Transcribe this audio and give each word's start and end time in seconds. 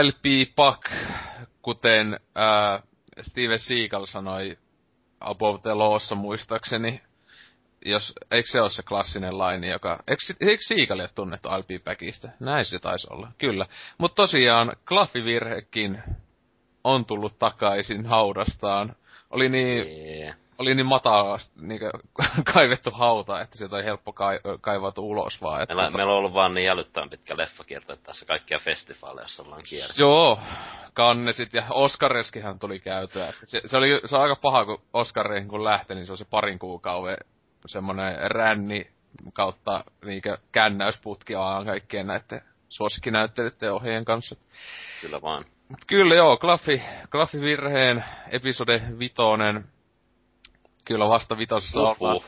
I'll 0.00 0.12
be 0.22 0.52
back, 0.56 0.90
kuten 1.62 2.20
äh, 2.38 2.82
Steven 3.22 3.58
Seagal 3.58 4.06
sanoi 4.06 4.58
Above 5.20 5.58
the 5.62 5.74
Lawssa 5.74 6.14
muistaakseni. 6.14 7.00
Jos, 7.84 8.14
eikö 8.30 8.48
se 8.48 8.60
ole 8.60 8.70
se 8.70 8.82
klassinen 8.82 9.38
laini, 9.38 9.68
joka... 9.68 10.02
Eikö, 10.08 10.46
eikö 10.48 10.62
Seagal 10.62 11.00
ole 11.00 11.08
tunnettu 11.14 11.48
I'll 11.48 11.62
be 11.62 11.78
backista? 11.84 12.28
Näin 12.40 12.64
se 12.64 12.78
taisi 12.78 13.06
olla, 13.10 13.32
kyllä. 13.38 13.66
Mutta 13.98 14.14
tosiaan, 14.14 14.72
Klaffivirhekin 14.88 16.02
on 16.84 17.04
tullut 17.04 17.38
takaisin 17.38 18.06
haudastaan. 18.06 18.96
Oli 19.30 19.48
niin... 19.48 19.86
Yeah. 19.88 20.36
Oli 20.60 20.74
niin 20.74 20.86
matala 20.86 21.38
niin 21.60 21.80
kaivettu 22.54 22.90
hauta, 22.90 23.40
että 23.40 23.58
sieltä 23.58 23.76
oli 23.76 23.84
helppo 23.84 24.12
kai, 24.12 24.40
kaivautua 24.60 25.04
ulos 25.04 25.42
vaan. 25.42 25.62
Että 25.62 25.74
Meillä, 25.74 25.90
meillä 25.90 26.12
on 26.12 26.18
ollut 26.18 26.34
vaan 26.34 26.54
niin 26.54 26.70
älyttömän 26.70 27.10
pitkä 27.10 27.36
leffakierto, 27.36 27.92
että 27.92 28.06
tässä 28.06 28.26
kaikkia 28.26 28.58
festivaaleja, 28.58 29.22
joissa 29.22 29.42
ollaan 29.42 29.62
kierretty. 29.68 30.02
Joo, 30.02 30.40
kannesit 30.94 31.54
ja 31.54 31.64
Oscareskihan 31.70 32.58
tuli 32.58 32.80
käytyä. 32.80 33.32
Se, 33.44 33.60
se, 33.66 33.76
oli, 33.76 34.00
se 34.04 34.16
on 34.16 34.22
aika 34.22 34.36
paha, 34.36 34.64
kun 34.64 34.82
Oscareihin 34.92 35.48
kun 35.48 35.64
lähti, 35.64 35.94
niin 35.94 36.06
se 36.06 36.12
on 36.12 36.18
se 36.18 36.24
parin 36.24 36.58
kuukauden 36.58 37.16
semmonen 37.66 38.30
ränni 38.30 38.90
kautta 39.32 39.84
niinkö 40.04 40.38
kännäysputki 40.52 41.36
vaan 41.36 41.66
kaikkien 41.66 42.06
näiden 42.06 42.40
suosikkinäyttelijöiden 42.68 43.66
ja 43.66 43.74
ohjeen 43.74 44.04
kanssa. 44.04 44.36
Kyllä 45.00 45.22
vaan. 45.22 45.44
Mut 45.68 45.84
kyllä 45.86 46.14
joo, 46.14 46.36
Klaffi, 46.36 46.82
Klaffi 47.10 47.40
virheen 47.40 48.04
episode 48.30 48.82
vitonen. 48.98 49.64
Kyllä 50.86 51.08
vasta 51.08 51.38
vitosessa 51.38 51.82
Uff, 51.82 52.02
ollaan. 52.02 52.16
uff. 52.16 52.26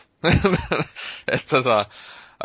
Et 1.33 1.47
tota, 1.51 1.87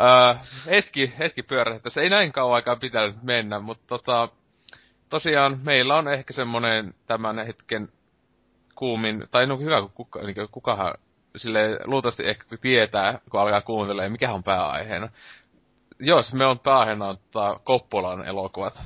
ää, 0.00 0.40
hetki, 0.66 1.12
hetki 1.18 1.42
pyörähti. 1.42 1.82
Tässä 1.82 2.00
ei 2.00 2.10
näin 2.10 2.32
kauan 2.32 2.54
aikaa 2.54 2.76
pitänyt 2.76 3.22
mennä, 3.22 3.60
mutta 3.60 3.84
tota, 3.86 4.28
tosiaan 5.08 5.60
meillä 5.64 5.96
on 5.96 6.08
ehkä 6.08 6.32
semmonen 6.32 6.94
tämän 7.06 7.46
hetken 7.46 7.88
kuumin, 8.74 9.24
tai 9.30 9.46
no 9.46 9.58
hyvä, 9.58 9.80
kun 9.80 9.90
kuka, 9.94 10.22
niin 10.22 10.48
kukahan 10.50 10.94
sille 11.36 11.78
luultavasti 11.84 12.28
ehkä 12.28 12.44
tietää, 12.60 13.18
kun 13.30 13.40
alkaa 13.40 13.60
kuuntelemaan, 13.60 14.12
mikä 14.12 14.32
on 14.32 14.42
pääaiheena. 14.42 15.08
Jos 15.98 16.34
me 16.34 16.46
on 16.46 16.58
pääaiheena 16.58 17.14
tota, 17.14 17.60
Koppolan 17.64 18.26
elokuvat. 18.26 18.82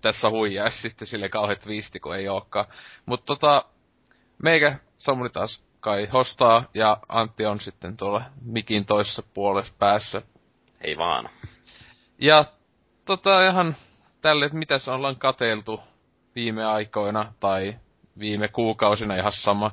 Tässä 0.00 0.30
huijaisi 0.30 0.80
sitten 0.80 1.08
sille 1.08 1.28
kauhean 1.28 1.58
twisti, 1.58 2.00
kun 2.00 2.16
ei 2.16 2.28
olekaan. 2.28 2.66
Mutta 3.06 3.26
tota, 3.26 3.64
meikä 4.42 4.78
Samuli 4.98 5.30
taas 5.30 5.67
kai 5.80 6.06
hostaa, 6.06 6.64
ja 6.74 6.96
Antti 7.08 7.46
on 7.46 7.60
sitten 7.60 7.96
tuolla 7.96 8.22
mikin 8.42 8.86
toisessa 8.86 9.22
puolessa 9.34 9.74
päässä. 9.78 10.22
Ei 10.80 10.96
vaan. 10.96 11.28
Ja 12.18 12.44
tota 13.04 13.48
ihan 13.48 13.76
tälle, 14.20 14.44
että 14.44 14.58
mitäs 14.58 14.88
ollaan 14.88 15.18
kateltu 15.18 15.80
viime 16.34 16.64
aikoina 16.64 17.32
tai 17.40 17.74
viime 18.18 18.48
kuukausina 18.48 19.14
ihan 19.14 19.32
sama. 19.32 19.70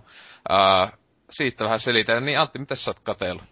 Ää, 0.49 0.91
siitä 1.29 1.63
vähän 1.63 1.79
selitän. 1.79 2.25
Niin 2.25 2.39
Antti, 2.39 2.59
mitä 2.59 2.75
sä 2.75 2.91
oot 2.91 2.99
katellut? 2.99 3.43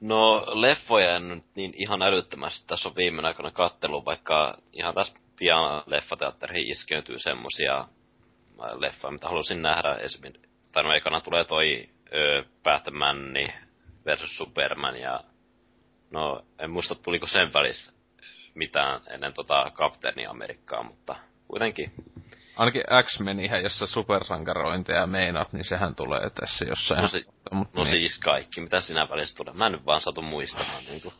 No, 0.00 0.46
leffoja 0.52 1.16
en 1.16 1.28
nyt 1.28 1.44
niin 1.54 1.72
ihan 1.76 2.02
älyttömästi 2.02 2.66
tässä 2.66 2.88
on 2.88 2.96
viime 2.96 3.26
aikoina 3.26 3.50
kattelu, 3.50 4.04
vaikka 4.04 4.54
ihan 4.72 4.94
tässä 4.94 5.14
pian 5.38 5.82
leffateatteriin 5.86 6.70
iskeytyy 6.70 7.18
semmosia 7.18 7.84
leffoja, 8.78 9.12
mitä 9.12 9.28
halusin 9.28 9.62
nähdä. 9.62 9.94
Esimerkiksi, 9.94 10.51
tai 10.72 10.82
no 10.82 10.92
ekana 10.92 11.20
tulee 11.20 11.44
toi 11.44 11.88
ö, 12.14 12.44
Batman 12.62 13.16
versus 14.06 14.36
Superman 14.36 14.96
ja 15.00 15.20
no 16.10 16.44
en 16.58 16.70
muista 16.70 16.94
tuliko 16.94 17.26
sen 17.26 17.52
välissä 17.52 17.92
mitään 18.54 19.00
ennen 19.10 19.32
tota 19.32 19.70
Kapteeni 19.74 20.26
Amerikkaa, 20.26 20.82
mutta 20.82 21.16
kuitenkin 21.48 21.92
Ainakin 22.56 22.82
X-Menihän, 23.02 23.62
jossa 23.62 23.86
supersankarointeja 23.86 25.06
meinaat, 25.06 25.52
niin 25.52 25.64
sehän 25.64 25.94
tulee 25.94 26.30
tässä 26.30 26.64
jossain. 26.64 27.02
No, 27.02 27.08
si- 27.08 27.26
Mut 27.50 27.74
no 27.74 27.82
niin. 27.84 27.90
siis 27.90 28.18
kaikki, 28.18 28.60
mitä 28.60 28.80
siinä 28.80 29.08
välissä 29.08 29.36
tulee. 29.36 29.54
Mä 29.54 29.66
en 29.66 29.72
nyt 29.72 29.86
vaan 29.86 30.00
satu 30.00 30.22
muistamaan 30.22 30.84
niinku. 30.88 31.12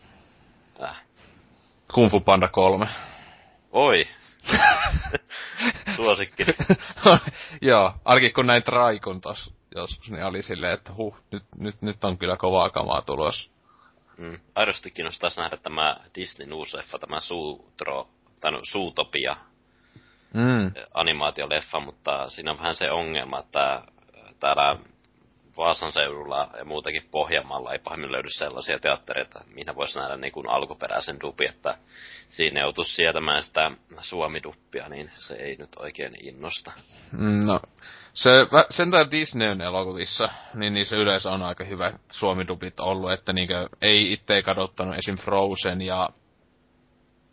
Äh. 0.82 1.02
Kung 1.94 2.10
Fu 2.10 2.20
Panda 2.20 2.48
3. 2.48 2.88
Oi! 3.70 4.08
Suosikki. 5.96 6.44
Joo, 7.62 7.94
ainakin 8.04 8.32
kun 8.32 8.46
näin 8.46 8.62
Traikun 8.62 9.20
tos 9.20 9.54
joskus, 9.74 10.10
niin 10.10 10.24
oli 10.24 10.42
silleen, 10.42 10.72
että 10.72 10.92
huh, 10.92 11.16
nyt, 11.30 11.42
nyt, 11.56 11.82
nyt 11.82 12.04
on 12.04 12.18
kyllä 12.18 12.36
kovaa 12.36 12.70
kamaa 12.70 13.02
tulos. 13.02 13.50
Mm. 14.16 14.40
Aidosti 14.54 14.90
kiinnostaisi 14.90 15.40
nähdä 15.40 15.56
tämä 15.56 15.96
Disneyn 16.14 16.52
uusi 16.52 16.76
leffa, 16.76 16.98
tämä 16.98 17.20
Suutro, 17.20 18.08
tai 18.40 18.52
no, 18.52 18.60
Suutopia 18.62 19.36
Mm. 20.34 20.72
animaatioleffa, 20.94 21.80
mutta 21.80 22.30
siinä 22.30 22.50
on 22.50 22.58
vähän 22.58 22.74
se 22.74 22.90
ongelma, 22.90 23.38
että 23.38 23.82
täällä 24.40 24.76
Vaasan 25.56 25.92
seudulla 25.92 26.48
ja 26.58 26.64
muutenkin 26.64 27.08
Pohjanmaalla 27.10 27.72
ei 27.72 27.78
pahemmin 27.78 28.12
löydy 28.12 28.30
sellaisia 28.30 28.78
teattereita, 28.78 29.44
mihin 29.46 29.76
voisi 29.76 29.98
nähdä 29.98 30.16
niin 30.16 30.32
kuin 30.32 30.48
alkuperäisen 30.48 31.20
dubi, 31.20 31.46
että 31.46 31.78
siinä 32.28 32.60
joutuisi 32.60 32.94
sietämään 32.94 33.42
sitä 33.42 33.70
suomiduppia, 34.00 34.88
niin 34.88 35.10
se 35.14 35.34
ei 35.34 35.56
nyt 35.56 35.70
oikein 35.76 36.14
innosta. 36.20 36.72
Mm, 37.12 37.46
No, 37.46 37.60
se, 38.14 38.30
vä- 38.30 38.66
sentään 38.70 39.10
Disneyn 39.10 39.60
elokuvissa, 39.60 40.28
niin 40.54 40.74
niissä 40.74 40.96
yleensä 40.96 41.30
on 41.30 41.42
aika 41.42 41.64
hyvät 41.64 41.94
suomidubit 42.10 42.80
ollut, 42.80 43.12
että 43.12 43.32
niinkö 43.32 43.68
ei 43.82 44.12
itse 44.12 44.42
kadottanut 44.42 44.98
esim. 44.98 45.16
Frozen 45.16 45.82
ja 45.82 46.08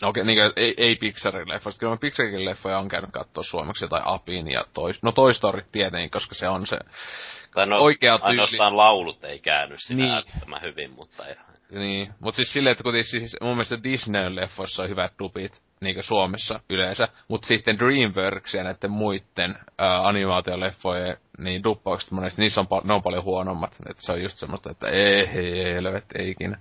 Okei, 0.03 0.23
niinkö 0.23 0.53
ei, 0.55 0.73
ei 0.77 0.95
Pixarin 0.95 1.49
leffoista. 1.49 1.79
Kyllä 1.79 1.93
mä 1.93 1.97
Pixarin 1.97 2.45
leffoja 2.45 2.79
on 2.79 2.89
käynyt 2.89 3.11
katsoa 3.11 3.43
suomeksi 3.43 3.83
jotain 3.83 4.03
Apin 4.05 4.51
ja 4.51 4.65
toi, 4.73 4.91
no 5.01 5.11
Toy 5.11 5.33
Story 5.33 5.65
tietenkin, 5.71 6.11
koska 6.11 6.35
se 6.35 6.49
on 6.49 6.67
se 6.67 6.77
Tai 6.77 7.38
no, 7.65 7.81
Oikea 7.81 8.17
tyyli. 8.17 8.29
ainoastaan 8.29 8.77
laulut 8.77 9.23
ei 9.23 9.39
käynyt 9.39 9.79
siinä 9.81 10.03
Niin. 10.03 10.23
niin. 10.51 10.61
hyvin, 10.61 10.91
mutta 10.91 11.25
ei, 11.27 11.35
Niin, 11.71 12.13
mut 12.19 12.35
siis 12.35 12.53
silleen, 12.53 12.71
että 12.71 12.83
kuitenkin 12.83 13.09
siis 13.11 13.37
mun 13.41 13.51
mielestä 13.51 13.83
Disneyn 13.83 14.35
leffoissa 14.35 14.83
on 14.83 14.89
hyvät 14.89 15.13
dubit, 15.19 15.61
niinkö 15.81 16.03
Suomessa 16.03 16.59
yleensä, 16.69 17.07
mut 17.27 17.43
sitten 17.43 17.79
Dreamworks 17.79 18.53
ja 18.53 18.63
näiden 18.63 18.91
muiden 18.91 19.55
ää, 19.77 20.07
animaatioleffojen, 20.07 21.17
niin 21.37 21.63
duppaukset 21.63 22.11
monesti, 22.11 22.41
niissä 22.41 22.61
on, 22.61 22.67
pa- 22.67 22.87
ne 22.87 22.93
on 22.93 23.03
paljon 23.03 23.23
huonommat, 23.23 23.75
että 23.89 24.01
se 24.01 24.11
on 24.11 24.21
just 24.23 24.37
semmoista, 24.37 24.71
että 24.71 24.87
ei, 24.89 25.15
ei, 25.27 25.59
ei, 25.61 25.73
helvet, 25.73 26.05
ei 26.15 26.29
ikinä. 26.29 26.57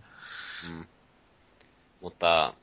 Mutta 2.01 2.55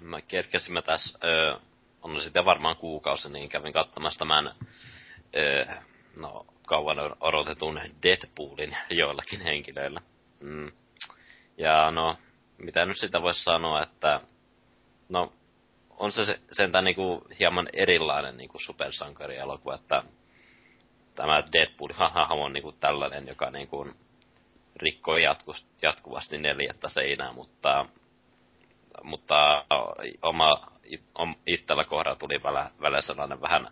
mä 0.00 0.20
kerkesimme 0.20 0.82
tässä, 0.82 1.18
ö, 1.24 1.58
on 2.02 2.20
sitten 2.20 2.44
varmaan 2.44 2.76
kuukausi, 2.76 3.32
niin 3.32 3.48
kävin 3.48 3.72
katsomassa 3.72 4.18
tämän 4.18 4.50
ö, 5.36 5.66
no, 6.20 6.46
kauan 6.66 6.96
odotetun 7.20 7.80
Deadpoolin 8.02 8.76
joillakin 8.90 9.40
henkilöillä. 9.40 10.00
Mm. 10.40 10.72
Ja 11.58 11.90
no, 11.90 12.16
mitä 12.58 12.86
nyt 12.86 12.98
sitä 12.98 13.22
voisi 13.22 13.44
sanoa, 13.44 13.82
että 13.82 14.20
no, 15.08 15.32
on 15.90 16.12
se 16.12 16.24
se- 16.24 16.40
sentään 16.52 16.84
niinku 16.84 17.26
hieman 17.38 17.68
erilainen 17.72 18.36
niinku 18.36 18.58
supersankarielokuva, 18.58 19.74
että 19.74 20.02
tämä 21.14 21.42
Deadpool 21.52 21.92
hahmo 21.92 22.44
on 22.44 22.52
niinku 22.52 22.72
tällainen, 22.72 23.28
joka 23.28 23.50
niinku 23.50 23.88
rikkoi 24.76 25.22
jatku- 25.22 25.66
jatkuvasti 25.82 26.38
neljättä 26.38 26.88
seinää, 26.88 27.32
mutta 27.32 27.86
mutta 29.02 29.64
oma, 30.22 30.68
it, 30.84 31.02
om, 31.14 31.34
itsellä 31.46 31.84
kohdalla 31.84 32.18
tuli 32.18 32.42
välillä 32.42 33.00
sellainen 33.00 33.40
vähän 33.40 33.68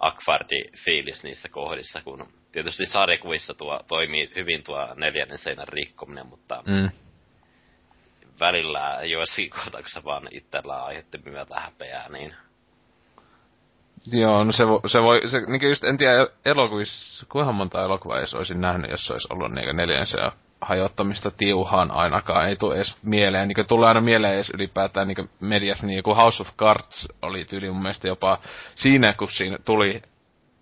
akvardi 0.00 0.62
fiilis 0.84 1.22
niissä 1.22 1.48
kohdissa, 1.48 2.02
kun 2.02 2.32
tietysti 2.52 2.86
sarjakuvissa 2.86 3.54
tuo, 3.54 3.80
toimii 3.88 4.32
hyvin 4.34 4.62
tuo 4.62 4.94
neljännen 4.94 5.38
seinän 5.38 5.68
rikkominen, 5.68 6.26
mutta 6.26 6.62
Mm. 6.66 6.90
välillä 8.40 8.98
joissakin 9.04 9.50
kohtauksissa 9.50 10.04
vaan 10.04 10.28
itsellä 10.30 10.84
aiheutti 10.84 11.18
myötä 11.24 11.60
häpeää, 11.60 12.08
niin 12.08 12.34
Joo, 14.12 14.44
no 14.44 14.52
se, 14.52 14.66
vo, 14.66 14.80
se 14.86 15.02
voi, 15.02 15.28
se, 15.28 15.40
niinkö 15.40 15.68
just, 15.68 15.84
en 15.84 15.98
tiedä, 15.98 16.26
elokuvissa, 16.44 17.26
kuinka 17.26 17.52
monta 17.52 17.84
elokuvaa 17.84 18.18
edes 18.18 18.34
olisin 18.34 18.60
nähnyt, 18.60 18.90
jos 18.90 19.06
se 19.06 19.12
olisi 19.12 19.28
ollut 19.30 19.52
niinkö 19.52 19.72
neljänsä 19.72 20.32
hajottamista 20.60 21.30
tiuhaan 21.30 21.90
ainakaan, 21.90 22.48
ei 22.48 22.56
tule 22.56 22.76
edes 22.76 22.96
mieleen, 23.02 23.48
niinkö 23.48 23.64
tulee 23.64 23.88
aina 23.88 24.00
mieleen 24.00 24.34
edes 24.34 24.50
ylipäätään 24.50 25.08
niinkö 25.08 25.24
mediassa, 25.40 25.86
niin 25.86 25.96
joku 25.96 26.14
House 26.14 26.42
of 26.42 26.56
Cards 26.56 27.08
oli 27.22 27.44
tyyli 27.44 27.70
mun 27.70 27.82
mielestä 27.82 28.08
jopa 28.08 28.38
siinä, 28.74 29.12
kun 29.12 29.28
siinä 29.30 29.56
tuli 29.64 30.02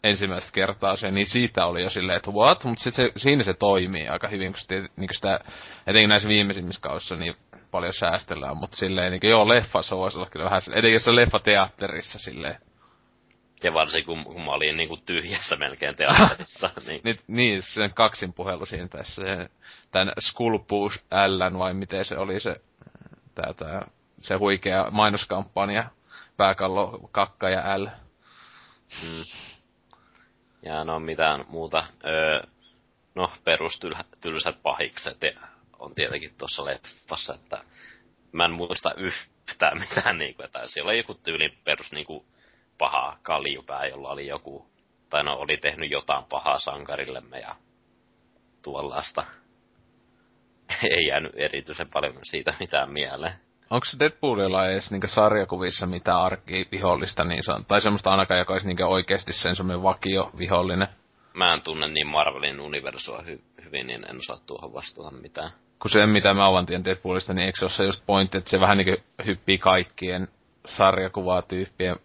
ensimmäistä 0.04 0.52
kertaa 0.52 0.96
se, 0.96 1.10
niin 1.10 1.26
siitä 1.26 1.66
oli 1.66 1.82
jo 1.82 1.90
silleen, 1.90 2.16
että 2.16 2.30
what? 2.30 2.64
Mutta 2.64 2.82
sitten 2.82 3.10
se, 3.14 3.20
siinä 3.20 3.42
se 3.42 3.54
toimii 3.54 4.08
aika 4.08 4.28
hyvin, 4.28 4.52
kun 4.52 4.60
sitä, 4.60 4.74
niin 4.96 5.08
sitä, 5.12 5.40
etenkin 5.86 6.08
näissä 6.08 6.28
viimeisimmissä 6.28 6.80
kausissa 6.80 7.16
niin 7.16 7.34
paljon 7.70 7.92
säästellään, 7.92 8.56
mutta 8.56 8.76
silleen, 8.76 9.10
niin 9.10 9.20
kuin, 9.20 9.30
joo, 9.30 9.48
leffa 9.48 9.82
se 9.82 9.96
voisi 9.96 10.18
olla 10.18 10.28
kyllä 10.30 10.44
vähän 10.44 10.62
silleen, 10.62 10.78
etenkin 10.78 10.94
jos 10.94 11.08
on 11.08 11.16
leffa 11.16 11.38
teatterissa 11.38 12.18
silleen. 12.18 12.56
Ja 13.62 13.74
varsinkin 13.74 14.06
kun, 14.06 14.24
kun 14.24 14.44
mä 14.44 14.52
olin 14.52 14.76
niin 14.76 14.88
kuin 14.88 15.02
tyhjässä 15.06 15.56
melkein 15.56 15.96
teatterissa. 15.96 16.70
niin. 16.86 17.00
niin, 17.04 17.18
niin 17.26 17.62
sen 17.62 17.94
kaksin 17.94 18.32
puhelu 18.32 18.66
siinä 18.66 18.88
tässä, 18.88 19.22
se, 19.22 19.50
tämän 19.90 20.12
Skulpuus 20.20 21.04
L, 21.26 21.58
vai 21.58 21.74
miten 21.74 22.04
se 22.04 22.18
oli 22.18 22.40
se, 22.40 22.56
tää, 23.34 23.54
tää, 23.54 23.86
se 24.22 24.34
huikea 24.34 24.90
mainoskampanja, 24.90 25.84
pääkallo, 26.36 27.08
kakka 27.12 27.50
ja 27.50 27.82
L. 27.82 27.86
Mm. 29.02 29.24
Ja 30.62 30.84
no 30.84 31.00
mitään 31.00 31.44
muuta. 31.48 31.86
Öö, 32.04 32.42
no 33.14 33.32
perustylsät 33.44 34.62
pahikset 34.62 35.18
on 35.78 35.94
tietenkin 35.94 36.34
tuossa 36.38 36.64
leffassa, 36.64 37.34
että 37.34 37.64
mä 38.32 38.44
en 38.44 38.52
muista 38.52 38.94
yhtään 38.94 39.78
mitään 39.78 40.18
niinku, 40.18 40.42
että 40.42 40.66
siellä 40.66 40.88
oli 40.88 40.98
joku 40.98 41.14
tyylin 41.14 41.58
perus 41.64 41.92
niinku 41.92 42.26
paha 42.78 43.16
kaljupää, 43.22 43.86
jolla 43.86 44.08
oli 44.08 44.26
joku, 44.26 44.66
tai 45.10 45.24
no 45.24 45.36
oli 45.36 45.56
tehnyt 45.56 45.90
jotain 45.90 46.24
pahaa 46.24 46.58
sankarillemme 46.58 47.38
ja 47.38 47.54
tuollaista. 48.62 49.24
Ei 50.90 51.06
jäänyt 51.06 51.32
erityisen 51.36 51.88
paljon 51.92 52.14
siitä 52.22 52.54
mitään 52.60 52.92
mieleen. 52.92 53.32
Onko 53.70 53.86
Deadpoolilla 53.98 54.66
edes 54.66 54.90
niinku 54.90 55.06
sarjakuvissa 55.06 55.86
mitään 55.86 56.20
arkivihollista 56.20 57.24
niin 57.24 57.42
san, 57.42 57.64
tai 57.64 57.80
semmoista 57.80 58.10
ainakaan, 58.10 58.38
joka 58.38 58.52
olisi 58.52 58.66
niinku 58.66 58.82
oikeasti 58.82 59.32
sen 59.32 59.56
semmoinen 59.56 59.82
vakio 59.82 60.30
vihollinen? 60.38 60.88
Mä 61.34 61.54
en 61.54 61.62
tunne 61.62 61.88
niin 61.88 62.06
Marvelin 62.06 62.60
universua 62.60 63.18
hy- 63.18 63.64
hyvin, 63.64 63.86
niin 63.86 64.10
en 64.10 64.16
osaa 64.16 64.38
tuohon 64.46 64.72
vastata 64.72 65.10
mitään. 65.10 65.50
Kun 65.82 65.90
se, 65.90 66.06
mitä 66.06 66.34
mä 66.34 66.46
avan 66.46 66.66
tiedän 66.66 66.84
Deadpoolista, 66.84 67.34
niin 67.34 67.46
eikö 67.46 67.58
se 67.58 67.64
ole 67.64 67.70
se 67.70 67.84
just 67.84 68.06
pointti, 68.06 68.38
että 68.38 68.50
se 68.50 68.60
vähän 68.60 68.78
niinku 68.78 69.02
hyppii 69.26 69.58
kaikkien 69.58 70.28
sarjakuvaa 70.66 71.42
tyyppien, 71.42 71.96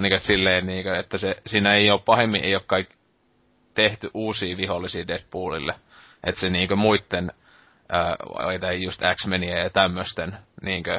niinku, 0.00 0.14
että 0.14 0.26
silleen 0.26 0.66
niinku, 0.66 0.90
että 0.90 1.18
se, 1.18 1.34
siinä 1.46 1.74
ei 1.74 1.90
ole 1.90 2.00
pahemmin, 2.04 2.44
ei 2.44 2.54
ole 2.54 2.62
kaik, 2.66 2.88
tehty 3.74 4.10
uusia 4.14 4.56
vihollisia 4.56 5.08
Deadpoolille. 5.08 5.74
Että 6.24 6.40
se 6.40 6.50
niinku 6.50 6.76
muitten, 6.76 7.32
ää, 7.88 8.16
just 8.82 9.00
X-Meniä 9.14 9.58
ja 9.58 9.70
tämmösten, 9.70 10.38
niinku, 10.62 10.90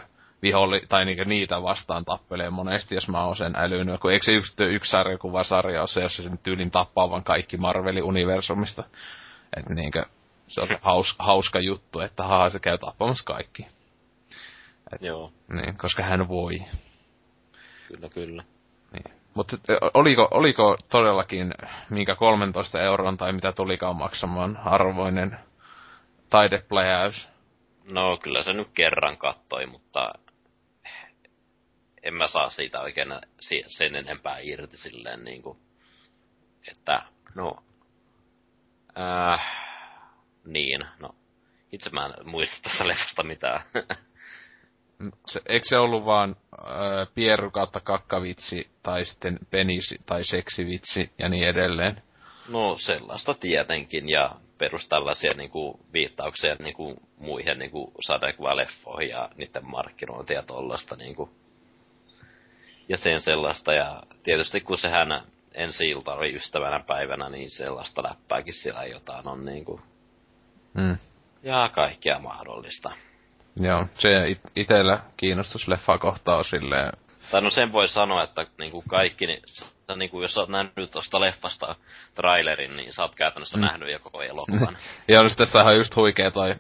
viholli, 0.42 0.82
tai 0.90 1.06
niinku 1.06 1.24
niitä 1.24 1.64
vastaan 1.64 2.06
tappelee 2.06 2.50
monesti, 2.50 2.96
jos 2.96 3.08
mä 3.08 3.26
oon 3.26 3.36
sen 3.36 3.54
älynyt. 3.56 4.02
Kun 4.02 4.12
eikö 4.12 4.26
se 4.26 4.32
yksi, 4.32 4.54
yksi 4.64 4.92
sarjakuvasarja 4.92 5.82
ole 5.82 5.88
se, 5.88 6.02
jos 6.02 6.16
se 6.16 6.24
sen 6.24 6.38
tyylin 6.38 6.72
tappaa 6.72 7.10
vaan 7.10 7.24
kaikki 7.24 7.58
Marvelin 7.58 8.04
universumista. 8.04 8.84
Että 9.58 9.74
niinku, 9.74 10.02
se 10.48 10.62
on 10.62 10.68
haus, 10.82 11.16
hauska 11.20 11.60
juttu, 11.60 12.00
että 12.00 12.24
haha, 12.24 12.50
se 12.50 12.60
käy 12.60 12.78
tappamassa 12.78 13.24
kaikki. 13.24 13.68
Et, 14.94 15.02
Joo. 15.02 15.32
Niin, 15.54 15.78
koska 15.78 16.04
hän 16.04 16.28
voi. 16.28 16.62
Kyllä, 17.94 18.10
kyllä. 18.10 18.44
Niin. 18.92 19.22
Mutta 19.34 19.58
oliko, 19.94 20.28
oliko 20.32 20.78
todellakin 20.90 21.54
minkä 21.90 22.16
13 22.16 22.82
euron 22.82 23.18
tai 23.18 23.34
mitä 23.34 23.52
tulikaan 23.52 23.96
maksamaan 23.96 24.58
arvoinen 24.58 25.40
taidepläjäys? 26.30 27.30
No 27.86 28.18
kyllä 28.18 28.44
se 28.44 28.54
nyt 28.54 28.68
kerran 28.74 29.18
kattoi, 29.18 29.66
mutta 29.66 30.14
en 32.04 32.14
mä 32.14 32.28
saa 32.28 32.50
siitä 32.50 32.82
oikein 32.82 33.08
sen 33.68 33.96
enempää 33.96 34.38
irti 34.40 34.78
silleen 34.78 35.24
niin 35.24 35.42
kuin, 35.42 35.58
että 36.72 37.02
no, 37.36 37.64
äh, 39.00 39.42
niin, 40.46 40.86
no, 41.00 41.16
itse 41.72 41.90
mä 41.90 42.06
en 42.06 42.30
muista 42.30 42.62
tästä 42.62 42.88
leffasta 42.88 43.24
mitään. 43.24 43.62
se, 45.28 45.42
eikö 45.46 45.66
se 45.68 45.78
ollut 45.78 46.06
vaan 46.06 46.36
äh, 46.54 47.08
pieru 47.16 47.52
kautta 47.52 47.80
kakkavitsi, 47.80 48.70
tai 48.84 49.06
sitten 49.06 49.40
penis 49.50 49.96
tai 50.06 50.24
seksivitsi 50.24 51.12
ja 51.20 51.30
niin 51.30 51.48
edelleen? 51.48 52.02
No 52.48 52.78
sellaista 52.78 53.34
tietenkin, 53.34 54.10
ja 54.10 54.32
perus 54.58 54.88
tällaisia 54.88 55.34
niinku, 55.34 55.80
viittauksia 55.94 56.56
niinku, 56.60 56.96
muihin 57.18 57.60
niinku, 57.60 57.92
sadekuvaleffoihin 58.06 59.10
ja 59.10 59.30
niiden 59.36 59.66
markkinointia 59.66 60.36
ja 60.36 60.44
tollasta. 60.44 60.96
Niinku. 60.96 61.30
Ja 62.90 62.98
sen 62.98 63.22
sellaista, 63.22 63.74
ja 63.74 64.04
tietysti 64.24 64.62
kun 64.62 64.78
sehän 64.78 65.22
ensi 65.54 65.90
ilta 65.90 66.14
oli 66.14 66.36
ystävänä 66.36 66.84
päivänä, 66.88 67.30
niin 67.30 67.52
sellaista 67.52 68.04
läppääkin 68.04 68.54
siellä 68.54 68.86
jotain 68.86 69.28
on 69.28 69.46
niinku. 69.46 69.82
Mm. 70.74 70.98
Ja 71.44 71.70
kaikkea 71.74 72.20
mahdollista. 72.20 72.92
Joo, 73.60 73.86
se 73.96 74.10
it- 74.28 74.52
itellä 74.56 75.00
kiinnostus 75.18 75.68
leffa 75.68 75.98
kohtaa 75.98 76.38
on 76.38 76.46
silleen... 76.46 76.92
Tai 77.32 77.42
no 77.42 77.50
sen 77.50 77.72
voi 77.72 77.88
sanoa, 77.88 78.24
että 78.24 78.46
niinku 78.58 78.84
kaikki, 78.90 79.28
niin, 79.28 79.42
niinku, 79.96 80.22
jos 80.22 80.38
oot 80.38 80.50
nähnyt 80.50 80.92
tuosta 80.92 81.20
leffasta 81.22 81.76
trailerin, 82.16 82.78
niin 82.78 82.94
sä 82.94 83.02
oot 83.02 83.16
käytännössä 83.16 83.58
mm. 83.58 83.62
nähnyt 83.62 83.92
jo 83.92 84.00
koko 84.00 84.22
elokuvan. 84.22 84.78
ja 85.08 85.22
siis 85.22 85.36
tästä 85.36 85.64
on 85.64 85.76
just 85.76 85.96
huikea 85.96 86.32
toi 86.32 86.56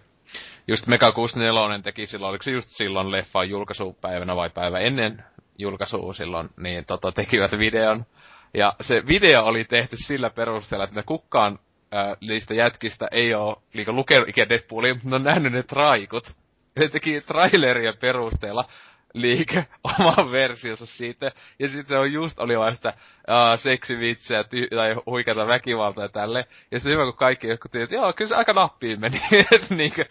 just 0.68 0.88
Mega 0.88 1.12
64 1.12 1.80
teki 1.84 2.06
silloin, 2.06 2.30
oliko 2.30 2.44
se 2.44 2.52
just 2.52 2.70
silloin 2.70 3.12
leffan 3.12 3.50
julkaisupäivänä 3.50 4.36
vai 4.36 4.50
päivä 4.50 4.80
ennen 4.80 5.24
julkaisua 5.58 6.14
silloin, 6.14 6.50
niin 6.58 6.86
tota, 6.86 7.12
tekivät 7.12 7.52
videon. 7.52 8.06
Ja 8.54 8.74
se 8.82 8.96
video 9.08 9.44
oli 9.44 9.64
tehty 9.64 9.96
sillä 9.98 10.30
perusteella, 10.30 10.84
että 10.84 10.96
ne 10.96 11.04
kukkaan 11.04 11.60
äh, 11.96 12.18
niistä 12.22 12.54
jätkistä 12.54 13.08
ei 13.12 13.34
ole 13.34 13.58
niinku 13.74 13.94
lukenut 13.94 14.30
ikinä 14.30 14.50
Deadpoolia, 14.50 14.94
mutta 14.94 15.10
ne 15.10 15.16
on 15.16 15.24
nähnyt 15.24 15.54
ne 15.54 15.64
traikut 15.64 16.36
ne 16.80 16.88
teki 16.88 17.22
trailerien 17.22 17.98
perusteella 17.98 18.66
liike 19.14 19.66
oman 20.00 20.32
versionsa 20.32 20.86
siitä. 20.86 21.32
Ja 21.60 21.68
sitten 21.68 21.88
se 21.88 21.98
on 21.98 22.14
just 22.14 22.40
oli 22.40 22.58
vaan 22.58 22.76
sitä 22.76 22.94
uh, 23.28 24.44
ty- 24.44 24.76
tai 24.76 24.96
huikeata 25.06 25.48
väkivaltaa 25.48 26.06
ja 26.06 26.10
tälle. 26.10 26.46
Ja 26.72 26.80
sitten 26.80 26.94
hyvä, 26.94 27.06
kun 27.06 27.18
kaikki 27.18 27.48
jotkut 27.48 27.76
että 27.76 27.96
joo, 27.96 28.14
kyllä 28.14 28.30
se 28.30 28.36
aika 28.36 28.54
nappiin 28.54 29.00
meni. 29.00 29.22
että 29.56 29.76
niinkö, 29.76 30.06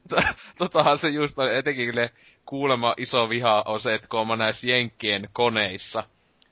totahan 0.58 0.98
se 0.98 1.08
just 1.08 1.38
on, 1.38 1.54
etenkin 1.54 1.94
ne 1.94 2.10
kuulema 2.46 2.94
iso 2.96 3.28
viha 3.28 3.62
on 3.66 3.80
se, 3.80 3.94
että 3.94 4.08
kun 4.08 4.20
on 4.20 4.38
näissä 4.38 4.66
Jenkkien 4.66 5.28
koneissa, 5.32 6.04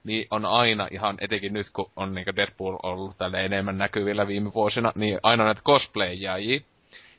niin 0.05 0.27
on 0.31 0.45
aina 0.45 0.89
ihan, 0.91 1.17
etenkin 1.21 1.53
nyt 1.53 1.67
kun 1.73 1.91
on 1.97 2.15
niin 2.15 2.37
Deadpool 2.37 2.77
ollut 2.83 3.19
tälle 3.19 3.45
enemmän 3.45 3.79
näkyvillä 3.79 4.27
viime 4.27 4.55
vuosina, 4.55 4.93
niin 4.95 5.19
aina 5.23 5.45
näitä 5.45 5.63
cosplayjaajia. 5.63 6.61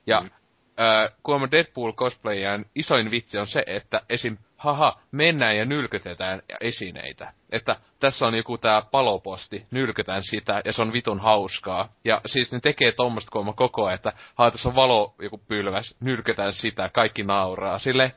Ja 0.08 0.22
mm 0.22 0.30
äh, 0.80 1.12
kun 1.24 1.52
Deadpool 1.52 1.94
cosplayään 1.94 2.66
isoin 2.76 3.12
vitsi 3.12 3.38
on 3.38 3.48
se, 3.48 3.64
että 3.68 4.02
esim. 4.10 4.38
haha, 4.58 5.00
mennään 5.12 5.58
ja 5.58 5.66
nylkytetään 5.66 6.42
esineitä. 6.62 7.34
Että 7.52 7.76
tässä 8.00 8.26
on 8.26 8.36
joku 8.36 8.58
tää 8.58 8.82
paloposti, 8.82 9.66
nylkytään 9.72 10.24
sitä, 10.24 10.62
ja 10.66 10.74
se 10.74 10.82
on 10.82 10.94
vitun 10.94 11.20
hauskaa. 11.20 11.90
Ja 12.06 12.22
siis 12.26 12.52
ne 12.52 12.60
tekee 12.60 12.92
tommoista 12.92 13.32
kuulemma 13.32 13.54
koko 13.54 13.86
ajan, 13.86 13.96
että 13.96 14.14
haha, 14.36 14.52
tässä 14.52 14.70
on 14.70 14.76
valo 14.76 15.16
joku 15.22 15.38
pylväs, 15.38 15.96
nylkytään 16.00 16.54
sitä, 16.54 16.90
kaikki 16.94 17.24
nauraa. 17.24 17.80
Sille, 17.80 18.14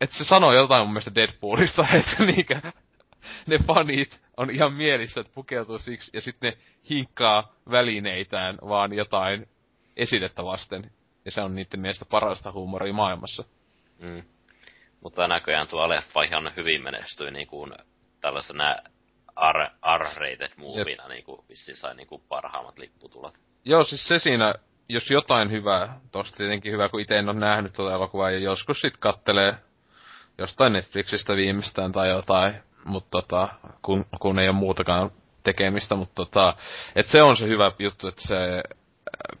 että 0.00 0.16
se 0.16 0.24
sanoo 0.24 0.52
jotain 0.52 0.82
mun 0.82 0.92
mielestä 0.92 1.14
Deadpoolista, 1.14 1.86
että 1.98 2.24
niinkö, 2.24 2.60
ne 3.46 3.58
fanit 3.58 4.20
on 4.36 4.50
ihan 4.50 4.72
mielissä, 4.72 5.20
että 5.20 5.32
pukeutuu 5.34 5.78
siksi, 5.78 6.10
ja 6.14 6.20
sitten 6.20 6.50
ne 6.50 6.58
hinkkaa 6.90 7.52
välineitään 7.70 8.58
vaan 8.68 8.92
jotain 8.92 9.48
esidettä 9.96 10.44
vasten. 10.44 10.90
Ja 11.26 11.30
se 11.30 11.40
on 11.40 11.54
niiden 11.54 11.80
mielestä 11.80 12.04
parasta 12.04 12.52
huumoria 12.52 12.92
maailmassa. 12.92 13.44
Mm. 13.98 14.22
Mutta 15.00 15.28
näköjään 15.28 15.68
tuo 15.68 15.88
leffa 15.88 16.22
ihan 16.22 16.52
hyvin 16.56 16.82
menestyi 16.82 17.30
niin 17.30 17.46
kuin 17.46 17.72
tällaisena 18.20 18.76
R-rated 19.96 20.52
movina, 20.56 21.08
niin 21.08 21.24
kuin 21.24 21.40
vissiin 21.48 21.76
sai 21.76 21.94
niin 21.94 22.06
kuin 22.06 22.22
parhaimmat 22.28 22.78
lipputulot. 22.78 23.34
Joo, 23.64 23.84
siis 23.84 24.08
se 24.08 24.18
siinä, 24.18 24.54
jos 24.88 25.10
jotain 25.10 25.50
hyvää, 25.50 26.00
tosta 26.12 26.36
tietenkin 26.36 26.72
hyvä, 26.72 26.88
kun 26.88 27.00
itse 27.00 27.18
en 27.18 27.28
ole 27.28 27.38
nähnyt 27.38 27.72
tuota 27.72 27.94
elokuvaa, 27.94 28.30
ja 28.30 28.38
joskus 28.38 28.80
sit 28.80 28.96
kattelee 28.96 29.54
jostain 30.38 30.72
Netflixistä 30.72 31.36
viimeistään 31.36 31.92
tai 31.92 32.08
jotain, 32.08 32.54
mutta 32.84 33.10
tota, 33.10 33.48
kun, 33.82 34.06
kun 34.20 34.38
ei 34.38 34.48
ole 34.48 34.56
muutakaan 34.56 35.10
tekemistä, 35.42 35.94
mutta 35.94 36.14
tota, 36.14 36.56
et 36.96 37.08
se 37.08 37.22
on 37.22 37.36
se 37.36 37.46
hyvä 37.46 37.72
juttu, 37.78 38.08
että 38.08 38.22
se 38.22 38.34
äh, 38.34 38.76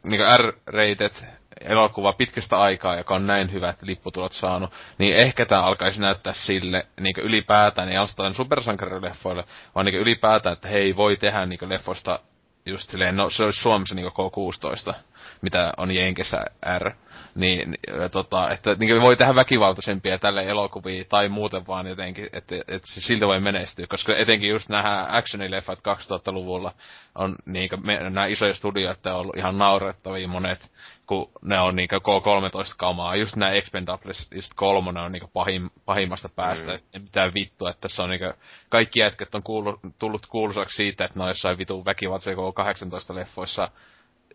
niin 0.02 0.20
R-rated 0.36 1.14
elokuva 1.60 2.12
pitkästä 2.12 2.56
aikaa, 2.58 2.96
joka 2.96 3.14
on 3.14 3.26
näin 3.26 3.52
hyvät 3.52 3.82
lipputulot 3.82 4.32
saanut, 4.32 4.72
niin 4.98 5.16
ehkä 5.16 5.46
tämä 5.46 5.62
alkaisi 5.62 6.00
näyttää 6.00 6.32
sille 6.32 6.86
niin 7.00 7.14
ylipäätään, 7.18 7.88
ei 7.88 7.96
ainoastaan 7.96 8.34
supersankarileffoille, 8.34 9.44
vaan 9.74 9.86
niin 9.86 10.00
ylipäätään, 10.00 10.52
että 10.52 10.68
hei, 10.68 10.96
voi 10.96 11.16
tehdä 11.16 11.46
niin 11.46 11.68
leffoista 11.68 12.20
just 12.66 12.90
silleen, 12.90 13.16
no 13.16 13.30
se 13.30 13.44
olisi 13.44 13.62
Suomessa 13.62 13.94
niin 13.94 14.06
K16, 14.06 14.94
mitä 15.42 15.72
on 15.76 15.90
Jenkessä 15.90 16.44
R. 16.78 16.90
niin, 17.36 17.74
ja 18.00 18.08
tota, 18.08 18.50
että 18.50 18.74
niin 18.74 19.02
voi 19.02 19.16
tehdä 19.16 19.34
väkivaltaisempia 19.34 20.18
tälle 20.18 20.44
elokuvia 20.44 21.04
tai 21.08 21.28
muuten 21.28 21.66
vaan 21.66 21.86
jotenkin, 21.86 22.28
että, 22.32 22.54
että 22.68 22.88
se 22.94 23.00
siltä 23.00 23.26
voi 23.26 23.40
menestyä, 23.40 23.86
koska 23.88 24.16
etenkin 24.16 24.50
just 24.50 24.68
nämä 24.68 25.06
actionileffat 25.10 25.78
2000-luvulla 25.78 26.72
on 27.14 27.36
niin 27.46 27.70
nämä 28.10 28.26
isoja 28.26 28.54
studioita 28.54 29.14
on 29.14 29.20
ollut 29.20 29.36
ihan 29.36 29.58
naurettavia 29.58 30.28
monet, 30.28 30.70
kun 31.06 31.30
ne 31.42 31.60
on 31.60 31.76
niin 31.76 31.88
K13-kamaa, 31.88 33.16
just 33.16 33.36
nämä 33.36 33.52
Expendables, 33.52 34.26
just 34.34 34.52
kolmonen 34.56 35.02
on 35.02 35.12
niin 35.12 35.30
pahim, 35.32 35.70
pahimmasta 35.84 36.28
päästä, 36.28 36.66
mm. 36.66 36.74
että 36.74 36.98
mitään 36.98 37.34
vittua, 37.34 37.70
että 37.70 37.80
tässä 37.80 38.02
on 38.02 38.10
niin 38.10 38.32
kaikki 38.68 39.00
jätkät 39.00 39.34
on 39.34 39.42
kuulu, 39.42 39.80
tullut 39.98 40.26
kuuluisaksi 40.26 40.76
siitä, 40.76 41.04
että 41.04 41.18
ne 41.18 41.22
on 41.22 41.30
jossain 41.30 41.58
vitun 41.58 41.84
väkivaltaisia 41.84 42.34
K18-leffoissa 42.34 43.70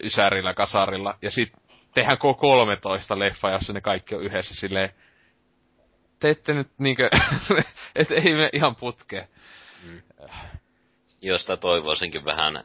Ysärillä, 0.03 0.53
Kasarilla, 0.53 1.15
ja 1.21 1.31
sitten 1.31 1.60
tehdään 1.93 2.17
K13 2.17 3.19
leffa, 3.19 3.49
jossa 3.49 3.73
ne 3.73 3.81
kaikki 3.81 4.15
on 4.15 4.23
yhdessä 4.23 4.55
silleen, 4.55 4.89
teette 6.19 6.53
nyt 6.53 6.67
niinkö, 6.77 7.09
että 7.95 8.13
ei 8.13 8.35
me 8.35 8.49
ihan 8.53 8.75
putke. 8.75 9.27
Mm. 9.83 10.01
Josta 11.21 11.57
toivoisinkin 11.57 12.25
vähän, 12.25 12.63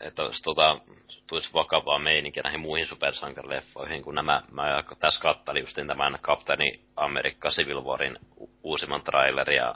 että 0.00 0.22
olisi 0.22 0.42
tota, 0.42 0.80
tulisi 1.26 1.52
vakavaa 1.52 1.98
meininkiä 1.98 2.42
näihin 2.42 2.60
muihin 2.60 2.86
supersankarileffoihin, 2.86 4.02
kun 4.02 4.14
nämä, 4.14 4.42
mä 4.50 4.84
tässä 4.98 5.20
kattelin 5.20 5.60
justin 5.60 5.86
tämän 5.86 6.18
Kapteeni 6.20 6.80
Amerikka 6.96 7.48
Civil 7.48 7.84
Warin 7.84 8.18
uusimman 8.62 9.02
trailerin, 9.02 9.56
ja 9.56 9.74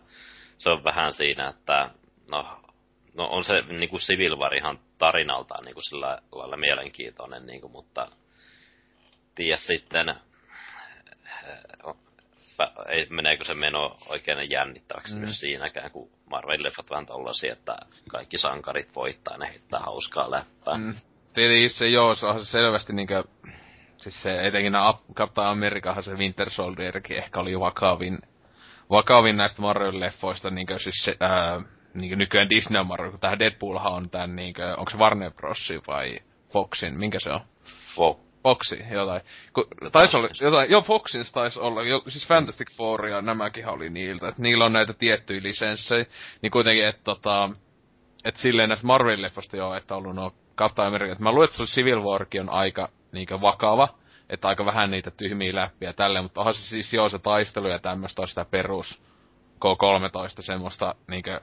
se 0.58 0.70
on 0.70 0.84
vähän 0.84 1.12
siinä, 1.12 1.48
että 1.48 1.90
no, 2.30 2.46
no 3.14 3.26
on 3.26 3.44
se 3.44 3.62
niin 3.62 3.88
kuin 3.88 4.00
Civil 4.00 4.36
War 4.36 4.54
ihan 4.54 4.78
tarinaltaan 4.98 5.64
niin 5.64 5.74
kuin 5.74 5.84
sillä 5.84 6.18
lailla 6.32 6.56
mielenkiintoinen, 6.56 7.46
niin 7.46 7.60
kuin, 7.60 7.72
mutta 7.72 8.08
tiedä 9.38 9.56
sitten, 9.56 10.14
ei, 12.88 13.06
meneekö 13.10 13.44
se 13.44 13.54
meno 13.54 13.96
oikein 14.08 14.50
jännittäväksi 14.50 15.14
mm. 15.14 15.20
myös 15.20 15.40
siinäkään, 15.40 15.90
kun 15.90 16.10
Marvel-leffat 16.30 16.90
vähän 16.90 17.06
tollasia, 17.06 17.52
että 17.52 17.76
kaikki 18.08 18.38
sankarit 18.38 18.94
voittaa 18.96 19.36
ne 19.38 19.48
heittää 19.48 19.80
hauskaa 19.80 20.30
läppää. 20.30 20.76
Mm. 20.76 20.94
Tietenkin 21.34 21.70
se 21.70 21.88
joo, 21.88 22.14
se 22.14 22.26
on 22.26 22.44
selvästi 22.44 22.92
niinkö, 22.92 23.24
siis 23.96 24.22
se 24.22 24.40
etenkin 24.42 24.72
Captain 25.14 25.48
Americahan 25.48 26.02
se 26.02 26.14
Winter 26.14 26.50
Soldierkin 26.50 27.18
ehkä 27.18 27.40
oli 27.40 27.60
vakavin, 27.60 28.18
vakavin 28.90 29.36
näistä 29.36 29.62
Marvel-leffoista, 29.62 30.50
niinkö 30.50 30.78
siis 30.78 31.04
se, 31.04 31.16
ää, 31.20 31.60
niinkö 31.94 32.16
nykyään 32.16 32.50
Disney 32.50 32.84
Marvel, 32.84 33.10
kun 33.10 33.20
tähän 33.20 33.38
Deadpoolhan 33.38 33.92
on 33.92 34.10
tän 34.10 34.36
niinkö, 34.36 34.74
onko 34.76 34.90
se 34.90 34.98
Warner 34.98 35.30
Bros. 35.30 35.72
vai 35.86 36.18
Foxin, 36.52 36.98
minkä 36.98 37.20
se 37.20 37.30
on? 37.30 37.40
Fox. 37.96 38.27
Foxi, 38.42 38.84
jotain. 38.90 39.22
Kun, 39.52 39.64
taisi 39.92 40.16
olla, 40.16 40.28
jotain, 40.40 40.70
joo, 40.70 40.82
Foxin 40.82 41.24
taisi 41.32 41.60
olla, 41.60 41.82
jo, 41.82 42.02
siis 42.08 42.28
Fantastic 42.28 42.76
Four 42.76 43.06
ja 43.06 43.22
nämäkin 43.22 43.68
oli 43.68 43.90
niiltä, 43.90 44.28
että 44.28 44.42
niillä 44.42 44.64
on 44.64 44.72
näitä 44.72 44.92
tiettyjä 44.92 45.42
lisenssejä, 45.42 46.06
niin 46.42 46.50
kuitenkin, 46.50 46.86
että 46.86 47.04
tota, 47.04 47.50
että 48.24 48.40
silleen 48.40 48.68
näistä 48.68 48.86
Marvel-leffoista 48.86 49.56
joo, 49.56 49.74
että 49.74 49.94
on 49.94 49.98
ollut 49.98 50.16
no 50.16 50.32
Captain 50.56 50.88
America, 50.88 51.12
että 51.12 51.24
mä 51.24 51.32
luulen, 51.32 51.48
että 51.48 51.64
Civil 51.64 52.02
Warkin 52.02 52.40
on 52.40 52.50
aika 52.50 52.88
niinkö 53.12 53.40
vakava, 53.40 53.88
että 54.30 54.48
aika 54.48 54.64
vähän 54.64 54.90
niitä 54.90 55.10
tyhmiä 55.10 55.54
läppiä 55.54 55.92
tälleen, 55.92 56.24
mutta 56.24 56.40
onhan 56.40 56.54
se 56.54 56.68
siis 56.68 56.94
joo 56.94 57.08
se 57.08 57.18
taistelu 57.18 57.68
ja 57.68 57.78
tämmöistä 57.78 58.22
on 58.22 58.28
sitä 58.28 58.44
perus 58.50 59.02
K13 59.64 60.42
semmoista 60.42 60.94
niinkö 61.06 61.40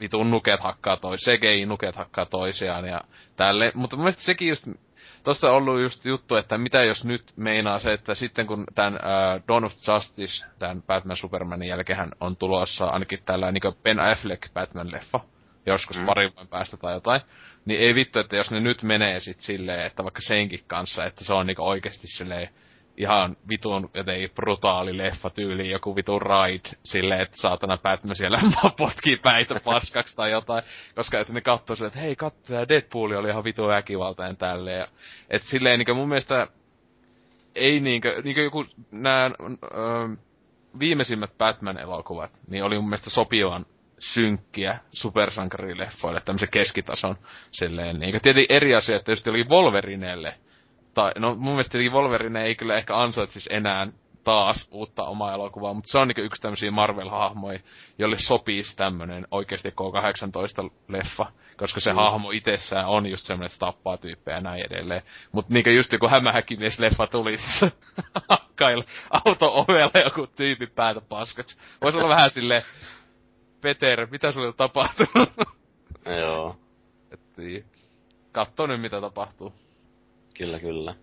vitun 0.00 0.30
nuket 0.30 0.60
hakkaa 0.60 0.96
toisiaan, 0.96 1.38
CGI-nuket 1.38 1.96
hakkaa 1.96 2.26
toisiaan 2.26 2.84
ja 2.84 3.00
tälle. 3.36 3.72
Mutta 3.74 3.96
mun 3.96 4.04
mielestä 4.04 4.22
sekin 4.22 4.48
just, 4.48 4.66
tossa 5.24 5.48
on 5.50 5.56
ollut 5.56 5.80
just 5.80 6.04
juttu, 6.04 6.36
että 6.36 6.58
mitä 6.58 6.84
jos 6.84 7.04
nyt 7.04 7.32
meinaa 7.36 7.78
se, 7.78 7.92
että 7.92 8.14
sitten 8.14 8.46
kun 8.46 8.64
tämän 8.74 8.94
uh, 8.94 9.48
Dawn 9.48 9.64
of 9.64 9.72
Justice, 9.88 10.46
tämän 10.58 10.82
Batman 10.82 11.16
Supermanin 11.16 11.68
jälkeen 11.68 12.10
on 12.20 12.36
tulossa 12.36 12.86
ainakin 12.86 13.18
tällä 13.24 13.52
niin 13.52 13.62
Ben 13.82 14.00
Affleck 14.00 14.48
Batman-leffa, 14.54 15.20
joskus 15.66 16.00
mm. 16.00 16.06
parin 16.06 16.32
vuoden 16.34 16.48
päästä 16.48 16.76
tai 16.76 16.94
jotain, 16.94 17.20
niin 17.64 17.80
ei 17.80 17.94
vittu, 17.94 18.18
että 18.18 18.36
jos 18.36 18.50
ne 18.50 18.60
nyt 18.60 18.82
menee 18.82 19.20
sit 19.20 19.40
silleen, 19.40 19.86
että 19.86 20.04
vaikka 20.04 20.20
senkin 20.20 20.64
kanssa, 20.66 21.04
että 21.04 21.24
se 21.24 21.32
on 21.32 21.46
niinku 21.46 21.62
oikeesti 21.62 22.06
silleen 22.06 22.48
ihan 23.00 23.36
vitun 23.48 23.90
jotenkin 23.94 24.30
brutaali 24.34 24.98
leffa 24.98 25.30
tyyli, 25.30 25.70
joku 25.70 25.96
vitun 25.96 26.22
ride, 26.22 26.68
silleen, 26.84 27.20
että 27.20 27.36
saatana 27.36 27.78
Batman 27.78 28.16
siellä 28.16 28.40
potkii 28.78 29.16
päitä 29.16 29.60
paskaksi 29.64 30.16
tai 30.16 30.30
jotain, 30.30 30.64
koska 30.94 31.20
että 31.20 31.32
ne 31.32 31.40
katsoo 31.40 31.76
silleen, 31.76 31.88
että 31.88 32.00
hei 32.00 32.16
katso, 32.16 32.40
tämä 32.46 32.68
Deadpool 32.68 33.10
oli 33.10 33.28
ihan 33.28 33.44
vitun 33.44 33.68
väkivaltainen 33.68 34.36
ja, 34.78 34.88
että 35.30 35.48
silleen 35.48 35.78
niinku 35.78 35.94
mun 35.94 36.08
mielestä 36.08 36.46
ei 37.54 37.80
niinkö, 37.80 38.22
niinkö 38.24 38.42
joku 38.42 38.64
nää 38.90 39.26
ö, 39.26 39.28
viimeisimmät 40.78 41.38
Batman-elokuvat, 41.38 42.30
niin 42.48 42.64
oli 42.64 42.74
mun 42.74 42.88
mielestä 42.88 43.10
sopivan 43.10 43.66
synkkiä 43.98 44.78
supersankarileffoille, 44.92 46.20
tämmöisen 46.20 46.48
keskitason 46.48 47.16
silleen, 47.52 48.00
niin 48.00 48.20
tietenkin 48.22 48.56
eri 48.56 48.74
asia, 48.74 48.96
että 48.96 49.12
jos 49.12 49.26
oli 49.28 49.44
Wolverinelle, 49.44 50.34
tai 50.94 51.12
no 51.18 51.34
mun 51.34 51.52
mielestä 51.52 51.72
tietenkin 51.72 51.92
Wolverine 51.92 52.42
ei 52.42 52.54
kyllä 52.54 52.76
ehkä 52.76 52.96
ansaitsisi 52.96 53.50
enää 53.52 53.86
taas 54.24 54.68
uutta 54.70 55.04
omaa 55.04 55.34
elokuvaa, 55.34 55.74
mutta 55.74 55.90
se 55.90 55.98
on 55.98 56.08
niinku 56.08 56.20
yksi 56.20 56.42
tämmöisiä 56.42 56.70
Marvel-hahmoja, 56.70 57.60
jolle 57.98 58.18
sopisi 58.18 58.76
tämmönen 58.76 59.26
oikeasti 59.30 59.70
K-18-leffa, 59.70 61.26
koska 61.56 61.80
se 61.80 61.92
mm. 61.92 61.96
hahmo 61.96 62.30
itsessään 62.30 62.86
on 62.86 63.06
just 63.06 63.24
semmoinen, 63.24 63.46
että 63.46 63.54
se 63.54 63.58
tappaa 63.58 63.96
tyyppejä 63.96 64.36
ja 64.36 64.40
näin 64.40 64.66
edelleen. 64.66 65.02
Mutta 65.32 65.54
niinku 65.54 65.70
just 65.70 65.92
joku 65.92 66.08
hämähäkimies-leffa 66.08 67.06
tuli 67.06 67.38
siis 67.38 67.72
hakkailla 68.28 68.84
auto-ovella 69.10 70.00
joku 70.04 70.26
tyyppi 70.26 70.66
päätä 70.66 71.00
paskaksi. 71.00 71.58
Voisi 71.82 71.98
olla 71.98 72.14
vähän 72.14 72.30
silleen, 72.30 72.62
Peter, 73.60 74.06
mitä 74.10 74.32
sulle 74.32 74.52
tapahtuu? 74.52 75.06
Joo. 76.20 76.56
Et 77.12 77.20
niin. 77.36 77.64
Katso 78.32 78.66
nyt 78.66 78.80
mitä 78.80 79.00
tapahtuu. 79.00 79.54
Kyllä, 80.40 80.58
kyllä. 80.58 80.94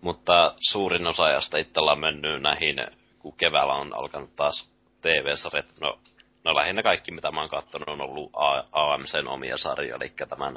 Mutta 0.00 0.54
suurin 0.70 1.06
osa 1.06 1.24
ajasta 1.24 1.58
itsellä 1.58 1.92
on 1.92 2.00
mennyt 2.00 2.42
näihin, 2.42 2.76
kun 3.18 3.36
keväällä 3.36 3.74
on 3.74 3.96
alkanut 3.96 4.36
taas 4.36 4.70
TV-sarjat. 5.00 5.66
No, 5.80 5.98
no 6.44 6.54
lähinnä 6.54 6.82
kaikki, 6.82 7.12
mitä 7.12 7.30
mä 7.30 7.40
oon 7.40 7.50
katsonut, 7.50 7.88
on 7.88 8.00
ollut 8.00 8.30
AMCn 8.72 9.28
omia 9.28 9.58
sarjoja, 9.58 9.96
eli 9.96 10.12
tämän 10.28 10.56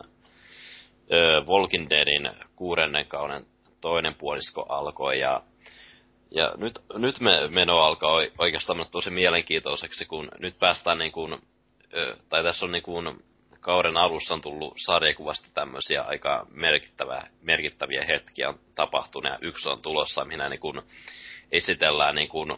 ö, 1.11 1.41
Walking 1.47 1.89
Deadin 1.89 2.29
kuudennen 2.55 3.05
kauden 3.05 3.45
toinen 3.81 4.15
puolisko 4.15 4.65
alkoi, 4.69 5.19
ja 5.19 5.41
ja 6.31 6.53
nyt, 6.57 6.79
nyt 6.93 7.19
me 7.19 7.47
meno 7.47 7.77
alkaa 7.77 8.21
oikeastaan 8.37 8.85
tosi 8.91 9.09
mielenkiintoiseksi, 9.09 10.05
kun 10.05 10.29
nyt 10.39 10.59
päästään 10.59 10.97
niin 10.97 11.11
kuin, 11.11 11.41
tai 12.29 12.43
tässä 12.43 12.65
on 12.65 12.71
niin 12.71 12.83
kuin 12.83 13.23
kauden 13.67 13.97
alussa 13.97 14.33
on 14.33 14.41
tullut 14.41 14.73
sarjakuvasta 14.85 15.47
tämmöisiä 15.53 16.01
aika 16.01 16.47
merkittäviä, 16.51 17.27
merkittäviä 17.41 18.05
hetkiä 18.05 18.49
on 18.49 18.59
tapahtunut, 18.75 19.31
ja 19.31 19.37
yksi 19.41 19.69
on 19.69 19.81
tulossa, 19.81 20.25
minä 20.25 20.49
niin 20.49 20.59
kuin 20.59 20.81
esitellään, 21.51 22.15
niin 22.15 22.29
kuin, 22.29 22.57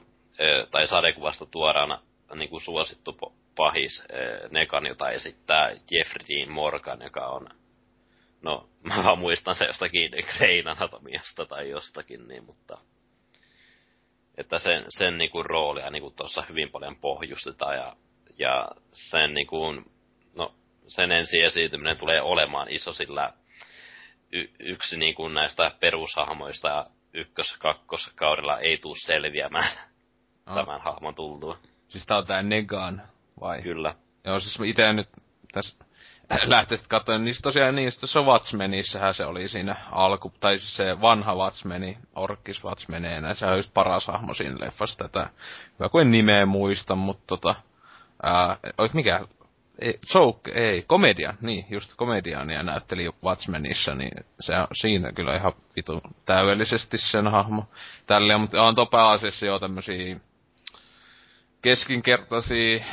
tai 0.71 0.87
sarjakuvasta 0.87 1.45
tuodaan 1.45 1.99
niin 2.35 2.49
kuin 2.49 2.61
suosittu 2.61 3.17
pahis 3.55 4.03
Nekan, 4.51 4.85
jota 4.85 5.09
esittää 5.09 5.71
Jeffrey 5.91 6.27
Dean 6.27 6.51
Morgan, 6.51 7.01
joka 7.01 7.27
on 7.27 7.47
No, 8.41 8.69
mä 8.89 9.03
vaan 9.03 9.19
muistan 9.19 9.55
se 9.55 9.65
jostakin 9.65 10.11
Grain 10.37 10.67
Anatomiasta 10.67 11.45
tai 11.45 11.69
jostakin, 11.69 12.27
niin, 12.27 12.43
mutta 12.43 12.77
että 14.37 14.59
sen, 14.59 14.85
sen 14.89 15.17
niinku 15.17 15.43
roolia 15.43 15.89
niinku 15.89 16.11
tuossa 16.11 16.43
hyvin 16.49 16.71
paljon 16.71 16.95
pohjustetaan 16.95 17.75
ja, 17.75 17.93
ja 18.37 18.69
sen 18.91 19.33
niinku, 19.33 19.71
no, 19.71 19.83
sen 20.89 21.11
ensi 21.11 21.41
esiintyminen 21.41 21.97
tulee 21.97 22.21
olemaan 22.21 22.67
iso, 22.69 22.93
sillä 22.93 23.33
y, 24.31 24.47
yksi 24.59 24.97
niinku 24.97 25.27
näistä 25.27 25.71
perushahmoista 25.79 26.85
ykkös- 27.13 27.57
kakkoskaudella 27.59 28.59
ei 28.59 28.77
tule 28.77 28.95
selviämään 29.05 29.71
oh. 30.47 30.55
tämän 30.55 30.81
hahmon 30.81 31.15
tultua. 31.15 31.57
Siis 31.87 32.05
tää 32.05 32.17
on 32.17 32.27
tää 32.27 32.43
Negan, 32.43 33.01
vai? 33.39 33.61
Kyllä. 33.61 33.95
Joo, 34.25 34.39
siis 34.39 34.59
itse 34.65 34.93
nyt 34.93 35.09
tässä 35.51 35.85
lähtisit 36.45 36.87
katsomaan, 36.87 37.25
niin 37.25 37.35
tosiaan 37.41 37.75
niistä 37.75 38.07
se 38.07 38.19
Watchmenissähän 38.19 39.13
se 39.13 39.25
oli 39.25 39.47
siinä 39.47 39.75
alku, 39.91 40.33
tai 40.39 40.57
siis 40.57 40.75
se 40.75 41.01
vanha 41.01 41.35
Watchmeni, 41.35 41.97
Orkis 42.15 42.63
Watchmeneenä, 42.63 43.33
se 43.33 43.45
on 43.45 43.57
just 43.57 43.73
paras 43.73 44.07
hahmo 44.07 44.33
siinä 44.33 44.55
leffassa 44.59 44.97
tätä. 44.97 45.29
Hyvä 45.79 45.89
kuin 45.89 46.11
nimeä 46.11 46.45
muista, 46.45 46.95
mutta 46.95 47.23
tota, 47.27 47.55
ää, 48.23 48.57
mikä, 48.93 49.27
ei, 49.81 49.99
joke, 50.15 50.51
ei, 50.51 50.83
komedia, 50.87 51.33
niin, 51.41 51.65
just 51.69 51.93
komediania 51.95 52.63
näytteli 52.63 53.09
Watchmenissa, 53.23 53.95
niin 53.95 54.25
se 54.39 54.55
on 54.55 54.67
siinä 54.73 55.11
kyllä 55.11 55.35
ihan 55.35 55.53
vitu 55.75 56.01
täydellisesti 56.25 56.97
sen 56.97 57.27
hahmo. 57.27 57.63
Tälleen, 58.05 58.41
mutta 58.41 58.63
on 58.63 58.75
pääasiassa 58.91 59.45
jo 59.45 59.59
tämmösiä 59.59 60.19
keskinkertaisia 61.61 62.83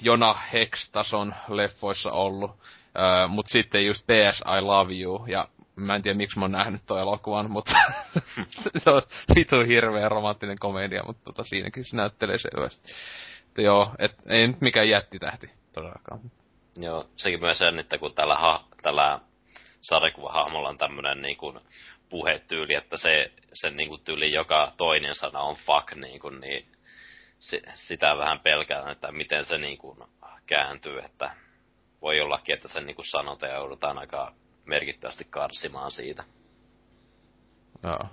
Jona 0.00 0.34
Hex-tason 0.52 1.34
leffoissa 1.48 2.10
ollut. 2.10 2.50
Uh, 2.50 3.28
mut 3.28 3.46
sitten 3.46 3.86
just 3.86 4.02
PS 4.06 4.40
I 4.58 4.60
Love 4.60 4.94
You 4.94 5.24
ja 5.28 5.48
mä 5.76 5.94
en 5.94 6.02
tiedä 6.02 6.16
miksi 6.16 6.38
mä 6.38 6.44
oon 6.44 6.52
nähnyt 6.52 6.82
toi 6.86 7.00
elokuvan, 7.00 7.50
mutta 7.50 7.74
se 8.76 8.90
on 8.90 9.02
vitu 9.36 9.56
hirveä 9.68 10.08
romanttinen 10.08 10.58
komedia, 10.58 11.02
mutta 11.06 11.24
tota, 11.24 11.44
siinäkin 11.44 11.84
se 11.84 11.96
näyttelee 11.96 12.38
selvästi. 12.38 12.92
Että 13.48 13.62
joo, 13.62 13.90
et, 13.98 14.16
ei 14.26 14.46
nyt 14.46 14.60
mikään 14.60 14.88
jättitähti 14.88 15.50
todellakaan. 15.72 16.20
Joo, 16.76 17.06
sekin 17.16 17.40
myös 17.40 17.58
sen, 17.58 17.78
että 17.78 17.98
kun 17.98 18.14
tällä, 18.14 18.36
ha, 18.36 18.64
tällä 18.82 19.20
sarjakuvahahmolla 19.80 20.68
on 20.68 20.78
tämmönen 20.78 21.22
niin 21.22 21.36
kuin 21.36 21.60
puhetyyli, 22.08 22.74
että 22.74 22.96
se, 22.96 23.32
sen 23.52 23.76
niin 23.76 23.88
kuin 23.88 24.04
tyyli 24.04 24.32
joka 24.32 24.72
toinen 24.76 25.14
sana 25.14 25.40
on 25.40 25.56
fuck, 25.56 25.94
niin, 25.94 26.20
kuin, 26.20 26.40
niin 26.40 26.66
si, 27.38 27.62
sitä 27.74 28.16
vähän 28.18 28.40
pelkään, 28.40 28.92
että 28.92 29.12
miten 29.12 29.44
se 29.44 29.58
niin 29.58 29.78
kuin 29.78 29.98
kääntyy, 30.46 30.98
että 30.98 31.30
voi 32.02 32.20
ollakin, 32.20 32.54
että 32.54 32.68
sen 32.68 32.86
niin 32.86 32.96
kuin 32.96 33.10
sanota 33.10 33.46
ja 33.46 33.54
joudutaan 33.54 33.98
aika 33.98 34.32
merkittävästi 34.64 35.24
karsimaan 35.30 35.90
siitä. 35.90 36.24
Joo. 37.84 38.08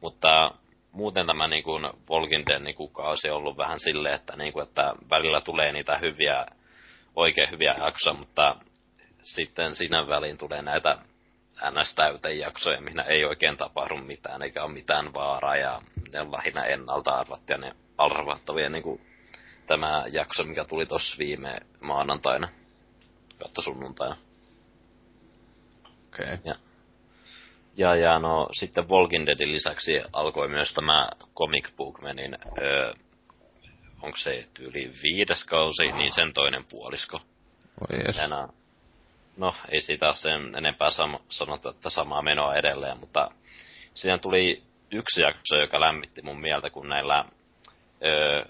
Mutta 0.00 0.50
muuten 0.92 1.26
tämä 1.26 1.48
niin 1.48 1.64
kuin 1.64 1.82
Walking 2.10 2.46
Dead 2.46 2.62
niin 2.62 2.76
kuin 2.76 2.92
kausi 2.92 3.30
on 3.30 3.36
ollut 3.36 3.56
vähän 3.56 3.80
silleen, 3.80 4.14
että, 4.14 4.36
niin 4.36 4.52
kuin, 4.52 4.62
että 4.62 4.94
välillä 5.10 5.40
tulee 5.40 5.72
niitä 5.72 5.98
hyviä, 5.98 6.46
oikein 7.16 7.50
hyviä 7.50 7.74
jaksoja, 7.78 8.14
mutta 8.14 8.56
sitten 9.22 9.74
siinä 9.74 10.08
väliin 10.08 10.38
tulee 10.38 10.62
näitä 10.62 10.98
ns 11.70 11.94
jaksoja, 12.38 12.80
missä 12.80 13.02
ei 13.02 13.24
oikein 13.24 13.56
tapahdu 13.56 13.96
mitään, 13.96 14.42
eikä 14.42 14.64
ole 14.64 14.72
mitään 14.72 15.14
vaaraa, 15.14 15.56
ja 15.56 15.82
ne 16.12 16.20
on 16.20 16.32
lähinnä 16.32 16.64
ennalta 16.64 17.10
arvattuja, 17.10 17.58
ne 17.58 17.76
arvattavia, 17.98 18.68
niin 18.68 18.82
kuin 18.82 19.00
tämä 19.66 20.04
jakso, 20.12 20.44
mikä 20.44 20.64
tuli 20.64 20.86
tuossa 20.86 21.18
viime 21.18 21.60
maanantaina, 21.80 22.48
kautta 23.38 23.62
sunnuntaina. 23.62 24.16
Okei. 26.06 26.34
Okay. 26.34 26.38
Ja, 26.44 26.54
ja, 27.76 27.96
ja 27.96 28.18
no 28.18 28.48
sitten 28.52 28.88
Walking 28.88 29.26
Deadin 29.26 29.52
lisäksi 29.52 30.02
alkoi 30.12 30.48
myös 30.48 30.74
tämä 30.74 31.08
Comic 31.36 31.76
Bookmanin, 31.76 32.38
öö, 32.62 32.92
onko 34.02 34.16
se 34.16 34.48
tyyli 34.54 34.92
viides 35.02 35.44
kausi, 35.44 35.92
niin 35.92 36.14
sen 36.14 36.32
toinen 36.32 36.64
puolisko. 36.64 37.20
Oi 37.80 37.98
yes. 38.06 38.16
no, 38.28 38.48
no, 39.36 39.54
ei 39.68 39.80
siitä 39.80 40.06
ole 40.06 40.14
sen 40.14 40.54
enempää 40.54 40.88
sam- 40.88 41.22
sanottu, 41.28 41.68
että 41.68 41.90
samaa 41.90 42.22
menoa 42.22 42.54
edelleen, 42.54 42.98
mutta 42.98 43.30
siinä 43.94 44.18
tuli 44.18 44.62
yksi 44.90 45.20
jakso, 45.20 45.56
joka 45.56 45.80
lämmitti 45.80 46.22
mun 46.22 46.40
mieltä, 46.40 46.70
kun 46.70 46.88
näillä 46.88 47.24
öö, 48.04 48.44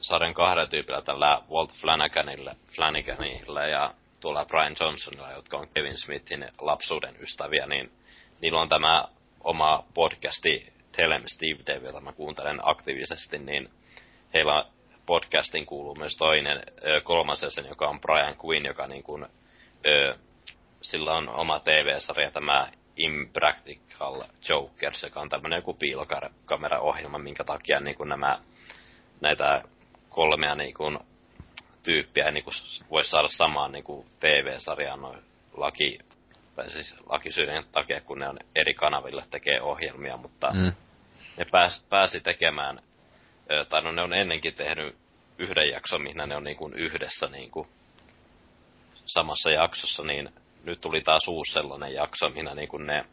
sarjan 0.00 0.34
kahdella 0.34 0.66
tyypillä, 0.66 1.02
tällä 1.02 1.40
Walt 1.50 1.72
Flanaganilla, 1.72 2.54
Flanaganilla 2.76 3.62
ja 3.66 3.94
tuolla 4.20 4.44
Brian 4.44 4.76
Johnsonilla, 4.80 5.32
jotka 5.32 5.56
on 5.56 5.68
Kevin 5.74 5.98
Smithin 5.98 6.48
lapsuuden 6.60 7.16
ystäviä, 7.20 7.66
niin 7.66 7.92
niillä 8.40 8.60
on 8.60 8.68
tämä 8.68 9.04
oma 9.40 9.84
podcasti 9.94 10.72
Telem 10.96 11.22
Steve 11.26 11.62
Dave, 11.66 11.86
jota 11.86 12.00
mä 12.00 12.12
kuuntelen 12.12 12.60
aktiivisesti, 12.62 13.38
niin 13.38 13.70
heillä 14.34 14.64
podcastin 15.06 15.66
kuuluu 15.66 15.94
myös 15.94 16.16
toinen 16.16 16.62
kolmas 17.04 17.42
jäsen, 17.42 17.66
joka 17.66 17.88
on 17.88 18.00
Brian 18.00 18.36
Quinn, 18.44 18.66
joka 18.66 18.86
niin 18.86 19.02
kuin, 19.02 19.26
ö, 19.86 20.14
sillä 20.80 21.14
on 21.14 21.28
oma 21.28 21.60
TV-sarja 21.60 22.30
tämä 22.30 22.68
Impractical 22.96 24.22
Jokers, 24.48 25.02
joka 25.02 25.20
on 25.20 25.28
tämmöinen 25.28 25.56
joku 25.56 25.74
piilokameraohjelma, 25.74 27.18
minkä 27.18 27.44
takia 27.44 27.80
niin 27.80 27.96
kuin 27.96 28.08
nämä 28.08 28.38
näitä 29.20 29.62
kolmea 30.08 30.54
niin 30.54 30.74
kuin, 30.74 30.98
tyyppiä 31.84 32.30
niin 32.30 32.44
kuin, 32.44 32.54
voisi 32.90 33.10
saada 33.10 33.28
samaan 33.28 33.72
niin 33.72 33.84
kuin 33.84 34.06
TV-sarjaan 34.20 35.00
noin 35.00 35.18
laki, 35.56 35.98
tai 36.56 36.70
siis 36.70 36.94
lakisyiden 37.06 37.64
takia, 37.72 38.00
kun 38.00 38.18
ne 38.18 38.28
on 38.28 38.38
eri 38.54 38.74
kanaville 38.74 39.24
tekee 39.30 39.62
ohjelmia, 39.62 40.16
mutta 40.16 40.50
mm. 40.50 40.72
ne 41.36 41.44
pääs, 41.50 41.84
pääsi 41.90 42.20
tekemään, 42.20 42.82
tai 43.68 43.82
no 43.82 43.92
ne 43.92 44.02
on 44.02 44.12
ennenkin 44.12 44.54
tehnyt 44.54 44.96
yhden 45.38 45.70
jakson, 45.70 46.02
missä 46.02 46.26
ne 46.26 46.36
on 46.36 46.44
niin 46.44 46.56
kuin 46.56 46.74
yhdessä 46.74 47.26
niin 47.26 47.50
kuin 47.50 47.68
samassa 49.06 49.50
jaksossa, 49.50 50.02
niin 50.02 50.28
nyt 50.64 50.80
tuli 50.80 51.00
taas 51.00 51.28
uusi 51.28 51.52
sellainen 51.52 51.94
jakso, 51.94 52.30
minä 52.30 52.54
niin 52.54 52.68
kuin 52.68 52.86
ne 52.86 53.04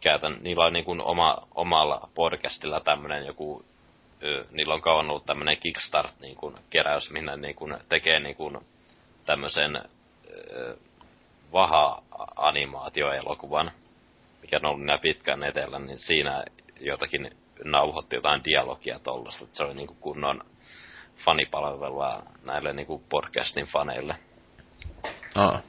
käytän, 0.00 0.38
niillä 0.40 0.64
on 0.64 0.72
niin 0.72 0.84
kuin 0.84 1.00
oma, 1.00 1.48
omalla 1.54 2.08
podcastilla 2.14 2.80
tämmöinen 2.80 3.26
joku 3.26 3.64
niillä 4.50 4.74
on 4.74 4.82
kauan 4.82 5.10
ollut 5.10 5.26
tämmöinen 5.26 5.58
Kickstart 5.58 6.20
niin 6.20 6.36
kuin, 6.36 6.54
keräys, 6.70 7.10
minne 7.10 7.36
niin 7.36 7.54
kuin, 7.54 7.76
tekee 7.88 8.20
niin 8.20 8.36
kuin, 8.36 8.58
tämmöisen 9.26 9.82
vaha-animaatioelokuvan, 11.52 13.72
mikä 14.42 14.56
on 14.56 14.66
ollut 14.66 14.84
näin 14.84 15.00
pitkään 15.00 15.42
etellä, 15.42 15.78
niin 15.78 15.98
siinä 15.98 16.44
jotakin 16.80 17.36
nauhoitti 17.64 18.16
jotain 18.16 18.44
dialogia 18.44 18.98
tollasta, 18.98 19.44
että 19.44 19.56
se 19.56 19.64
oli 19.64 19.74
niin 19.74 19.86
kuin 19.86 19.98
kunnon 20.00 20.40
fanipalvelua 21.24 22.22
näille 22.44 22.72
niin 22.72 22.86
kuin 22.86 23.02
podcastin 23.08 23.66
faneille. 23.66 24.16
Aa. 25.34 25.60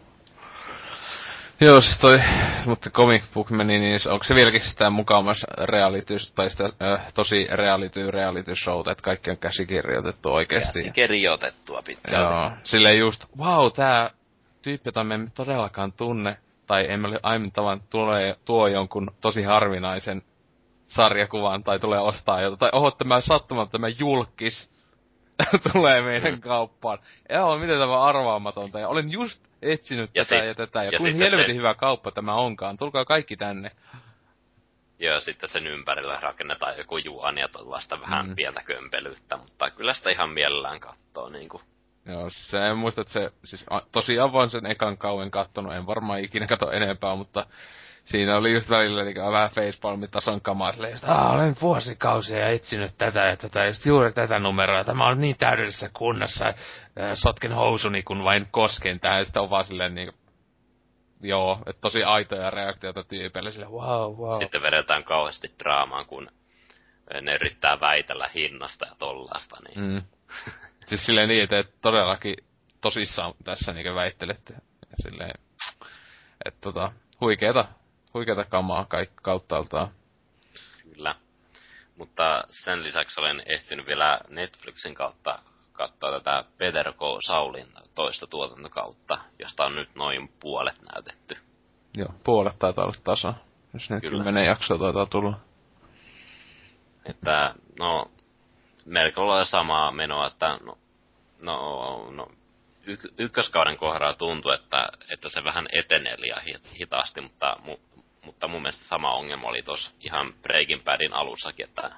Joo, 1.62 1.82
siis 1.82 2.00
toi, 2.00 2.20
mutta 2.66 2.90
Comic 2.90 3.24
Book 3.34 3.50
meni, 3.50 3.80
niin 3.80 4.00
onko 4.10 4.24
se 4.24 4.36
vieläkin 4.36 4.62
sitä 4.62 4.90
mukavassa 4.90 5.48
reality, 5.64 6.16
tai 6.36 6.50
sitä 6.50 6.66
äh, 6.66 7.14
tosi 7.14 7.48
reality, 7.52 8.12
reality 8.12 8.56
showta, 8.56 8.92
että 8.92 9.04
kaikki 9.04 9.30
on 9.30 9.38
käsikirjoitettu 9.38 10.34
oikeesti. 10.34 10.80
Käsikirjoitettua 10.80 11.82
pitkään. 11.86 12.22
Joo, 12.22 12.52
silleen 12.64 12.98
just, 12.98 13.26
wow, 13.38 13.72
tää 13.72 14.10
tyyppi, 14.62 14.88
jota 14.88 15.04
me 15.04 15.16
emme 15.16 15.30
todellakaan 15.36 15.94
tunne, 15.94 16.38
tai 16.68 16.92
emme 16.92 17.08
ole 17.08 17.20
aiemmin 17.24 17.52
tavan 17.52 17.82
tulee, 17.90 18.36
tuo 18.46 18.68
jonkun 18.68 19.12
tosi 19.22 19.44
harvinaisen 19.44 20.22
sarjakuvan, 20.96 21.64
tai 21.64 21.80
tulee 21.80 22.00
ostaa 22.00 22.42
jotain, 22.42 22.60
tai 22.60 22.70
oho, 22.74 22.92
tämä 22.92 23.22
sattumalta 23.22 23.72
tämä 23.72 23.88
julkis, 23.88 24.74
tulee 25.74 26.02
meidän 26.02 26.34
mm. 26.34 26.42
kauppaan. 26.42 27.00
Joo, 27.30 27.58
miten 27.58 27.80
tämä 27.80 28.02
arvaamatonta. 28.02 28.80
Ja 28.80 28.88
olen 28.88 29.12
just 29.12 29.44
etsinyt 29.62 30.12
ja 30.16 30.26
tätä 30.26 30.40
sit, 30.40 30.48
ja 30.48 30.56
tätä. 30.56 30.84
Ja, 30.84 30.92
ja 30.92 30.98
kuin 30.98 31.16
helvetin 31.16 31.56
se... 31.56 31.58
hyvä 31.58 31.74
kauppa 31.74 32.12
tämä 32.12 32.36
onkaan. 32.36 32.78
Tulkaa 32.78 33.06
kaikki 33.06 33.38
tänne. 33.38 33.72
Joo, 35.00 35.20
sitten 35.20 35.50
sen 35.50 35.68
ympärillä 35.68 36.20
rakennetaan 36.22 36.78
joku 36.78 36.98
juoni 36.98 37.42
ja 37.42 37.50
vasta 37.70 38.02
vähän 38.02 38.28
mm. 38.28 38.36
pientä 38.36 38.62
kömpelyyttä, 38.66 39.38
mutta 39.38 39.72
kyllä 39.72 39.94
sitä 39.94 40.10
ihan 40.10 40.30
mielellään 40.30 40.80
kattoo 40.80 41.30
niinku. 41.30 41.62
Joo, 42.06 42.30
se 42.30 42.68
en 42.68 42.78
muista, 42.78 43.02
että 43.02 43.14
se, 43.14 43.32
siis 43.46 43.66
tosiaan 43.92 44.34
vaan 44.34 44.50
sen 44.50 44.66
ekan 44.66 44.98
kauen 44.98 45.32
kattonut, 45.32 45.74
en 45.74 45.88
varmaan 45.88 46.20
ikinä 46.20 46.48
kato 46.48 46.72
enempää, 46.72 47.16
mutta 47.16 47.46
siinä 48.06 48.38
oli 48.38 48.54
just 48.54 48.70
välillä 48.70 49.04
niin 49.04 49.16
vähän 49.16 49.50
facepalmin 49.50 50.12
tason 50.12 50.42
kamaa, 50.42 50.72
silleen, 50.72 50.96
että 50.96 51.30
olen 51.30 51.56
vuosikausia 51.62 52.50
etsinyt 52.50 52.98
tätä 52.98 53.26
ja 53.26 53.38
tätä, 53.38 53.66
just 53.66 53.86
juuri 53.86 54.14
tätä 54.14 54.40
numeroa, 54.40 54.84
tämä 54.84 55.08
on 55.08 55.22
niin 55.22 55.38
täydellisessä 55.38 55.90
kunnossa, 55.94 56.46
äh, 56.48 56.54
sotken 57.14 57.52
housuni, 57.52 58.04
kun 58.04 58.24
vain 58.24 58.48
kosken 58.52 59.00
tähän, 59.00 59.18
ja 59.18 59.24
sitten 59.24 59.42
on 59.42 59.50
vaan 59.50 59.66
silleen 59.66 59.96
niin 59.96 60.12
joo, 61.22 61.60
että 61.66 61.82
tosi 61.82 62.04
aitoja 62.04 62.50
reaktioita 62.50 63.04
tyypeille, 63.04 63.52
sille 63.52 63.70
wow, 63.70 64.18
wow. 64.18 64.42
Sitten 64.42 64.62
vedetään 64.62 65.04
kauheasti 65.04 65.52
draamaan, 65.60 66.06
kun 66.06 66.28
ne 67.22 67.36
yrittää 67.36 67.80
väitellä 67.80 68.30
hinnasta 68.36 68.86
ja 68.86 68.96
tollasta, 69.00 69.58
niin... 69.68 69.80
Mm. 69.80 70.02
siis 70.88 71.06
silleen 71.06 71.30
niin, 71.30 71.44
että 71.44 71.64
todellakin 71.82 72.36
tosissaan 72.82 73.34
tässä 73.44 73.74
niin 73.74 73.96
väittelette. 73.96 74.54
Ja 74.90 75.10
silleen, 75.10 75.32
että 76.46 76.62
tota, 76.62 76.92
huikeeta 77.22 77.66
huikeata 78.14 78.46
kamaa 78.46 78.86
kaikki 78.86 79.16
kauttaaltaan. 79.22 79.88
Kyllä. 80.94 81.16
Mutta 81.98 82.44
sen 82.48 82.84
lisäksi 82.84 83.20
olen 83.20 83.44
ehtinyt 83.46 83.86
vielä 83.86 84.20
Netflixin 84.30 84.96
kautta 84.96 85.40
katsoa 85.72 86.12
tätä 86.12 86.44
Peter 86.58 86.94
K. 86.94 87.00
Saulin 87.28 87.68
toista 87.96 88.28
tuotantokautta, 88.28 89.18
josta 89.40 89.66
on 89.66 89.76
nyt 89.76 89.96
noin 89.96 90.34
puolet 90.40 90.82
näytetty. 90.94 91.38
Joo, 91.94 92.14
puolet 92.24 92.60
taitaa 92.60 92.84
olla 92.84 92.96
tasa. 93.04 93.34
Jos 93.74 93.90
ne 93.90 94.02
kymmenen 94.02 94.46
jaksoa 94.46 94.78
taitaa 94.78 95.06
tulla. 95.06 95.40
Että, 97.06 97.56
no, 97.80 98.06
melko 98.86 99.28
lailla 99.28 99.46
samaa 99.46 99.92
menoa, 99.92 100.28
että 100.28 100.58
no, 100.66 100.78
no, 101.42 102.12
no 102.12 102.28
y- 102.86 103.14
ykköskauden 103.18 103.78
kohdalla 103.78 104.14
tuntuu, 104.14 104.52
että, 104.52 104.88
että 105.14 105.30
se 105.30 105.44
vähän 105.44 105.68
etenee 105.72 106.16
liian 106.22 106.42
hitaasti, 106.80 107.22
mutta 107.22 107.58
mu- 107.60 108.03
mutta 108.26 108.48
mun 108.48 108.62
mielestä 108.62 108.86
sama 108.86 109.14
ongelma 109.14 109.48
oli 109.48 109.62
tuossa 109.62 109.92
ihan 110.00 110.34
Breaking 110.42 110.84
Badin 110.84 111.14
alussakin, 111.14 111.66
että 111.66 111.92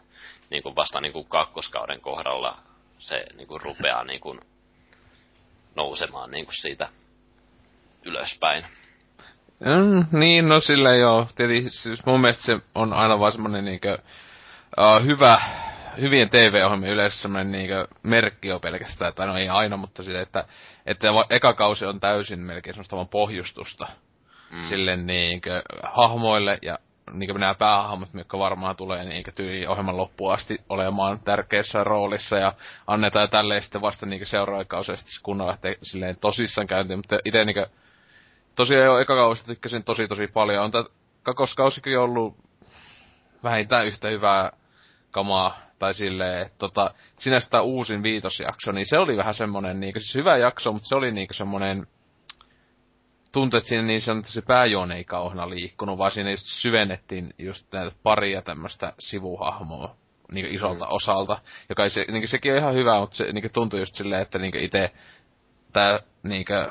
niin 0.49 0.63
kuin 0.63 0.75
vasta 0.75 1.01
niin 1.01 1.13
kuin 1.13 1.27
kakkoskauden 1.27 2.01
kohdalla 2.01 2.57
se 2.99 3.25
niin 3.35 3.47
kuin 3.47 3.61
rupeaa 3.61 4.03
niin 4.11 4.19
kuin 4.19 4.39
nousemaan 5.75 6.31
niin 6.31 6.45
kuin 6.45 6.61
siitä 6.61 6.87
ylöspäin. 8.05 8.65
Mm, 9.59 10.19
niin, 10.19 10.47
no 10.47 10.59
sillä 10.59 10.95
joo. 10.95 11.27
Tietysti 11.35 11.69
siis 11.69 12.05
mun 12.05 12.21
mielestä 12.21 12.43
se 12.43 12.59
on 12.75 12.93
aina 12.93 13.19
vaan 13.19 13.31
semmonen 13.31 13.65
niinkö 13.65 13.97
uh, 14.77 15.05
hyvä, 15.05 15.41
hyvien 16.01 16.29
TV-ohjelmien 16.29 16.93
yleensä 16.93 17.21
semmonen 17.21 17.51
niinkö 17.51 17.87
merkki 18.03 18.51
on 18.51 18.61
pelkästään, 18.61 19.13
tai 19.13 19.27
no 19.27 19.37
ei 19.37 19.49
aina, 19.49 19.77
mutta 19.77 20.03
sille, 20.03 20.21
että, 20.21 20.45
että 20.85 21.07
eka 21.29 21.53
kausi 21.53 21.85
on 21.85 21.99
täysin 21.99 22.39
melkein 22.39 22.73
semmoista 22.73 22.95
vaan 22.95 23.09
pohjustusta 23.09 23.87
mm. 24.55 24.63
sille 24.63 24.95
niinkö 24.95 25.61
hahmoille 25.83 26.57
ja 26.61 26.79
niinkö 27.13 27.33
nämä 27.33 27.55
päähahmot, 27.55 28.09
jotka 28.13 28.39
varmaan 28.39 28.75
tulee 28.75 29.03
niinkö 29.03 29.31
tyyli 29.31 29.67
ohjelman 29.67 29.97
loppuun 29.97 30.33
asti 30.33 30.57
olemaan 30.69 31.19
tärkeässä 31.19 31.83
roolissa 31.83 32.37
ja 32.37 32.53
annetaan 32.87 33.29
tälleen 33.29 33.61
sitten 33.61 33.81
vasta 33.81 34.05
niinkö 34.05 34.25
seuraava 34.25 34.65
kausi 34.65 34.97
sitten 34.97 35.23
kunnolla 35.23 35.51
lähtee 35.51 35.77
silleen 35.81 36.17
tosissaan 36.21 36.67
käyntiin, 36.67 36.99
mutta 36.99 37.19
itse 37.25 37.45
niinkö 37.45 37.67
tosiaan 38.55 38.85
jo 38.85 38.99
eka 38.99 39.15
kausi 39.15 39.45
tykkäsin 39.45 39.83
tosi 39.83 40.07
tosi 40.07 40.27
paljon. 40.27 40.63
On 40.63 40.71
tää 40.71 40.83
kakoskausikin 41.23 41.99
ollut 41.99 42.37
vähintään 43.43 43.87
yhtä 43.87 44.07
hyvää 44.07 44.51
kamaa 45.11 45.57
tai 45.79 45.93
silleen, 45.93 46.41
että 46.41 46.57
tota, 46.57 46.93
sinänsä 47.19 47.49
tämä 47.49 47.63
uusin 47.63 48.03
viitosjakso, 48.03 48.71
niin 48.71 48.85
se 48.85 48.97
oli 48.97 49.17
vähän 49.17 49.33
semmonen, 49.33 49.79
niinku, 49.79 49.99
siis 49.99 50.15
hyvä 50.15 50.37
jakso, 50.37 50.73
mutta 50.73 50.87
se 50.87 50.95
oli 50.95 51.11
niinku 51.11 51.33
semmonen, 51.33 51.87
tuntui, 53.35 53.57
että 53.57 53.69
siinä 53.69 53.83
niin 53.83 54.01
sanotusti 54.01 54.33
se 54.33 54.41
pääjuone 54.41 54.95
ei 54.95 55.03
kauhana 55.03 55.49
liikkunut, 55.49 55.97
vaan 55.97 56.11
siinä 56.11 56.31
just 56.31 56.45
syvennettiin 56.45 57.33
just 57.37 57.73
näitä 57.73 57.95
paria 58.03 58.41
tämmöistä 58.41 58.93
sivuhahmoa 58.99 59.95
niin 60.31 60.45
isolta 60.45 60.85
mm. 60.85 60.91
osalta, 60.91 61.37
joka 61.69 61.83
ei 61.83 61.89
se, 61.89 62.05
niin 62.11 62.27
sekin 62.27 62.51
on 62.51 62.57
ihan 62.57 62.73
hyvä, 62.73 62.99
mutta 62.99 63.15
se 63.15 63.23
niin 63.23 63.51
tuntui 63.53 63.79
just 63.79 63.95
silleen, 63.95 64.21
että 64.21 64.39
niin 64.39 64.63
itse 64.63 64.91
tämä 65.73 65.99
niin 66.23 66.45
äh, 66.51 66.67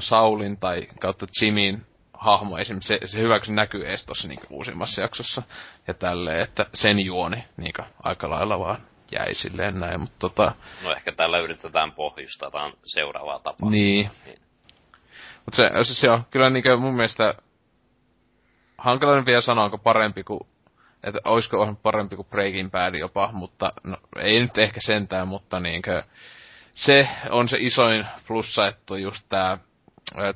Saulin 0.00 0.56
tai 0.56 0.86
kautta 1.00 1.26
Jimin 1.42 1.86
hahmo 2.12 2.58
esimerkiksi, 2.58 2.98
se, 3.00 3.06
se 3.06 3.18
hyväksi 3.18 3.52
näkyy 3.52 3.88
edes 3.88 4.06
tuossa 4.06 4.28
niin 4.28 4.40
uusimmassa 4.50 5.02
jaksossa. 5.02 5.42
Ja 5.88 5.94
tälleen, 5.94 6.40
että 6.40 6.66
sen 6.74 7.04
juoni 7.04 7.44
niin 7.56 7.74
aika 8.02 8.30
lailla 8.30 8.58
vaan 8.58 8.82
jäi 9.12 9.34
silleen 9.34 9.80
näin, 9.80 10.00
mutta 10.00 10.18
tota... 10.18 10.52
No 10.82 10.92
ehkä 10.92 11.12
tällä 11.12 11.38
yritetään 11.38 11.92
pohjustaa 11.92 12.72
seuraavaa 12.82 13.38
tapaa. 13.38 13.70
Niin. 13.70 14.10
niin. 14.26 14.38
Mutta 15.44 15.56
se, 15.56 15.84
se, 15.84 15.94
se 15.94 16.10
on 16.10 16.24
kyllä 16.30 16.50
niin 16.50 16.80
mun 16.80 16.94
mielestä 16.94 17.34
hankala 18.78 19.26
vielä 19.26 19.40
sanoa, 19.40 19.64
onko 19.64 19.78
parempi 19.78 20.24
kuin 20.24 20.40
että 21.02 21.20
olisiko 21.24 21.60
on 21.60 21.76
parempi 21.76 22.16
kuin 22.16 22.28
Breaking 22.28 22.70
Bad 22.70 22.94
jopa, 22.94 23.30
mutta 23.32 23.72
no, 23.84 23.96
ei 24.16 24.40
nyt 24.40 24.58
ehkä 24.58 24.80
sentään, 24.80 25.28
mutta 25.28 25.60
niinkö, 25.60 26.02
se 26.74 27.08
on 27.30 27.48
se 27.48 27.56
isoin 27.60 28.06
plussa, 28.26 28.66
että 28.66 28.98
just 28.98 29.26
tää 29.28 29.58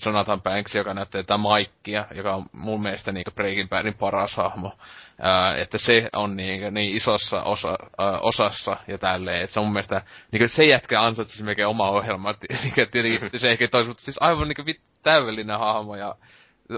Jonathan 0.06 0.42
Banks, 0.42 0.74
joka 0.74 0.94
näyttää 0.94 1.22
tätä 1.22 1.38
Mikea, 1.38 2.06
joka 2.14 2.34
on 2.34 2.46
mun 2.52 2.82
mielestä 2.82 3.12
niin 3.12 3.24
Breaking 3.34 3.68
Badin 3.68 3.94
paras 3.94 4.36
hahmo. 4.36 4.72
Ää, 5.20 5.56
että 5.56 5.78
se 5.78 6.08
on 6.16 6.36
niin, 6.36 6.74
niin 6.74 6.96
isossa 6.96 7.42
osa, 7.42 7.76
ää, 7.98 8.18
osassa 8.20 8.76
ja 8.88 8.98
tälleen, 8.98 9.42
että 9.42 9.54
se 9.54 9.60
on 9.60 9.66
mun 9.66 9.72
mielestä, 9.72 10.02
niin 10.32 10.48
se 10.48 10.64
jätkä 10.64 11.02
ansaitsisi 11.02 11.44
melkein 11.44 11.68
oma 11.68 11.90
ohjelma, 11.90 12.34
niin, 12.64 12.74
tietenkin 12.74 13.20
se 13.40 13.50
ehkä 13.50 13.68
toisi, 13.68 13.88
mutta 13.88 14.02
siis 14.02 14.18
aivan 14.20 14.48
niin 14.48 14.80
täydellinen 15.02 15.58
hahmo 15.58 15.96
ja 15.96 16.14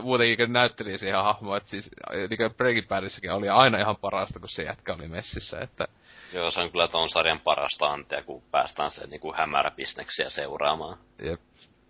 muutenkin 0.03 0.53
näytteli 0.53 0.99
siihen 0.99 1.23
hahmoa, 1.23 1.57
että 1.57 1.71
siis 1.71 1.91
niin 2.11 2.55
Breaking 2.57 2.89
Badissakin 2.89 3.33
oli 3.33 3.49
aina 3.49 3.79
ihan 3.79 3.97
parasta, 3.97 4.41
kun 4.41 4.49
se 4.49 4.63
jätkä 4.63 4.95
oli 4.95 5.09
messissä, 5.09 5.59
että 5.61 5.89
Joo, 6.33 6.51
se 6.51 6.61
on 6.61 6.71
kyllä 6.71 6.89
ton 6.89 7.09
sarjan 7.09 7.41
parasta 7.41 7.87
antia, 7.87 8.23
kun 8.23 8.43
päästään 8.51 8.91
sen 8.91 9.11
niin 9.11 9.35
hämäräbisneksiä 9.37 10.31
seuraamaan. 10.31 10.99
Jep. 11.23 11.41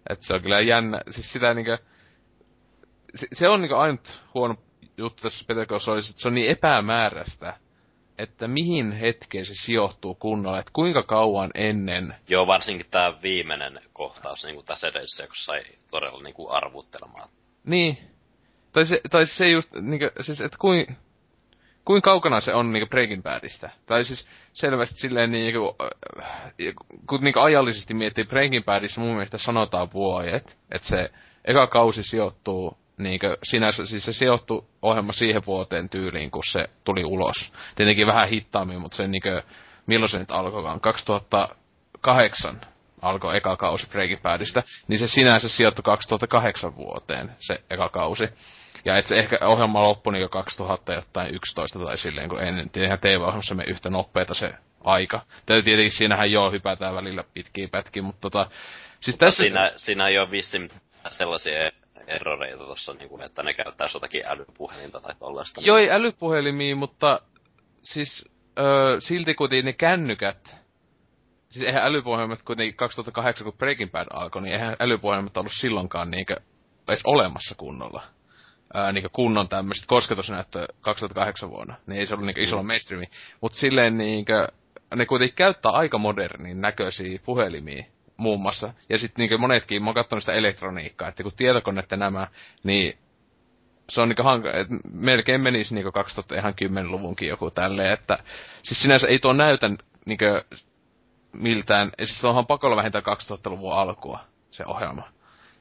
Et 0.09 0.23
se 0.23 0.35
on 0.35 0.43
kyllä 0.43 0.61
jännä. 0.61 1.01
Siis 1.11 1.33
sitä 1.33 1.55
niinkö... 1.55 1.79
Se, 3.15 3.27
se 3.33 3.49
on 3.49 3.61
niinku 3.61 3.77
ainut 3.77 4.23
huono 4.35 4.55
juttu 4.97 5.23
tässä 5.23 5.45
Saulissa, 5.79 6.11
että 6.11 6.23
se 6.23 6.29
on 6.29 6.35
niin 6.35 6.51
epämääräistä, 6.51 7.55
että 8.19 8.49
mihin 8.49 8.93
hetkeen 8.93 9.47
se 9.47 9.55
sijoittuu 9.55 10.15
kunnolla, 10.15 10.59
että 10.59 10.73
kuinka 10.73 11.03
kauan 11.03 11.51
ennen... 11.55 12.15
Joo, 12.29 12.47
varsinkin 12.47 12.87
tämä 12.91 13.15
viimeinen 13.23 13.81
kohtaus 13.93 14.45
niin 14.45 14.55
kuin 14.55 14.67
tässä 14.67 14.89
edessä, 14.89 15.27
kun 15.27 15.37
sai 15.37 15.63
todella 15.91 16.23
niin 16.23 16.35
kuin 16.35 16.51
arvuttelemaan. 16.51 17.29
Niin. 17.65 17.99
Tai 18.73 18.87
se, 18.87 19.01
tai 19.11 19.27
se 19.27 19.49
just, 19.49 19.73
niin 19.73 19.99
kuin, 19.99 20.11
siis, 20.21 20.41
että 20.41 20.59
kuin, 20.61 20.97
kuin 21.89 22.03
kaukana 22.03 22.41
se 22.41 22.55
on 22.55 22.73
niinku 22.73 22.89
Breaking 22.89 23.23
Badista? 23.23 23.71
Tai 23.87 24.05
siis 24.05 24.29
selvästi 24.53 25.01
silleen 25.01 25.31
niinku, 25.31 25.77
äh, 25.83 26.75
kun 27.09 27.21
niinku 27.21 27.41
ajallisesti 27.41 27.95
miettii 27.95 28.25
Breaking 28.25 28.65
Badissa 28.65 29.01
mun 29.01 29.11
mielestä 29.11 29.39
sanotaan 29.39 29.89
vuodet, 29.93 30.57
että 30.71 30.89
se 30.89 31.11
eka 31.45 31.67
kausi 31.67 32.03
sijoittuu 32.03 32.79
niinku 32.99 33.27
sinänsä, 33.43 33.87
siis 33.87 34.05
se 34.05 34.13
sijoittuu 34.13 34.69
ohjelma 34.83 35.13
siihen 35.13 35.43
vuoteen 35.47 35.89
tyyliin, 35.89 36.31
kun 36.31 36.43
se 36.53 36.69
tuli 36.85 37.05
ulos. 37.05 37.53
Tietenkin 37.75 38.07
vähän 38.07 38.29
hittaammin, 38.29 38.81
mutta 38.81 38.97
se 38.97 39.09
niinku, 39.09 39.29
milloin 39.87 40.11
se 40.11 40.19
nyt 40.19 40.31
alkoikaan? 40.31 40.81
2008 40.81 42.61
alkoi 43.03 43.37
eka 43.37 43.57
kausi 43.57 43.87
Breaking 43.87 44.23
Badista, 44.23 44.63
niin 44.89 44.99
se 44.99 45.09
sinänsä 45.09 45.49
sijoittui 45.49 45.83
2008 45.83 46.77
vuoteen, 46.77 47.33
se 47.39 47.61
eka 47.71 47.89
kausi. 47.89 48.25
Ja 48.85 48.97
että 48.97 49.09
se 49.09 49.15
ehkä 49.15 49.39
ohjelma 49.43 49.83
loppui 49.83 50.13
niin 50.13 50.21
jo 50.21 50.29
2000 50.29 50.93
jotain 50.93 51.35
11 51.35 51.79
tai 51.79 51.99
silleen, 51.99 52.29
kun 52.29 52.43
ennen 52.43 52.71
eihän 52.77 52.99
TV-ohjelmassa 52.99 53.55
me 53.55 53.65
yhtä 53.67 53.91
nopeeta 53.91 54.35
se 54.35 54.55
aika. 54.85 55.21
Tietenkin 55.47 55.91
siinähän 55.91 56.33
joo 56.33 56.51
hypätään 56.51 56.95
välillä 56.95 57.25
pitkiä 57.35 57.69
pätkiä, 57.69 58.03
mutta 58.03 58.21
tota... 58.21 58.51
Siis 59.01 59.15
mutta 59.15 59.27
tässä... 59.27 59.43
Siinä, 59.43 59.73
siinä 59.77 60.09
ei 60.09 60.19
ole 60.19 60.31
vissi 60.31 60.69
sellaisia 61.09 61.71
erroreita 62.07 62.65
tuossa, 62.65 62.95
niin 62.95 63.09
kuin, 63.09 63.23
että 63.23 63.43
ne 63.43 63.55
käyttää 63.55 63.87
jotakin 63.95 64.23
älypuhelinta 64.27 65.01
tai 65.01 65.15
tollaista. 65.19 65.61
Joo, 65.65 65.79
ei 65.79 65.91
älypuhelimia, 65.91 66.77
mutta 66.77 67.21
siis 67.83 68.29
öö, 68.59 69.01
silti 69.01 69.35
kuitenkin 69.35 69.65
ne 69.65 69.73
kännykät, 69.73 70.57
siis 71.51 71.67
eihän 71.67 71.85
älypuhelimet 71.85 72.43
kuitenkin 72.43 72.77
2008, 72.77 73.45
kun 73.45 73.59
Breaking 73.59 73.93
Bad 73.93 74.07
alkoi, 74.13 74.43
niin 74.43 74.53
eihän 74.53 74.77
älypuhelimet 74.81 75.37
ollut 75.37 75.53
silloinkaan 75.61 76.11
niinkö 76.11 76.37
edes 76.89 77.01
olemassa 77.05 77.55
kunnolla 77.55 78.18
ää, 78.75 78.93
niinku 78.93 79.09
kunnon 79.13 79.49
tämmöistä 79.49 79.87
kosketusnäyttöä 79.87 80.67
2008 80.81 81.51
vuonna. 81.51 81.75
Niin 81.87 82.01
ei 82.01 82.07
se 82.07 82.15
ollut 82.15 82.27
niinku 82.27 82.41
isolla 82.41 82.63
mm. 82.63 82.67
mainstreami. 82.67 83.07
Mut 83.41 83.55
silleen 83.55 83.99
niinku, 83.99 84.33
ne 84.95 85.07
kuitenkin 85.07 85.37
käyttää 85.37 85.73
aika 85.73 85.99
modernin 85.99 86.61
näköisiä 86.61 87.19
puhelimia 87.25 87.85
muun 88.17 88.41
muassa. 88.41 88.75
Ja 88.89 88.99
sitten 88.99 89.23
niinku 89.23 89.39
monetkin, 89.39 89.83
mä 89.83 89.89
oon 89.89 89.95
katsonut 89.95 90.23
sitä 90.23 90.33
elektroniikkaa, 90.33 91.09
että 91.09 91.23
kun 91.23 91.33
tietokonetta 91.37 91.97
nämä, 91.97 92.29
niin 92.63 92.99
se 93.89 94.01
on 94.01 94.09
niinku 94.09 94.23
hanka, 94.23 94.53
että 94.53 94.75
melkein 94.93 95.41
menisi 95.41 95.75
niinku 95.75 95.93
2000 95.93 96.35
ihan 96.35 96.55
10-luvunkin 96.65 97.29
joku 97.29 97.51
tälleen, 97.51 97.93
että 97.93 98.19
siis 98.63 98.83
sinänsä 98.83 99.07
ei 99.07 99.19
tuo 99.19 99.33
näytä 99.33 99.71
niinku 100.05 100.25
miltään, 101.33 101.93
siis 102.05 102.25
onhan 102.25 102.47
pakolla 102.47 102.77
vähintään 102.77 103.05
2000-luvun 103.05 103.73
alkua 103.73 104.19
se 104.51 104.65
ohjelma. 104.67 105.18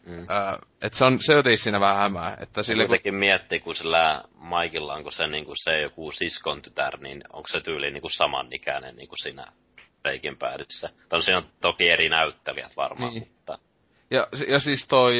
Mm. 0.07 0.19
Öö, 0.19 0.57
et 0.81 0.93
se 0.93 1.05
on, 1.05 1.19
se 1.19 1.33
jotenkin 1.33 1.59
siinä 1.59 1.79
vähän 1.79 1.97
hämää. 1.97 2.37
Että 2.39 2.63
sille, 2.63 2.85
Kuitenkin 2.87 3.13
kun... 3.13 3.19
miettii, 3.19 3.59
kun 3.59 3.75
sillä 3.75 4.23
Maikilla 4.35 4.93
onko 4.93 5.11
se, 5.11 5.27
niin 5.27 5.45
kuin 5.45 5.57
se 5.63 5.81
joku 5.81 6.11
siskon 6.11 6.61
tytär, 6.61 6.99
niin 6.99 7.23
onko 7.33 7.47
se 7.47 7.59
tyyli 7.59 7.91
niin 7.91 8.01
kuin 8.01 8.11
samanikäinen 8.11 8.95
niin 8.95 9.07
kuin 9.07 9.19
siinä 9.23 9.45
Breaking 10.01 10.39
päädyssä. 10.39 10.89
Tai 11.09 11.21
siinä 11.21 11.37
on 11.37 11.45
toki 11.61 11.89
eri 11.89 12.09
näyttelijät 12.09 12.77
varmaan, 12.77 13.13
niin. 13.13 13.27
mutta... 13.27 13.59
Ja, 14.11 14.27
ja 14.47 14.59
siis 14.59 14.87
toi, 14.87 15.13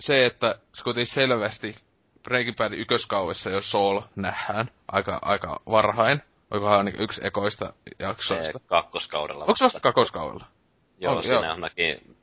se, 0.00 0.26
että 0.26 0.54
se 0.74 0.84
kuitenkin 0.84 1.14
selvästi 1.14 1.76
Breaking 2.22 2.56
Badin 2.56 2.78
ykköskaudessa 2.78 3.50
jo 3.50 3.62
Saul 3.62 4.00
nähdään 4.16 4.70
aika, 4.92 5.18
aika 5.22 5.60
varhain. 5.66 6.22
Oikohan 6.50 6.88
yksi 6.88 7.20
ekoista 7.24 7.72
jaksoista? 7.98 8.60
kakkoskaudella. 8.66 9.44
Onko 9.44 9.56
se 9.56 9.64
vasta 9.64 9.80
kakkoskaudella? 9.80 10.46
Joo, 11.00 11.16
on, 11.16 11.22
siinä 11.22 11.46
joo. 11.46 11.54
on 11.54 11.60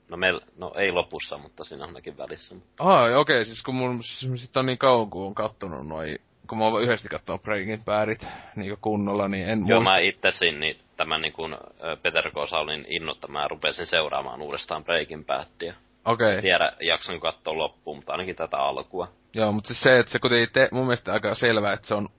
No, 0.09 0.17
meil, 0.17 0.39
no 0.57 0.73
ei 0.75 0.91
lopussa, 0.91 1.37
mutta 1.37 1.63
siinä 1.63 1.83
on 1.83 1.89
ainakin 1.89 2.17
välissä. 2.17 2.55
Ah, 2.79 3.03
okei, 3.03 3.15
okay, 3.15 3.45
siis 3.45 3.63
kun 3.63 3.75
mun 3.75 4.03
siis 4.03 4.41
sit 4.41 4.57
on 4.57 4.65
niin 4.65 4.77
kauan, 4.77 5.09
kun 5.09 5.25
on 5.25 5.35
kattonut 5.35 5.87
noi, 5.87 6.15
kun 6.49 6.57
mä 6.57 6.65
oon 6.65 6.83
yhdesti 6.83 7.09
kattonut 7.09 7.43
Breaking 7.43 7.85
Badit 7.85 8.27
niin 8.55 8.77
kunnolla, 8.81 9.27
niin 9.27 9.49
en 9.49 9.67
Joo, 9.67 9.79
muista. 9.79 9.91
mä 9.91 9.97
itsesin 9.97 10.59
niin 10.59 10.77
tämän 10.97 11.21
niin 11.21 11.33
kun 11.33 11.57
Peter 12.01 12.31
K. 12.31 12.33
Saulin 12.49 12.85
innoittamaan 12.89 13.43
mä 13.43 13.47
rupesin 13.47 13.87
seuraamaan 13.87 14.41
uudestaan 14.41 14.83
Breaking 14.83 15.25
Badia. 15.25 15.73
Okei. 16.05 16.27
Okay. 16.27 16.41
Tiedä, 16.41 16.71
jaksan 16.79 17.19
katsoa 17.19 17.57
loppuun, 17.57 17.97
mutta 17.97 18.11
ainakin 18.11 18.35
tätä 18.35 18.57
alkua. 18.57 19.07
Joo, 19.33 19.51
mutta 19.51 19.67
siis 19.67 19.81
se, 19.81 19.99
että 19.99 20.11
se 20.11 20.19
kuitenkin 20.19 20.53
te, 20.53 20.69
mun 20.71 20.85
mielestä 20.85 21.13
aika 21.13 21.35
selvää, 21.35 21.73
että 21.73 21.87
se 21.87 21.95
on 21.95 22.09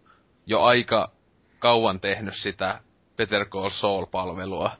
jo 0.47 0.62
aika 0.62 1.11
kauan 1.59 2.01
tehnyt 2.01 2.35
sitä 2.37 2.81
Peter 3.16 3.44
K. 3.44 3.53
Saul-palvelua 3.68 4.71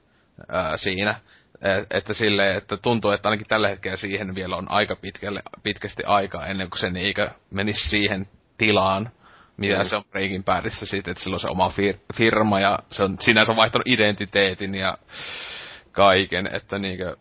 ää, 0.49 0.77
siinä. 0.77 1.21
Et, 1.63 1.87
että 1.91 2.15
sille, 2.15 2.57
että 2.57 2.77
tuntuu, 2.77 3.11
että 3.11 3.29
ainakin 3.29 3.47
tällä 3.49 3.69
hetkellä 3.69 3.97
siihen 3.97 4.35
vielä 4.35 4.57
on 4.57 4.71
aika 4.71 4.97
pitkälle, 4.97 5.43
pitkästi 5.63 6.03
aikaa 6.05 6.47
ennen 6.47 6.71
kuin 6.71 6.81
se 6.81 6.91
niinkö 6.91 7.31
menisi 7.51 7.89
siihen 7.89 8.29
tilaan, 8.59 9.11
mitä 9.57 9.79
mm. 9.79 9.85
se 9.85 9.97
on 9.97 10.05
Breaking 10.11 10.45
Badissa 10.45 10.87
siitä, 10.87 11.11
että 11.11 11.23
sillä 11.23 11.35
on 11.35 11.41
se 11.41 11.49
oma 11.49 11.69
fir- 11.69 12.15
firma 12.15 12.61
ja 12.61 12.79
se 12.91 13.03
on 13.03 13.17
sinänsä 13.21 13.57
vaihtanut 13.57 13.89
identiteetin 13.89 14.75
ja 14.75 14.99
kaiken, 15.93 16.49
että 16.55 16.79
niinkö 16.79 17.17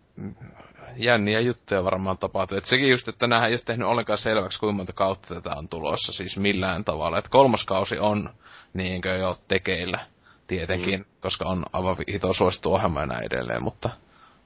jänniä 0.95 1.39
juttuja 1.39 1.83
varmaan 1.83 2.17
tapahtuu. 2.17 2.57
Et 2.57 2.65
sekin 2.65 2.89
just, 2.89 3.07
että 3.07 3.27
nämähän 3.27 3.49
ei 3.49 3.53
ole 3.53 3.61
tehnyt 3.65 3.87
ollenkaan 3.87 4.19
selväksi, 4.19 4.59
kuinka 4.59 4.77
monta 4.77 4.93
kautta 4.93 5.35
tätä 5.35 5.55
on 5.55 5.69
tulossa, 5.69 6.13
siis 6.13 6.37
millään 6.37 6.85
tavalla. 6.85 7.17
Että 7.17 7.29
kolmas 7.29 7.65
kausi 7.65 7.99
on 7.99 8.29
niinkö 8.73 9.09
jo 9.09 9.39
tekeillä 9.47 9.99
tietenkin, 10.47 10.99
mm. 10.99 11.05
koska 11.21 11.45
on 11.45 11.65
aivan 11.73 11.95
hito 12.11 12.33
suosittu 12.33 12.73
ohjelma 12.73 12.99
ja 12.99 13.05
näin 13.05 13.25
edelleen, 13.25 13.63
mutta 13.63 13.89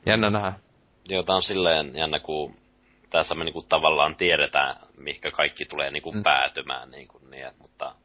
Jännä 0.06 0.30
nähdä. 0.30 0.54
Joo, 1.10 1.24
tää 1.24 1.36
on 1.36 1.44
silleen 1.44 1.96
jännä, 1.96 2.20
kun 2.20 2.58
tässä 3.10 3.36
me 3.36 3.44
niinku 3.44 3.62
tavallaan 3.62 4.16
tiedetään, 4.16 4.76
mihinkä 4.98 5.32
kaikki 5.32 5.66
tulee 5.66 5.92
niinku 5.92 6.12
mm. 6.12 6.24
päätymään. 6.24 6.92
Niinku, 6.92 7.20
niin, 7.30 7.52
mutta 7.60 7.96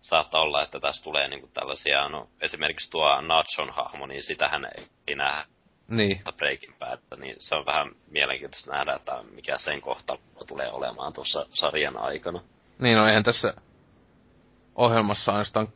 saattaa 0.00 0.40
olla, 0.40 0.62
että 0.62 0.80
tässä 0.80 1.04
tulee 1.04 1.28
niinku 1.28 1.50
tällaisia, 1.54 2.08
no 2.08 2.28
esimerkiksi 2.40 2.90
tuo 2.90 3.20
Natson 3.20 3.70
hahmo, 3.70 4.06
niin 4.06 4.22
sitähän 4.22 4.68
ei 5.06 5.14
nähdä 5.14 5.44
niin. 5.88 6.22
Breaking 6.36 6.78
Bad, 6.78 6.98
niin 7.16 7.36
se 7.38 7.54
on 7.54 7.66
vähän 7.66 7.88
mielenkiintoista 8.10 8.72
nähdä, 8.72 8.94
että 8.94 9.22
mikä 9.34 9.58
sen 9.58 9.80
kohta 9.80 10.18
tulee 10.46 10.70
olemaan 10.72 11.12
tuossa 11.12 11.46
sarjan 11.50 11.96
aikana. 11.96 12.40
Niin, 12.78 12.96
no 12.96 13.08
eihän 13.08 13.24
tässä 13.24 13.54
ohjelmassa 14.74 15.32
ainoastaan 15.32 15.68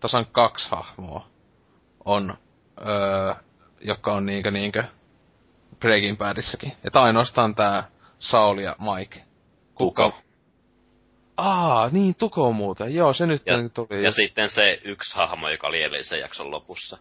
tasan 0.00 0.26
kaksi 0.26 0.68
hahmoa 0.70 1.26
on, 2.04 2.38
öö, 2.86 3.34
joka 3.80 4.12
on 4.12 4.26
niinkö 4.26 4.50
niinkö 4.50 4.84
Breaking 5.80 6.18
Badissakin. 6.18 6.72
Että 6.84 7.02
ainoastaan 7.02 7.54
tää 7.54 7.88
Saul 8.18 8.58
ja 8.58 8.76
Mike. 8.78 9.24
Kuka? 9.74 10.04
Tuko. 10.04 10.22
Aa, 11.36 11.88
niin 11.90 12.14
Tuko 12.14 12.52
muuten. 12.52 12.94
Joo, 12.94 13.12
se 13.12 13.26
nyt 13.26 13.42
ja, 13.46 13.68
tuli. 13.74 14.04
Ja 14.04 14.10
sitten 14.10 14.50
se 14.50 14.80
yksi 14.84 15.16
hahmo, 15.16 15.48
joka 15.48 15.66
oli 15.66 15.82
edellisen 15.82 16.20
jakson 16.20 16.50
lopussa. 16.50 16.98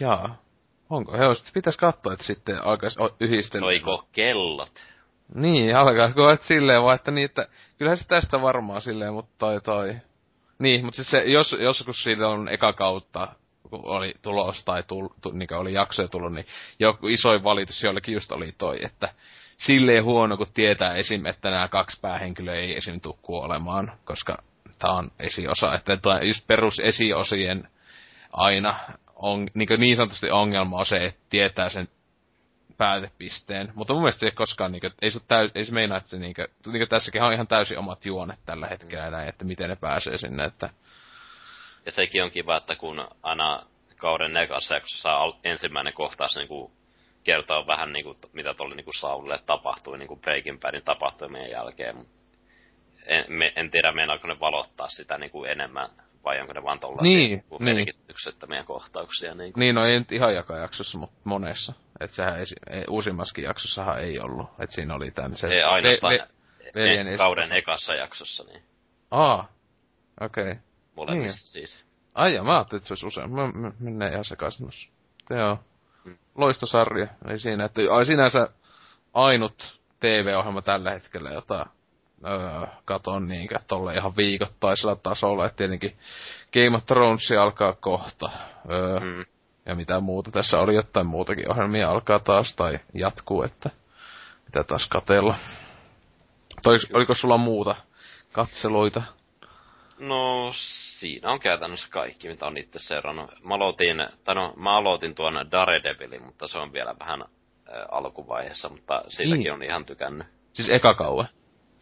Jaa. 0.00 0.42
Onko? 0.90 1.16
Joo, 1.16 1.34
pitäis 1.54 1.76
katsoa, 1.76 2.12
että 2.12 2.24
sitten 2.24 2.64
alkaisi 2.64 2.98
yhdistellä. 3.20 3.64
Soiko 3.64 4.08
kellot? 4.12 4.82
Niin, 5.34 5.76
alkaako 5.76 6.30
et 6.30 6.42
silleen 6.42 6.82
vaan, 6.82 6.94
että 6.94 7.10
niitä, 7.10 7.48
kyllähän 7.78 7.96
se 7.96 8.08
tästä 8.08 8.42
varmaan 8.42 8.82
silleen, 8.82 9.12
mutta 9.12 9.32
toi 9.38 9.60
toi. 9.60 9.96
Niin, 10.58 10.84
mutta 10.84 10.96
siis 10.96 11.10
se, 11.10 11.18
jos, 11.18 11.56
joskus 11.60 12.02
siitä 12.02 12.28
on 12.28 12.48
eka 12.48 12.72
kautta, 12.72 13.28
oli 13.70 14.14
tulos 14.22 14.64
tai 14.64 14.82
tull, 14.82 15.08
tu, 15.20 15.30
niin 15.30 15.54
oli 15.54 15.72
jaksoja 15.72 16.08
tullut, 16.08 16.32
niin 16.32 16.46
joku 16.78 17.08
isoin 17.08 17.44
valitus 17.44 17.82
jollekin 17.82 18.14
just 18.14 18.32
oli 18.32 18.52
toi, 18.58 18.78
että 18.84 19.08
silleen 19.56 20.04
huono, 20.04 20.36
kun 20.36 20.46
tietää 20.54 20.94
esim. 20.94 21.26
että 21.26 21.50
nämä 21.50 21.68
kaksi 21.68 22.00
päähenkilöä 22.00 22.54
ei 22.54 22.76
esim. 22.76 23.00
tule 23.00 23.14
kuolemaan, 23.22 23.92
koska 24.04 24.42
tämä 24.78 24.94
on 24.94 25.10
esiosa, 25.18 25.74
että 25.74 25.98
just 26.22 26.46
perus 26.46 26.80
esiosien 26.80 27.68
aina 28.32 28.76
on, 29.16 29.46
niin, 29.54 29.80
niin 29.80 29.96
sanotusti 29.96 30.30
ongelma 30.30 30.78
on 30.78 30.86
se, 30.86 30.96
että 30.96 31.20
tietää 31.30 31.68
sen 31.68 31.88
päätepisteen. 32.76 33.72
Mutta 33.74 33.94
mun 33.94 34.02
mielestä 34.02 34.20
se 34.20 34.26
ei 34.26 34.32
koskaan, 34.32 34.72
niin 34.72 34.80
kuin, 34.80 34.92
ei, 35.02 35.10
se 35.10 35.20
täys, 35.28 35.50
ei 35.54 35.64
se 35.64 35.72
meinaa, 35.72 35.98
että 35.98 36.10
se 36.10 36.18
niin 36.18 36.34
kuin, 36.34 36.46
niin 36.66 36.80
kuin 36.80 36.88
tässäkin 36.88 37.22
on 37.22 37.32
ihan 37.32 37.46
täysin 37.46 37.78
omat 37.78 38.04
juonet 38.06 38.38
tällä 38.46 38.66
hetkellä 38.66 39.10
näin, 39.10 39.28
että 39.28 39.44
miten 39.44 39.68
ne 39.68 39.76
pääsee 39.76 40.18
sinne. 40.18 40.44
Että... 40.44 40.70
Ja 41.86 41.92
sekin 41.92 42.22
on 42.22 42.30
kiva, 42.30 42.56
että 42.56 42.76
kun 42.76 43.08
aina 43.22 43.62
kauden 43.96 44.32
negassa 44.32 44.74
jaksossa 44.74 45.18
ensimmäinen 45.44 45.92
kohtaus 45.92 46.36
niin 46.36 46.48
kuin 46.48 46.72
kertoo 47.24 47.66
vähän, 47.66 47.92
niin 47.92 48.04
kuin, 48.04 48.18
mitä 48.32 48.54
tuolle 48.54 48.74
niin 48.74 49.00
Saulille 49.00 49.38
tapahtui 49.46 49.98
niin 49.98 50.08
kuin 50.08 50.20
Breaking 50.20 50.60
Badin 50.60 50.84
tapahtumien 50.84 51.50
jälkeen. 51.50 52.06
En, 53.06 53.24
me, 53.28 53.52
en 53.56 53.70
tiedä, 53.70 53.92
meinaako 53.92 54.28
ne 54.28 54.40
valottaa 54.40 54.88
sitä 54.88 55.18
niin 55.18 55.30
kuin 55.30 55.50
enemmän 55.50 55.90
vai 56.24 56.40
onko 56.40 56.52
ne 56.52 56.62
vaan 56.62 56.80
tollaisia 56.80 57.16
niin, 57.16 57.44
niin. 57.50 57.64
merkityksettömiä 57.64 58.64
kohtauksia? 58.64 59.34
Niin, 59.34 59.52
kuin. 59.52 59.60
niin, 59.60 59.74
no 59.74 59.86
ei 59.86 59.98
nyt 59.98 60.12
ihan 60.12 60.34
joka 60.34 60.56
jaksossa, 60.56 60.98
mutta 60.98 61.20
monessa. 61.24 61.72
Että 62.00 62.16
sehän 62.16 62.38
ei, 62.38 62.44
ei, 62.70 62.84
uusimmassakin 62.88 63.44
jaksossahan 63.44 64.00
ei 64.00 64.18
ollut. 64.18 64.46
Että 64.58 64.74
siinä 64.74 64.94
oli 64.94 65.10
tämmöiset... 65.10 65.50
Ei 65.50 65.62
ainoastaan 65.62 66.12
ve, 66.12 66.28
ve, 66.74 67.04
ve, 67.04 67.16
kauden 67.16 67.52
ekassa 67.52 67.94
jaksossa, 67.94 68.44
niin. 68.44 68.62
Aa, 69.10 69.48
okei. 70.20 70.50
Okay. 70.50 70.56
Molemmista 70.96 71.58
niin. 71.58 71.68
siis. 71.68 71.84
Ai 72.14 72.34
ja, 72.34 72.44
mä 72.44 72.54
ajattelin, 72.54 72.78
että 72.78 72.88
se 72.88 72.94
olisi 72.94 73.06
usein. 73.06 73.30
Mä, 73.30 73.52
mä 73.54 73.72
menen 73.80 74.12
ihan 74.12 74.24
sekaisin. 74.24 74.68
Joo. 75.30 75.58
Hmm. 76.04 76.18
Loistosarja. 76.34 77.06
Ei 77.28 77.38
siinä, 77.38 77.64
että 77.64 77.80
ai 77.90 78.06
sinänsä 78.06 78.48
ainut 79.14 79.80
TV-ohjelma 80.00 80.62
tällä 80.62 80.90
hetkellä, 80.90 81.30
jota 81.30 81.66
öö, 82.26 82.66
katon 82.84 83.28
niinkö 83.28 83.58
tolle 83.68 83.94
ihan 83.94 84.16
viikoittaisella 84.16 84.96
tasolla, 84.96 85.46
että 85.46 85.56
tietenkin 85.56 85.96
Game 86.52 86.76
of 86.76 86.86
Thrones 86.86 87.32
alkaa 87.40 87.72
kohta. 87.72 88.30
Öö, 88.70 89.00
mm. 89.00 89.24
Ja 89.66 89.74
mitä 89.74 90.00
muuta. 90.00 90.30
Tässä 90.30 90.58
oli 90.58 90.74
jotain 90.74 91.06
muutakin 91.06 91.50
ohjelmia 91.50 91.90
alkaa 91.90 92.18
taas 92.18 92.56
tai 92.56 92.78
jatkuu, 92.94 93.42
että 93.42 93.70
mitä 94.44 94.64
taas 94.64 94.88
katella. 94.88 95.36
Toi, 96.62 96.78
oliko 96.92 97.14
sulla 97.14 97.36
muuta 97.36 97.76
katseluita? 98.32 99.02
No, 99.98 100.50
siinä 100.98 101.30
on 101.30 101.40
käytännössä 101.40 101.88
kaikki, 101.90 102.28
mitä 102.28 102.46
on 102.46 102.56
itse 102.56 102.78
seurannut. 102.78 103.30
Mä 103.44 103.54
aloitin, 103.54 103.96
tai 104.24 104.34
no, 104.34 104.54
mä 104.56 104.76
aloitin 104.76 105.14
tuon 105.14 105.34
Daredevilin, 105.50 106.22
mutta 106.22 106.48
se 106.48 106.58
on 106.58 106.72
vielä 106.72 106.94
vähän 107.00 107.22
ä, 107.22 107.26
alkuvaiheessa, 107.90 108.68
mutta 108.68 109.02
siitäkin 109.08 109.38
niin. 109.38 109.52
on 109.52 109.62
ihan 109.62 109.84
tykännyt. 109.84 110.26
Siis 110.52 110.70
eka 110.70 110.94
kauan? 110.94 111.28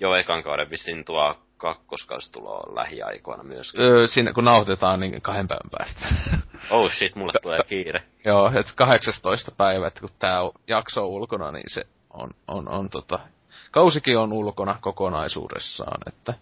Joo, 0.01 0.14
ekan 0.14 0.42
kauden 0.42 0.70
vissiin 0.70 1.05
tuo 1.05 1.37
kakkoskausi 1.57 2.33
tulo 2.33 2.75
lähiaikoina 2.75 3.42
myös. 3.42 3.73
Öö, 3.79 4.07
siinä 4.07 4.33
kun 4.33 4.44
nauhoitetaan, 4.44 5.01
niin 5.01 5.23
kahden 5.23 5.49
päivän 5.49 5.70
päästä. 5.70 6.07
Oh 6.70 6.92
shit, 6.92 7.16
mulle 7.16 7.33
tulee 7.42 7.61
kiire. 7.66 8.03
Joo, 8.25 8.53
et 8.55 8.66
18 8.77 9.53
päivä, 9.57 9.90
kun 10.01 10.09
tää 10.18 10.40
jakso 10.66 11.03
on 11.03 11.09
ulkona, 11.09 11.53
niin 11.53 11.70
se 11.70 11.83
on, 12.11 12.31
on, 12.49 12.68
on 12.68 12.90
tota... 12.90 13.18
Kausikin 13.71 14.19
on 14.19 14.33
ulkona 14.33 14.79
kokonaisuudessaan, 14.81 16.01
että... 16.07 16.35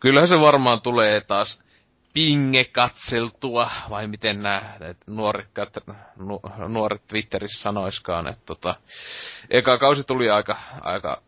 Kyllähän 0.00 0.28
se 0.28 0.40
varmaan 0.40 0.80
tulee 0.82 1.20
taas 1.20 1.60
pinge 2.14 2.64
katseltua, 2.64 3.70
vai 3.90 4.06
miten 4.06 4.42
nämä 4.42 4.74
nuoret, 5.06 5.48
nu, 6.16 6.40
nuoret 6.68 7.02
Twitterissä 7.06 7.62
sanoiskaan, 7.62 8.28
että 8.28 8.42
tota, 8.46 8.74
eka 9.50 9.78
kausi 9.78 10.04
tuli 10.04 10.30
aika, 10.30 10.56
aika 10.80 11.22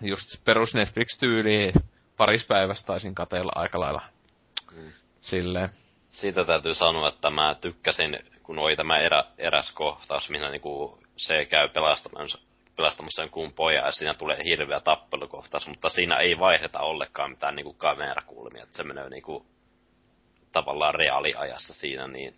just 0.00 0.44
perus 0.44 0.74
Netflix-tyyliin 0.74 1.72
paris 2.16 2.46
päivästä 2.46 2.86
taisin 2.86 3.14
katella 3.14 3.52
aika 3.54 3.80
lailla. 3.80 4.02
Mm. 4.72 4.92
Silleen. 5.20 5.68
Siitä 6.10 6.44
täytyy 6.44 6.74
sanoa, 6.74 7.08
että 7.08 7.30
mä 7.30 7.56
tykkäsin, 7.60 8.18
kun 8.42 8.58
oli 8.58 8.76
tämä 8.76 8.98
erä, 8.98 9.24
eräs 9.38 9.72
kohtaus, 9.72 10.30
missä 10.30 10.48
niinku 10.48 10.98
se 11.16 11.44
käy 11.44 11.68
pelastamassa, 11.68 12.38
pelastamassa 12.76 13.22
jonkun 13.22 13.52
pojan 13.52 13.84
ja 13.84 13.92
siinä 13.92 14.14
tulee 14.14 14.44
hirveä 14.44 14.80
tappelukohtaus, 14.80 15.66
mutta 15.66 15.88
siinä 15.88 16.16
ei 16.16 16.38
vaihdeta 16.38 16.80
ollenkaan 16.80 17.30
mitään 17.30 17.56
niinku 17.56 17.72
kamerakulmia, 17.72 18.62
että 18.62 18.76
se 18.76 18.84
menee 18.84 19.08
niinku 19.08 19.46
tavallaan 20.52 20.94
reaaliajassa 20.94 21.74
siinä, 21.74 22.06
niin 22.06 22.34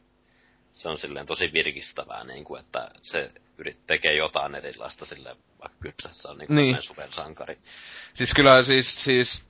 se 0.73 0.89
on 0.89 0.99
silleen 0.99 1.27
tosi 1.27 1.53
virkistävää, 1.53 2.25
niin 2.25 2.45
kuin, 2.45 2.61
että 2.61 2.91
se 3.03 3.31
yrit, 3.59 3.87
tekee 3.87 4.15
jotain 4.15 4.55
erilaista 4.55 5.05
sille 5.05 5.37
vaikka 5.63 5.79
kypsässä 5.81 6.31
on 6.31 6.39
niin, 6.39 6.55
niin. 6.55 6.83
supersankari. 6.83 7.59
Siis 8.15 8.33
kyllä 8.35 8.63
siis, 8.63 9.05
siis 9.05 9.45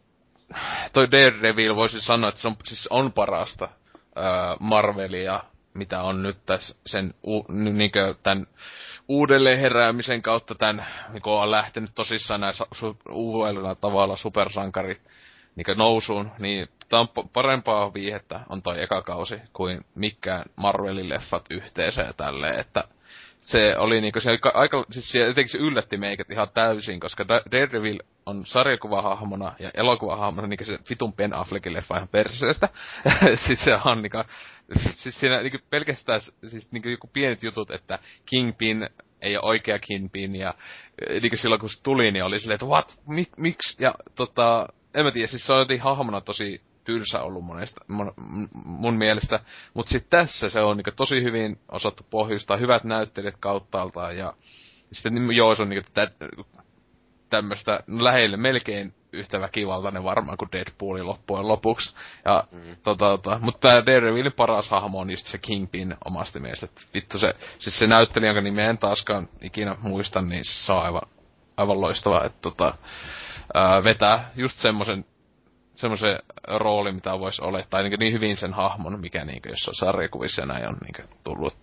toi 0.93 1.11
Daredevil 1.11 1.77
voisi 1.77 2.01
sanoa, 2.01 2.29
että 2.29 2.41
se 2.41 2.49
on, 2.49 2.57
siis 2.65 2.87
on 2.91 3.13
parasta 3.13 3.65
äh, 3.65 4.57
Marvelia, 4.61 5.41
mitä 5.75 6.03
on 6.03 6.23
nyt 6.23 6.47
tässä 6.47 6.75
sen 6.87 7.15
u, 7.27 7.45
niinkö, 7.53 8.15
tämän 8.23 8.47
uudelleen 9.09 9.59
heräämisen 9.59 10.23
kautta 10.23 10.55
tämän, 10.55 10.87
niin 11.13 11.23
on 11.25 11.51
lähtenyt 11.51 11.91
tosissaan 11.95 12.41
su, 12.73 12.97
uudella 13.11 13.75
tavalla 13.75 14.17
supersankarit 14.17 15.01
niin 15.57 15.79
nousuun, 15.79 16.31
niin 16.39 16.69
tämä 16.89 17.01
on 17.01 17.29
parempaa 17.33 17.95
viihettä 17.95 18.41
on 18.49 18.63
toi 18.63 18.83
eka 18.83 19.03
kausi 19.03 19.41
kuin 19.53 19.85
mikään 19.95 20.45
Marvelin 20.57 21.09
leffat 21.09 21.45
yhteensä 21.51 22.03
ja 22.03 22.13
tälleen, 22.13 22.61
että 22.61 22.85
se 23.45 23.77
oli 23.79 24.01
niinku 24.01 24.21
se 24.21 24.31
aika, 24.55 24.85
siis 24.91 25.11
se, 25.11 25.19
jotenkin 25.19 25.53
se 25.53 25.59
yllätti 25.59 25.97
meikät 25.97 26.31
ihan 26.31 26.49
täysin, 26.55 27.01
koska 27.01 27.29
Daredevil 27.29 27.99
on 28.27 28.47
sarjakuvahahmona 28.47 29.53
ja 29.59 29.71
elokuvahahmona 29.75 30.49
niinku 30.49 30.65
se 30.65 30.79
vitun 30.91 31.13
Ben 31.13 31.35
Affleckin 31.35 31.73
leffa 31.73 31.97
ihan 31.97 32.09
perseestä. 32.09 32.69
siis 33.47 33.65
se 33.65 33.79
on 33.85 34.03
niinku, 34.03 34.19
siis 34.91 35.21
siinä 35.21 35.43
niinku 35.43 35.59
pelkästään 35.71 36.21
siis 36.47 36.73
niinku 36.73 36.89
joku 36.89 37.11
pienet 37.13 37.43
jutut, 37.43 37.71
että 37.71 37.99
Kingpin 38.27 38.89
ei 39.23 39.37
ole 39.37 39.45
oikea 39.45 39.79
Kingpin 39.79 40.37
ja 40.37 40.55
niinku 41.21 41.37
silloin 41.37 41.61
kun 41.61 41.71
se 41.71 41.83
tuli, 41.83 42.11
niin 42.11 42.25
oli 42.25 42.41
silleen, 42.41 42.55
että 42.55 42.67
what, 42.67 43.01
Mik, 43.07 43.29
miksi, 43.37 43.83
ja 43.83 43.95
tota, 44.15 44.69
en 44.95 45.05
mä 45.05 45.13
tiedä, 45.13 45.27
siis 45.27 45.47
se 45.47 45.53
on 45.53 45.59
jotenkin 45.59 45.85
hahmona 45.85 46.21
tosi 46.21 46.61
tylsä 46.85 47.23
ollut 47.23 47.45
monesta, 47.45 47.85
mun, 47.89 48.13
mun 48.65 48.95
mielestä. 48.95 49.41
Mutta 49.75 49.91
sitten 49.91 50.21
tässä 50.21 50.49
se 50.49 50.61
on 50.61 50.77
niinku 50.77 50.91
tosi 50.97 51.23
hyvin 51.23 51.59
osattu 51.69 52.07
pohjustaa, 52.11 52.57
hyvät 52.57 52.85
näyttelijät 52.85 53.37
kauttaaltaan 53.41 54.17
ja 54.17 54.33
sitten 54.93 55.15
niin, 55.15 55.37
joo, 55.37 55.55
se 55.55 55.63
on 55.63 55.69
niinku 55.69 55.91
tä, 55.95 56.11
tämmöistä 57.31 57.81
no, 57.87 58.05
lähelle 58.05 58.37
melkein 58.37 58.95
yhtä 59.13 59.41
väkivaltainen 59.41 60.05
varmaan 60.05 60.39
kuin 60.39 60.49
Deadpoolin 60.53 61.07
loppujen 61.07 61.49
lopuksi. 61.49 61.95
Ja, 62.25 62.45
mm. 62.53 62.77
tota, 62.83 63.05
tota, 63.05 63.39
mutta 63.43 63.69
tämä 63.69 63.87
Daredevilin 63.87 64.33
paras 64.33 64.71
hahmo 64.71 64.99
on 64.99 65.11
just 65.11 65.27
se 65.27 65.39
Kingpin 65.39 65.97
omasta 66.05 66.41
mielestä. 66.41 66.67
Et 66.67 66.89
vittu 66.95 67.19
se, 67.19 67.35
siis 67.59 67.79
se 67.79 67.87
näyttelijä, 67.87 68.29
jonka 68.29 68.41
nimeä 68.41 68.71
en 68.71 68.79
taaskaan 68.79 69.29
ikinä 69.41 69.77
muista, 69.81 70.23
niin 70.23 70.45
se 70.45 70.73
on 70.73 70.83
aivan, 70.83 71.03
aivan 71.57 71.81
loistava, 71.81 72.25
että 72.25 72.39
tota, 72.43 72.75
ää, 73.55 73.85
vetää 73.85 74.31
just 74.37 74.57
semmoisen 74.57 75.05
semmoisen 75.75 76.19
rooli, 76.49 76.93
mitä 76.93 77.19
voisi 77.19 77.43
olla, 77.43 77.63
tai 77.71 77.83
niin, 77.83 77.99
niin 77.99 78.13
hyvin 78.13 78.37
sen 78.37 78.55
hahmon, 78.55 79.01
mikä 79.01 79.25
niin 79.25 79.43
jossain 79.49 79.75
sarjakuvissa 79.75 80.43
ja 80.43 80.47
näin 80.47 80.69
on 80.69 80.77
niin 80.83 81.09
tullut, 81.25 81.55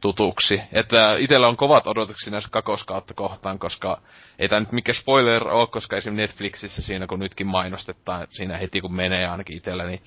tutuksi. 0.00 0.62
Että 0.72 1.16
itellä 1.18 1.48
on 1.48 1.56
kovat 1.56 1.86
odotuksia 1.86 2.30
näissä 2.30 2.50
kakoskautta 2.50 3.14
kohtaan, 3.14 3.58
koska 3.58 4.02
ei 4.38 4.48
tämä 4.48 4.60
nyt 4.60 4.72
mikä 4.72 4.92
spoiler 4.92 5.48
ole, 5.48 5.66
koska 5.66 5.96
esim. 5.96 6.14
Netflixissä 6.14 6.82
siinä 6.82 7.06
kun 7.06 7.18
nytkin 7.18 7.46
mainostetaan, 7.46 8.26
siinä 8.30 8.58
heti 8.58 8.80
kun 8.80 8.94
menee 8.94 9.28
ainakin 9.28 9.56
itsellä, 9.56 9.84
niin 9.84 10.02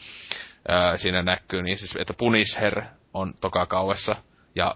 ää, 0.68 0.98
siinä 0.98 1.24
näkyy, 1.24 1.64
niin 1.64 1.78
siis, 1.78 1.96
että 2.00 2.14
Punisher 2.14 2.84
on 3.14 3.34
toka 3.42 3.66
kauessa, 3.66 4.16
ja 4.56 4.76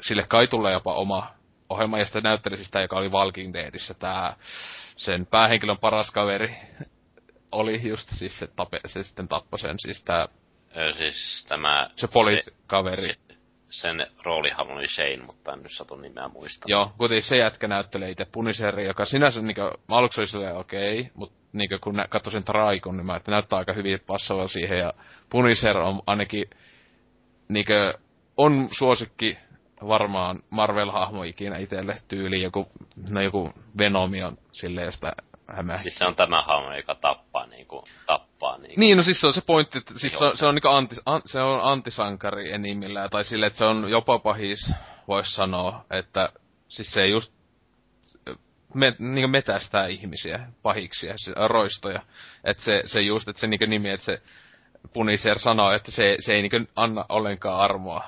sille 0.00 0.24
kai 0.28 0.46
tulee 0.46 0.72
jopa 0.72 0.94
oma 0.94 1.26
ohjelma, 1.68 1.98
ja 1.98 2.04
sitten 2.04 2.22
näytteli 2.22 2.56
siis 2.56 2.70
tämä, 2.70 2.82
joka 2.82 2.96
oli 2.96 3.08
Walking 3.08 3.54
Deadissä, 3.54 3.94
tämä 3.94 4.34
sen 4.96 5.26
päähenkilön 5.26 5.78
paras 5.78 6.10
kaveri 6.10 6.56
oli 7.52 7.88
just 7.88 8.08
siis 8.14 8.38
se, 8.38 8.46
tape, 8.46 8.80
se 8.86 9.02
sitten 9.02 9.28
tappoi 9.28 9.58
sen, 9.58 9.74
siis 9.78 10.02
tämä 10.02 10.28
Öö, 10.76 10.92
siis 10.92 11.46
tämä... 11.48 11.90
Se 11.96 12.08
poliisikaveri. 12.08 13.06
Se, 13.06 13.36
sen 13.70 14.06
roolihan 14.22 14.70
oli 14.70 14.86
Shane, 14.86 15.24
mutta 15.26 15.52
en 15.52 15.62
nyt 15.62 15.72
satu 15.72 15.96
nimeä 15.96 16.28
muista. 16.28 16.64
Joo, 16.68 16.92
kuitenkin 16.98 17.22
se 17.22 17.36
jätkä 17.36 17.68
näyttelee 17.68 18.10
itse 18.10 18.26
Punisheri, 18.32 18.86
joka 18.86 19.04
sinänsä 19.04 19.40
niinku, 19.40 19.60
aluksi 19.88 20.20
oli 20.20 20.28
silleen 20.28 20.56
okei, 20.56 21.00
okay, 21.00 21.12
mutta 21.14 21.36
niinku 21.52 21.78
kun 21.82 21.96
nä, 21.96 22.06
katsoin 22.08 22.32
sen 22.32 22.44
traikon, 22.44 22.96
niin 22.96 23.06
mä 23.06 23.16
että 23.16 23.30
näyttää 23.30 23.58
aika 23.58 23.72
hyvin 23.72 24.00
passava 24.06 24.48
siihen, 24.48 24.78
ja 24.78 24.92
Punisher 25.30 25.76
on 25.76 26.02
ainakin 26.06 26.44
niinku, 27.48 27.72
on 28.36 28.68
suosikki 28.78 29.38
varmaan 29.88 30.42
Marvel-hahmo 30.50 31.22
ikinä 31.24 31.58
itselle 31.58 31.96
tyyli, 32.08 32.42
joku, 32.42 32.66
no 33.08 33.20
joku 33.20 33.52
Venomi 33.78 34.22
on 34.22 34.38
silleen, 34.52 34.84
josta 34.84 35.12
hämähti. 35.52 35.82
Siis 35.82 35.98
se 35.98 36.06
on 36.06 36.16
tämä 36.16 36.42
hahmo, 36.42 36.76
joka 36.76 36.94
tappaa 36.94 37.46
niinku, 37.46 37.84
tappaa 38.06 38.58
niinku. 38.58 38.80
Niin, 38.80 38.96
no 38.96 39.02
siis 39.02 39.20
se 39.20 39.26
on 39.26 39.32
se 39.32 39.40
pointti, 39.40 39.78
että 39.78 39.98
siis 39.98 40.18
se 40.18 40.24
on, 40.24 40.36
se 40.36 40.46
on 40.46 40.54
niinku 40.54 40.68
anti, 40.68 40.96
an, 41.06 41.22
se 41.26 41.40
on 41.40 41.60
antisankari 41.62 42.52
enimmillään, 42.52 43.10
tai 43.10 43.24
sille, 43.24 43.46
että 43.46 43.58
se 43.58 43.64
on 43.64 43.90
jopa 43.90 44.18
pahis, 44.18 44.70
vois 45.08 45.34
sanoa, 45.34 45.84
että 45.90 46.32
siis 46.68 46.92
se 46.92 47.06
just 47.06 47.32
me, 48.74 48.96
niinku 48.98 49.28
metästää 49.28 49.86
ihmisiä, 49.86 50.46
pahiksia, 50.62 51.14
roistoja. 51.46 52.02
Että 52.44 52.62
se, 52.62 52.82
se 52.86 53.00
just, 53.00 53.28
että 53.28 53.40
se 53.40 53.46
niinku 53.46 53.66
nimi, 53.66 53.90
että 53.90 54.04
se 54.06 54.22
Punisher 54.92 55.38
sanoo, 55.38 55.72
että 55.72 55.90
se, 55.90 56.16
se 56.20 56.34
ei 56.34 56.42
niinku 56.42 56.70
anna 56.76 57.04
ollenkaan 57.08 57.60
armoa 57.60 58.04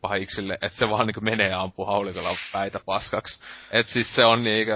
pahiksille, 0.00 0.58
että 0.62 0.78
se 0.78 0.88
vaan 0.88 1.06
niinku 1.06 1.20
menee 1.20 1.52
ampuu 1.52 1.86
haulikolla 1.86 2.36
päitä 2.52 2.80
paskaksi. 2.86 3.40
että 3.70 3.92
siis 3.92 4.14
se 4.14 4.24
on 4.24 4.44
niinku, 4.44 4.72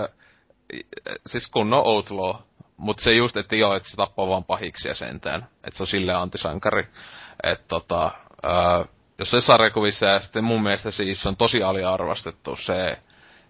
siis 1.26 1.50
kunnon 1.50 1.86
outlaw. 1.86 2.36
Mutta 2.76 3.02
se 3.02 3.12
just, 3.12 3.36
että 3.36 3.56
joo, 3.56 3.74
että 3.74 3.88
se 3.88 3.96
tappaa 3.96 4.28
vaan 4.28 4.44
pahiksia 4.44 4.94
sentään. 4.94 5.48
Että 5.64 5.76
se 5.76 5.82
on 5.82 5.86
silleen 5.86 6.18
antisankari. 6.18 6.88
Että 7.42 7.64
tota, 7.68 8.10
ää, 8.42 8.84
jos 9.18 9.30
se 9.30 9.40
sarjakuvissa 9.40 10.06
ja 10.06 10.20
sitten 10.20 10.44
mun 10.44 10.62
mielestä 10.62 10.90
siis 10.90 11.26
on 11.26 11.36
tosi 11.36 11.62
aliarvostettu 11.62 12.56
se 12.56 12.98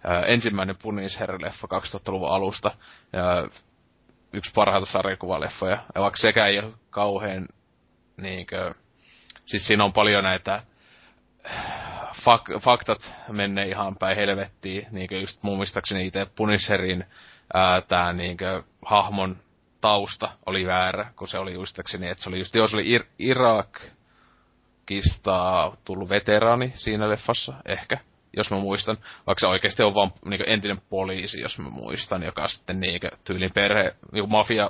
ää, 0.03 0.21
ensimmäinen 0.21 0.75
Punisher-leffa 0.75 1.67
2000-luvun 1.67 2.29
alusta. 2.29 2.71
Ja 3.13 3.47
yksi 4.33 4.51
parhaita 4.55 4.85
sarjakuvaleffoja. 4.85 5.77
Ja 5.95 6.01
vaikka 6.01 6.21
sekä 6.21 6.45
ei 6.45 6.59
ole 6.59 6.73
kauhean 6.89 7.47
niinkö, 8.17 8.73
siis 9.45 9.67
siinä 9.67 9.83
on 9.83 9.93
paljon 9.93 10.23
näitä 10.23 10.63
fak- 12.27 12.59
faktat 12.59 13.13
menee 13.31 13.67
ihan 13.67 13.95
päin 13.97 14.15
helvettiin, 14.15 14.87
niinku 14.91 15.15
just 15.15 15.43
muistakseni 15.43 16.07
itse 16.07 16.27
Punisherin 16.35 17.05
ää, 17.53 17.81
tää 17.81 18.13
niinkö 18.13 18.63
hahmon 18.85 19.37
tausta 19.81 20.29
oli 20.45 20.67
väärä, 20.67 21.13
kun 21.15 21.27
se 21.27 21.37
oli 21.37 21.53
juistakseni, 21.53 22.09
että 22.09 22.23
se 22.23 22.29
oli 22.29 22.37
just, 22.37 22.55
jos 22.55 22.73
oli 22.73 22.95
Ir- 22.95 23.05
Irakista 23.19 23.81
tullut 25.85 26.09
veteraani 26.09 26.73
siinä 26.75 27.09
leffassa, 27.09 27.53
ehkä, 27.65 27.97
jos 28.37 28.51
mä 28.51 28.57
muistan. 28.57 28.97
Vaikka 29.27 29.39
se 29.39 29.47
oikeasti 29.47 29.83
on 29.83 29.95
vaan 29.95 30.11
niinku 30.25 30.45
entinen 30.47 30.81
poliisi, 30.89 31.41
jos 31.41 31.59
mä 31.59 31.69
muistan, 31.69 32.23
joka 32.23 32.47
sitten 32.47 32.79
niinku 32.79 33.07
tyylin 33.23 33.53
perhe, 33.53 33.95
niinku 34.11 34.27
mafia, 34.27 34.69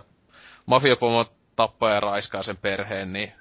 mafiapomo 0.66 1.26
tappaa 1.56 1.92
ja 1.92 2.00
raiskaa 2.00 2.44
sen 2.44 2.58
perheen, 2.58 3.14
niin 3.14 3.34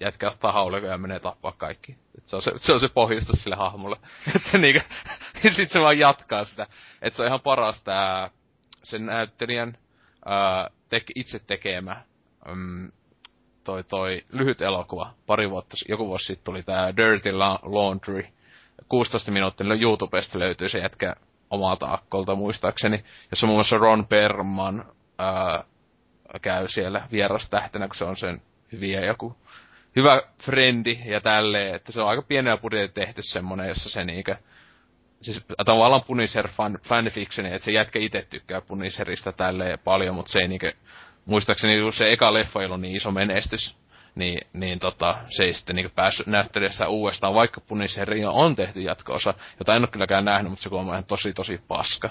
jätkä 0.00 0.30
ottaa 0.30 0.52
haulikon 0.52 0.90
ja 0.90 0.98
menee 0.98 1.20
tappaa 1.20 1.52
kaikki. 1.52 1.96
Et 2.18 2.26
se, 2.26 2.36
on 2.36 2.42
se, 2.42 2.52
se 2.56 2.72
on 2.72 2.80
se 2.80 2.88
pohjustus 2.88 3.42
sille 3.42 3.56
hahmolle. 3.56 3.96
Et 4.36 4.42
se 4.50 4.58
niinku, 4.58 4.80
ja 5.44 5.50
sit 5.50 5.70
se 5.70 5.80
vaan 5.80 5.98
jatkaa 5.98 6.44
sitä. 6.44 6.66
Et 7.02 7.14
se 7.14 7.22
on 7.22 7.28
ihan 7.28 7.40
paras 7.40 7.82
tää 7.82 8.30
sen 8.82 9.06
näyttelijän 9.06 9.78
ää, 10.24 10.70
tek, 10.88 11.04
itse 11.14 11.38
tekemä 11.38 12.02
mm, 12.54 12.92
toi, 13.64 13.84
toi 13.84 14.24
lyhyt 14.32 14.62
elokuva. 14.62 15.14
Pari 15.26 15.50
vuotta, 15.50 15.76
joku 15.88 16.06
vuosi 16.08 16.24
sitten 16.24 16.44
tuli 16.44 16.62
tää 16.62 16.96
Dirty 16.96 17.32
Laundry. 17.62 18.28
16 18.88 19.30
minuuttia 19.30 19.74
YouTubesta 19.80 20.38
löytyy 20.38 20.68
se 20.68 20.78
jätkä 20.78 21.16
omalta 21.50 21.92
akkolta 21.92 22.34
muistaakseni. 22.34 23.04
Jossa 23.30 23.46
muun 23.46 23.56
muassa 23.56 23.76
Ron 23.76 24.06
Perman 24.06 24.84
ää, 25.18 25.64
käy 26.42 26.68
siellä 26.68 27.08
vierastähtenä, 27.12 27.88
kun 27.88 27.96
se 27.96 28.04
on 28.04 28.16
sen 28.16 28.42
hyviä 28.72 29.04
joku 29.04 29.36
hyvä 29.96 30.22
frendi 30.42 30.98
ja 31.04 31.20
tälleen, 31.20 31.74
että 31.74 31.92
se 31.92 32.00
on 32.00 32.08
aika 32.08 32.22
pienellä 32.22 32.58
budjetilla 32.58 33.06
tehty 33.06 33.22
semmonen, 33.22 33.68
jossa 33.68 33.90
se 33.90 34.04
niinkö, 34.04 34.36
siis 35.22 35.44
tavallaan 35.64 36.04
Punisher 36.06 36.48
fan, 36.48 36.78
fanfictioni, 36.82 37.52
että 37.52 37.64
se 37.64 37.72
jätkä 37.72 37.98
itse 37.98 38.26
tykkää 38.30 38.60
Punisherista 38.60 39.32
tälleen 39.32 39.78
paljon, 39.78 40.14
mutta 40.14 40.32
se 40.32 40.38
ei 40.38 40.48
niinkö, 40.48 40.72
muistaakseni 41.24 41.76
just 41.76 41.98
se 41.98 42.12
eka 42.12 42.34
leffa 42.34 42.60
ei 42.60 42.66
ollut 42.66 42.80
niin 42.80 42.96
iso 42.96 43.10
menestys, 43.10 43.76
niin, 44.14 44.40
niin 44.52 44.78
tota, 44.78 45.18
se 45.36 45.44
ei 45.44 45.54
sitten 45.54 45.76
niinku 45.76 45.92
päässyt 45.94 46.26
näyttelijässä 46.26 46.88
uudestaan, 46.88 47.34
vaikka 47.34 47.60
Punisherin 47.60 48.28
on 48.28 48.56
tehty 48.56 48.80
jatkoosa, 48.80 49.34
jota 49.58 49.74
en 49.74 49.82
ole 49.82 49.88
kylläkään 49.88 50.24
nähnyt, 50.24 50.50
mutta 50.50 50.62
se 50.62 50.74
on 50.74 50.86
ihan 50.86 51.04
tosi 51.04 51.32
tosi 51.32 51.60
paska. 51.68 52.10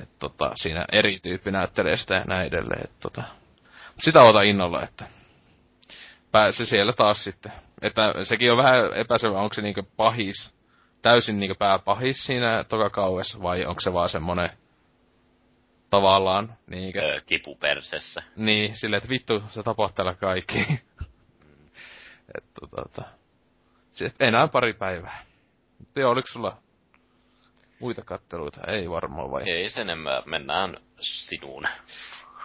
että 0.00 0.14
tota, 0.18 0.52
siinä 0.54 0.84
eri 0.92 1.18
tyyppi 1.22 1.50
näyttelee 1.50 1.96
sitä 1.96 2.14
ja 2.14 2.24
näin 2.24 2.46
edelleen. 2.46 2.84
Et, 2.84 3.00
tota. 3.00 3.22
Sitä 4.00 4.22
ota 4.22 4.42
innolla, 4.42 4.82
että 4.82 5.04
pääsi 6.32 6.66
siellä 6.66 6.92
taas 6.92 7.24
sitten. 7.24 7.52
Että 7.82 8.14
sekin 8.22 8.52
on 8.52 8.58
vähän 8.58 8.94
epäselvä, 8.94 9.40
onko 9.40 9.54
se 9.54 9.62
niinku 9.62 9.82
pahis, 9.96 10.54
täysin 11.02 11.38
niinku 11.38 11.54
pääpahis 11.58 12.24
siinä 12.24 12.64
toka 12.64 12.90
kauessa, 12.90 13.42
vai 13.42 13.66
onko 13.66 13.80
se 13.80 13.92
vaan 13.92 14.08
semmonen 14.08 14.50
tavallaan 15.90 16.56
niinkö... 16.66 17.00
Öö, 17.00 17.20
kipu 17.26 17.54
persessä. 17.54 18.22
Niin, 18.36 18.76
silleen, 18.76 18.98
että 18.98 19.08
vittu, 19.08 19.42
se 19.48 19.62
tapahtuu 19.62 20.04
kaikki. 20.20 20.66
Mm. 20.68 20.78
että 22.38 22.60
tota... 22.70 23.02
Se, 23.90 24.12
enää 24.20 24.48
pari 24.48 24.72
päivää. 24.72 25.24
Joo, 25.96 26.10
oliko 26.10 26.26
sulla 26.26 26.56
muita 27.80 28.02
katteluita? 28.02 28.60
Ei 28.66 28.90
varmaan 28.90 29.30
vai? 29.30 29.50
Ei 29.50 29.70
sen 29.70 29.82
enemmän, 29.82 30.22
mennään 30.26 30.76
sinuun. 31.00 31.66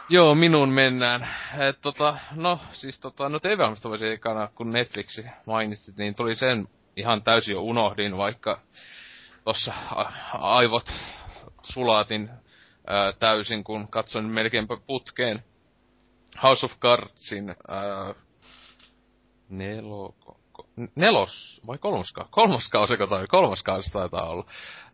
Joo, 0.10 0.36
minun 0.36 0.70
mennään. 0.70 1.28
Et, 1.60 1.82
tota, 1.82 2.18
no, 2.36 2.60
siis 2.72 3.00
tota, 3.00 3.30
no 3.30 3.40
voisi 3.84 4.08
ekana, 4.08 4.50
kun 4.56 4.72
Netflixi 4.72 5.26
mainitsit, 5.46 5.98
niin 5.98 6.16
tuli 6.16 6.36
sen 6.36 6.68
ihan 6.96 7.24
täysin 7.24 7.54
jo 7.54 7.62
unohdin, 7.62 8.18
vaikka 8.18 8.60
tossa 9.44 9.74
aivot 10.34 10.94
sulaatin 11.64 12.30
ää, 12.88 13.14
täysin, 13.14 13.64
kun 13.64 13.88
katsoin 13.88 14.26
melkeinpä 14.26 14.78
putkeen 14.88 15.44
House 16.44 16.66
of 16.66 16.80
Cardsin 16.80 17.50
ää, 17.50 18.14
nelo, 19.50 20.16
nelos, 20.96 21.62
vai? 21.68 21.78
Kolmas 21.78 22.70
kausi, 22.72 22.98
tai 23.10 23.28
kolmas 23.28 23.64
kausi 23.64 23.92
taitaa 23.92 24.30
olla. 24.30 24.46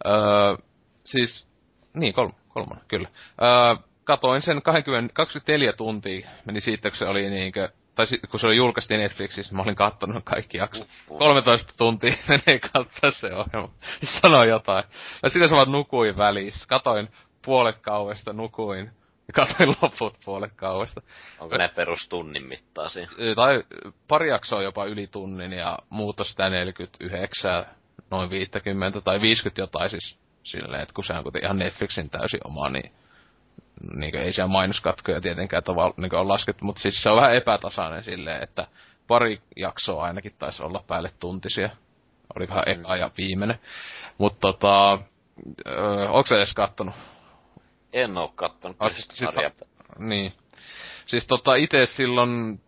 Ää, 0.06 0.58
siis, 1.04 1.48
niin, 1.94 2.14
kolm, 2.14 2.32
kolmonen, 2.50 2.86
kyllä. 2.88 3.10
Ää, 3.42 3.78
katoin 4.04 4.42
sen 4.42 4.62
20, 4.62 5.14
24 5.14 5.74
tuntia, 5.74 6.30
meni 6.46 6.62
siitä, 6.62 6.90
kun 6.90 6.98
se 6.98 7.06
oli 7.06 7.30
niinkö, 7.30 7.70
tai 7.96 8.08
sit, 8.08 8.22
kun 8.32 8.40
se 8.40 8.48
oli 8.48 8.56
julkaistiin 8.56 9.00
Netflixissä, 9.00 9.56
mä 9.56 9.62
olin 9.62 9.76
kattonut 9.76 10.24
kaikki 10.24 10.58
jaksot. 10.58 10.88
13 11.18 11.74
tuntia 11.78 12.14
menee 12.28 12.60
katsoa 12.60 13.12
se 13.12 13.34
ohjelma. 13.34 13.74
Sano 14.04 14.44
jotain. 14.44 14.84
Ja 15.24 15.30
siinä 15.30 15.48
vaan 15.52 15.72
nukuin 15.72 16.18
välissä. 16.18 16.66
Katoin 16.68 17.10
puolet 17.46 17.78
kauesta, 17.78 18.34
nukuin. 18.34 18.92
Ja 19.28 19.34
katoin 19.34 19.70
loput 19.82 20.18
puolet 20.26 20.54
kauesta. 20.56 21.02
Onko 21.40 21.58
ne 21.58 21.68
perustunnin 21.68 22.48
mittaisia? 22.48 23.08
Tai 23.36 23.64
pari 24.08 24.30
jaksoa 24.30 24.62
jopa 24.62 24.86
yli 24.86 25.08
tunnin 25.08 25.54
ja 25.54 25.80
muutos 25.90 26.30
sitä 26.30 26.50
49, 26.50 27.66
noin 28.12 28.30
50 28.30 29.02
tai 29.02 29.22
50 29.22 29.62
jotain 29.62 29.90
siis 29.90 30.18
silleen, 30.44 30.82
että 30.82 30.94
kun 30.94 31.04
se 31.04 31.14
on 31.14 31.24
ihan 31.44 31.58
Netflixin 31.58 32.10
täysin 32.10 32.48
oma, 32.48 32.70
niin 32.70 32.92
niin 33.96 34.16
ei 34.16 34.34
siellä 34.34 34.52
mainoskatkoja 34.52 35.22
tietenkään 35.22 35.64
tavalla 35.64 35.94
niin 35.98 36.16
ole 36.16 36.28
laskettu, 36.28 36.66
mutta 36.66 36.82
siis 36.82 37.04
se 37.04 37.10
on 37.10 37.16
vähän 37.16 37.36
epätasainen 37.36 38.04
silleen, 38.04 38.44
että 38.44 38.68
pari 39.08 39.42
jaksoa 39.56 40.04
ainakin 40.04 40.36
taisi 40.40 40.64
olla 40.64 40.84
päälle 40.88 41.12
tuntisia. 41.20 41.70
Olikohan 42.36 42.64
mm. 42.68 42.72
eka 42.72 42.96
ja 42.96 43.12
viimeinen. 43.18 43.60
Mutta 44.18 44.40
tota, 44.40 45.00
öö, 45.68 46.10
onko 46.10 46.28
sä 46.28 46.36
edes 46.36 46.54
kattonut? 46.54 46.96
En 47.94 48.18
oo 48.18 48.28
kattonut. 48.36 48.78
Oh, 48.80 48.92
siis, 48.92 49.08
siis, 49.14 49.30
niin. 50.00 50.34
Siis 51.06 51.28
tota 51.28 51.56
itse 51.56 51.86
silloin 51.86 52.62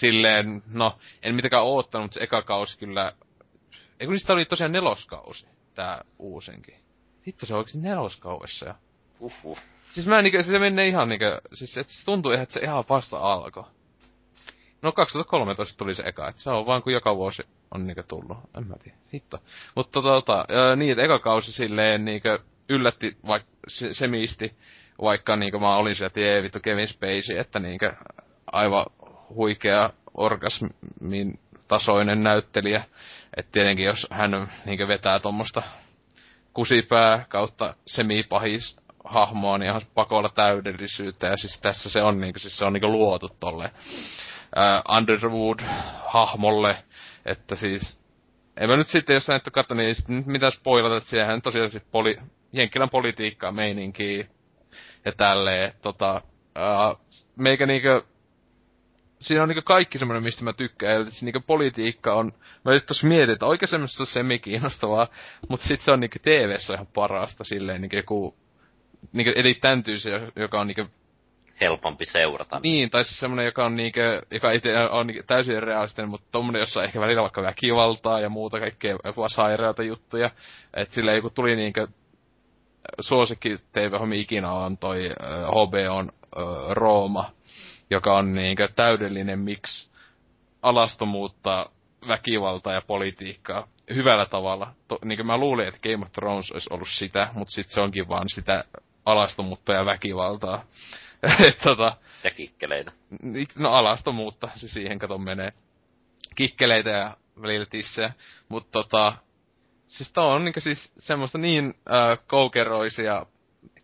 silleen, 0.00 0.62
no 0.66 0.98
en 1.22 1.34
mitenkään 1.34 1.64
oottanut, 1.64 2.04
mutta 2.04 2.14
se 2.14 2.24
eka 2.24 2.42
kausi 2.42 2.78
kyllä 2.78 3.12
Ei 4.00 4.06
kun 4.06 4.12
niistä 4.12 4.32
oli 4.32 4.44
tosiaan 4.44 4.72
neloskausi, 4.72 5.46
tää 5.74 6.04
uusinkin. 6.18 6.74
Hitto 7.26 7.46
se 7.46 7.54
on 7.54 7.58
oikeesti 7.58 7.78
neloskaudessa 7.78 8.66
ja... 8.66 8.74
Uhuh. 9.22 9.58
Siis 9.92 10.06
mä 10.06 10.22
niinkö, 10.22 10.42
se 10.42 10.58
menee 10.58 10.88
ihan 10.88 11.08
niinkö, 11.08 11.40
siis 11.54 11.76
et 11.76 11.88
se 11.88 12.04
tuntuu 12.04 12.32
ihan, 12.32 12.42
että 12.42 12.52
se 12.52 12.60
ihan 12.60 12.84
vasta 12.88 13.18
alkoi. 13.18 13.64
No 14.82 14.92
2013 14.92 15.78
tuli 15.78 15.94
se 15.94 16.02
eka, 16.06 16.28
että 16.28 16.42
se 16.42 16.50
on 16.50 16.66
vaan 16.66 16.82
kun 16.82 16.92
joka 16.92 17.16
vuosi 17.16 17.42
on 17.74 17.86
niinkö 17.86 18.02
tullut. 18.02 18.36
En 18.58 18.66
mä 18.66 18.74
tiedä, 18.82 18.96
hitto. 19.14 19.38
Mutta 19.74 20.02
tota, 20.02 20.44
ää, 20.48 20.76
niin, 20.76 20.90
että 20.90 21.04
eka 21.04 21.18
kausi 21.18 21.52
silleen 21.52 22.04
niinkö 22.04 22.38
yllätti 22.68 23.16
vaikka 23.26 23.50
se, 23.68 23.94
semisti, 23.94 24.54
vaikka 25.02 25.36
niinkö 25.36 25.58
mä 25.58 25.76
olin 25.76 25.94
sieltä, 25.94 26.20
jee 26.20 26.42
vittu 26.42 26.60
Kevin 26.60 26.88
Spacey, 26.88 27.38
että 27.38 27.58
niinkö 27.58 27.92
aivan 28.52 28.86
huikea 29.28 29.90
orgasmin 30.14 31.40
tasoinen 31.68 32.22
näyttelijä. 32.22 32.84
että 33.36 33.52
tietenkin 33.52 33.86
jos 33.86 34.06
hän 34.10 34.52
niinkö 34.66 34.88
vetää 34.88 35.20
tuommoista 35.20 35.62
kusipää 36.54 37.24
kautta 37.28 37.74
semipahis 37.86 38.76
hahmoa, 39.04 39.58
niin 39.58 39.70
ihan 39.70 39.82
pakolla 39.94 40.28
täydellisyyttä. 40.28 41.26
Ja 41.26 41.36
siis 41.36 41.60
tässä 41.60 41.90
se 41.90 42.02
on 42.02 42.20
niinku, 42.20 42.38
siis 42.38 42.58
se 42.58 42.64
on 42.64 42.72
niinku 42.72 42.92
luotu 42.92 43.28
tolle 43.40 43.70
uh, 44.56 44.96
Underwood-hahmolle. 44.96 46.76
Että 47.24 47.56
siis, 47.56 48.00
en 48.56 48.70
mä 48.70 48.76
nyt 48.76 48.88
sitten, 48.88 49.14
jos 49.14 49.28
näitä 49.28 49.50
katso, 49.50 49.74
niin 49.74 49.96
nyt 50.08 50.26
mitä 50.26 50.50
spoilata, 50.50 50.96
että 50.96 51.10
siihenhän 51.10 51.42
tosiaan 51.42 51.70
siis 51.70 51.84
poli, 51.90 52.16
Jenkkilän 52.52 52.90
politiikkaa 52.90 53.52
meininkiä 53.52 54.26
ja 55.04 55.12
tälleen. 55.12 55.72
Tota, 55.82 56.22
uh, 56.58 57.00
meikä 57.36 57.66
niinkö 57.66 58.02
siinä 59.22 59.42
on 59.42 59.48
niinku 59.48 59.62
kaikki 59.62 59.98
semmoinen, 59.98 60.22
mistä 60.22 60.44
mä 60.44 60.52
tykkään. 60.52 60.96
Eli 60.96 61.10
se 61.10 61.24
niinku 61.24 61.40
politiikka 61.46 62.14
on, 62.14 62.32
mä 62.64 62.72
just 62.72 62.86
tossa 62.86 63.06
mietin, 63.06 63.32
että 63.32 63.46
oikein 63.46 63.68
semmoista 63.68 64.04
semi 64.04 64.38
kiinnostavaa, 64.38 65.08
mutta 65.48 65.66
sit 65.66 65.80
se 65.80 65.92
on 65.92 66.00
niinku 66.00 66.18
TV-ssä 66.22 66.74
ihan 66.74 66.86
parasta 66.86 67.44
silleen 67.44 67.80
niinku 67.80 67.96
joku, 67.96 68.36
niinku, 69.12 69.32
eli 69.36 69.54
tän 69.54 69.82
tyysi, 69.82 70.10
joka 70.36 70.60
on 70.60 70.66
niinku 70.66 70.86
helpompi 71.60 72.04
seurata. 72.04 72.60
Niin, 72.62 72.90
tai 72.90 73.04
siis 73.04 73.20
semmonen, 73.20 73.44
joka 73.44 73.64
on 73.64 73.76
niinkö, 73.76 74.22
joka 74.30 74.52
ei 74.52 74.60
ole 74.90 75.04
niinku 75.04 75.22
täysin 75.26 75.62
realistinen, 75.62 76.10
mutta 76.10 76.26
tommonen, 76.32 76.60
jossa 76.60 76.80
on 76.80 76.86
ehkä 76.86 77.00
välillä 77.00 77.22
vaikka 77.22 77.42
väkivaltaa 77.42 78.20
ja 78.20 78.28
muuta 78.28 78.60
kaikkea 78.60 78.96
jopa 79.04 79.28
sairaata 79.28 79.82
juttuja. 79.82 80.30
Et 80.74 80.90
silleen, 80.90 81.22
kun 81.22 81.32
tuli 81.34 81.56
niinkö 81.56 81.86
suosikki 83.00 83.56
TV-hommi 83.72 84.20
ikinä 84.20 84.52
on 84.52 84.78
toi 84.78 85.06
uh, 85.06 85.68
HBOn 85.68 86.08
uh, 86.36 86.70
Rooma, 86.70 87.30
joka 87.90 88.16
on 88.16 88.34
niinkö 88.34 88.68
täydellinen 88.76 89.38
miksi 89.38 89.90
alastomuutta, 90.62 91.70
väkivaltaa 92.08 92.72
ja 92.72 92.82
politiikkaa 92.86 93.68
hyvällä 93.94 94.26
tavalla. 94.26 94.72
To, 94.88 94.98
niin 95.04 95.26
mä 95.26 95.36
luulin, 95.36 95.68
että 95.68 95.80
Game 95.82 96.04
of 96.04 96.12
Thrones 96.12 96.52
olisi 96.52 96.68
ollut 96.72 96.88
sitä, 96.88 97.28
mutta 97.34 97.52
sitten 97.52 97.74
se 97.74 97.80
onkin 97.80 98.08
vaan 98.08 98.28
sitä 98.28 98.64
alastomuutta 99.04 99.72
ja 99.72 99.86
väkivaltaa. 99.86 100.64
Et, 101.48 101.58
tota, 101.58 101.96
ja 102.24 102.30
kikkeleitä. 102.30 102.92
No 103.56 103.72
alastomuutta, 103.72 104.48
se 104.54 104.68
siihen 104.68 104.98
kato 104.98 105.18
menee. 105.18 105.52
Kikkeleitä 106.34 106.90
ja 106.90 107.16
välillä 107.42 107.66
tissejä. 107.66 108.12
Mutta 108.48 108.70
tota, 108.72 109.16
siis 109.88 110.12
tää 110.12 110.24
on 110.24 110.44
niinku 110.44 110.60
siis 110.60 110.92
semmoista 110.98 111.38
niin 111.38 111.74
äh, 111.92 112.18
koukeroisia, 112.26 113.26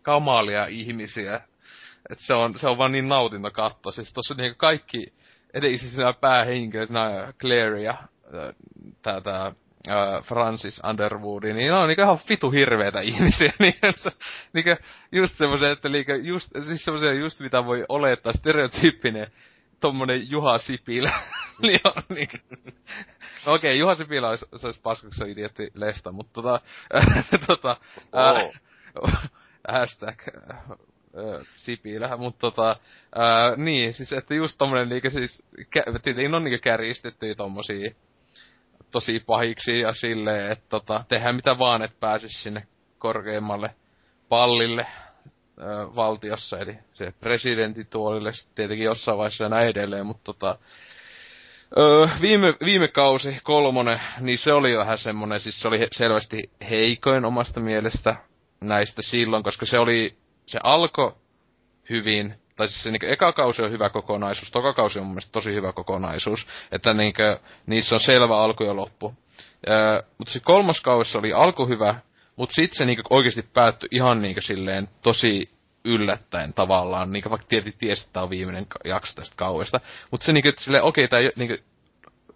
kamalia 0.01 0.65
ihmisiä, 0.65 1.41
että 2.09 2.23
se 2.23 2.33
on, 2.33 2.59
se 2.59 2.67
on 2.67 2.77
vaan 2.77 2.91
niin 2.91 3.07
nautinto 3.07 3.51
katto. 3.51 3.91
Siis 3.91 4.13
tossa 4.13 4.33
niinku 4.33 4.57
kaikki 4.57 5.13
edellisessä 5.53 6.01
nämä 6.01 6.13
päähenkilöt, 6.13 6.89
nämä 6.89 7.33
Claire 7.39 7.81
ja 7.81 7.91
äh, 7.91 8.55
tää, 9.01 9.21
tää 9.21 9.51
äh, 9.87 10.23
Francis 10.23 10.81
Underwood, 10.89 11.43
niin 11.43 11.55
ne 11.55 11.73
on 11.73 11.87
niinku 11.87 12.01
ihan 12.01 12.19
vitu 12.29 12.51
hirveitä 12.51 12.99
ihmisiä. 12.99 13.53
niin, 13.59 13.73
se, 13.95 14.11
niinku, 14.53 14.83
just 15.11 15.35
semmoisia, 15.35 15.71
että 15.71 15.89
niinku, 15.89 16.11
just, 16.11 16.51
siis 16.61 16.85
semmoisia 16.85 17.13
just 17.13 17.39
mitä 17.39 17.65
voi 17.65 17.85
olettaa, 17.89 18.33
stereotyyppinen 18.33 19.27
tommonen 19.79 20.29
Juha 20.29 20.57
Sipilä. 20.57 21.11
niin 21.61 21.79
on 21.83 22.03
niinku. 22.09 22.37
No 23.45 23.53
okei, 23.53 23.71
okay, 23.71 23.79
Juha 23.79 23.95
Sipilä 23.95 24.29
olisi, 24.29 24.45
se 24.57 24.67
olisi 24.67 24.81
paskaksi 24.81 25.31
idiotti 25.31 25.71
Lesta, 25.73 26.11
mutta 26.11 26.33
tota, 26.33 26.61
tota, 27.47 27.77
oh. 28.11 28.53
äh, 29.07 29.29
hashtag 29.67 30.19
äh, 30.37 30.77
Sipilä, 31.55 32.17
mutta 32.17 32.39
tota, 32.39 32.69
äh, 32.71 33.57
niin, 33.57 33.93
siis 33.93 34.13
että 34.13 34.33
just 34.33 34.57
tommonen 34.57 34.89
niinku 34.89 35.09
siis, 35.09 35.43
kä- 35.61 35.99
tietenkin 36.03 36.35
on 36.35 36.43
niinku 36.43 36.61
kärjistettyjä 36.63 37.35
tommosia 37.35 37.91
tosi 38.91 39.19
pahiksi 39.25 39.79
ja 39.79 39.93
silleen, 39.93 40.51
että 40.51 40.65
tota, 40.69 41.03
tehdään 41.07 41.35
mitä 41.35 41.59
vaan, 41.59 41.81
että 41.81 41.97
pääsis 41.99 42.43
sinne 42.43 42.67
korkeimmalle 42.99 43.75
pallille 44.29 44.85
ö, 45.59 45.63
valtiossa, 45.95 46.59
eli 46.59 46.75
se 46.93 47.13
presidentituolille 47.19 48.31
tietenkin 48.55 48.85
jossain 48.85 49.17
vaiheessa 49.17 49.43
ja 49.43 49.49
näin 49.49 49.67
edelleen, 49.67 50.05
mutta 50.05 50.23
tota, 50.23 50.57
ö, 51.77 52.09
viime, 52.21 52.53
viime 52.65 52.87
kausi, 52.87 53.39
kolmonen, 53.43 54.01
niin 54.19 54.37
se 54.37 54.53
oli 54.53 54.77
vähän 54.77 54.97
semmonen, 54.97 55.39
siis 55.39 55.61
se 55.61 55.67
oli 55.67 55.87
selvästi 55.91 56.51
heikoin 56.69 57.25
omasta 57.25 57.59
mielestä 57.59 58.15
näistä 58.61 59.01
silloin, 59.01 59.43
koska 59.43 59.65
se 59.65 59.79
oli, 59.79 60.17
se 60.45 60.59
alkoi 60.63 61.15
hyvin, 61.89 62.35
tai 62.59 62.67
siis 62.67 62.83
se 62.83 62.91
niin 62.91 63.13
eka 63.13 63.33
kausi 63.33 63.61
on 63.61 63.71
hyvä 63.71 63.89
kokonaisuus, 63.89 64.51
toka 64.51 64.73
kausi 64.73 64.99
on 64.99 65.05
mun 65.05 65.13
mielestä 65.13 65.31
tosi 65.31 65.53
hyvä 65.53 65.73
kokonaisuus, 65.73 66.47
että 66.71 66.93
niin 66.93 67.13
kuin, 67.13 67.37
niissä 67.65 67.95
on 67.95 68.01
selvä 68.01 68.37
alku 68.37 68.63
ja 68.63 68.75
loppu. 68.75 69.13
Öö, 69.69 70.01
mutta 70.17 70.33
sitten 70.33 70.53
kolmas 70.53 70.81
kausi 70.81 71.17
oli 71.17 71.33
alku 71.33 71.67
hyvä, 71.67 71.95
mutta 72.35 72.53
sitten 72.53 72.77
se 72.77 72.85
niin 72.85 72.99
oikeasti 73.09 73.41
päättyi 73.41 73.89
ihan 73.91 74.21
niin 74.21 74.35
silleen 74.39 74.87
tosi 75.01 75.49
yllättäen 75.85 76.53
tavallaan, 76.53 77.11
niin 77.11 77.23
vaikka 77.29 77.47
tietysti 77.47 77.79
tiesi, 77.79 78.01
että 78.01 78.13
tämä 78.13 78.23
on 78.23 78.29
viimeinen 78.29 78.67
jakso 78.85 79.15
tästä 79.15 79.35
kauesta. 79.35 79.79
Mutta 80.11 80.25
se 80.25 80.33
niinku, 80.33 80.51
silleen, 80.57 80.83
okei, 80.83 81.05
okay, 81.05 81.19
tämä 81.19 81.31
niinku, 81.35 81.63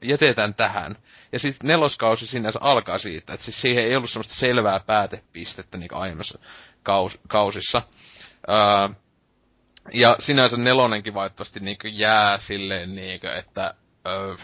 jätetään 0.02 0.54
tähän. 0.54 0.96
Ja 1.32 1.40
sitten 1.40 1.68
neloskausi 1.68 2.28
sinänsä 2.28 2.60
alkaa 2.62 2.98
siitä, 2.98 3.34
että 3.34 3.46
siis 3.46 3.62
siihen 3.62 3.84
ei 3.84 3.96
ollut 3.96 4.10
semmoista 4.10 4.36
selvää 4.36 4.80
päätepistettä 4.80 5.78
niin 5.78 5.94
aiemmassa 5.94 6.40
kaus, 6.84 7.20
kausissa. 7.28 7.82
Öö, 8.50 9.03
ja 9.94 10.16
sinänsä 10.20 10.58
nelonenkin 10.58 11.14
valitettavasti 11.14 11.60
niinku 11.60 11.88
jää 11.88 12.38
silleen 12.38 12.96
niinku, 12.96 13.28
että... 13.28 13.74
Öö, 14.08 14.36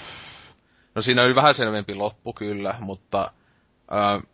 no 0.95 1.01
siinä 1.01 1.23
oli 1.23 1.35
vähän 1.35 1.55
selvempi 1.55 1.95
loppu 1.95 2.33
kyllä, 2.33 2.75
mutta... 2.79 3.31
Öö, 3.91 4.29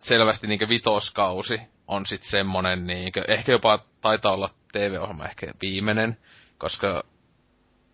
selvästi 0.00 0.46
niinku 0.46 0.68
vitoskausi 0.68 1.60
on 1.88 2.06
sit 2.06 2.22
semmonen 2.22 2.86
niinku... 2.86 3.20
Ehkä 3.28 3.52
jopa 3.52 3.78
taitaa 4.00 4.32
olla 4.32 4.48
TV-ohjelma 4.72 5.24
ehkä 5.24 5.46
viimeinen, 5.62 6.18
koska 6.58 7.02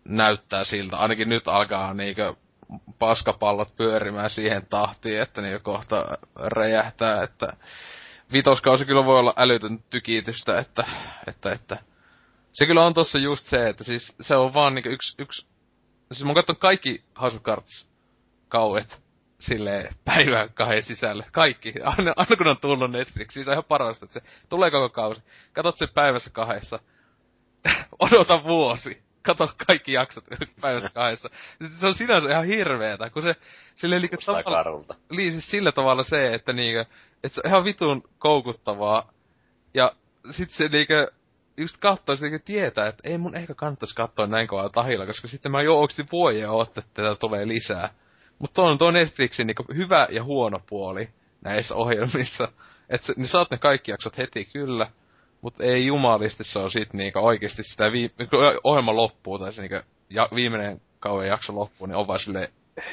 näyttää 0.07 0.63
siltä, 0.63 0.97
ainakin 0.97 1.29
nyt 1.29 1.47
alkaa 1.47 1.93
niinku 1.93 2.37
paskapallot 2.99 3.75
pyörimään 3.75 4.29
siihen 4.29 4.65
tahtiin, 4.65 5.21
että 5.21 5.41
niinku 5.41 5.63
kohta 5.63 6.17
räjähtää, 6.35 7.23
että 7.23 7.53
vitoskausi 8.33 8.85
kyllä 8.85 9.05
voi 9.05 9.19
olla 9.19 9.33
älytön 9.37 9.79
tykitystä, 9.89 10.59
että, 10.59 10.85
että, 11.27 11.51
että 11.51 11.77
se 12.53 12.65
kyllä 12.65 12.85
on 12.85 12.93
tossa 12.93 13.19
just 13.19 13.45
se, 13.45 13.69
että 13.69 13.83
siis 13.83 14.15
se 14.21 14.35
on 14.35 14.53
vaan 14.53 14.75
niinku 14.75 14.89
yksi, 14.89 15.15
yksi 15.19 15.47
siis 16.11 16.25
mä 16.25 16.33
kattonut 16.33 16.59
kaikki 16.59 17.03
House 17.21 17.37
of 17.37 17.43
Cards 17.43 17.89
kauet 18.49 19.03
sille 19.39 19.89
päivän 20.05 20.49
kahden 20.53 20.83
sisällä. 20.83 21.25
Kaikki. 21.31 21.73
Aina, 21.83 22.13
aina 22.15 22.35
kun 22.37 22.47
on 22.47 22.57
tullut 22.57 22.91
Netflixiin, 22.91 23.45
se 23.45 23.51
on 23.51 23.53
ihan 23.53 23.63
parasta, 23.63 24.05
että 24.05 24.13
se 24.13 24.25
tulee 24.49 24.71
koko 24.71 24.89
kausi. 24.89 25.21
Katot 25.53 25.77
sen 25.77 25.89
päivässä 25.93 26.29
kahdessa. 26.29 26.79
Odota 27.99 28.43
vuosi. 28.43 29.03
Kato 29.21 29.49
kaikki 29.67 29.93
jaksot 29.93 30.23
päivässä 30.61 30.89
kahdessa. 30.89 31.29
Sitten 31.61 31.79
se 31.79 31.87
on 31.87 31.95
sinänsä 31.95 32.29
ihan 32.29 32.45
hirveetä, 32.45 33.09
kun 33.09 33.23
se 33.23 33.35
sille 33.75 33.95
eli 33.95 34.09
tavalla, 34.25 34.95
Niin, 35.09 35.31
siis 35.31 35.51
sillä 35.51 35.71
tavalla 35.71 36.03
se, 36.03 36.33
että 36.33 36.53
niinkö, 36.53 36.85
että 37.23 37.35
se 37.35 37.41
on 37.43 37.49
ihan 37.49 37.63
vitun 37.63 38.03
koukuttavaa. 38.19 39.11
Ja 39.73 39.91
sit 40.31 40.51
se 40.51 40.67
niinkö, 40.67 41.11
just 41.57 41.77
kattoo 41.79 42.15
sitä 42.15 42.39
tietää, 42.39 42.87
että 42.87 43.09
ei 43.09 43.17
mun 43.17 43.35
ehkä 43.35 43.53
kannattaisi 43.53 43.95
katsoa 43.95 44.27
näin 44.27 44.47
kovaa 44.47 44.69
tahilla, 44.69 45.05
koska 45.05 45.27
sitten 45.27 45.51
mä 45.51 45.57
oikeasti 45.57 46.05
vuoja 46.11 46.51
ootte, 46.51 46.79
että 46.79 47.03
tätä 47.03 47.15
tulee 47.15 47.47
lisää. 47.47 47.89
Mutta 48.39 48.61
on 48.61 48.77
tuo 48.77 48.91
Netflixin 48.91 49.47
niinku 49.47 49.65
hyvä 49.75 50.07
ja 50.11 50.23
huono 50.23 50.59
puoli 50.69 51.09
näissä 51.41 51.75
ohjelmissa. 51.75 52.47
Että 52.89 53.13
niin 53.15 53.27
saat 53.27 53.51
ne 53.51 53.57
kaikki 53.57 53.91
jaksot 53.91 54.17
heti 54.17 54.45
kyllä, 54.45 54.91
mutta 55.41 55.63
ei 55.63 55.85
jumalisti 55.85 56.43
se 56.43 56.59
on 56.59 56.71
sit 56.71 56.93
niinku 56.93 57.19
oikeasti 57.19 57.63
sitä 57.63 57.91
vii- 57.91 58.13
ohjelma 58.63 58.95
loppuu 58.95 59.39
tai 59.39 59.53
se 59.53 59.61
niinku 59.61 59.87
ja, 60.09 60.29
viimeinen 60.35 60.81
kauan 60.99 61.27
jakso 61.27 61.55
loppuu, 61.55 61.87
niin 61.87 61.95
on 61.95 62.07
vaan 62.07 62.19
silleen, 62.19 62.47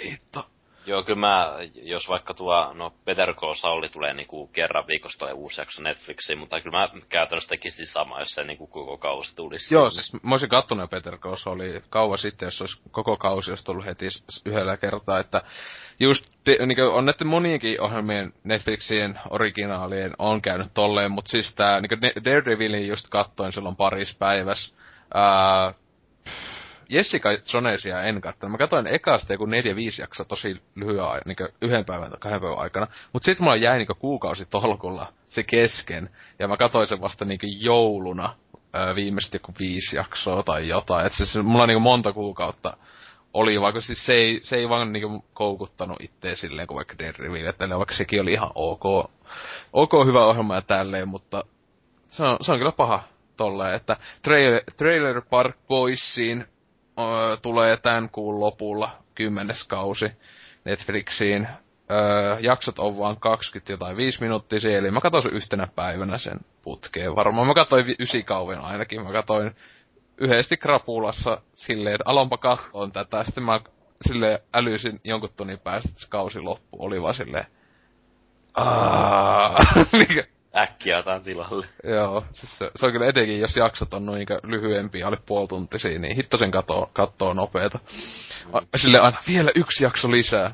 hitto. 0.05 0.47
Joo, 0.91 1.03
kyllä 1.03 1.21
mä, 1.21 1.59
jos 1.75 2.09
vaikka 2.09 2.35
tuo, 2.35 2.73
no 2.75 2.93
Better 3.05 3.35
Call 3.35 3.55
Saul 3.55 3.87
tulee 3.87 4.15
niinku 4.15 4.47
kerran 4.47 4.87
viikossa 4.87 5.19
tulee 5.19 5.33
uusi 5.33 5.61
jakso 5.61 5.83
Netflixiin, 5.83 6.39
mutta 6.39 6.61
kyllä 6.61 6.79
mä 6.79 6.89
käytännössä 7.09 7.49
tekisin 7.49 7.87
sama, 7.87 8.19
jos 8.19 8.29
se 8.29 8.45
niinku 8.45 8.67
koko 8.67 8.99
kausi 8.99 9.37
tulisi. 9.37 9.75
Joo, 9.75 9.91
siis 9.91 10.13
mä 10.23 10.35
olisin 10.35 10.49
kattonut 10.49 10.91
Better 10.91 11.19
Call 11.19 11.37
Sauli 11.37 11.83
kauan 11.91 12.19
sitten, 12.19 12.47
jos 12.47 12.61
olisi 12.61 12.81
koko 12.91 13.17
kausi 13.17 13.51
olisi 13.51 13.65
tullut 13.65 13.87
heti 13.87 14.07
yhdellä 14.45 14.77
kertaa, 14.77 15.21
että 15.21 15.43
just 16.01 16.25
niin 16.47 16.83
on 16.83 17.05
näiden 17.05 17.27
monienkin 17.27 17.81
ohjelmien 17.81 18.33
Netflixien 18.45 19.19
originaalien 19.31 20.13
on 20.19 20.43
käynyt 20.43 20.75
tolleen, 20.75 21.11
mutta 21.11 21.31
siis 21.31 21.55
tää 21.55 21.81
niin 21.81 22.25
Daredevilin 22.25 22.89
just 22.89 23.09
kattoin 23.09 23.53
silloin 23.53 23.77
paris 23.77 24.15
päivässä. 24.15 24.75
Ää, 25.15 25.75
Jessica 26.91 27.29
Jonesia 27.55 28.03
en 28.03 28.21
kattanut. 28.21 28.53
Mä 28.53 28.59
katsoin 28.59 28.87
ekasta 28.87 29.33
joku 29.33 29.47
neljä 29.47 29.77
viisi 29.77 30.03
jaksoa 30.03 30.27
tosi 30.27 30.63
lyhyen 30.75 31.05
ajan, 31.05 31.23
niin 31.27 31.37
yhden 31.63 31.85
päivän 31.85 32.11
tai 32.11 32.19
kahden 32.21 32.41
päivän 32.41 32.59
aikana. 32.59 32.87
Mutta 33.13 33.25
sitten 33.25 33.45
mulla 33.45 33.57
jäi 33.57 33.79
niin 33.79 33.89
kuukausi 33.99 34.47
tolkulla 34.47 35.13
se 35.29 35.43
kesken. 35.43 36.11
Ja 36.39 36.49
mä 36.49 36.57
katsoin 36.57 36.87
sen 36.87 37.01
vasta 37.01 37.25
niin 37.25 37.41
jouluna 37.43 38.35
viimeiset 38.95 39.35
joku 39.35 39.53
viisi 39.59 39.97
jaksoa 39.97 40.43
tai 40.43 40.69
jotain. 40.69 41.07
Et 41.07 41.13
siis 41.13 41.37
mulla 41.43 41.67
niin 41.67 41.83
monta 41.83 42.13
kuukautta 42.13 42.77
oli, 43.35 43.61
vaikka 43.61 43.81
siis 43.81 44.07
se 44.07 44.15
ei, 44.15 44.41
se 44.43 44.57
ei 44.57 44.69
vaan 44.69 44.93
niinku 44.93 45.25
koukuttanut 45.35 46.01
itseä 46.01 46.35
silleen 46.35 46.69
kuin 46.69 46.77
vaikka 46.77 46.99
Daredevil, 46.99 47.47
että 47.47 47.79
vaikka 47.79 47.95
sekin 47.95 48.21
oli 48.21 48.33
ihan 48.33 48.51
ok, 48.55 49.11
ok 49.73 49.93
hyvä 50.07 50.27
ohjelma 50.27 50.55
ja 50.55 50.63
tälleen, 50.63 51.09
mutta 51.09 51.45
se 52.09 52.25
on, 52.25 52.37
se 52.41 52.53
on 52.53 52.59
kyllä 52.59 52.73
paha 52.73 53.03
tolleen, 53.37 53.75
että 53.75 53.97
Trailer, 54.23 54.63
Trailer 54.77 55.23
Park 55.31 55.57
Boysiin 55.69 56.47
tulee 57.43 57.77
tämän 57.77 58.11
kuun 58.11 58.41
lopulla 58.41 58.91
kymmenes 59.15 59.65
kausi 59.65 60.07
Netflixiin. 60.65 61.49
Ö, 61.91 62.41
jaksot 62.41 62.79
on 62.79 62.99
vaan 62.99 63.17
20 63.21 63.73
jotain 63.73 63.97
5 63.97 64.21
minuuttia 64.21 64.79
eli 64.79 64.91
mä 64.91 65.01
katsoin 65.01 65.35
yhtenä 65.35 65.67
päivänä 65.75 66.19
sen 66.19 66.41
putkeen. 66.63 67.17
Varmaan 67.17 67.47
mä 67.47 67.55
katsoin 67.55 67.97
ysikauven 67.99 68.59
ainakin, 68.59 69.03
mä 69.03 69.13
katsoin 69.13 69.57
yhdesti 70.19 70.57
krapulassa 70.57 71.41
silleen, 71.55 71.95
että 71.95 72.11
alonpa 72.11 72.39
kattoon 72.39 72.93
tätä. 72.93 73.25
Sitten 73.25 73.45
mä 73.45 73.61
silleen 74.09 74.39
älysin 74.55 75.01
jonkun 75.05 75.31
tunnin 75.37 75.59
päästä, 75.59 75.89
että 75.93 76.07
kausi 76.11 76.41
loppu. 76.41 76.77
Oli 76.85 77.03
vaan 77.03 77.15
silleen... 77.15 77.47
Äkkiä 80.57 80.99
otan 80.99 81.23
tilalle. 81.23 81.67
Joo, 81.85 82.25
siis 82.33 82.59
se, 82.59 82.71
se, 82.77 82.87
on 82.87 82.93
kyllä 82.93 83.09
etenkin, 83.09 83.41
jos 83.41 83.57
jaksot 83.57 83.95
on 83.95 84.07
noin 84.07 84.27
lyhyempiä, 84.43 85.07
alle 85.07 85.19
puolituntisia, 85.27 85.99
niin 85.99 86.17
hitto 86.17 86.37
sen 86.37 86.51
kattoo, 86.51 86.91
kattoo 86.93 87.33
nopeeta. 87.33 87.79
Mm. 88.47 88.67
Sille 88.77 88.99
aina 88.99 89.19
vielä 89.29 89.51
yksi 89.55 89.85
jakso 89.85 90.11
lisää. 90.11 90.53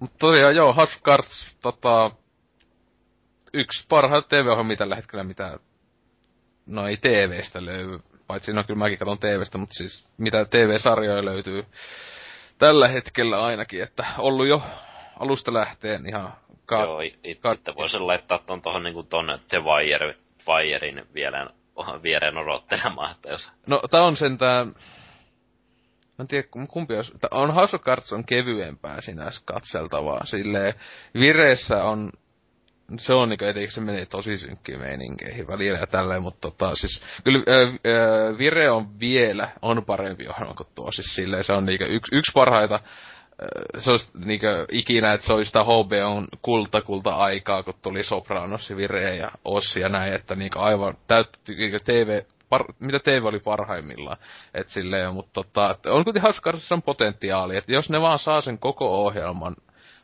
Mutta 0.00 0.18
tosiaan 0.18 0.56
joo, 0.56 0.72
House 0.72 1.00
Cards, 1.00 1.56
tota, 1.62 2.10
yksi 3.52 3.86
parhaita 3.88 4.28
TV-ohjelmia 4.28 4.76
tällä 4.76 4.96
hetkellä, 4.96 5.24
mitä 5.24 5.58
no 6.66 6.86
ei 6.86 6.96
TV-stä 6.96 7.64
löydy. 7.64 7.98
Paitsi 8.26 8.52
no 8.52 8.64
kyllä 8.64 8.78
mäkin 8.78 8.98
katson 8.98 9.18
TVstä, 9.18 9.58
mutta 9.58 9.74
siis 9.74 10.06
mitä 10.18 10.44
TV-sarjoja 10.44 11.24
löytyy 11.24 11.64
tällä 12.58 12.88
hetkellä 12.88 13.44
ainakin, 13.44 13.82
että 13.82 14.06
ollut 14.18 14.48
jo 14.48 14.62
alusta 15.20 15.52
lähteen 15.52 16.08
ihan 16.08 16.34
ka- 16.66 16.82
Joo, 16.82 17.00
itse 17.00 17.74
voisin 17.76 18.06
laittaa 18.06 18.38
ton 18.38 18.62
tohon 18.62 18.82
niinku 18.82 19.02
ton 19.02 19.38
The 19.48 19.58
Wire, 19.58 20.16
Wirein 20.48 21.06
vielä 21.14 21.46
viereen 22.02 22.38
odottelemaan, 22.38 23.10
että 23.10 23.28
jos... 23.28 23.50
No, 23.66 23.82
tää 23.90 24.02
on 24.02 24.16
sentään... 24.16 24.66
Mä 26.18 26.22
en 26.22 26.28
tiedä, 26.28 26.48
kumpi 26.68 26.96
olisi... 26.96 27.12
On 27.30 27.54
House 27.54 27.76
of 27.76 27.82
Cards 27.82 28.12
on 28.12 28.24
kevyempää 28.24 29.00
sinänsä 29.00 29.40
katseltavaa. 29.44 30.24
Silleen, 30.24 30.74
vireessä 31.14 31.84
on 31.84 32.10
se 32.98 33.14
on 33.14 33.28
niinku 33.28 33.44
etenkin 33.44 33.72
se 33.72 33.80
menee 33.80 34.06
tosi 34.06 34.38
synkkiin 34.38 34.80
meininkeihin 34.80 35.46
välillä 35.46 35.78
ja 35.78 35.86
tälleen, 35.86 36.22
mutta 36.22 36.50
tota, 36.50 36.74
siis 36.74 37.02
kyllä 37.24 37.38
ää, 37.38 38.38
Vire 38.38 38.70
on 38.70 39.00
vielä, 39.00 39.48
on 39.62 39.84
parempi 39.84 40.28
ohjelma 40.28 40.54
kuin 40.54 40.66
tuo, 40.74 40.92
siis 40.92 41.14
silleen 41.14 41.44
se 41.44 41.52
on 41.52 41.64
niinku 41.66 41.84
yksi, 41.84 42.16
yksi 42.16 42.32
parhaita 42.34 42.80
se 43.78 43.90
olisi 43.90 44.10
niinku 44.24 44.46
ikinä, 44.72 45.12
että 45.12 45.26
se 45.26 45.32
olisi 45.32 45.46
sitä 45.46 45.64
HBOn 45.64 46.28
kulta-kulta-aikaa, 46.42 47.62
kun 47.62 47.74
tuli 47.82 48.04
Sopranos, 48.04 48.70
Vire 48.76 49.16
ja 49.16 49.30
Ossi 49.44 49.80
ja 49.80 49.88
näin, 49.88 50.12
että 50.12 50.34
niinku 50.34 50.58
aivan 50.58 50.96
täyttä 51.06 51.38
TV, 51.84 52.22
par, 52.48 52.64
mitä 52.78 52.98
TV 52.98 53.24
oli 53.24 53.40
parhaimmillaan. 53.40 54.16
Et 54.54 54.68
silleen, 54.68 55.14
mutta 55.14 55.32
tota, 55.32 55.76
on 55.86 56.04
kuitenkin 56.04 56.22
hauska 56.22 56.52
potentiaali, 56.84 57.56
että 57.56 57.72
jos 57.72 57.90
ne 57.90 58.00
vaan 58.00 58.18
saa 58.18 58.40
sen 58.40 58.58
koko 58.58 59.04
ohjelman 59.04 59.56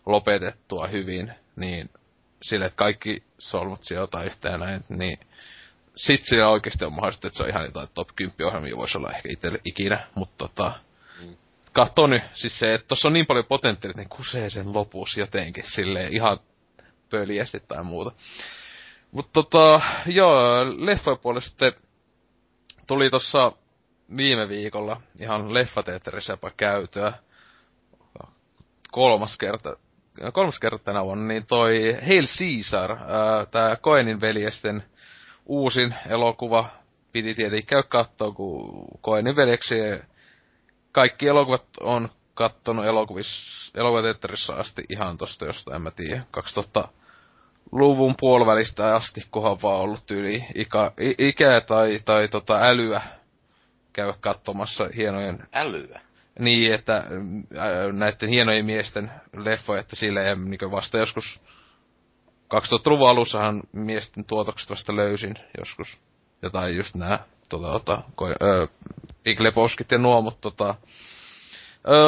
lopetettua 0.06 0.86
hyvin, 0.86 1.32
niin 1.56 1.90
sille, 2.42 2.64
että 2.64 2.76
kaikki 2.76 3.22
solmut 3.38 3.84
sijoitetaan 3.84 4.26
yhteen 4.26 4.60
näin, 4.60 4.84
niin 4.88 5.18
sit 5.96 6.24
siinä 6.24 6.48
oikeasti 6.48 6.84
on 6.84 6.92
mahdollista, 6.92 7.26
että 7.26 7.36
se 7.36 7.42
on 7.42 7.50
ihan 7.50 7.64
jotain 7.64 7.88
top 7.94 8.08
10 8.16 8.46
ohjelmia 8.46 8.76
voisi 8.76 8.98
olla 8.98 9.12
ehkä 9.12 9.28
itselle 9.32 9.58
ikinä, 9.64 10.06
mutta 10.14 10.48
tota, 10.48 10.72
mm. 11.20 11.36
Katso 11.72 12.06
nyt, 12.06 12.22
siis 12.32 12.58
se, 12.58 12.74
että 12.74 12.88
tossa 12.88 13.08
on 13.08 13.12
niin 13.12 13.26
paljon 13.26 13.44
potentiaalia, 13.44 13.90
että 13.90 14.02
ne 14.02 14.16
kusee 14.16 14.50
sen 14.50 14.72
lopussa 14.72 15.20
jotenkin 15.20 15.64
silleen 15.66 16.14
ihan 16.14 16.38
pöliästi 17.10 17.60
tai 17.68 17.84
muuta. 17.84 18.12
Mutta 19.12 19.30
tota, 19.32 19.80
joo, 20.06 20.64
leffojen 20.86 21.18
puolesta 21.18 21.72
tuli 22.86 23.10
tossa 23.10 23.52
viime 24.16 24.48
viikolla 24.48 25.00
ihan 25.20 25.54
leffateatterissa 25.54 26.32
jopa 26.32 26.50
käytyä. 26.56 27.12
Kolmas 28.90 29.38
kerta 29.38 29.76
kolmas 30.32 30.58
kerta 30.58 30.84
tänä 30.84 31.04
vuonna, 31.04 31.26
niin 31.26 31.46
toi 31.46 31.96
Hail 32.06 32.26
Caesar, 32.26 32.96
tää 33.50 33.76
Koenin 33.76 34.20
veljesten 34.20 34.82
uusin 35.46 35.94
elokuva, 36.08 36.68
piti 37.12 37.34
tietenkin 37.34 37.66
käydä 37.66 37.88
kattoon, 37.88 38.34
kun 38.34 38.84
Koenin 39.00 39.36
veljeksi 39.36 39.74
kaikki 40.92 41.28
elokuvat 41.28 41.64
on 41.80 42.08
kattonut 42.34 42.84
elokuvis, 42.84 43.28
elokuvateatterissa 43.74 44.54
asti 44.54 44.84
ihan 44.88 45.18
tosta 45.18 45.44
jostain, 45.44 45.74
en 45.74 45.82
mä 45.82 45.90
tiedä, 45.90 46.24
2000 46.30 46.88
luvun 47.72 48.14
puolivälistä 48.20 48.94
asti, 48.94 49.26
kunhan 49.30 49.62
vaan 49.62 49.80
ollut 49.80 50.10
yli 50.10 50.44
ikä, 50.54 50.92
ikää 51.18 51.60
tai, 51.60 52.00
tai 52.04 52.28
tota 52.28 52.58
älyä 52.62 53.02
käydä 53.92 54.14
katsomassa 54.20 54.88
hienojen... 54.96 55.48
Älyä? 55.52 56.00
Niin, 56.38 56.74
että 56.74 57.04
näiden 57.92 58.28
hienojen 58.28 58.66
miesten 58.66 59.10
leffoja, 59.36 59.80
että 59.80 59.96
sille 59.96 60.24
ja 60.24 60.34
niin 60.34 60.70
vasta 60.70 60.98
joskus 60.98 61.40
2000-luvun 62.54 63.08
alussahan 63.08 63.62
miesten 63.72 64.24
tuotokset 64.24 64.70
vasta 64.70 64.96
löysin 64.96 65.34
joskus. 65.58 66.00
Jotain 66.42 66.76
just 66.76 66.94
nää, 66.94 67.24
tota, 67.50 67.72
tota, 67.72 68.02
öö, 68.42 68.66
Big 69.24 69.40
Lebowskit 69.40 69.90
ja 69.90 69.98
nuo, 69.98 70.22
mutta 70.22 70.40
tota, 70.40 70.74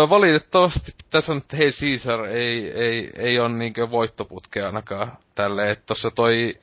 valitettavasti 0.08 0.92
tässä 1.10 1.34
nyt 1.34 1.52
hei 1.52 1.70
Caesar 1.70 2.24
ei, 2.24 2.70
ei, 2.70 3.10
ei 3.16 3.38
ole 3.38 3.48
niinkö 3.48 3.90
voittoputkea 3.90 4.66
ainakaan 4.66 5.12
tälle, 5.34 5.70
että 5.70 5.86
tossa 5.86 6.10
toi 6.10 6.54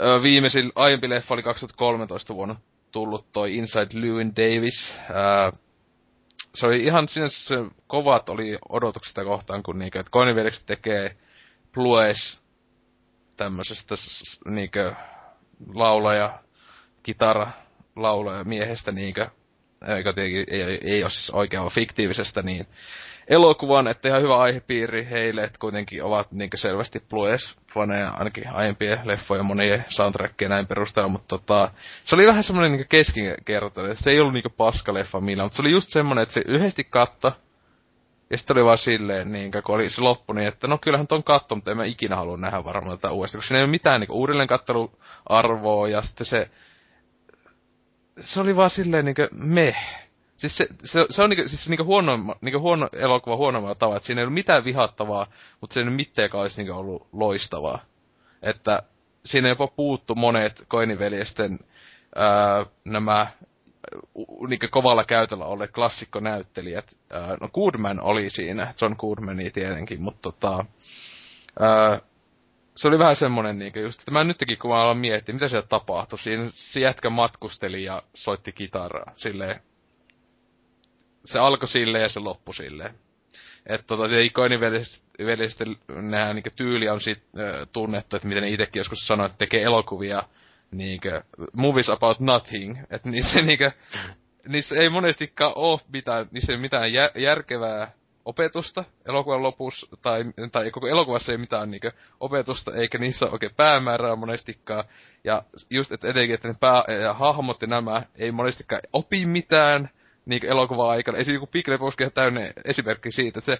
öö, 0.00 0.22
viimeisin 0.22 0.72
aiempi 0.74 1.08
leffa 1.08 1.34
oli 1.34 1.42
2013 1.42 2.34
vuonna 2.34 2.56
tullut 2.92 3.32
toi 3.32 3.56
Inside 3.56 4.00
Llewyn 4.00 4.32
Davis, 4.36 4.94
öö, 5.10 5.50
se 6.54 6.66
oli 6.66 6.84
ihan 6.84 7.08
sinänsä 7.08 7.54
kovat 7.86 8.28
oli 8.28 8.58
odotukset 8.68 9.24
kohtaan, 9.24 9.62
kun 9.62 9.78
niinkö, 9.78 10.00
että 10.00 10.10
Koiniviedekset 10.10 10.66
tekee 10.66 11.16
Blues 11.72 12.40
tämmöisestä 13.36 13.94
niinkö 14.48 14.94
laulaja, 15.74 16.38
kitara 17.02 17.50
laulaja 17.96 18.44
miehestä 18.44 18.92
niinkö, 18.92 19.26
eikä 19.88 20.12
tietenkin 20.12 20.44
ei, 20.50 20.78
ei, 20.84 21.02
ole 21.02 21.10
siis 21.10 21.30
oikein 21.30 21.70
fiktiivisestä, 21.70 22.42
niin 22.42 22.66
elokuvan, 23.28 23.88
että 23.88 24.08
ihan 24.08 24.22
hyvä 24.22 24.36
aihepiiri 24.36 25.06
heille, 25.10 25.44
että 25.44 25.58
kuitenkin 25.58 26.04
ovat 26.04 26.32
niin 26.32 26.50
selvästi 26.54 26.98
Blues-faneja, 26.98 28.18
ainakin 28.18 28.48
aiempien 28.48 29.00
leffojen 29.04 29.46
monien 29.46 29.84
soundtrackkien 29.88 30.50
näin 30.50 30.66
perusteella, 30.66 31.08
mutta 31.08 31.38
tota, 31.38 31.70
se 32.04 32.14
oli 32.14 32.26
vähän 32.26 32.44
semmoinen 32.44 32.72
niin 32.72 32.88
keskinkertainen, 32.88 33.96
se 33.96 34.10
ei 34.10 34.20
ollut 34.20 34.34
niin 34.34 34.44
paskaleffa 34.56 35.20
millään, 35.20 35.46
mutta 35.46 35.56
se 35.56 35.62
oli 35.62 35.70
just 35.70 35.88
semmoinen, 35.88 36.22
että 36.22 36.34
se 36.34 36.42
yhdesti 36.46 36.84
katta, 36.84 37.32
ja 38.30 38.38
sitten 38.38 38.56
oli 38.56 38.64
vaan 38.64 38.78
silleen, 38.78 39.32
niin 39.32 39.50
kun 39.50 39.74
oli 39.74 39.90
se 39.90 40.00
loppu, 40.00 40.32
niin 40.32 40.48
että 40.48 40.66
no 40.66 40.78
kyllähän 40.78 41.06
ton 41.06 41.24
katto, 41.24 41.54
mutta 41.54 41.70
en 41.70 41.76
mä 41.76 41.84
ikinä 41.84 42.16
halua 42.16 42.36
nähdä 42.36 42.64
varmaan 42.64 42.98
tätä 42.98 43.10
uudestaan, 43.10 43.38
koska 43.38 43.48
siinä 43.48 43.58
ei 43.58 43.64
ole 43.64 43.70
mitään 43.70 44.00
niin 44.00 44.12
uudelleen 44.12 44.48
katteluarvoa, 44.48 45.88
ja 45.88 46.02
sitten 46.02 46.26
se, 46.26 46.50
se 48.20 48.40
oli 48.40 48.56
vaan 48.56 48.70
silleen 48.70 49.04
niin 49.04 49.14
meh 49.32 50.06
Siis 50.36 50.56
se, 50.56 50.66
se, 50.84 51.06
se 51.10 51.22
on 51.22 51.30
niinku, 51.30 51.48
siis 51.48 51.68
niinku 51.68 51.84
huono, 51.84 52.36
niinku 52.40 52.60
huono 52.60 52.88
elokuva 52.92 53.36
huonommalla 53.36 53.74
tavalla, 53.74 53.96
että 53.96 54.06
siinä 54.06 54.20
ei 54.20 54.24
ollut 54.24 54.34
mitään 54.34 54.64
vihattavaa, 54.64 55.26
mutta 55.60 55.74
se 55.74 55.80
ei 55.80 55.90
mitään 55.90 56.30
olisi 56.32 56.62
niinku 56.62 56.78
ollut 56.78 57.08
loistavaa. 57.12 57.78
Että 58.42 58.82
siinä 59.24 59.48
jopa 59.48 59.66
puuttu 59.66 60.14
monet 60.14 60.64
koiniveljesten 60.68 61.58
ää, 62.14 62.66
nämä 62.84 63.26
niin 64.48 64.70
kovalla 64.70 65.04
käytöllä 65.04 65.44
olleet 65.44 65.72
klassikkonäyttelijät. 65.72 66.96
Ää, 67.12 67.36
no 67.40 67.48
Goodman 67.48 68.00
oli 68.00 68.30
siinä, 68.30 68.74
John 68.80 68.94
Goodmani 68.98 69.50
tietenkin, 69.50 70.02
mutta 70.02 70.32
tota, 70.32 70.64
ää, 71.60 72.00
se 72.76 72.88
oli 72.88 72.98
vähän 72.98 73.16
semmonen 73.16 73.58
niinku 73.58 73.78
just, 73.78 74.00
että 74.00 74.10
mä 74.10 74.24
nytkin 74.24 74.58
kun 74.58 74.70
mä 74.70 74.82
aloin 74.82 74.98
miettiä, 74.98 75.32
mitä 75.32 75.48
siellä 75.48 75.66
tapahtui. 75.66 76.18
Siinä 76.18 76.50
se 76.52 76.80
jätkä 76.80 77.10
matkusteli 77.10 77.84
ja 77.84 78.02
soitti 78.14 78.52
kitaraa. 78.52 79.12
Silleen, 79.16 79.60
se 81.24 81.38
alkoi 81.38 81.68
silleen 81.68 82.02
ja 82.02 82.08
se 82.08 82.20
loppui 82.20 82.54
silleen. 82.54 82.94
Että 83.66 83.86
tota, 83.86 84.18
ikoinin 84.18 84.60
veljesten 85.26 85.76
nämä 85.88 86.34
niinku 86.34 86.50
tyyli 86.56 86.88
on 86.88 87.00
sit 87.00 87.18
äh, 87.18 87.68
tunnettu, 87.72 88.16
että 88.16 88.28
miten 88.28 88.42
ne 88.42 88.50
itekin 88.50 88.80
joskus 88.80 89.06
sanoi, 89.06 89.26
että 89.26 89.38
tekee 89.38 89.62
elokuvia 89.62 90.22
niinkö, 90.70 91.22
movies 91.52 91.90
about 91.90 92.20
nothing. 92.20 92.78
Että 92.90 93.10
niissä, 93.10 93.42
niinkö, 93.42 93.72
niissä 94.48 94.76
ei 94.76 94.88
monestikaan 94.88 95.52
ole 95.56 95.80
mitään, 95.92 96.28
niissä 96.30 96.52
ei 96.52 96.58
mitään 96.58 96.92
jä, 96.92 97.10
järkevää 97.14 97.92
opetusta 98.26 98.84
elokuvan 99.08 99.42
lopussa, 99.42 99.96
tai, 100.02 100.24
tai 100.52 100.70
koko 100.70 100.86
elokuvassa 100.86 101.32
ei 101.32 101.38
mitään 101.38 101.70
niinkö 101.70 101.92
opetusta, 102.20 102.74
eikä 102.74 102.98
niissä 102.98 103.24
ole 103.24 103.32
oikein 103.32 103.54
päämäärää 103.56 104.16
monestikaan. 104.16 104.84
Ja 105.24 105.42
just, 105.70 105.92
että 105.92 106.08
etenkin, 106.08 106.34
että 106.34 106.48
ne 106.48 106.54
pää, 106.60 106.84
ja 107.02 107.14
hahmot 107.14 107.62
ja 107.62 107.68
nämä 107.68 108.02
ei 108.16 108.32
monestikaan 108.32 108.82
opi 108.92 109.26
mitään 109.26 109.90
niinkö 110.26 110.48
elokuvan 110.48 110.90
aikana. 110.90 111.18
Esimerkiksi 111.18 111.44
joku 111.44 111.52
Big 111.52 111.68
Lebowski 111.68 112.04
on 112.04 112.12
täynnä 112.12 112.52
esimerkki 112.64 113.10
siitä, 113.10 113.38
että 113.38 113.56
se, 113.56 113.58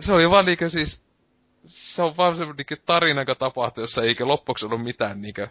se 0.00 0.12
oli 0.14 0.30
vaan 0.30 0.46
niinkö 0.46 0.68
siis, 0.68 1.02
se 1.64 2.02
on 2.02 2.16
vaan 2.16 2.36
semmoinen 2.36 2.66
tarina, 2.86 3.20
joka 3.20 3.34
tapahtui, 3.34 3.82
jossa 3.82 4.02
ei 4.02 4.16
loppuksi 4.20 4.66
ollut 4.66 4.84
mitään 4.84 5.22
niinkö 5.22 5.48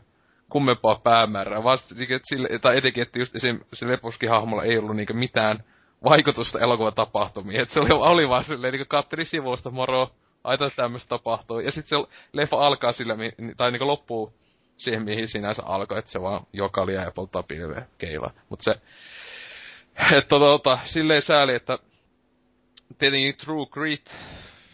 kummempaa 0.50 1.00
päämäärää, 1.04 1.64
vaan 1.64 1.78
sille, 2.24 2.60
tai 2.60 2.78
etenkin, 2.78 3.04
että 3.04 3.20
just 3.20 3.36
esim. 3.36 3.60
se 3.74 3.88
Lebowski 3.88 4.28
hahmolla 4.28 4.64
ei 4.64 4.78
ollut 4.78 4.96
niinkö 4.96 5.14
mitään 5.14 5.64
vaikutusta 6.04 6.60
elokuvan 6.60 6.93
tapahtumiin. 6.93 7.60
Et 7.60 7.70
se 7.70 7.80
oli, 7.80 7.89
oli 7.91 8.30
vaan 8.30 8.43
silleen, 8.43 8.74
niin 8.74 8.88
katteli 8.88 9.26
sivusta, 9.26 9.70
moro, 9.70 10.10
aita 10.43 10.66
tämmöistä 10.76 11.10
tapahtuu. 11.10 11.60
Ja 11.60 11.72
sitten 11.72 12.00
se 12.00 12.08
leffa 12.34 12.58
alkaa 12.58 12.91
sillä, 12.91 13.16
tai 13.58 13.72
niin 13.72 13.88
loppuu 13.88 14.34
siihen, 14.78 15.04
mihin 15.04 15.28
sinänsä 15.28 15.64
alkoi, 15.66 16.00
että 16.00 16.12
se 16.12 16.22
vaan 16.22 16.45
jokalia 16.54 17.02
ja 17.02 17.12
polttaa 17.12 17.43
pilveä 17.43 17.86
keilaa. 17.98 18.32
Mutta 18.50 18.64
se, 18.64 18.72
että 20.18 20.30
tota, 20.30 20.45
tota, 20.45 20.80
silleen 20.86 21.22
sääli, 21.22 21.56
että 21.56 21.78
tietenkin 22.98 23.38
True 23.38 23.66
Grit 23.72 24.16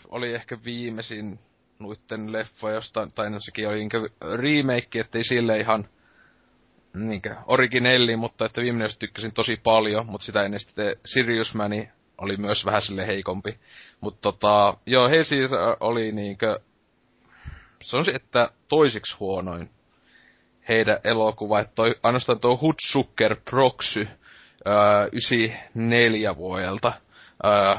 oli 0.10 0.34
ehkä 0.34 0.58
viimeisin 0.66 1.40
nuitten 1.80 2.32
leffa 2.32 2.72
jostain, 2.72 3.12
tai 3.12 3.30
no 3.30 3.38
sekin 3.40 3.68
oli 3.68 3.78
niinku 3.78 4.08
remake, 4.22 5.00
ettei 5.00 5.24
sille 5.24 5.60
ihan 5.60 5.88
niinkö? 6.94 7.36
Originelli, 7.46 8.16
mutta 8.16 8.46
että 8.46 8.62
viimeinen 8.62 8.90
tykkäsin 9.00 9.32
tosi 9.32 9.56
paljon, 9.64 10.06
mutta 10.06 10.26
sitä 10.26 10.44
ennen 10.44 10.60
sitten 10.60 10.96
Sirius 11.06 11.56
Mani 11.56 11.90
oli 12.18 12.38
myös 12.38 12.66
vähän 12.66 12.82
sille 12.82 13.08
heikompi. 13.08 13.58
Mutta 14.02 14.22
tota, 14.22 14.78
joo, 14.86 15.10
he 15.10 15.24
siis 15.24 15.52
oli 15.80 16.12
niinkö, 16.12 16.60
se 17.82 18.12
että 18.12 18.50
toisiksi 18.68 19.16
huonoin 19.20 19.70
heidän 20.70 21.00
elokuva, 21.04 21.60
että 21.60 21.76
toi, 21.76 21.96
ainoastaan 22.04 22.40
tuo 22.40 22.60
Hudsucker 22.62 23.36
Proxy 23.50 24.08
öö, 24.68 25.08
94 25.12 26.36
vuodelta 26.36 26.94
öö, 27.46 27.76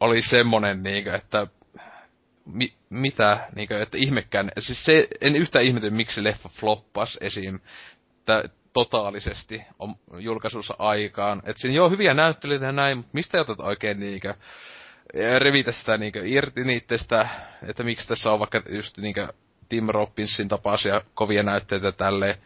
oli 0.00 0.22
semmonen 0.22 0.82
niinkö, 0.82 1.14
että 1.14 1.46
mi, 2.46 2.72
mitä, 2.90 3.48
niinkö, 3.54 3.82
että 3.82 3.98
ihmekään, 3.98 4.50
siis 4.58 4.84
se, 4.84 5.08
en 5.20 5.36
yhtään 5.36 5.64
ihmety, 5.64 5.90
miksi 5.90 6.24
leffa 6.24 6.48
floppas 6.48 7.18
esim 7.20 7.60
että 8.24 8.48
totaalisesti 8.72 9.62
on 9.78 9.94
julkaisussa 10.18 10.74
aikaan. 10.78 11.42
Että 11.44 11.60
siinä 11.60 11.76
joo, 11.76 11.90
hyviä 11.90 12.14
näyttelyitä 12.14 12.72
näin, 12.72 12.96
mutta 12.96 13.10
mistä 13.12 13.40
otat 13.40 13.60
oikein 13.60 14.00
niinkö 14.00 14.34
revitä 15.38 15.72
sitä 15.72 15.98
niinkö 15.98 16.22
irti 16.24 16.64
niittestä, 16.64 17.28
että 17.68 17.82
miksi 17.82 18.08
tässä 18.08 18.32
on 18.32 18.38
vaikka 18.38 18.62
just 18.68 18.98
niinkö 18.98 19.28
Tim 19.68 19.88
Robbinsin 19.88 20.48
tapaisia 20.48 21.00
kovia 21.14 21.42
näytteitä 21.42 21.92
tälleen. 21.92 22.38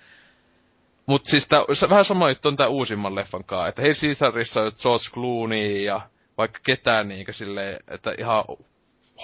Mut 1.07 1.23
siis 1.25 1.49
tää, 1.49 1.61
vähän 1.91 2.05
sama 2.05 2.29
juttu 2.29 2.49
on 2.49 2.57
tää 2.57 2.69
uusimman 2.69 3.15
leffan 3.15 3.45
kaa, 3.45 3.69
että 3.69 3.83
hei 3.83 3.93
Caesarissa 3.93 4.63
on 4.63 4.73
George 4.83 5.11
Clooney 5.15 5.83
ja 5.83 6.01
vaikka 6.39 6.61
ketään 6.63 7.09
niinkö 7.09 7.33
silleen, 7.33 7.81
että 7.89 8.15
ihan 8.19 8.45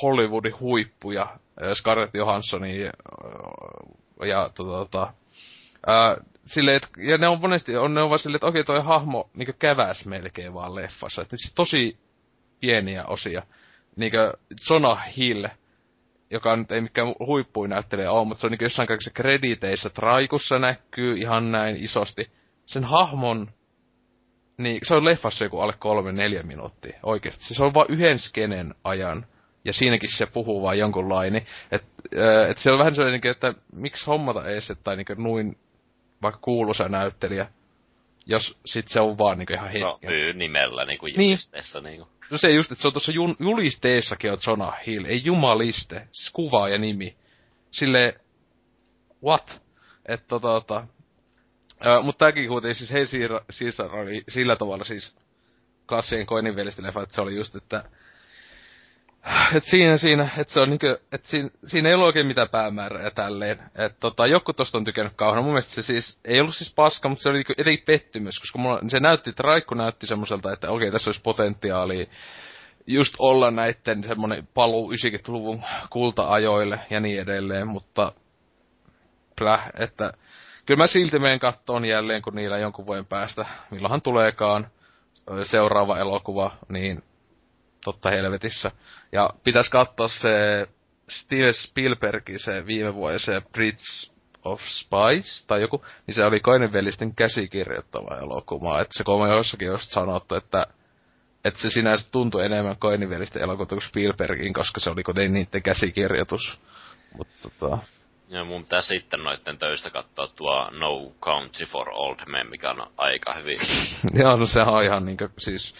Hollywoodin 0.03 0.61
huippuja, 0.61 1.27
Scarlett 1.75 2.15
Johanssonia 2.15 2.85
ja, 2.85 2.93
ja 4.27 4.51
tota, 4.55 4.71
tota, 4.71 5.13
ää, 5.87 6.17
silleen, 6.47 6.76
et, 6.76 6.88
ja 6.99 7.18
ne 7.18 7.28
on 7.28 7.40
monesti, 7.40 7.76
on, 7.76 7.95
ne 7.95 8.03
on 8.03 8.09
vaan 8.09 8.18
silleen, 8.18 8.36
että 8.36 8.47
okei 8.47 8.64
toi 8.64 8.84
hahmo 8.84 9.30
niinku 9.34 9.53
käväs 9.59 10.07
melkein 10.07 10.55
vaan 10.55 10.74
leffassa. 10.74 11.22
Että 11.22 11.36
siis 11.36 11.55
tosi 11.55 11.99
pieniä 12.61 13.05
osia. 13.05 13.42
Niinku 13.97 14.16
Jonah 14.70 15.16
Hill, 15.16 15.47
joka 16.30 16.57
nyt 16.57 16.72
ei 16.72 16.80
mikään 16.80 17.14
huippuin 17.18 17.70
näyttelijä 17.70 18.12
ole, 18.12 18.24
mutta 18.24 18.40
se 18.40 18.47
on 18.47 18.51
niinku 18.51 18.64
jossain 18.64 18.88
kaikissa 18.88 19.11
krediteissä 19.11 19.90
traikussa 19.90 20.59
näkyy 20.59 21.18
ihan 21.18 21.53
näin 21.53 21.84
isosti. 21.84 22.30
Sen 22.66 22.84
hahmon, 22.84 23.51
niin 24.59 24.80
se 24.82 24.95
on 24.95 25.05
leffassa 25.05 25.45
joku 25.45 25.61
alle 25.61 25.74
kolme 25.78 26.12
neljä 26.12 26.42
minuuttia, 26.42 26.99
oikeesti. 27.03 27.55
Se 27.55 27.64
on 27.64 27.74
vain 27.74 27.90
yhden 27.90 28.18
skenen 28.18 28.74
ajan. 28.84 29.26
Ja 29.64 29.72
siinäkin 29.72 30.11
se 30.16 30.26
puhuu 30.26 30.62
vaan 30.62 30.78
jonkun 30.78 31.09
laini. 31.09 31.47
Että 31.72 31.88
et 32.49 32.59
se 32.59 32.70
on 32.70 32.78
vähän 32.78 32.95
sellainen, 32.95 33.30
että 33.30 33.55
miksi 33.72 34.07
hommata 34.07 34.49
ees, 34.49 34.72
tai 34.84 34.97
niinku 34.97 35.14
noin 35.18 35.57
vaikka 36.25 36.41
kuuluisa 36.41 36.89
näyttelijä, 36.89 37.47
jos 38.27 38.59
sit 38.66 38.89
se 38.89 39.01
on 39.01 39.18
vaan 39.18 39.39
niinku 39.39 39.53
ihan 39.53 39.68
hetken. 39.68 39.81
No, 39.83 39.99
myy 40.03 40.33
nimellä 40.33 40.85
niinku 40.85 41.07
niin. 41.07 41.14
julisteessa 41.16 41.81
niin. 41.81 41.91
niinku. 41.91 42.09
No 42.31 42.39
se 42.39 42.49
just, 42.49 42.72
että 42.72 42.83
se 42.83 42.89
on 42.89 42.93
tuossa 42.93 43.12
jun, 43.12 43.37
julisteessakin 43.39 44.33
on 44.33 44.39
Jonah 44.47 44.75
Hill, 44.87 45.05
ei 45.05 45.25
jumaliste, 45.25 46.09
siis 46.12 46.31
kuva 46.33 46.68
ja 46.68 46.79
nimi. 46.79 47.16
Sille 47.70 48.20
what? 49.25 49.62
Että 50.07 50.27
tota, 50.29 50.49
tota, 50.49 50.87
mutta 52.03 52.18
tääkin 52.18 52.49
kuitenkin 52.49 52.75
siis 52.75 52.93
Hei 52.93 53.05
Caesar 53.53 53.97
oli 53.97 54.25
sillä 54.29 54.57
tavalla 54.57 54.85
siis 54.85 55.16
klassien 55.89 56.27
koinin 56.27 56.57
leffa, 56.57 57.03
että 57.03 57.14
se 57.14 57.20
oli 57.22 57.37
just, 57.37 57.57
että 57.57 57.85
et 59.57 59.64
siinä, 59.64 59.97
siinä, 59.97 60.29
että 60.39 60.53
se 60.53 60.61
on 60.61 60.70
niinku, 60.70 60.87
että 61.12 61.29
siinä, 61.29 61.49
siinä 61.66 61.89
ei 61.89 61.95
ollut 61.95 62.07
oikein 62.07 62.27
mitään 62.27 62.49
päämäärää 62.49 63.11
tälleen. 63.11 63.59
Että 63.75 64.01
tota, 64.01 64.27
joku 64.27 64.53
tosta 64.53 64.79
on 64.79 64.85
tykännyt 64.85 65.12
kauheana. 65.16 65.43
Mun 65.43 65.53
mielestä 65.53 65.75
se 65.75 65.83
siis, 65.83 66.18
ei 66.25 66.41
ollut 66.41 66.55
siis 66.55 66.75
paska, 66.75 67.09
mutta 67.09 67.22
se 67.22 67.29
oli 67.29 67.39
niinku 67.39 67.53
eri 67.59 67.77
pettymys, 67.77 68.41
koska 68.41 68.59
mulla, 68.59 68.81
se 68.89 69.01
näytti, 69.01 69.31
että 69.31 69.43
Raikko 69.43 69.75
näytti 69.75 70.07
semmoiselta, 70.07 70.53
että 70.53 70.70
okei, 70.70 70.93
tässä 70.93 71.09
olisi 71.09 71.20
potentiaalia 71.22 72.07
just 72.87 73.14
olla 73.18 73.51
näitten 73.51 74.05
semmonen 74.05 74.49
paluu 74.55 74.93
90-luvun 74.93 75.62
kulta-ajoille 75.91 76.81
ja 76.91 77.01
niin 77.01 77.20
edelleen, 77.20 77.68
mutta 77.68 78.12
pläh, 79.39 79.70
että 79.79 80.12
kyllä 80.66 80.79
mä 80.79 80.87
silti 80.87 81.18
menen 81.18 81.39
kattoon 81.39 81.85
jälleen, 81.85 82.22
kun 82.22 82.35
niillä 82.35 82.59
jonkun 82.59 82.87
vuoden 82.87 83.07
päästä, 83.07 83.47
milloinhan 83.70 84.03
tuleekaan 84.03 84.66
seuraava 85.43 85.99
elokuva, 85.99 86.51
niin 86.68 87.03
totta 87.85 88.11
helvetissä. 88.11 88.70
Ja 89.12 89.30
pitäisi 89.45 89.70
katsoa 89.70 90.09
se 90.09 90.30
Steven 91.11 91.55
Spielbergin 91.55 92.39
se 92.39 92.66
viime 92.66 92.95
vuoden 92.95 93.20
se 93.20 93.43
Bridge 93.53 94.11
of 94.45 94.61
Spies 94.61 95.45
tai 95.47 95.61
joku, 95.61 95.85
niin 96.07 96.14
se 96.14 96.24
oli 96.24 96.41
Koinenvelisten 96.41 97.14
käsikirjoittava 97.14 98.18
elokuva. 98.18 98.80
Että 98.80 98.99
se 98.99 99.05
on 99.07 99.30
jossakin 99.30 99.68
just 99.68 99.91
sanottu, 99.91 100.35
että 100.35 100.66
että 101.45 101.61
se 101.61 101.70
sinänsä 101.70 102.09
tuntui 102.12 102.45
enemmän 102.45 102.76
Koinenvelisten 102.76 103.43
elokuva 103.43 103.66
kuin 103.66 103.80
Spielbergin, 103.80 104.53
koska 104.53 104.80
se 104.80 104.91
oli 104.91 105.03
kuitenkin 105.03 105.32
niiden 105.32 105.62
käsikirjoitus. 105.62 106.61
Mutta 107.18 107.35
tota... 107.43 107.78
Ja 108.28 108.45
mun 108.45 108.62
pitää 108.62 108.82
sitten 108.82 109.24
noitten 109.24 109.59
töistä 109.59 109.91
katsoa 109.91 110.26
tuo 110.26 110.70
No 110.70 111.12
Country 111.20 111.66
for 111.66 111.89
Old 111.91 112.18
Men, 112.28 112.51
mikä 112.51 112.70
on 112.70 112.87
aika 112.97 113.35
hyvin. 113.35 113.59
Joo, 114.20 114.37
no 114.37 114.47
sehän 114.47 114.74
on 114.74 114.85
ihan 114.85 115.05
niinkö, 115.05 115.28
siis 115.39 115.74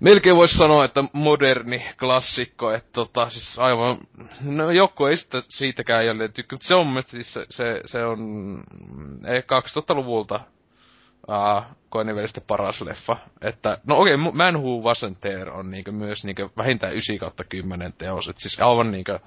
melkein 0.00 0.36
voisi 0.36 0.58
sanoa, 0.58 0.84
että 0.84 1.04
moderni 1.12 1.86
klassikko, 1.98 2.72
että 2.72 2.90
tota, 2.92 3.28
siis 3.28 3.58
aivan, 3.58 3.98
no 4.42 4.70
joku 4.70 5.06
ei 5.06 5.16
sitä 5.16 5.42
siitäkään 5.48 6.06
jälleen 6.06 6.32
tykkää, 6.32 6.54
mutta 6.54 6.68
se 6.68 6.74
on 6.74 6.86
mielestäni 6.86 7.22
siis 7.22 7.34
se, 7.34 7.46
se, 7.50 7.80
se 7.84 8.04
on 8.04 8.18
ei, 9.26 9.40
2000-luvulta 9.40 10.40
uh, 11.28 11.62
koinen 11.88 12.16
välistä 12.16 12.40
paras 12.40 12.80
leffa. 12.80 13.16
Että, 13.40 13.78
no 13.86 14.00
okei, 14.00 14.14
okay, 14.14 14.32
Man 14.32 14.60
Who 14.60 14.80
Wasn't 14.80 15.16
There 15.20 15.50
on 15.50 15.70
niinkö 15.70 15.92
myös 15.92 16.24
niinkö 16.24 16.48
vähintään 16.56 16.92
9 16.92 17.18
kautta 17.18 17.44
10 17.44 17.92
teos, 17.92 18.28
että 18.28 18.42
siis 18.42 18.60
aivan 18.60 18.90
niinkö, 18.90 19.18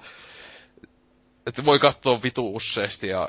että 1.46 1.64
voi 1.64 1.78
katsoa 1.78 2.22
vitu 2.22 2.56
useasti 2.56 3.08
ja 3.08 3.28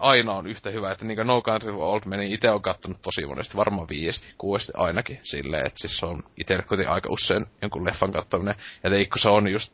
aina 0.00 0.32
on 0.32 0.46
yhtä 0.46 0.70
hyvä, 0.70 0.92
että 0.92 1.04
niin 1.04 1.26
No 1.26 1.42
Country 1.42 1.72
for 1.72 1.82
Old 1.82 2.02
Men 2.04 2.22
itse 2.22 2.50
on 2.50 2.62
kattonut 2.62 3.02
tosi 3.02 3.26
monesti, 3.26 3.56
varmaan 3.56 3.88
viiesti, 3.88 4.34
kuuesti 4.38 4.72
ainakin, 4.76 5.20
silleen, 5.22 5.66
että 5.66 5.78
siis 5.78 5.98
se 5.98 6.06
on 6.06 6.22
itse 6.36 6.58
aika 6.88 7.12
usein 7.12 7.46
jonkun 7.62 7.84
leffan 7.84 8.12
katsominen, 8.12 8.54
ja 8.84 8.90
teikko 8.90 9.18
se 9.18 9.28
on 9.28 9.48
just 9.48 9.72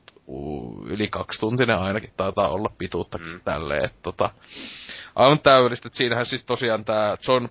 yli 0.86 1.10
tuntinen 1.40 1.78
ainakin, 1.78 2.12
taitaa 2.16 2.48
olla 2.48 2.72
pituutta 2.78 3.18
mm. 3.18 3.40
tälleen, 3.44 3.84
että 3.84 3.98
tota, 4.02 4.30
aivan 5.14 5.40
täydellistä, 5.40 5.88
että 5.88 5.96
siinähän 5.96 6.26
siis 6.26 6.44
tosiaan 6.44 6.84
tämä 6.84 7.16
John 7.28 7.48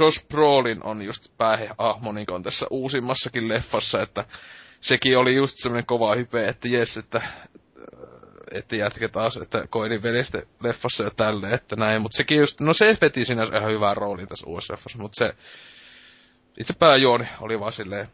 Josh 0.00 0.28
Brolin 0.28 0.84
on 0.84 1.02
just 1.02 1.26
pääheahmo 1.38 2.12
niin 2.12 2.30
on 2.30 2.42
tässä 2.42 2.66
uusimmassakin 2.70 3.48
leffassa, 3.48 4.02
että 4.02 4.24
sekin 4.80 5.18
oli 5.18 5.34
just 5.34 5.56
semmoinen 5.56 5.86
kova 5.86 6.14
hype, 6.14 6.48
että 6.48 6.68
jes, 6.68 6.96
että 6.96 7.22
että 8.52 8.76
jätkä 8.76 9.08
taas, 9.08 9.36
että 9.36 9.66
koini 9.70 10.02
veljestä 10.02 10.42
leffassa 10.62 11.04
ja 11.04 11.10
tälle, 11.10 11.50
että 11.50 11.76
näin, 11.76 12.02
mutta 12.02 12.16
sekin 12.16 12.38
just, 12.38 12.60
no 12.60 12.72
se 12.72 12.96
veti 13.00 13.24
siinä 13.24 13.42
ihan 13.42 13.72
hyvää 13.72 13.94
roolin 13.94 14.28
tässä 14.28 14.46
uudessa 14.46 14.72
leffassa, 14.72 14.98
mutta 14.98 15.18
se 15.18 15.34
itse 16.60 16.74
pääjuoni 16.78 17.28
oli 17.40 17.60
vaan 17.60 17.72
silleen, 17.72 18.08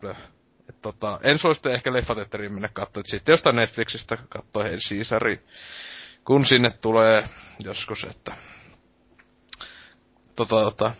blöh. 0.00 0.16
Et 0.68 0.82
tota, 0.82 1.20
en 1.22 1.38
suosittele 1.38 1.74
ehkä 1.74 1.92
leffatetteriin 1.92 2.52
mennä 2.52 2.68
katsoa, 2.72 3.00
että 3.00 3.10
sitten 3.10 3.32
jostain 3.32 3.56
Netflixistä 3.56 4.18
katsoo 4.28 4.62
Hail 4.62 4.78
Caesari, 4.88 5.40
kun 6.24 6.46
sinne 6.46 6.70
tulee 6.70 7.28
joskus, 7.58 8.04
että 8.04 8.36
tota, 10.36 10.54
tota, 10.54 10.92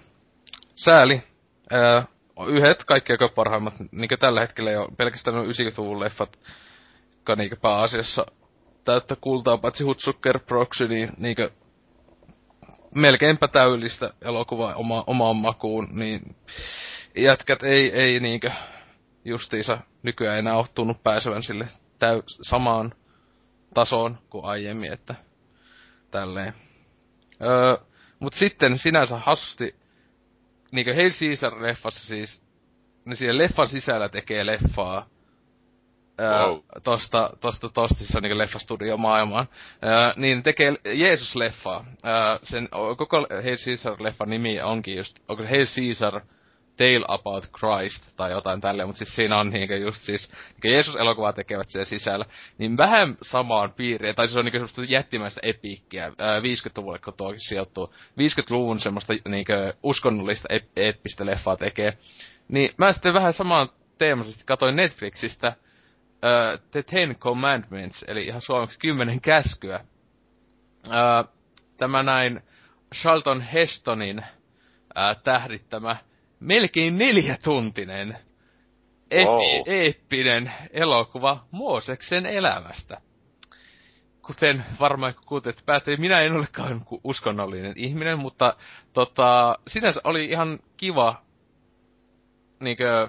sääli, 0.77 1.23
ää, 1.71 2.07
yhdet 2.49 2.85
kaikkein 2.85 3.19
parhaimmat, 3.35 3.75
niin 3.93 4.09
tällä 4.19 4.41
hetkellä 4.41 4.71
jo 4.71 4.89
pelkästään 4.97 5.37
on 5.37 5.47
90-luvun 5.47 6.01
leffat, 6.01 6.39
jotka 7.13 7.37
niin 7.37 7.51
pääasiassa 7.63 8.27
täyttä 8.85 9.17
kultaa, 9.21 9.59
paitsi 9.59 9.85
Hutsucker 9.85 10.39
Proxy, 10.39 10.89
niin 10.89 11.13
niinkö 11.17 11.51
melkeinpä 12.95 13.49
täydellistä 13.49 14.13
elokuvaa 14.23 14.75
oma, 14.75 15.05
omaan 15.07 15.37
makuun, 15.37 15.89
niin 15.93 16.37
jätkät 17.17 17.63
ei, 17.63 17.93
ei 17.93 18.21
niinkö 18.21 18.51
justiinsa 19.25 19.79
nykyään 20.03 20.39
enää 20.39 20.57
ole 20.57 20.67
tunnu 20.75 20.95
pääsevän 20.95 21.43
sille 21.43 21.69
täy, 21.99 22.23
samaan 22.43 22.95
tasoon 23.75 24.19
kuin 24.31 24.45
aiemmin, 24.45 24.93
että 24.93 25.15
tälleen. 26.11 26.55
Öö, 27.43 27.77
mut 28.19 28.35
sitten 28.35 28.79
sinänsä 28.79 29.19
hassusti, 29.19 29.77
niinkö 30.73 30.95
Hail 30.95 31.11
Caesar-leffassa 31.11 32.07
siis, 32.07 32.43
ne 33.07 33.17
siellä 33.17 33.43
leffan 33.43 33.69
sisällä 33.69 34.09
tekee 34.09 34.47
leffaa, 34.47 35.07
wow. 36.21 36.59
tosta, 36.85 37.31
tosta 37.41 37.69
tostissa 37.69 38.21
niin 38.21 38.39
leffastudio 38.39 38.97
maailmaan, 38.97 39.49
ää, 39.83 40.15
niin 40.17 40.43
tekee 40.43 40.73
Jeesus-leffaa. 40.85 41.85
Sen 42.43 42.69
koko 42.97 43.27
Hail 43.31 43.57
Caesar-leffan 43.57 44.31
nimi 44.31 44.61
onkin 44.61 44.97
just, 44.97 45.19
onko 45.29 45.43
Hail 45.43 45.65
Caesar 45.65 46.21
Tale 46.77 47.05
About 47.09 47.47
Christ 47.59 48.17
tai 48.17 48.31
jotain 48.31 48.61
tälleen, 48.61 48.89
mutta 48.89 48.99
siis 48.99 49.17
siinä 49.17 49.39
on 49.39 49.51
niinkö 49.51 49.77
just 49.77 50.03
siis, 50.03 50.33
niinkö 50.53 50.69
Jeesus-elokuvaa 50.69 51.33
tekevät 51.33 51.69
siellä 51.69 51.85
sisällä, 51.85 52.25
niin 52.59 52.77
vähän 52.77 53.17
samaan 53.23 53.73
piiriin, 53.73 54.15
tai 54.15 54.29
se 54.29 54.39
on 54.39 54.45
niinkö 54.45 54.59
semmoista 54.59 54.85
jättimäistä 54.85 55.41
epiikkiä, 55.43 56.09
50-luvulle 56.09 56.99
kun 56.99 57.15
tuo 57.17 57.35
sijoittuu, 57.37 57.95
50-luvun 57.97 58.81
semmoista 58.81 59.15
niinkö 59.29 59.75
uskonnollista 59.83 60.49
ep- 60.55 60.73
eeppistä 60.77 61.27
leffaa 61.27 61.57
tekee, 61.57 61.99
niin 62.49 62.71
mä 62.77 62.93
sitten 62.93 63.15
vähän 63.15 63.33
samaan 63.33 63.69
teemaisesti 63.99 64.45
katoin 64.47 64.77
Netflixistä, 64.77 65.53
uh, 66.23 66.61
The 66.71 66.83
Ten 66.83 67.17
Commandments, 67.17 68.05
eli 68.09 68.27
ihan 68.27 68.41
suomeksi 68.41 68.79
kymmenen 68.79 69.21
käskyä. 69.21 69.85
Uh, 70.87 71.33
tämä 71.77 72.03
näin 72.03 72.41
Charlton 72.95 73.41
Hestonin 73.41 74.19
uh, 74.19 75.23
tähdittämä 75.25 75.97
melkein 76.41 76.99
neljätuntinen 76.99 78.19
wow. 79.15 79.41
eeppinen 79.67 80.53
elokuva 80.71 81.45
Mooseksen 81.51 82.27
elämästä. 82.27 83.01
Kuten 84.27 84.65
varmaan 84.81 85.15
kuulet 85.27 85.63
päätyi, 85.67 85.97
minä 85.97 86.21
en 86.21 86.33
olekaan 86.33 86.85
uskonnollinen 87.05 87.73
ihminen, 87.77 88.19
mutta 88.19 88.57
tota, 88.93 89.59
sinänsä 89.69 90.01
oli 90.05 90.25
ihan 90.25 90.59
kiva 90.77 91.23
niinkö, 92.61 93.09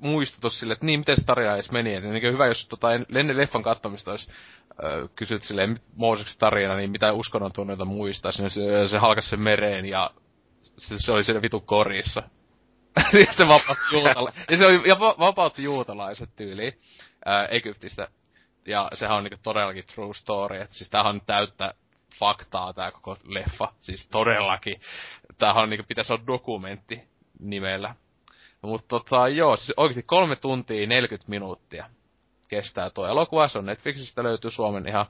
muistutus 0.00 0.60
sille, 0.60 0.72
että 0.72 0.86
niin, 0.86 1.00
miten 1.00 1.16
se 1.16 1.24
tarina 1.24 1.54
edes 1.54 1.70
meni. 1.70 1.94
Et 1.94 2.04
niin 2.04 2.32
hyvä, 2.32 2.46
jos 2.46 2.68
tota, 2.68 2.88
ennen 2.92 3.36
leffan 3.36 3.62
katsomista 3.62 4.10
olisi 4.10 4.28
kysyt 5.16 5.42
silleen 5.42 5.76
Mooseksen 5.96 6.38
tarina, 6.38 6.76
niin 6.76 6.90
mitä 6.90 7.12
uskonnon 7.12 7.52
tunneita 7.52 7.84
muistaisi, 7.84 8.42
niin 8.42 8.50
se, 8.50 8.88
se 8.88 8.98
halkasi 8.98 9.28
sen 9.28 9.40
mereen 9.40 9.84
ja 9.84 10.10
se, 10.78 10.98
se 10.98 11.12
oli 11.12 11.24
siinä 11.24 11.42
vitu 11.42 11.60
korissa. 11.60 12.22
se 13.36 13.48
vapautti 13.48 13.84
juutala- 13.92 14.32
ja 14.50 14.56
se 14.56 14.66
oli, 14.66 14.88
ja 14.88 14.98
vapautti 14.98 15.62
juutalaiset 15.64 16.30
tyyliin 16.36 16.78
äh, 17.28 17.48
Egyptistä. 17.50 18.08
Ja 18.66 18.90
sehän 18.94 19.16
on 19.16 19.24
niinku 19.24 19.38
todellakin 19.42 19.84
true 19.94 20.14
story, 20.14 20.60
että 20.60 20.76
siis 20.76 20.90
tämähän 20.90 21.14
on 21.14 21.20
täyttä 21.26 21.74
faktaa 22.18 22.72
tää 22.72 22.90
koko 22.90 23.16
leffa. 23.24 23.72
Siis 23.80 24.06
todellakin. 24.06 24.80
Tämähän 25.38 25.62
on 25.62 25.70
niinku, 25.70 25.86
pitäisi 25.88 26.12
olla 26.12 26.26
dokumentti 26.26 27.02
nimellä. 27.40 27.94
Mutta 28.62 28.88
tota, 28.88 29.28
joo, 29.28 29.56
siis 29.56 29.72
oikeasti 29.76 30.02
kolme 30.02 30.36
tuntia 30.36 30.86
40 30.86 31.30
minuuttia 31.30 31.90
kestää 32.48 32.90
tuo 32.90 33.06
elokuva. 33.06 33.48
Se 33.48 33.58
on 33.58 33.66
Netflixistä, 33.66 34.22
löytyy 34.22 34.50
Suomen 34.50 34.88
ihan... 34.88 35.06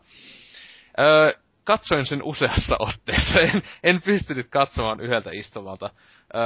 Öö, 0.99 1.33
katsoin 1.65 2.07
sen 2.07 2.23
useassa 2.23 2.77
otteessa. 2.89 3.41
En, 3.41 3.63
en 3.83 4.03
pystynyt 4.03 4.47
katsomaan 4.51 5.01
yhdeltä 5.01 5.31
istumalta. 5.33 5.91
Öö, 6.35 6.43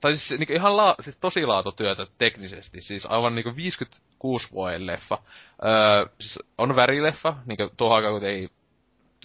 tai 0.00 0.16
siis 0.16 0.38
niin 0.38 0.52
ihan 0.52 0.76
la, 0.76 0.94
siis 1.00 1.18
tosi 1.18 1.46
laatutyötä 1.46 2.06
teknisesti. 2.18 2.80
Siis 2.80 3.06
aivan 3.06 3.34
niin 3.34 3.56
56 3.56 4.52
vuoden 4.52 4.86
leffa. 4.86 5.18
Öö, 5.64 6.06
siis 6.20 6.38
on 6.58 6.76
värileffa, 6.76 7.36
niin 7.46 7.70
tuohon 7.76 7.96
aikaan 7.96 8.14
kun 8.14 8.28
ei 8.28 8.48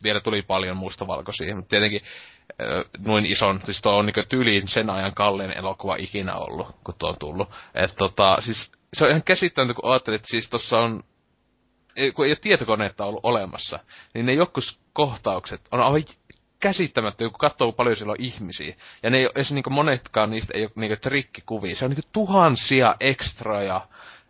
vielä 0.03 0.19
tuli 0.19 0.41
paljon 0.41 0.77
mustavalkoisia, 0.77 1.55
mutta 1.55 1.69
tietenkin 1.69 2.01
noin 3.05 3.25
ison, 3.25 3.61
siis 3.65 3.81
tuo 3.81 3.97
on 3.97 4.05
niinku 4.05 4.21
tyyliin 4.29 4.67
sen 4.67 4.89
ajan 4.89 5.13
kallein 5.13 5.57
elokuva 5.57 5.95
ikinä 5.95 6.35
ollut, 6.35 6.75
kun 6.83 6.95
tuo 6.99 7.09
on 7.09 7.19
tullut. 7.19 7.49
Et 7.73 7.95
tota, 7.97 8.37
siis 8.41 8.71
se 8.93 9.03
on 9.03 9.09
ihan 9.09 9.23
käsittämätöntä, 9.23 9.81
kun 9.81 9.91
ajattelit, 9.91 10.19
että 10.19 10.29
siis 10.29 10.49
tossa 10.49 10.77
on, 10.77 11.03
kun 12.15 12.25
ei 12.25 12.31
ole 12.31 12.37
tietokoneetta 12.41 13.05
ollut 13.05 13.25
olemassa, 13.25 13.79
niin 14.13 14.25
ne 14.25 14.33
jokus 14.33 14.79
kohtaukset 14.93 15.61
on 15.71 15.81
aivan 15.81 16.03
käsittämättä, 16.59 17.23
kun 17.23 17.39
katsoo 17.39 17.71
paljon 17.71 17.95
siellä 17.95 18.11
on 18.11 18.17
ihmisiä. 18.19 18.75
Ja 19.03 19.09
ne 19.09 19.17
ei 19.17 19.25
ole, 19.25 19.45
niinku 19.49 19.69
monetkaan 19.69 20.29
niistä 20.29 20.53
ei 20.57 20.63
ole 20.63 20.71
niinku 20.75 20.97
trikkikuvia. 21.01 21.75
Se 21.75 21.85
on 21.85 21.91
niinku 21.91 22.09
tuhansia 22.13 22.95
ekstroja 22.99 23.87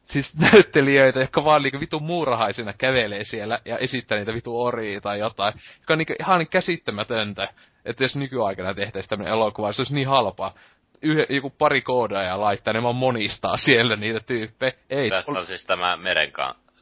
siis 0.10 0.36
näyttelijöitä, 0.52 1.20
jotka 1.20 1.44
vaan 1.44 1.62
niinku 1.62 1.80
vitu 1.80 2.00
muurahaisina 2.00 2.74
kävelee 2.74 3.24
siellä 3.24 3.60
ja 3.66 3.78
esittää 3.78 4.18
niitä 4.18 4.34
vitu 4.34 4.62
oria 4.62 5.02
tai 5.02 5.20
jotain. 5.20 5.54
Joka 5.80 5.94
on 5.94 5.98
niinku 5.98 6.14
ihan 6.20 6.48
käsittämätöntä 6.48 7.48
että 7.86 8.04
jos 8.04 8.16
nykyaikana 8.16 8.74
tehtäisiin 8.74 9.10
tämmöinen 9.10 9.34
elokuva, 9.34 9.74
se 9.74 9.82
olisi 9.82 9.96
niin 9.96 10.08
halpaa. 10.08 10.54
Yhe, 11.02 11.26
joku 11.30 11.50
pari 11.50 11.84
ja 12.26 12.40
laittaa, 12.40 12.74
ne 12.74 12.84
vaan 12.84 12.96
monistaa 12.96 13.58
siellä 13.58 13.96
niitä 13.96 14.20
tyyppejä. 14.20 14.74
Ei, 14.90 15.10
Tässä 15.10 15.32
on 15.32 15.46
siis 15.46 15.66
tämä 15.66 15.98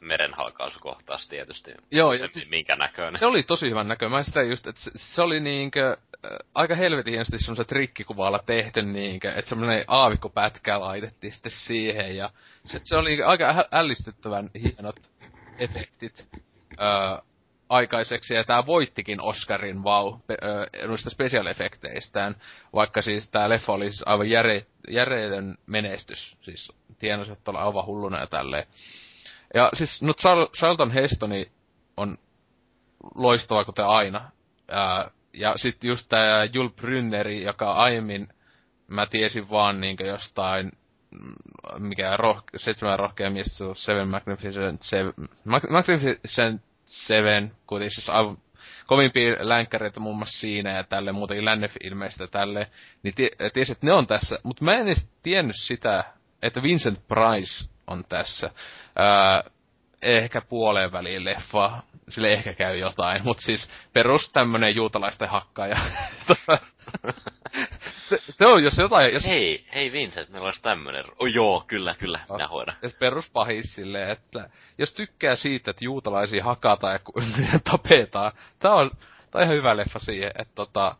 merenka, 0.08 0.38
merenhalkauskohtaus 0.38 1.28
tietysti. 1.28 1.72
Joo, 1.91 2.18
se, 2.18 2.28
siis, 2.28 2.49
minkä 2.49 2.76
näköinen. 2.76 3.20
Se 3.20 3.26
oli 3.26 3.43
tosi 3.43 3.70
hyvän 3.70 3.88
näköinen. 3.88 4.18
Mä 4.18 4.24
sitä 4.24 4.41
just, 4.41 4.68
että 4.68 4.82
se, 4.82 4.91
se 4.95 5.22
oli 5.22 5.39
niinkö, 5.39 5.89
äh, 5.89 6.32
aika 6.55 6.76
helvetin 6.76 7.12
hienosti 7.12 7.39
semmoisen 7.39 7.66
trikkikuvalla 7.66 8.39
tehty 8.45 8.82
niinkö, 8.82 9.34
että 9.34 9.49
semmoinen 9.49 9.84
aavikkopätkä 9.88 10.80
laitettiin 10.80 11.34
sitten 11.34 11.51
siihen 11.51 12.18
ja 12.18 12.30
se, 12.66 12.82
se 12.84 12.95
oli 12.95 13.24
aika 13.24 13.66
ällistyttävän 13.72 14.49
hienot 14.64 14.95
efektit. 15.60 16.28
Öö, 16.82 17.18
aikaiseksi, 17.70 18.34
ja 18.34 18.43
tämä 18.43 18.66
voittikin 18.66 19.22
Oscarin 19.22 19.84
vau 19.84 20.12
wow, 20.12 20.20
noista 20.88 21.10
special-efekteistään, 21.10 22.36
vaikka 22.74 23.01
siis 23.01 23.30
tämä 23.30 23.49
leffa 23.49 23.74
oli 23.74 23.86
siis 23.86 24.03
aivan 24.05 24.30
järe, 24.30 24.66
järeetön 24.89 25.55
menestys, 25.66 26.38
siis 26.41 26.72
tienasi, 26.99 27.32
että 27.32 27.51
olla 27.51 27.64
aivan 27.64 27.86
hulluna 27.86 28.20
ja 28.20 28.28
tälleen. 28.28 28.68
Ja 29.53 29.69
siis, 29.73 30.01
no 30.01 30.13
Charlton 30.57 30.91
Hestoni 30.91 31.51
on 31.97 32.17
loistava 33.15 33.65
kuten 33.65 33.85
aina. 33.85 34.31
Ää, 34.71 35.11
ja 35.33 35.57
sitten 35.57 35.87
just 35.87 36.05
tämä 36.09 36.47
Jules 36.53 36.73
Brynneri, 36.73 37.43
joka 37.43 37.73
aiemmin 37.73 38.27
mä 38.87 39.05
tiesin 39.05 39.49
vaan 39.49 39.81
niinkö 39.81 40.07
jostain 40.07 40.71
mm, 41.11 41.87
mikä 41.87 42.17
roh, 42.17 42.43
seitsemän 42.57 42.99
rohkea 42.99 43.29
mies, 43.29 43.63
Seven 43.73 44.09
Magnificent 44.09 44.83
Seven, 44.83 45.13
Magnificent 45.69 46.61
Seven, 46.85 47.51
kuitenkin 47.67 47.95
siis 47.95 48.09
aivan 48.09 48.37
kovimpia 48.87 49.35
länkkäreitä 49.39 49.99
muun 49.99 50.17
muassa 50.17 50.39
siinä 50.39 50.71
ja 50.71 50.83
tälle, 50.83 51.11
muutenkin 51.11 51.45
Lännef 51.45 51.75
ilmeistä 51.83 52.27
tälle, 52.27 52.71
niin 53.03 53.13
tiesi, 53.53 53.71
että 53.71 53.85
ne 53.85 53.93
on 53.93 54.07
tässä, 54.07 54.39
mutta 54.43 54.65
mä 54.65 54.73
en 54.73 54.87
edes 54.87 55.09
tiennyt 55.23 55.55
sitä, 55.59 56.03
että 56.41 56.63
Vincent 56.63 57.07
Price 57.07 57.69
on 57.88 58.03
tässä. 58.09 58.49
Ää, 58.95 59.43
ehkä 60.01 60.41
puoleen 60.41 60.91
väliin 60.91 61.25
leffa, 61.25 61.83
sille 62.09 62.33
ehkä 62.33 62.53
käy 62.53 62.77
jotain, 62.77 63.23
mutta 63.23 63.43
siis 63.43 63.69
perus 63.93 64.29
tämmönen 64.29 64.75
juutalaisten 64.75 65.29
hakkaaja. 65.29 65.77
se, 68.09 68.17
se, 68.19 68.45
on, 68.45 68.63
jos 68.63 68.77
jotain... 68.77 69.13
Jos... 69.13 69.25
Hei, 69.25 69.65
hei 69.73 69.91
Vincent, 69.91 70.29
meillä 70.29 70.45
olisi 70.45 70.61
tämmönen. 70.61 71.05
Oh, 71.19 71.27
joo, 71.27 71.63
kyllä, 71.67 71.95
kyllä, 71.99 72.19
no. 72.29 72.35
minä 72.35 72.47
hoidan. 72.47 72.75
Ja 72.81 72.89
peruspahis 72.99 73.75
silleen, 73.75 74.09
että 74.09 74.49
jos 74.77 74.93
tykkää 74.93 75.35
siitä, 75.35 75.71
että 75.71 75.85
juutalaisia 75.85 76.43
hakataan 76.43 76.93
ja 76.93 77.59
tapetaan, 77.71 78.31
tää 78.59 78.73
on, 78.73 78.91
tää 79.31 79.39
on 79.39 79.43
ihan 79.43 79.57
hyvä 79.57 79.77
leffa 79.77 79.99
siihen, 79.99 80.31
että 80.35 80.55
tota... 80.55 80.95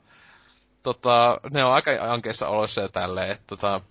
tota, 0.84 1.40
ne 1.50 1.66
on 1.66 1.74
aika 1.74 1.92
ankeissa 2.00 2.48
oloissa 2.48 2.82
ja 2.82 2.90
tälleen, 2.90 3.32
että 3.32 3.44
tota, 3.48 3.82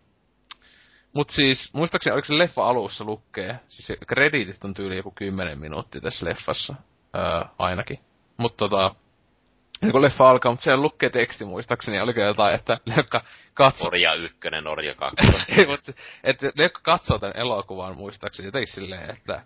Mut 1.16 1.30
siis, 1.30 1.74
muistaakseni 1.74 2.14
oliko 2.14 2.26
se 2.26 2.38
leffa 2.38 2.68
alussa 2.68 3.04
lukee, 3.04 3.60
siis 3.68 3.98
krediitit 4.06 4.64
on 4.64 4.74
tyyli 4.74 4.96
joku 4.96 5.10
10 5.10 5.58
minuuttia 5.58 6.00
tässä 6.00 6.26
leffassa, 6.26 6.74
öö, 7.16 7.44
ainakin. 7.58 8.00
Mut 8.36 8.56
tota, 8.56 8.94
ja 9.82 9.92
kun 9.92 10.02
leffa 10.02 10.30
alkaa, 10.30 10.52
mutta 10.52 10.64
siellä 10.64 10.82
lukee 10.82 11.10
teksti 11.10 11.44
muistaakseni, 11.44 12.00
oliko 12.00 12.20
jotain, 12.20 12.54
että 12.54 12.78
ne, 12.86 12.94
jotka 12.96 13.24
katsoo... 13.54 13.86
Orja 13.86 14.14
ykkönen, 14.14 14.64
Norja 14.64 14.94
kakkonen. 14.94 15.40
Ei, 15.58 15.66
mutta 15.66 15.92
että 16.24 16.46
ne, 16.46 16.64
jotka 16.64 16.80
katsoo 16.82 17.18
tämän 17.18 17.36
elokuvan 17.36 17.96
muistaakseni, 17.96 18.48
jotenkin 18.48 18.74
silleen, 18.74 19.10
että... 19.10 19.42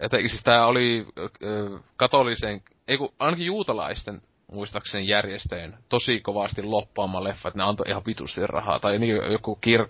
Että 0.00 0.16
siis 0.16 0.42
tää 0.44 0.66
oli 0.66 1.06
ö, 1.42 1.78
katolisen, 1.96 2.62
ei 2.88 2.98
kun 2.98 3.14
ainakin 3.18 3.46
juutalaisten 3.46 4.22
muistaakseni 4.52 5.08
järjestöjen 5.08 5.74
tosi 5.88 6.20
kovasti 6.20 6.62
loppaama 6.62 7.24
leffa, 7.24 7.48
että 7.48 7.58
ne 7.58 7.64
antoi 7.64 7.88
ihan 7.88 8.02
vitusti 8.06 8.46
rahaa. 8.46 8.80
Tai 8.80 8.98
niin, 8.98 9.16
joku 9.32 9.56
kir, 9.56 9.86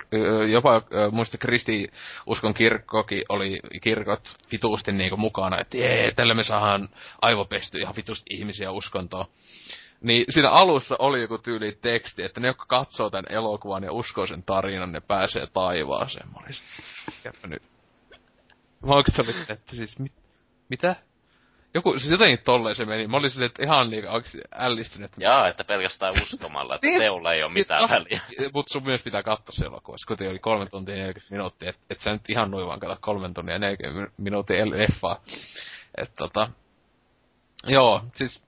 jopa 0.53 0.83
muista 1.11 1.39
kristiuskon 1.39 2.55
kirkkokin 2.55 3.23
oli 3.29 3.61
kirkot 3.83 4.29
vitusti 4.53 4.93
niin 4.93 5.21
mukana, 5.21 5.61
että 5.61 5.77
jee, 5.77 6.13
tällä 6.13 6.35
me 6.35 6.43
saadaan 6.43 6.89
aivopesty 7.23 7.79
ihan 7.79 7.97
vitusti 7.97 8.35
ihmisiä 8.35 8.71
uskontoon. 8.71 9.27
Niin 10.01 10.25
siinä 10.29 10.51
alussa 10.51 10.97
oli 10.99 11.21
joku 11.21 11.39
tyyli 11.39 11.79
teksti, 11.83 12.23
että 12.23 12.41
ne, 12.41 12.49
jotka 12.49 12.67
katsoo 12.67 13.11
tämän 13.11 13.25
elokuvan 13.29 13.83
ja 13.83 13.93
uskoo 13.93 14.27
sen 14.27 14.43
tarinan, 14.43 14.93
ne 14.93 15.01
pääsee 15.01 15.47
taivaaseen. 15.47 16.29
Mä 16.29 16.41
olisin, 16.45 16.65
nyt. 17.47 17.63
Mä 18.87 18.95
että 19.49 19.77
siis 19.77 19.99
mit, 19.99 20.13
mitä? 20.69 20.97
Joku, 21.75 21.99
siis 21.99 22.11
jotenkin 22.11 22.45
tolleen 22.45 22.77
se 22.77 22.85
meni. 22.85 23.07
Mä 23.07 23.17
olin 23.17 23.31
silleen, 23.31 23.47
että 23.47 23.63
ihan 23.63 23.91
liikaa 23.91 24.21
ällistynyt. 24.55 25.13
Jaa, 25.19 25.49
että 25.49 25.65
pelkästään 25.65 26.15
uskomalla, 26.23 26.75
että 26.75 26.87
niin. 26.87 27.01
teolla 27.01 27.33
ei 27.33 27.43
ole 27.43 27.53
mitään 27.53 27.91
väliä. 27.91 28.21
Mut 28.55 28.69
sun 28.69 28.85
myös 28.85 29.03
pitää 29.03 29.23
katsoa 29.23 29.53
se 29.53 29.65
elokuva, 29.65 29.97
kun 30.07 30.29
oli 30.31 30.39
kolme 30.39 30.67
tuntia 30.67 30.95
40 30.95 31.35
minuuttia, 31.35 31.71
et, 31.71 31.79
et 31.91 32.01
sä 32.01 32.13
nyt 32.13 32.31
ihan 32.31 32.51
noin 32.51 32.67
vaan 32.67 32.81
katso 32.81 32.97
kolme 33.01 33.33
tuntia 33.35 33.59
40 33.59 34.15
minuuttia 34.19 34.71
leffaa. 34.71 35.21
Et 35.99 36.11
tota, 36.19 36.49
joo, 37.67 38.03
siis 38.15 38.43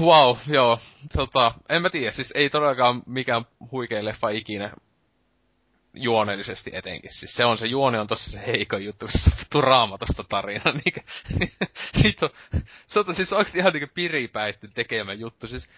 Wow, 0.00 0.36
joo. 0.46 0.78
Tota, 1.16 1.54
en 1.68 1.82
mä 1.82 1.90
tiedä, 1.90 2.12
siis 2.12 2.32
ei 2.34 2.50
todellakaan 2.50 3.02
mikään 3.06 3.44
huikea 3.70 4.04
leffa 4.04 4.28
ikinä 4.28 4.72
juonellisesti 5.94 6.70
etenkin. 6.74 7.12
Siis 7.12 7.34
se 7.34 7.44
on 7.44 7.58
se 7.58 7.66
juone 7.66 8.00
on 8.00 8.06
tossa 8.06 8.30
se 8.30 8.46
heiko 8.46 8.76
juttu, 8.76 9.06
se 9.08 9.30
on 9.54 9.64
raamatosta 9.64 10.24
tarina. 10.24 10.72
Niinkö, 10.84 11.00
sit 12.02 12.22
on, 12.22 12.30
se 12.86 13.00
on 13.00 13.14
siis 13.14 13.32
oikeesti 13.32 13.58
ihan 13.58 13.72
niinku 13.72 13.92
piripäitty 13.94 14.68
tekemä 14.74 15.12
juttu. 15.12 15.48
Siis, 15.48 15.68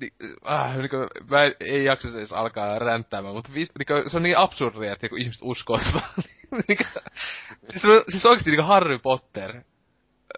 ni, 0.00 0.08
äh, 0.50 0.76
niinku, 0.76 0.96
mä 1.30 1.44
en, 1.44 1.54
ei 1.60 1.84
jaksa 1.84 2.08
edes 2.08 2.32
alkaa 2.32 2.78
ränttäämään, 2.78 3.34
mutta 3.34 3.50
vi, 3.54 3.68
se 4.08 4.16
on 4.16 4.22
niin 4.22 4.38
absurdia, 4.38 4.92
että 4.92 5.04
niinku, 5.04 5.16
ihmiset 5.16 5.42
uskoo 5.42 5.78
sitä. 5.78 6.00
niinku, 6.68 6.84
siis, 7.70 7.82
siis 8.08 8.26
oikeesti 8.26 8.50
niinku 8.50 8.66
Harry 8.66 8.98
Potter. 8.98 9.62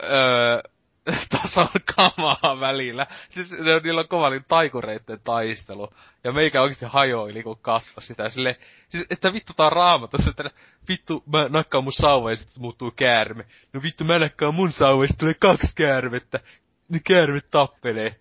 Öö, 0.03 0.74
tason 1.31 1.69
kamaa 1.97 2.61
välillä. 2.61 3.07
Siis 3.31 3.51
ne, 3.51 3.81
niillä 3.85 4.01
on 4.01 4.09
kova 4.09 4.31
niin 4.31 4.45
taikureitten 4.49 5.21
taistelu. 5.25 5.93
Ja 6.25 6.33
meikä 6.33 6.63
oikeesti 6.63 6.87
hajoili, 6.89 7.43
kun 7.43 7.59
katso 7.63 8.01
sitä. 8.01 8.31
Sille, 8.31 8.57
siis, 8.89 9.07
että 9.11 9.33
vittu 9.33 9.53
tää 9.57 9.67
on 9.67 9.73
raamatossa, 9.73 10.31
että 10.31 10.51
vittu 10.89 11.23
mä 11.33 11.49
nakkaan 11.49 11.85
mun 11.85 11.93
sauva 11.93 12.31
ja 12.31 12.37
sitten 12.37 12.63
muuttuu 12.63 12.91
käärme. 12.91 13.45
No 13.73 13.83
vittu 13.83 14.05
mä 14.05 14.19
nakkaan 14.19 14.55
mun 14.55 14.73
sauva 14.73 15.05
ja 15.05 15.09
tulee 15.19 15.35
kaksi 15.35 15.75
käärmettä. 15.77 16.41
Ne 16.89 17.01
käärmet 17.07 17.51
tappelee. 17.51 18.11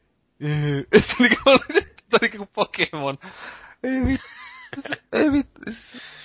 Se 1.00 1.16
oli 2.22 2.30
niinku 2.32 2.50
Pokemon. 2.54 3.18
Ei 3.84 4.08
vittu 4.08 4.28
ei 5.14 5.32
vittu, 5.32 5.60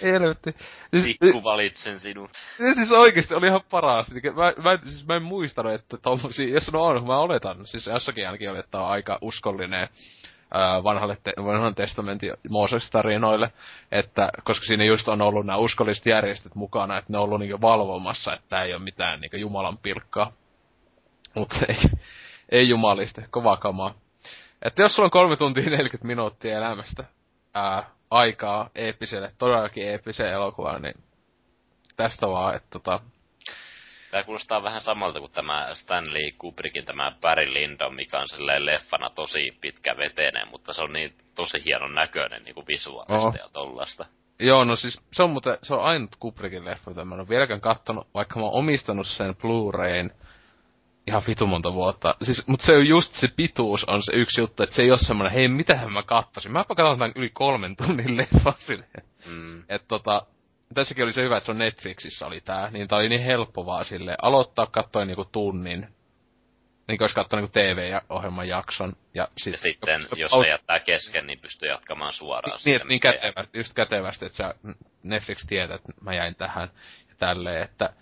helvetti. 0.03 0.57
Siis, 0.91 1.17
Pikku 1.21 1.45
valitsen 1.45 2.01
sinut. 2.01 2.31
Ja 2.59 2.75
siis 2.75 2.93
oikeesti 2.93 3.35
oli 3.35 3.47
ihan 3.47 3.61
paras. 3.71 4.11
Mä, 4.11 4.63
mä, 4.63 4.79
siis 4.91 5.07
mä 5.07 5.17
en 5.17 5.23
muistanut, 5.23 5.73
että 5.73 5.97
tommosia, 5.97 6.55
jos 6.55 6.73
no 6.73 6.85
on, 6.85 7.07
mä 7.07 7.19
oletan, 7.19 7.67
siis 7.67 7.87
jossakin 7.87 8.27
ainakin 8.27 8.51
oli, 8.51 8.59
että 8.59 8.81
on 8.81 8.89
aika 8.89 9.19
uskollinen 9.21 9.89
ää, 10.55 10.85
vanhalle 10.85 11.17
te, 11.23 11.33
vanhan 11.45 11.75
testamentin 11.75 12.33
Mooses-tarinoille, 12.49 13.53
että 13.93 14.31
koska 14.45 14.67
siinä 14.67 14.85
just 14.85 15.09
on 15.09 15.23
ollut 15.23 15.47
nämä 15.47 15.57
uskolliset 15.57 16.07
järjestöt 16.07 16.55
mukana, 16.55 16.99
että 16.99 17.13
ne 17.13 17.19
on 17.19 17.25
ollut 17.25 17.41
niinku 17.41 17.61
valvomassa, 17.61 18.35
että 18.35 18.63
ei 18.63 18.75
ole 18.75 18.83
mitään 18.83 19.21
niinku 19.21 19.37
Jumalan 19.37 19.79
pilkkaa. 19.79 20.33
Mutta 21.35 21.57
ei, 21.69 21.77
ei 22.49 22.69
jumaliste, 22.69 23.27
kova 23.31 23.57
kamaa. 23.57 23.95
Että 24.63 24.83
jos 24.83 24.95
sulla 24.95 25.07
on 25.07 25.11
kolme 25.11 25.37
tuntia 25.37 25.71
40 25.71 26.07
minuuttia 26.07 26.57
elämästä, 26.57 27.05
ää, 27.55 27.91
aikaa 28.11 28.71
eeppiselle, 28.75 29.33
todellakin 29.39 29.89
eeppiseen 29.89 30.33
elokuvaan, 30.33 30.83
niin 30.83 30.95
tästä 31.97 32.29
vaan, 32.29 32.57
että 32.57 32.69
tota... 32.71 33.01
Tämä 34.11 34.25
kuulostaa 34.25 34.63
vähän 34.63 34.81
samalta 34.81 35.21
kuin 35.21 35.33
tämä 35.33 35.71
Stanley 35.75 36.31
Kubrickin 36.39 36.85
tämä 36.85 37.13
Barry 37.21 37.55
Lyndon, 37.55 37.95
mikä 37.95 38.19
on 38.19 38.29
silleen 38.29 38.67
leffana 38.67 39.11
tosi 39.11 39.59
pitkä 39.61 39.97
veteneen, 39.97 40.49
mutta 40.49 40.73
se 40.73 40.83
on 40.83 40.93
niin 40.93 41.15
tosi 41.35 41.65
hienon 41.65 41.95
näköinen 41.95 42.43
niin 42.45 42.55
kuin 42.55 42.67
visuaalista 42.67 43.39
ja 43.39 43.49
tollasta. 43.53 44.07
Joo, 44.41 44.65
no 44.65 44.77
siis 44.77 45.01
se 45.13 45.23
on 45.23 45.31
muuten, 45.31 45.59
se 45.63 45.75
on 45.75 45.85
ainut 45.85 46.17
Kubrickin 46.17 46.65
leffa, 46.65 46.91
jota 46.91 47.05
mä 47.05 47.15
en 47.15 47.21
ole 47.21 47.29
vieläkään 47.29 47.61
kattonut, 47.61 48.09
vaikka 48.15 48.41
mä 48.41 48.47
oon 48.47 48.59
omistanut 48.59 49.07
sen 49.07 49.35
Blu-rayn 49.35 50.11
ihan 51.09 51.23
vitu 51.27 51.47
monta 51.47 51.73
vuotta. 51.73 52.15
Siis, 52.23 52.47
mutta 52.47 52.67
se 52.67 52.73
on 52.73 52.87
just 52.87 53.15
se 53.15 53.29
pituus 53.37 53.85
on 53.85 54.03
se 54.03 54.13
yksi 54.13 54.41
juttu, 54.41 54.63
että 54.63 54.75
se 54.75 54.83
ei 54.83 54.91
ole 54.91 54.99
semmoinen, 54.99 55.33
hei 55.33 55.49
mitähän 55.49 55.93
mä 55.93 56.03
kattosin. 56.03 56.53
Mä 56.53 56.65
katson 56.65 56.99
tämän 56.99 57.13
yli 57.15 57.31
kolmen 57.31 57.77
tunnin 57.77 58.17
leffa 58.17 58.55
silleen. 58.59 59.05
Mm. 59.27 59.63
Et 59.69 59.89
tota, 59.89 60.27
tässäkin 60.75 61.05
oli 61.05 61.13
se 61.13 61.23
hyvä, 61.23 61.37
että 61.37 61.47
se 61.47 61.51
on 61.51 61.59
Netflixissä 61.59 62.27
oli 62.27 62.41
tää, 62.41 62.71
niin 62.71 62.89
tää 62.89 62.99
oli 62.99 63.09
niin 63.09 63.23
helppo 63.23 63.67
vaan 63.67 63.85
sille 63.85 64.17
aloittaa 64.23 64.67
katsoa 64.67 65.05
niinku 65.05 65.25
tunnin. 65.25 65.81
Niin 66.89 66.99
kuin 66.99 67.09
olisi 67.17 67.37
niinku 67.37 67.53
TV-ohjelman 67.53 68.49
jakson. 68.49 68.93
Ja, 69.15 69.29
sit, 69.39 69.53
ja 69.53 69.59
sitten, 69.59 70.01
jo, 70.01 70.17
jos 70.17 70.31
se 70.31 70.49
jättää 70.49 70.81
kesken, 70.81 71.27
niin 71.27 71.39
pystyy 71.39 71.69
jatkamaan 71.69 72.13
suoraan. 72.13 72.59
Niin, 72.65 72.81
niin 72.89 73.01
kätevästi, 73.01 73.59
just 73.59 73.75
kätevästi, 73.75 74.27
että 74.27 74.37
sä 74.37 74.55
Netflix 75.03 75.47
tietää, 75.47 75.75
että 75.75 75.93
mä 76.01 76.15
jäin 76.15 76.35
tähän 76.35 76.71
ja 77.09 77.15
tälleen, 77.19 77.63
että 77.63 77.93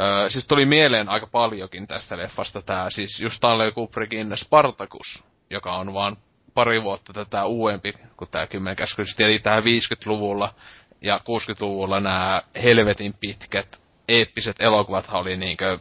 Öö, 0.00 0.30
siis 0.30 0.46
tuli 0.46 0.66
mieleen 0.66 1.08
aika 1.08 1.26
paljonkin 1.26 1.86
tästä 1.86 2.16
leffasta 2.16 2.62
tää, 2.62 2.90
siis 2.90 3.20
just 3.20 3.36
Stanley 3.36 3.72
Kubrickin 3.72 4.36
Spartacus, 4.36 5.24
joka 5.50 5.76
on 5.76 5.94
vaan 5.94 6.16
pari 6.54 6.82
vuotta 6.82 7.12
tätä 7.12 7.44
uudempi 7.44 7.92
kuin 8.16 8.30
tää 8.30 8.46
kymmenkäskys. 8.46 9.16
Eli 9.20 9.38
tähän 9.38 9.62
50-luvulla 9.62 10.54
ja 11.02 11.18
60-luvulla 11.18 12.00
nämä 12.00 12.42
helvetin 12.62 13.14
pitkät, 13.20 13.80
eeppiset 14.08 14.56
elokuvat 14.60 15.08
oli 15.12 15.36
niinkö 15.36 15.78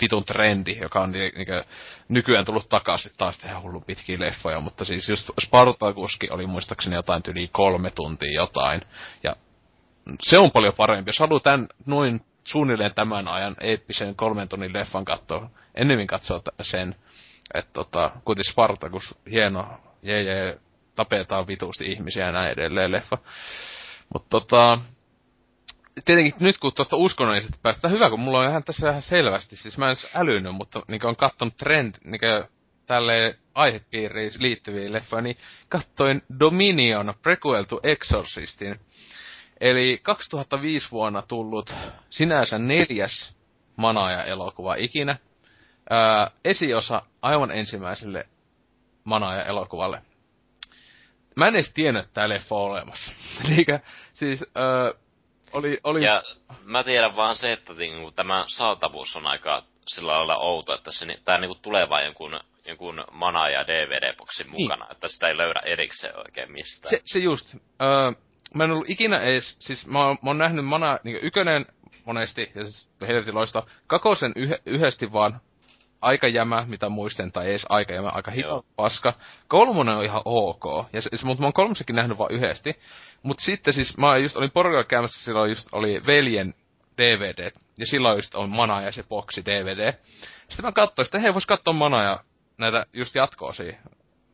vitun 0.00 0.24
trendi, 0.24 0.78
joka 0.80 1.00
on 1.00 1.12
niinkö 1.12 1.64
nykyään 2.08 2.44
tullut 2.44 2.68
takaisin 2.68 3.12
taas 3.16 3.38
tehdä 3.38 3.60
hullu 3.60 3.80
pitkiä 3.80 4.20
leffoja, 4.20 4.60
mutta 4.60 4.84
siis 4.84 5.08
just 5.08 5.30
Spartacuskin 5.40 6.32
oli 6.32 6.46
muistaakseni 6.46 6.96
jotain 6.96 7.22
yli 7.28 7.48
kolme 7.52 7.90
tuntia 7.90 8.40
jotain. 8.40 8.80
Ja 9.22 9.36
se 10.20 10.38
on 10.38 10.50
paljon 10.50 10.74
parempi. 10.74 11.08
Jos 11.08 11.18
haluaa 11.18 11.40
tämän 11.40 11.68
noin 11.86 12.20
suunnilleen 12.46 12.94
tämän 12.94 13.28
ajan 13.28 13.56
eeppisen 13.60 14.16
kolmen 14.16 14.48
tunnin 14.48 14.72
leffan 14.72 15.04
katsoa, 15.04 15.50
ennemmin 15.74 16.06
katsoa 16.06 16.40
sen, 16.62 16.94
että 17.54 17.72
tota, 17.72 18.10
kuitenkin 18.24 18.52
Spartacus, 18.52 19.14
hieno, 19.30 19.80
jee, 20.02 20.22
jee, 20.22 20.58
tapetaan 20.94 21.46
vituusti 21.46 21.92
ihmisiä 21.92 22.26
ja 22.26 22.32
näin 22.32 22.52
edelleen 22.52 22.92
leffa. 22.92 23.18
Mutta 24.12 24.28
tota, 24.30 24.78
tietenkin 26.04 26.34
nyt 26.40 26.58
kun 26.58 26.72
tuosta 26.74 26.96
uskonnollisesta 26.96 27.58
päästä, 27.62 27.88
hyvä 27.88 28.10
kun 28.10 28.20
mulla 28.20 28.38
on 28.38 28.48
ihan 28.48 28.64
tässä 28.64 28.90
ihan 28.90 29.02
selvästi, 29.02 29.56
siis 29.56 29.78
mä 29.78 29.90
en 29.90 29.96
älynyt, 30.14 30.54
mutta 30.54 30.82
niin 30.88 31.06
on 31.06 31.16
kattonut 31.16 31.56
trend, 31.56 31.94
niin 32.04 32.20
tälle 32.86 33.38
aihepiiriin 33.54 34.32
liittyviä 34.38 34.92
leffoja, 34.92 35.22
niin 35.22 35.36
kattoin 35.68 36.22
Dominion, 36.40 37.14
prequel 37.22 37.64
to 37.64 37.80
Exorcistin, 37.82 38.80
Eli 39.60 40.00
2005 40.02 40.90
vuonna 40.90 41.22
tullut 41.22 41.74
sinänsä 42.10 42.58
neljäs 42.58 43.36
Manaaja-elokuva 43.76 44.74
ikinä. 44.74 45.16
Ää, 45.90 46.30
esiosa 46.44 47.02
aivan 47.22 47.50
ensimmäiselle 47.50 48.28
Manaaja-elokuvalle. 49.04 50.02
Mä 51.36 51.48
en 51.48 51.54
edes 51.54 51.72
tiennyt, 51.72 52.04
että 52.04 52.14
tää 52.14 52.28
leffa 52.28 52.54
on 52.54 52.70
olemassa. 52.70 53.12
Elikkä 53.52 53.80
siis 54.14 54.44
ää, 54.54 54.92
oli, 55.52 55.80
oli... 55.84 56.04
Ja 56.04 56.22
mä 56.64 56.84
tiedän 56.84 57.16
vaan 57.16 57.36
se, 57.36 57.52
että 57.52 57.72
niinku, 57.72 58.10
tämä 58.10 58.44
saatavuus 58.46 59.16
on 59.16 59.26
aika 59.26 59.62
sillä 59.86 60.12
lailla 60.12 60.36
outo, 60.36 60.74
että 60.74 60.92
se, 60.92 61.06
tää 61.24 61.38
niinku 61.38 61.58
tulee 61.62 61.88
vain 61.88 62.04
jonkun, 62.04 62.40
jonkun 62.64 63.04
mana- 63.12 63.48
ja 63.48 63.66
DVD-boksin 63.66 64.50
niin. 64.50 64.62
mukana, 64.62 64.86
että 64.90 65.08
sitä 65.08 65.28
ei 65.28 65.36
löydä 65.36 65.60
erikseen 65.64 66.18
oikein 66.18 66.52
mistään. 66.52 66.90
Se, 66.90 67.02
se 67.04 67.18
just. 67.18 67.54
Öö, 67.54 68.12
mä 68.54 68.64
en 68.64 68.70
ollut 68.70 68.90
ikinä 68.90 69.20
edes, 69.20 69.56
siis 69.58 69.86
mä 69.86 70.06
oon, 70.06 70.18
mä 70.22 70.30
oon 70.30 70.38
nähnyt 70.38 70.64
Mana, 70.64 70.98
niin 71.04 71.18
ykönen 71.22 71.66
monesti, 72.04 72.52
ja 72.54 72.64
siis 72.64 72.90
helvetin 73.00 73.34
loista, 73.34 73.62
kakosen 73.86 74.32
yh, 74.36 74.50
yhdesti 74.66 75.12
vaan, 75.12 75.40
aika 76.00 76.28
jämä, 76.28 76.64
mitä 76.68 76.88
muistan, 76.88 77.32
tai 77.32 77.50
edes 77.50 77.66
aika 77.68 77.92
jämä, 77.92 78.08
aika 78.08 78.30
hito 78.30 78.64
paska. 78.76 79.12
Kolmonen 79.48 79.96
on 79.96 80.04
ihan 80.04 80.22
ok, 80.24 80.64
ja 80.92 81.02
se, 81.02 81.10
mutta 81.24 81.42
mä 81.42 81.46
oon 81.46 81.52
kolmosenkin 81.52 81.96
nähnyt 81.96 82.18
vain 82.18 82.34
yhdesti. 82.34 82.74
Mutta 83.22 83.44
sitten 83.44 83.74
siis, 83.74 83.98
mä 83.98 84.16
just 84.16 84.36
olin 84.36 84.50
porukalla 84.50 84.84
käymässä, 84.84 85.24
silloin 85.24 85.50
just 85.50 85.68
oli 85.72 86.02
veljen 86.06 86.54
DVD, 86.98 87.50
ja 87.78 87.86
silloin 87.86 88.16
just 88.16 88.34
on 88.34 88.50
Mana 88.50 88.82
ja 88.82 88.92
se 88.92 89.02
boksi 89.02 89.44
DVD. 89.44 89.92
Sitten 90.48 90.64
mä 90.64 90.72
katsoin, 90.72 91.06
että 91.06 91.18
hei, 91.18 91.32
vois 91.32 91.46
katsoa 91.46 91.74
Mana 91.74 92.02
ja 92.02 92.20
näitä 92.58 92.86
just 92.92 93.14
jatkoa 93.14 93.52
siihen 93.52 93.78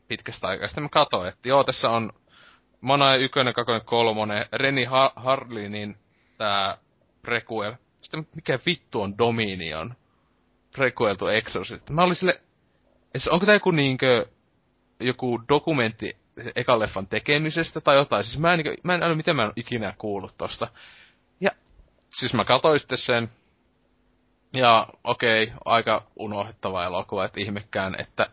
pitkästä 0.08 0.48
aikaa. 0.48 0.68
Sitten 0.68 0.82
mä 0.82 0.88
katsoin, 0.88 1.28
että 1.28 1.48
joo, 1.48 1.64
tässä 1.64 1.88
on 1.88 2.12
Mana 2.82 3.10
ja 3.10 3.16
ykkönen, 3.16 3.54
kakkonen, 3.54 3.84
kolmonen, 3.84 4.46
Reni 4.52 4.84
ha- 4.84 5.12
Harlinin 5.16 5.96
tää 6.38 6.76
prequel. 7.22 7.74
Sitten 8.00 8.26
mikä 8.36 8.58
vittu 8.66 9.02
on 9.02 9.18
Dominion? 9.18 9.94
Prequel 10.76 11.14
to 11.14 11.30
Exorcist. 11.30 11.90
Mä 11.90 12.02
olin 12.02 12.14
sille, 12.14 12.40
onko 13.30 13.46
tää 13.46 13.54
joku 13.54 13.70
niinkö, 13.70 14.26
joku 15.00 15.42
dokumentti 15.48 16.16
ekan 16.56 16.80
leffan 16.80 17.06
tekemisestä 17.06 17.80
tai 17.80 17.96
jotain. 17.96 18.24
Siis 18.24 18.38
mä 18.38 18.52
en, 18.52 18.58
niinkö, 18.58 18.80
mä 18.82 18.94
en 18.94 19.02
äly, 19.02 19.14
miten 19.14 19.36
mä 19.36 19.44
en 19.44 19.52
ikinä 19.56 19.94
kuullut 19.98 20.34
tosta. 20.38 20.68
Ja 21.40 21.50
siis 22.10 22.34
mä 22.34 22.44
katsoin 22.44 22.80
sitten 22.80 22.98
sen, 22.98 23.28
ja 24.54 24.86
okei, 25.04 25.42
okay, 25.42 25.56
aika 25.64 26.02
unohdettava 26.16 26.84
elokuva, 26.84 27.24
että 27.24 27.40
ihmekään, 27.40 28.00
että 28.00 28.26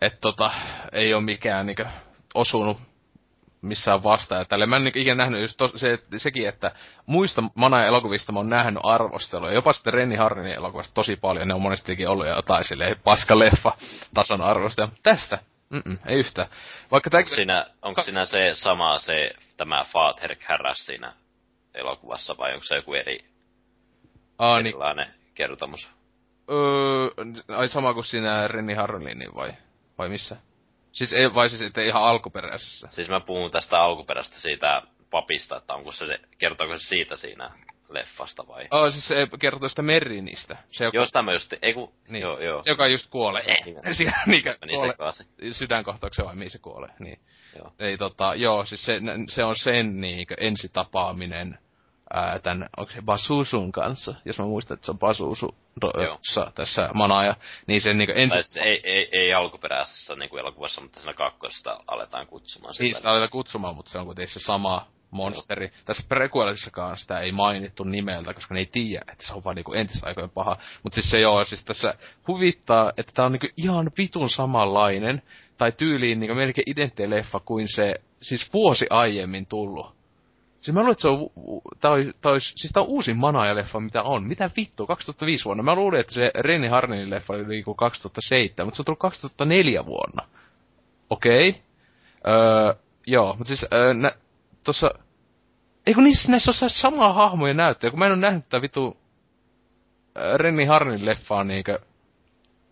et 0.00 0.20
tota, 0.20 0.50
ei 0.92 1.14
ole 1.14 1.22
mikään 1.22 1.66
niinkö 1.66 1.86
osunut 2.34 2.78
missään 3.66 4.02
vastaan. 4.02 4.40
Ja 4.40 4.44
tälle 4.44 4.66
mä 4.66 4.76
en 4.76 4.86
ikinä 4.86 5.14
nähnyt 5.14 5.40
just 5.40 5.56
tos, 5.56 5.72
se, 5.76 5.98
sekin, 6.16 6.48
että 6.48 6.72
muista 7.06 7.42
Mana 7.54 7.84
elokuvista 7.86 8.32
mä 8.32 8.38
oon 8.38 8.50
nähnyt 8.50 8.80
arvostelua. 8.82 9.52
Jopa 9.52 9.72
sitten 9.72 9.94
Renni 9.94 10.16
Harninin 10.16 10.52
elokuvasta 10.54 10.94
tosi 10.94 11.16
paljon. 11.16 11.48
Ne 11.48 11.54
on 11.54 11.62
monestikin 11.62 12.08
ollut 12.08 12.26
jotain 12.26 12.64
silleen 12.64 12.96
paskaleffa 13.04 13.72
tason 14.14 14.42
arvostelua. 14.42 14.92
Tästä 15.02 15.38
Mm-mm, 15.70 15.98
ei 16.06 16.18
yhtään. 16.18 16.48
Vaikka 16.90 17.10
onko, 17.18 17.30
siinä, 17.34 17.66
onko 17.82 18.02
siinä 18.02 18.24
se 18.24 18.50
sama 18.54 18.98
se, 18.98 19.30
tämä 19.56 19.84
Father 19.84 20.36
Harras 20.48 20.86
siinä 20.86 21.12
elokuvassa, 21.74 22.36
vai 22.38 22.52
onko 22.54 22.64
se 22.64 22.74
joku 22.74 22.94
eri, 22.94 23.18
Aa, 24.38 24.56
niin- 24.56 24.66
erilainen 24.66 25.08
niin. 25.08 25.34
kertomus? 25.34 25.88
Öö, 26.50 27.56
ai 27.56 27.68
sama 27.68 27.94
kuin 27.94 28.04
siinä 28.04 28.48
Renni 28.48 28.74
Harlinin 28.74 29.34
vai? 29.34 29.52
Vai 29.98 30.08
missä? 30.08 30.36
Siis 30.96 31.12
ei, 31.12 31.34
vai 31.34 31.48
siis 31.50 31.62
että 31.62 31.82
ihan 31.82 32.02
alkuperäisessä? 32.02 32.88
Siis 32.90 33.08
mä 33.08 33.20
puhun 33.20 33.50
tästä 33.50 33.76
alkuperäistä 33.78 34.36
siitä 34.36 34.82
papista, 35.10 35.56
että 35.56 35.74
onko 35.74 35.92
se, 35.92 36.18
kertooko 36.38 36.78
se 36.78 36.86
siitä 36.86 37.16
siinä 37.16 37.50
leffasta 37.88 38.46
vai? 38.48 38.68
Oh, 38.70 38.92
siis 38.92 39.08
se 39.08 39.28
kertoo 39.38 39.68
sitä 39.68 39.82
Merrinistä. 39.82 40.56
Se, 40.70 40.84
joka... 40.84 40.98
Jos 40.98 41.10
tämä 41.10 41.32
just, 41.32 41.54
ei 41.62 41.74
kun, 41.74 41.92
niin. 42.08 42.22
joo, 42.22 42.40
joo. 42.40 42.62
Se, 42.62 42.70
joka 42.70 42.86
just 42.86 43.10
kuolee. 43.10 43.42
Eh, 43.46 43.96
siinä 43.96 44.22
niinkö 44.26 44.56
kuolee. 44.70 45.52
Sydänkohtauksen 45.52 46.24
vai 46.24 46.36
mihin 46.36 46.50
se 46.50 46.58
kuolee, 46.58 46.90
niin. 46.98 47.18
Joo. 47.58 47.72
Ei 47.78 47.98
tota, 47.98 48.34
joo, 48.34 48.64
siis 48.64 48.84
se, 48.84 49.00
se 49.28 49.44
on 49.44 49.56
sen 49.56 50.00
niinkö 50.00 50.34
ensitapaaminen 50.38 51.58
ää, 52.14 52.38
tän, 52.38 52.68
onko 52.76 52.92
se 52.92 53.02
Basusun 53.02 53.72
kanssa, 53.72 54.14
jos 54.24 54.38
mä 54.38 54.44
muistan, 54.44 54.74
että 54.74 54.84
se 54.84 54.90
on 54.92 54.98
Basusu 54.98 55.54
do, 55.80 55.92
tässä 56.54 56.90
Manaja, 56.94 57.36
niin 57.66 57.80
sen 57.80 57.98
niinku 57.98 58.14
ensi... 58.16 58.54
Tai 58.54 58.68
ei, 58.68 58.80
ei, 58.84 59.08
ei 59.12 59.34
alkuperäisessä 59.34 60.14
niinku 60.14 60.36
elokuvassa, 60.36 60.80
mutta 60.80 61.00
siinä 61.00 61.14
kakkosesta 61.14 61.80
aletaan 61.86 62.26
kutsumaan 62.26 62.74
sitä. 62.74 62.84
Niin, 62.84 62.94
sitä 62.94 63.10
aletaan 63.10 63.30
kutsumaan, 63.30 63.76
mutta 63.76 63.90
se 63.90 63.98
on 63.98 64.06
kuitenkin 64.06 64.34
se 64.34 64.40
sama 64.40 64.86
monsteri. 65.10 65.66
Joo. 65.66 65.74
Tässä 65.84 66.02
prequelissakaan 66.08 66.98
sitä 66.98 67.20
ei 67.20 67.32
mainittu 67.32 67.84
nimeltä, 67.84 68.34
koska 68.34 68.54
ne 68.54 68.60
ei 68.60 68.66
tiedä, 68.66 69.04
että 69.12 69.26
se 69.26 69.34
on 69.34 69.44
vaan 69.44 69.56
niinku 69.56 69.72
entisaikojen 69.72 70.30
paha. 70.30 70.56
Mutta 70.82 70.94
siis 70.94 71.10
se 71.10 71.20
joo, 71.20 71.44
siis 71.44 71.64
tässä 71.64 71.94
huvittaa, 72.28 72.92
että 72.96 73.12
tää 73.14 73.26
on 73.26 73.32
niinku 73.32 73.48
ihan 73.56 73.90
vitun 73.98 74.30
samanlainen, 74.30 75.22
tai 75.58 75.72
tyyliin 75.72 76.20
niinku 76.20 76.34
melkein 76.34 76.70
identtinen 76.70 77.10
leffa 77.10 77.40
kuin 77.40 77.68
se, 77.68 77.94
siis 78.22 78.52
vuosi 78.52 78.86
aiemmin 78.90 79.46
tullut. 79.46 79.95
Siis 80.66 80.74
mä 80.74 80.80
luulen, 80.80 80.92
että 80.92 81.02
se 81.02 81.08
on, 81.08 81.30
tää 81.80 81.90
on, 81.90 82.14
tää 82.20 82.32
on, 82.32 82.40
siis 82.40 82.72
tää 82.72 82.82
on 82.82 82.88
uusin 82.88 83.16
Manaja-leffa, 83.16 83.80
mitä 83.80 84.02
on. 84.02 84.24
Mitä 84.24 84.50
vittu, 84.56 84.86
2005 84.86 85.44
vuonna. 85.44 85.62
Mä 85.62 85.74
luulin, 85.74 86.00
että 86.00 86.14
se 86.14 86.30
Reni 86.34 86.68
Harninin 86.68 87.10
leffa 87.10 87.34
oli 87.34 87.44
niinku 87.44 87.74
2007, 87.74 88.66
mutta 88.66 88.76
se 88.76 88.82
on 88.82 88.84
tullut 88.84 88.98
2004 88.98 89.86
vuonna. 89.86 90.28
Okei. 91.10 91.48
Okay. 91.48 91.60
Öö, 92.26 92.74
joo, 93.06 93.34
mutta 93.38 93.48
siis 93.48 93.66
öö, 93.72 93.94
nä, 93.94 94.12
tossa... 94.64 94.90
Eikö 95.86 96.00
niissä 96.00 96.30
näissä 96.30 96.50
ole 96.62 96.70
samaa 96.70 97.12
hahmoja 97.12 97.54
näyttöjä, 97.54 97.90
kun 97.90 97.98
mä 97.98 98.06
en 98.06 98.12
ole 98.12 98.20
nähnyt 98.20 98.44
tätä 98.44 98.62
vitu 98.62 98.96
Renni 100.36 100.64
Harnin 100.64 101.06
leffaa 101.06 101.44
niinkö... 101.44 101.78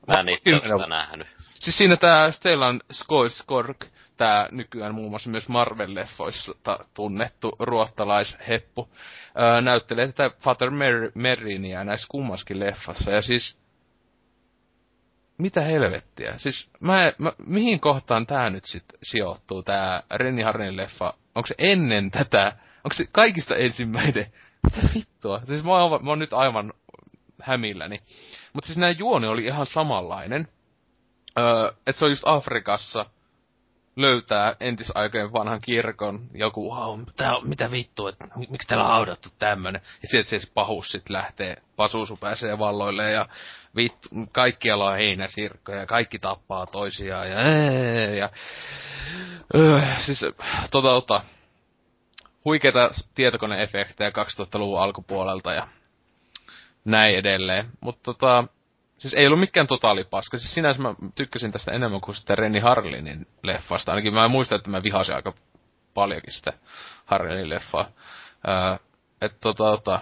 Mä 0.06 0.20
en 0.20 0.28
itse 0.28 0.74
ole 0.74 0.86
nähnyt. 0.86 1.26
Siis 1.60 1.78
siinä 1.78 1.96
tää 1.96 2.30
Stellan 2.30 2.80
Skorsgård, 2.92 3.86
tää 4.16 4.48
nykyään 4.50 4.94
muun 4.94 5.10
muassa 5.10 5.30
myös 5.30 5.48
Marvel-leffoissa 5.48 6.84
tunnettu 6.94 7.56
ruottalaisheppu, 7.58 8.88
öö, 9.40 9.60
näyttelee 9.60 10.06
tätä 10.06 10.36
Father 10.40 10.70
Mer- 10.70 11.12
Merinia 11.14 11.84
näissä 11.84 12.06
kummaskin 12.10 12.60
leffassa. 12.60 13.10
Ja 13.10 13.22
siis, 13.22 13.58
mitä 15.38 15.60
helvettiä? 15.60 16.38
Siis 16.38 16.70
mä, 16.80 17.12
mä, 17.18 17.32
mihin 17.46 17.80
kohtaan 17.80 18.26
tää 18.26 18.50
nyt 18.50 18.64
sit 18.64 18.84
sijoittuu, 19.02 19.62
tää 19.62 20.02
Renny 20.14 20.42
Harnin 20.42 20.76
leffa? 20.76 21.14
Onko 21.34 21.46
se 21.46 21.54
ennen 21.58 22.10
tätä? 22.10 22.46
Onko 22.84 22.94
se 22.94 23.06
kaikista 23.12 23.56
ensimmäinen? 23.56 24.26
Mitä 24.62 24.88
vittua? 24.94 25.40
Siis 25.46 25.64
mä 25.64 25.72
oon, 25.72 26.04
mä 26.04 26.10
oon 26.10 26.18
nyt 26.18 26.32
aivan 26.32 26.72
hämilläni. 27.42 28.00
Mutta 28.52 28.66
siis 28.66 28.78
nää 28.78 28.90
juoni 28.90 29.26
oli 29.26 29.44
ihan 29.44 29.66
samanlainen. 29.66 30.48
Öö, 31.38 31.68
että 31.86 31.98
se 31.98 32.04
on 32.04 32.10
just 32.10 32.22
Afrikassa, 32.26 33.06
löytää 33.96 34.56
entisaikojen 34.60 35.32
vanhan 35.32 35.60
kirkon, 35.60 36.20
joku, 36.34 36.74
wow, 36.74 37.00
mitä, 37.00 37.32
mitä 37.42 37.70
vittu, 37.70 38.06
että 38.06 38.28
miksi 38.50 38.68
täällä 38.68 38.84
on 38.84 38.90
haudattu 38.90 39.28
tämmönen. 39.38 39.82
Ja 40.02 40.08
sieltä 40.08 40.30
se 40.30 40.40
pahuus 40.54 40.88
sit 40.88 41.08
lähtee, 41.08 41.56
pasuusu 41.76 42.16
pääsee 42.16 42.58
valloille 42.58 43.10
ja 43.10 43.28
vittu, 43.76 44.08
kaikkialla 44.32 44.90
on 44.90 44.96
heinäsirkkoja 44.96 45.78
ja 45.78 45.86
kaikki 45.86 46.18
tappaa 46.18 46.66
toisiaan 46.66 47.30
ja, 47.30 47.40
ja 48.14 48.30
öö, 49.54 49.80
siis 49.98 50.20
tota, 50.70 50.88
tota, 50.88 51.20
huikeita 52.44 52.90
tietokoneefektejä 53.14 54.10
2000-luvun 54.10 54.80
alkupuolelta 54.80 55.52
ja 55.52 55.68
näin 56.84 57.18
edelleen. 57.18 57.66
Mutta 57.80 58.02
tota, 58.04 58.44
Siis 58.98 59.14
ei 59.14 59.26
ollut 59.26 59.40
mikään 59.40 59.66
totaalipaska. 59.66 60.38
Siis 60.38 60.54
sinänsä 60.54 60.82
mä 60.82 60.94
tykkäsin 61.14 61.52
tästä 61.52 61.72
enemmän 61.72 62.00
kuin 62.00 62.14
sitä 62.14 62.34
Renny 62.34 62.60
Harlinin 62.60 63.26
leffasta. 63.42 63.92
Ainakin 63.92 64.14
mä 64.14 64.28
muistan, 64.28 64.56
että 64.56 64.70
mä 64.70 64.82
vihasin 64.82 65.14
aika 65.14 65.32
paljonkin 65.94 66.32
sitä 66.32 66.52
Harlinin 67.04 67.50
leffaa. 67.50 67.88
Öö, 68.48 68.76
että 69.20 69.38
tota, 69.40 69.64
tota, 69.64 70.00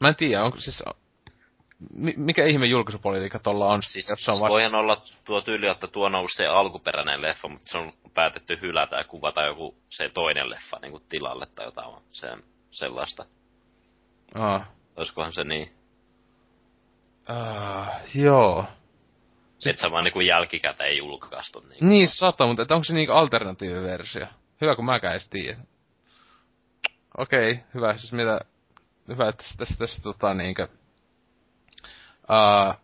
mä 0.00 0.08
en 0.08 0.16
tiedä, 0.16 0.44
onko 0.44 0.58
siis, 0.60 0.82
mikä 2.16 2.46
ihme 2.46 2.66
julkaisupolitiikka 2.66 3.38
tuolla 3.38 3.66
on? 3.66 3.82
Siis, 3.82 4.08
jos 4.10 4.28
on 4.28 4.32
vasta... 4.32 4.48
voihan 4.48 4.74
olla 4.74 5.02
tuo 5.24 5.40
tyyli, 5.40 5.66
että 5.66 5.86
tuo 5.86 6.06
on 6.06 6.14
ollut 6.14 6.32
se 6.36 6.46
alkuperäinen 6.46 7.22
leffa, 7.22 7.48
mutta 7.48 7.68
se 7.68 7.78
on 7.78 7.92
päätetty 8.14 8.58
hylätä 8.60 8.96
ja 8.96 9.04
kuvata 9.04 9.42
joku 9.42 9.76
se 9.88 10.08
toinen 10.08 10.50
leffa 10.50 10.78
niin 10.82 10.92
kuin 10.92 11.02
tilalle 11.08 11.46
tai 11.46 11.66
jotain 11.66 12.02
sen, 12.12 12.42
sellaista. 12.70 13.26
Aa. 14.34 14.66
Olisikohan 14.96 15.32
se 15.32 15.44
niin? 15.44 15.79
Uh, 17.30 17.86
joo. 18.14 18.66
Et 19.66 19.78
sä 19.78 19.90
vaan 19.90 20.04
niinku 20.04 20.20
jälkikäteen 20.20 20.96
julkaistu. 20.96 21.60
Niin, 21.60 21.88
niin 21.88 22.08
sata, 22.08 22.46
mutta 22.46 22.74
onko 22.74 22.84
se 22.84 22.94
niinku 22.94 23.12
alternatiiviversio? 23.12 24.26
Hyvä, 24.60 24.76
kun 24.76 24.84
mäkään 24.84 25.12
edes 25.12 25.28
tiedä. 25.28 25.58
Okei, 27.18 27.50
okay, 27.50 27.64
hyvä. 27.74 27.96
Siis 27.96 28.12
mitä... 28.12 28.40
Hyvä, 29.08 29.28
että 29.28 29.44
tässä, 29.56 29.74
tässä 29.78 30.02
tota 30.02 30.34
niinkö... 30.34 30.68
Uh, 32.22 32.74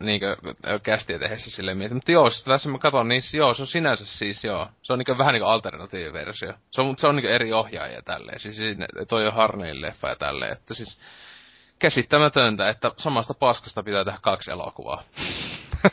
niinkö 0.00 0.36
kästiä 0.82 1.18
tehdessä 1.18 1.50
silleen 1.50 1.78
mietin. 1.78 1.96
Mutta 1.96 2.12
joo, 2.12 2.30
siis 2.30 2.44
tässä 2.44 2.68
mä 2.68 2.78
katson, 2.78 3.08
niin 3.08 3.22
joo, 3.32 3.54
se 3.54 3.62
on 3.62 3.66
sinänsä 3.66 4.06
siis 4.06 4.44
joo. 4.44 4.68
Se 4.82 4.92
on 4.92 4.98
niinkö 4.98 5.18
vähän 5.18 5.32
niinku 5.32 5.48
alternatiiviversio. 5.48 6.52
Se 6.70 6.80
on, 6.80 6.94
se 6.98 7.06
on 7.06 7.16
niinkö 7.16 7.34
eri 7.34 7.52
ohjaajia 7.52 8.02
tälleen. 8.02 8.40
Siis 8.40 8.58
toi 9.08 9.26
on 9.26 9.32
Harnein 9.32 9.82
leffa 9.82 10.08
ja 10.08 10.16
tälleen. 10.16 10.52
Että 10.52 10.74
siis 10.74 11.00
käsittämätöntä, 11.78 12.68
että 12.68 12.90
samasta 12.96 13.34
paskasta 13.34 13.82
pitää 13.82 14.04
tehdä 14.04 14.18
kaksi 14.22 14.50
elokuvaa. 14.50 15.02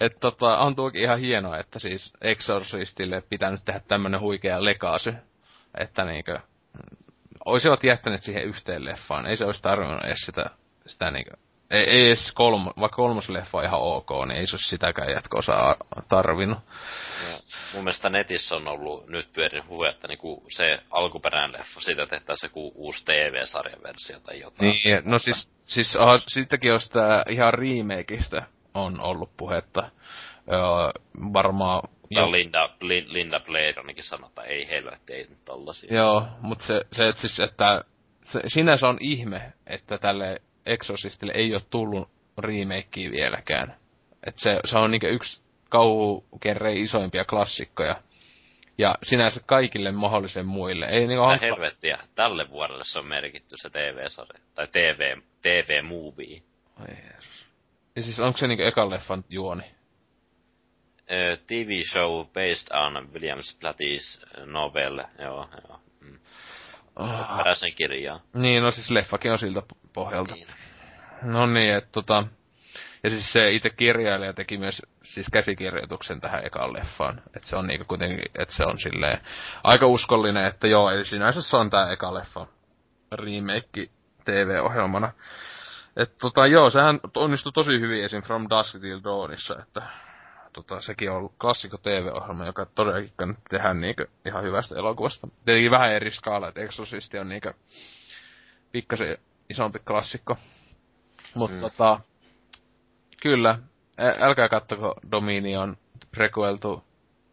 että 0.00 0.18
tota, 0.20 0.58
on 0.58 0.76
tuokin 0.76 1.02
ihan 1.02 1.20
hienoa, 1.20 1.58
että 1.58 1.78
siis 1.78 2.12
Exorcistille 2.20 3.22
pitää 3.30 3.50
nyt 3.50 3.64
tehdä 3.64 3.80
tämmönen 3.88 4.20
huikea 4.20 4.64
legacy. 4.64 5.14
Että 5.78 6.04
niinkö, 6.04 6.38
olisivat 7.44 7.84
jättäneet 7.84 8.22
siihen 8.22 8.44
yhteen 8.44 8.84
leffaan. 8.84 9.26
Ei 9.26 9.36
se 9.36 9.44
olisi 9.44 9.62
tarvinnut 9.62 10.04
edes 10.04 10.20
sitä, 10.26 10.44
sitä 10.86 11.10
niinkö, 11.10 11.30
ei, 11.70 11.90
ei 11.90 12.06
edes 12.06 12.32
kolmo, 12.32 12.72
vaikka 12.80 12.96
kolmos 12.96 13.28
leffa 13.28 13.58
on 13.58 13.64
ihan 13.64 13.80
ok, 13.80 14.10
niin 14.26 14.40
ei 14.40 14.46
se 14.46 14.56
olisi 14.56 14.68
sitäkään 14.68 15.10
jatko-osaa 15.10 15.76
tarvinnut. 16.08 16.58
Ja, 17.28 17.38
mun 17.76 17.84
mielestä 17.84 18.08
netissä 18.08 18.56
on 18.56 18.68
ollut 18.68 19.08
nyt 19.08 19.32
pyörin 19.32 19.68
huhu, 19.68 19.84
että 19.84 20.08
niinku 20.08 20.44
se 20.56 20.78
alkuperäinen 20.90 21.52
leffa, 21.52 21.80
siitä 21.80 22.06
tehtäisiin 22.06 22.48
joku 22.48 22.72
uusi 22.74 23.04
TV-sarjan 23.04 23.82
versio 23.82 24.20
tai 24.20 24.40
jotain. 24.40 24.70
Niin, 24.84 25.02
no 25.04 25.18
siis, 25.18 25.48
siis 25.66 25.96
aha, 25.96 26.18
siitäkin 26.18 26.68
jos 26.68 26.90
tää 26.90 27.22
ihan 27.30 27.54
remakeista 27.54 28.42
on 28.74 29.00
ollut 29.00 29.36
puhetta. 29.36 29.90
Öö, 30.52 30.60
varmaan... 31.32 31.82
Jo. 32.10 32.32
Linda, 32.32 32.70
Linda 33.06 33.40
Blair 33.40 33.78
ainakin 33.78 34.04
sanoi, 34.04 34.28
että 34.28 34.42
ei 34.42 34.68
helvetti, 34.68 35.12
ei 35.12 35.26
nyt 35.28 35.44
tollasia. 35.44 35.94
Joo, 35.94 36.26
mutta 36.40 36.64
se, 36.64 36.80
se 36.92 37.08
että 37.08 37.20
siis, 37.20 37.40
että 37.40 37.84
se, 38.22 38.40
sinänsä 38.46 38.88
on 38.88 38.98
ihme, 39.00 39.52
että 39.66 39.98
tälle 39.98 40.40
Exorcistille 40.66 41.32
ei 41.36 41.54
ole 41.54 41.62
tullut 41.70 42.08
remakea 42.38 43.10
vieläkään. 43.10 43.76
Et 44.26 44.36
se, 44.36 44.60
se 44.64 44.78
on 44.78 44.90
niinku 44.90 45.06
yksi 45.06 45.45
kauhukerreen 45.68 46.76
isoimpia 46.76 47.24
klassikkoja. 47.24 47.96
Ja 48.78 48.94
sinänsä 49.02 49.40
kaikille 49.46 49.92
mahdollisen 49.92 50.46
muille. 50.46 50.86
Ei 50.86 51.06
niinku 51.06 51.24
hankala... 51.24 51.52
helvettiä, 51.52 51.98
tälle 52.14 52.50
vuodelle 52.50 52.84
se 52.84 52.98
on 52.98 53.06
merkitty 53.06 53.56
se 53.56 53.70
TV-sarja. 53.70 54.40
Tai 54.54 54.66
TV, 54.66 55.16
TV-movie. 55.42 56.42
Ai 56.80 56.96
Ja 57.96 58.02
siis 58.02 58.20
onko 58.20 58.38
se 58.38 58.46
niinku 58.46 58.64
ekan 58.64 58.90
leffan 58.90 59.24
juoni? 59.30 59.62
Uh, 59.62 61.38
TV 61.46 61.82
show 61.92 62.26
based 62.26 62.68
on 62.72 63.12
William 63.12 63.38
Platty's 63.38 64.36
novel, 64.46 65.04
joo, 65.18 65.48
joo. 65.68 65.80
Mm. 66.00 66.18
Oh. 66.96 67.36
Peräsen 67.36 67.72
kirjaa. 67.74 68.20
Niin, 68.34 68.62
no 68.62 68.70
siis 68.70 68.90
leffakin 68.90 69.32
on 69.32 69.38
siltä 69.38 69.62
pohjalta. 69.92 70.34
Niin. 70.34 70.46
No 71.22 71.46
niin, 71.46 71.74
että 71.74 71.90
tota... 71.92 72.24
Ja 73.06 73.10
siis 73.10 73.32
se 73.32 73.50
itse 73.50 73.70
kirjailija 73.70 74.32
teki 74.32 74.58
myös 74.58 74.82
siis 75.02 75.26
käsikirjoituksen 75.32 76.20
tähän 76.20 76.46
ekaan 76.46 76.72
leffaan. 76.72 77.22
Että 77.36 77.48
se 77.48 77.56
on 77.56 77.66
niinku 77.66 77.84
kuitenkin, 77.88 78.18
että 78.38 78.54
se 78.54 78.64
on 78.64 78.78
silleen 78.78 79.20
aika 79.64 79.86
uskollinen, 79.86 80.44
että 80.44 80.66
joo, 80.66 80.90
eli 80.90 81.04
sinänsä 81.04 81.42
se 81.42 81.56
on 81.56 81.70
tää 81.70 81.92
eka 81.92 82.14
leffa 82.14 82.46
remake 83.12 83.86
TV-ohjelmana. 84.24 85.12
Että 85.96 86.16
tota 86.20 86.46
joo, 86.46 86.70
sehän 86.70 87.00
onnistui 87.16 87.52
tosi 87.52 87.80
hyvin 87.80 88.04
esim. 88.04 88.22
From 88.22 88.46
Dusk 88.50 88.80
Till 88.80 89.00
Dawnissa, 89.04 89.56
että 89.62 89.82
tota, 90.52 90.80
sekin 90.80 91.10
on 91.10 91.16
ollut 91.16 91.34
klassikko 91.40 91.76
TV-ohjelma, 91.76 92.46
joka 92.46 92.66
todellakin 92.66 93.12
kannattaa 93.16 93.50
tehdä 93.50 93.74
niinku 93.74 94.04
ihan 94.24 94.44
hyvästä 94.44 94.74
elokuvasta. 94.74 95.28
Tietenkin 95.44 95.70
vähän 95.70 95.92
eri 95.92 96.10
skaala, 96.10 96.48
että 96.48 96.60
Exorcisti 96.60 97.18
on 97.18 97.28
niinku 97.28 97.50
pikkasen 98.72 99.18
isompi 99.50 99.78
klassikko. 99.78 100.36
Mutta 101.34 101.56
mm. 101.56 101.60
tota, 101.60 102.00
kyllä, 103.26 103.58
älkää 104.20 104.48
kattoko 104.48 104.94
Dominion 105.10 105.76
prequel 106.10 106.56
to 106.56 106.84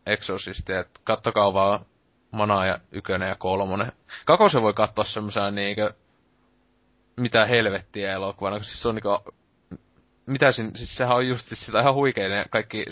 Exorcist, 0.06 0.70
että 0.70 1.00
kattokaa 1.04 1.54
vaan 1.54 1.86
Mana 2.32 2.66
ja 2.66 2.80
Ykönen 2.92 3.30
ja 3.30 3.36
Kolmonen. 3.36 3.92
se 4.52 4.62
voi 4.62 4.74
katsoa 4.74 5.06
semmosena 5.06 5.52
niinkö, 5.52 5.94
mitä 7.20 7.46
helvettiä 7.46 8.12
elokuvana, 8.12 8.56
kun 8.56 8.66
siis 8.66 8.82
se 8.82 8.90
on 8.90 8.96
niinku, 8.96 9.34
mitä 10.26 10.52
siinä, 10.52 10.72
siis 10.76 10.96
sehän 10.96 11.16
on 11.16 11.28
just 11.28 11.48
siis 11.48 11.66
sitä 11.66 11.80
ihan 11.80 11.94
huikeinen 11.94 12.46
kaikki... 12.50 12.86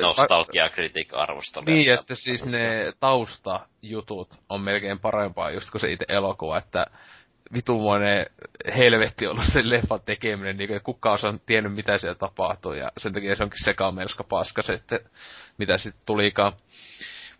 Nostalgia, 0.00 0.68
kritik, 0.68 1.14
arvostelu. 1.14 1.64
Niin, 1.64 1.86
ja 1.86 1.96
sitten 1.96 2.16
siis 2.16 2.44
ne 2.44 2.92
taustajutut 3.00 4.28
on 4.48 4.60
melkein 4.60 4.98
parempaa 4.98 5.50
just 5.50 5.70
kuin 5.70 5.80
se 5.80 5.92
itse 5.92 6.04
elokuva, 6.08 6.58
että 6.58 6.86
vitumoinen 7.54 8.26
helvetti 8.76 9.26
ollut 9.26 9.44
sen 9.52 9.70
leffan 9.70 10.00
tekeminen, 10.04 10.56
niin 10.56 10.80
kukaan 10.82 11.18
on 11.22 11.40
tiennyt 11.46 11.74
mitä 11.74 11.98
siellä 11.98 12.14
tapahtuu, 12.14 12.72
ja 12.72 12.92
sen 12.96 13.12
takia 13.12 13.36
se 13.36 13.44
onkin 13.44 13.64
sekamelska 13.64 14.24
paska 14.24 14.62
se, 14.62 14.72
että 14.72 15.00
mitä 15.58 15.76
sitten 15.76 16.02
tulikaan. 16.06 16.52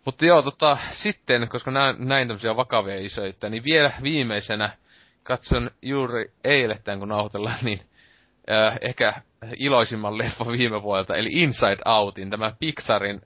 Mutta 0.05 0.25
joo, 0.25 0.41
tota, 0.41 0.77
sitten, 0.91 1.47
koska 1.49 1.71
näin, 1.71 1.95
näin 2.07 2.27
tämmöisiä 2.27 2.55
vakavia 2.55 2.99
isoita, 2.99 3.49
niin 3.49 3.63
vielä 3.63 3.91
viimeisenä 4.03 4.69
katson 5.23 5.71
juuri 5.81 6.31
eilettäin, 6.43 6.99
kun 6.99 7.07
nauhoitellaan, 7.09 7.59
niin 7.61 7.81
äh, 8.51 8.77
ehkä 8.81 9.13
iloisimman 9.57 10.17
leffan 10.17 10.47
viime 10.47 10.81
vuodelta, 10.81 11.15
eli 11.15 11.29
Inside 11.31 11.81
Outin, 11.85 12.29
tämä 12.29 12.51
Pixarin 12.59 13.21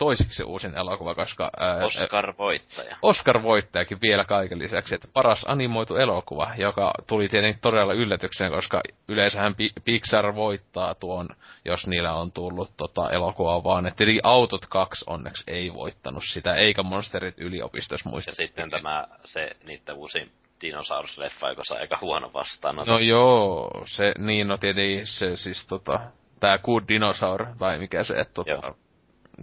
toiseksi 0.00 0.42
uusin 0.42 0.78
elokuva, 0.78 1.14
koska... 1.14 1.50
Ää, 1.56 1.76
Oscar-voittaja. 1.84 2.96
Oscar-voittajakin 3.02 4.00
vielä 4.02 4.24
kaiken 4.24 4.58
lisäksi, 4.58 4.94
että 4.94 5.08
paras 5.12 5.44
animoitu 5.48 5.96
elokuva, 5.96 6.50
joka 6.56 6.92
tuli 7.06 7.28
tietenkin 7.28 7.60
todella 7.60 7.92
yllätyksenä, 7.92 8.50
koska 8.50 8.80
yleensähän 9.08 9.54
Pixar 9.84 10.34
voittaa 10.34 10.94
tuon, 10.94 11.28
jos 11.64 11.86
niillä 11.86 12.12
on 12.14 12.32
tullut 12.32 12.70
tota 12.76 13.10
elokuvaa 13.10 13.64
vaan. 13.64 13.86
Että 13.86 14.04
eli 14.04 14.20
Autot 14.22 14.66
2 14.66 15.04
onneksi 15.06 15.44
ei 15.46 15.74
voittanut 15.74 16.24
sitä, 16.24 16.54
eikä 16.54 16.82
Monsterit 16.82 17.34
yliopistossa 17.38 18.10
muista. 18.10 18.30
Ja 18.30 18.34
sitten 18.34 18.70
tämä, 18.70 19.06
se 19.24 19.50
niiden 19.64 19.96
uusi 19.96 20.32
dinosaurusleffa, 20.62 21.48
joka 21.48 21.64
sai 21.64 21.80
aika 21.80 21.98
huono 22.00 22.32
vastaan. 22.32 22.76
No 22.76 22.98
joo, 22.98 23.70
se, 23.86 24.12
niin 24.18 24.48
no 24.48 24.56
tietenkin 24.56 25.06
se 25.06 25.36
siis 25.36 25.66
tota, 25.66 26.00
tää 26.40 26.58
Good 26.58 26.84
Dinosaur, 26.88 27.46
tai 27.58 27.78
mikä 27.78 28.04
se, 28.04 28.14
että 28.14 28.34
tota, 28.34 28.74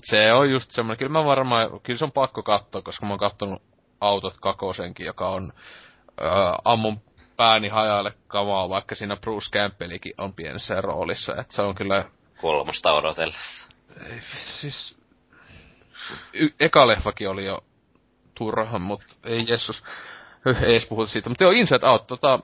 se 0.03 0.33
on 0.33 0.51
just 0.51 0.71
semmoinen, 0.71 0.97
kyllä 0.97 1.11
mä 1.11 1.25
varmaan, 1.25 1.79
kyllä 1.83 1.97
se 1.99 2.05
on 2.05 2.11
pakko 2.11 2.43
katsoa, 2.43 2.81
koska 2.81 3.05
mä 3.05 3.11
oon 3.11 3.19
kattonut 3.19 3.61
Autot 4.01 4.37
kakosenkin, 4.41 5.05
joka 5.05 5.29
on 5.29 5.53
äh, 6.21 6.55
ammun 6.65 7.01
pääni 7.37 7.67
hajalle 7.67 8.13
kamaa, 8.27 8.69
vaikka 8.69 8.95
siinä 8.95 9.15
Bruce 9.15 9.49
Campbellikin 9.51 10.13
on 10.17 10.33
pienessä 10.33 10.81
roolissa, 10.81 11.35
että 11.35 11.55
se 11.55 11.61
on 11.61 11.75
kyllä... 11.75 12.05
Kolmosta 12.41 12.93
odotellessa. 12.93 13.67
Ei, 14.09 14.21
siis... 14.59 14.97
Y- 16.33 16.53
eka 16.59 16.87
leffakin 16.87 17.29
oli 17.29 17.45
jo 17.45 17.59
turha, 18.35 18.79
mutta 18.79 19.05
ei 19.23 19.45
Jessus. 19.47 19.83
Ei 20.45 20.71
edes 20.71 20.85
puhuta 20.85 21.11
siitä. 21.11 21.29
Mutta 21.29 21.43
joo, 21.43 21.51
Inside 21.51 21.87
Out, 21.87 22.07
tota... 22.07 22.39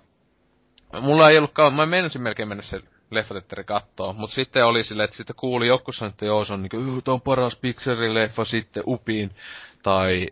Mulla 1.02 1.30
ei 1.30 1.38
ollutkaan, 1.38 1.74
mä 1.74 1.86
menisin 1.86 2.22
melkein 2.22 2.48
mennä 2.48 2.64
sen 2.64 2.84
leffatetteri 3.14 3.64
kattoo. 3.64 4.14
Mut 4.14 4.32
sitten 4.32 4.66
oli 4.66 4.84
silleen, 4.84 5.06
että 5.06 5.18
sitten 5.18 5.36
kuuli 5.36 5.68
joku 5.68 5.92
sanoi, 5.92 6.10
että 6.10 6.26
joo, 6.26 6.46
se 6.46 6.54
on 6.54 6.62
niinku, 6.62 7.12
on 7.12 7.22
paras 7.22 7.56
Pixarin-leffa 7.56 8.46
sitten 8.46 8.84
Upiin. 8.88 9.36
Tai 9.84 10.28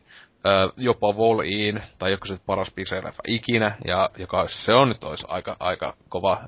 ö, 0.46 0.72
jopa 0.78 1.18
Vol-iin, 1.18 1.84
tai 2.00 2.12
joku 2.12 2.26
se 2.26 2.38
paras 2.46 2.72
Pixar-leffa 2.72 3.22
ikinä, 3.28 3.78
ja 3.86 4.10
joka 4.18 4.48
se 4.48 4.74
on 4.74 4.90
nyt 4.90 5.04
olisi 5.04 5.26
aika, 5.28 5.58
aika 5.60 5.94
kova. 6.10 6.42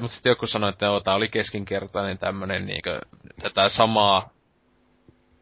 mutta 0.00 0.14
sitten 0.14 0.30
joku 0.30 0.46
sanoi, 0.46 0.70
että 0.70 0.86
tämä 1.04 1.16
oli 1.16 1.28
keskinkertainen 1.28 2.18
tämmönen 2.18 2.66
niinkö, 2.66 3.00
tätä 3.42 3.68
samaa 3.68 4.28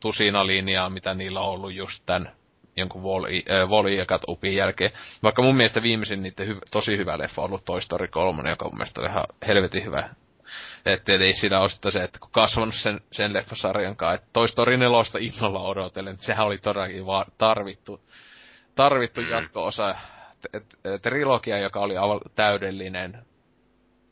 tusina-linjaa, 0.00 0.90
mitä 0.90 1.14
niillä 1.14 1.40
on 1.40 1.50
ollut 1.50 1.74
just 1.74 2.02
tämän 2.06 2.32
jonkun 2.76 3.02
Wall-E, 3.02 3.42
äh, 3.90 3.96
ja 3.96 4.06
Cut 4.06 4.22
Upin 4.28 4.56
jälkeen. 4.56 4.92
Vaikka 5.22 5.42
mun 5.42 5.56
mielestä 5.56 5.82
viimeisin 5.82 6.22
niiden 6.22 6.48
hy- 6.48 6.60
tosi 6.70 6.96
hyvä 6.96 7.18
leffa 7.18 7.42
on 7.42 7.48
ollut 7.48 7.64
Toy 7.64 7.80
Story 7.80 8.08
3, 8.08 8.50
joka 8.50 8.64
mun 8.64 8.74
mielestä 8.74 9.00
on 9.00 9.10
ihan 9.10 9.24
helvetin 9.46 9.84
hyvä. 9.84 10.08
Että 10.86 11.12
ei 11.12 11.34
siinä 11.34 11.60
ole 11.60 11.90
se, 11.90 11.98
että 11.98 12.18
kun 12.18 12.30
kasvanut 12.32 12.74
sen, 12.74 13.00
sen 13.12 13.32
leffasarjan 13.32 13.96
kanssa, 13.96 14.14
että 14.14 14.28
Toy 14.32 14.48
Story 14.48 14.76
4 14.76 14.98
innolla 15.20 15.60
odotellen, 15.60 16.14
että 16.14 16.26
sehän 16.26 16.46
oli 16.46 16.58
todellakin 16.58 17.06
vaan 17.06 17.26
tarvittu, 17.38 18.00
tarvittu 18.74 19.20
mm. 19.20 19.28
jatko-osa. 19.28 19.94
Trilogia, 21.02 21.58
joka 21.58 21.80
oli 21.80 21.96
aivan 21.96 22.20
täydellinen, 22.34 23.18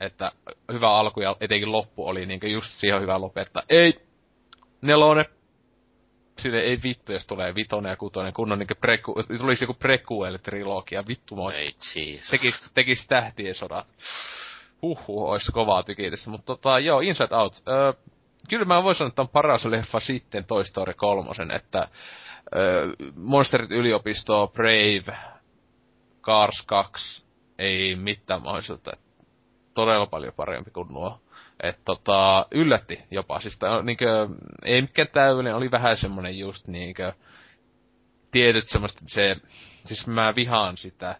että 0.00 0.32
hyvä 0.72 0.90
alku 0.90 1.20
ja 1.20 1.36
etenkin 1.40 1.72
loppu 1.72 2.08
oli 2.08 2.26
niin 2.26 2.52
just 2.52 2.72
siihen 2.72 3.00
hyvä 3.02 3.20
lopettaa. 3.20 3.62
Ei, 3.68 4.00
nelonen, 4.80 5.24
sille 6.40 6.58
ei 6.60 6.78
vittu, 6.82 7.12
jos 7.12 7.26
tulee 7.26 7.54
vitonen 7.54 7.90
ja 7.90 7.96
kutonen, 7.96 8.32
kunnon 8.32 8.58
niinku 8.58 8.74
preku, 8.80 9.14
tulisi 9.38 9.64
joku 9.64 9.76
prequel-trilogia, 9.84 11.06
vittu 11.08 11.36
moi. 11.36 11.54
Ei, 11.54 11.74
Jesus. 11.94 12.30
Tekis, 12.30 12.70
tekis 12.74 13.06
tähtien 13.06 13.54
sodat. 13.54 13.86
Huhhuh, 14.82 15.30
ois 15.30 15.50
kovaa 15.52 15.82
tykitessä. 15.82 16.30
Mutta 16.30 16.46
tota, 16.46 16.78
joo, 16.78 17.00
Inside 17.00 17.36
Out. 17.36 17.62
Öö, 17.68 17.92
kyllä 18.48 18.64
mä 18.64 18.82
voin 18.82 18.94
sanoa, 18.94 19.08
että 19.08 19.22
on 19.22 19.28
paras 19.28 19.64
leffa 19.64 20.00
sitten 20.00 20.44
Toy 20.44 20.64
Story 20.64 20.94
3, 20.94 21.30
että 21.54 21.88
öö, 22.56 22.88
Monsterit 23.16 23.70
yliopisto, 23.70 24.52
Brave, 24.54 25.18
Cars 26.22 26.62
2, 26.66 27.22
ei 27.58 27.96
mitään 27.96 28.42
mahdollisuutta. 28.42 28.90
Todella 29.74 30.06
paljon 30.06 30.32
parempi 30.36 30.70
kuin 30.70 30.88
nuo 30.88 31.20
että 31.62 31.82
tota, 31.84 32.46
yllätti 32.50 33.00
jopa. 33.10 33.40
Siis 33.40 33.58
tää, 33.58 33.82
niinkö, 33.82 34.28
ei 34.64 34.82
mikään 34.82 35.08
täydellinen, 35.12 35.54
oli 35.54 35.70
vähän 35.70 35.96
semmonen 35.96 36.38
just 36.38 36.68
niinkö, 36.68 37.12
tietyt 38.30 38.68
semmoista, 38.68 39.00
se, 39.06 39.36
siis 39.86 40.06
mä 40.06 40.34
vihaan 40.36 40.76
sitä 40.76 41.16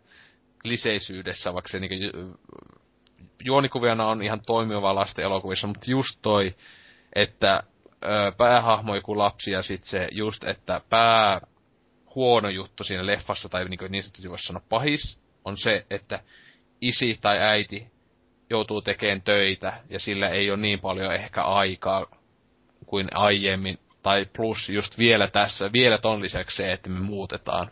liseisyydessä, 0.64 1.54
vaikka 1.54 1.68
se 1.68 1.80
niinkö, 1.80 2.18
juonikuviana 3.44 4.06
on 4.06 4.22
ihan 4.22 4.40
toimiva 4.46 4.94
lasten 4.94 5.24
elokuvissa, 5.24 5.66
mutta 5.66 5.90
just 5.90 6.18
toi, 6.22 6.54
että 7.14 7.62
ö, 8.04 8.32
päähahmo 8.36 8.94
joku 8.94 9.18
lapsi 9.18 9.50
ja 9.50 9.62
sit 9.62 9.84
se 9.84 10.08
just, 10.12 10.44
että 10.44 10.80
pää 10.88 11.40
huono 12.14 12.48
juttu 12.48 12.84
siinä 12.84 13.06
leffassa, 13.06 13.48
tai 13.48 13.64
niin, 13.64 13.78
niin 13.88 14.02
sanotusti 14.02 14.30
voisi 14.30 14.46
sanoa 14.46 14.62
pahis, 14.68 15.18
on 15.44 15.56
se, 15.56 15.86
että 15.90 16.22
isi 16.80 17.18
tai 17.20 17.38
äiti 17.38 17.86
joutuu 18.50 18.82
tekemään 18.82 19.22
töitä 19.22 19.72
ja 19.90 20.00
sillä 20.00 20.28
ei 20.28 20.50
ole 20.50 20.60
niin 20.60 20.80
paljon 20.80 21.14
ehkä 21.14 21.42
aikaa 21.42 22.06
kuin 22.86 23.08
aiemmin. 23.14 23.78
Tai 24.02 24.26
plus 24.36 24.68
just 24.68 24.98
vielä 24.98 25.28
tässä, 25.28 25.72
vielä 25.72 25.98
ton 25.98 26.22
lisäksi 26.22 26.56
se, 26.56 26.72
että 26.72 26.90
me 26.90 27.00
muutetaan 27.00 27.70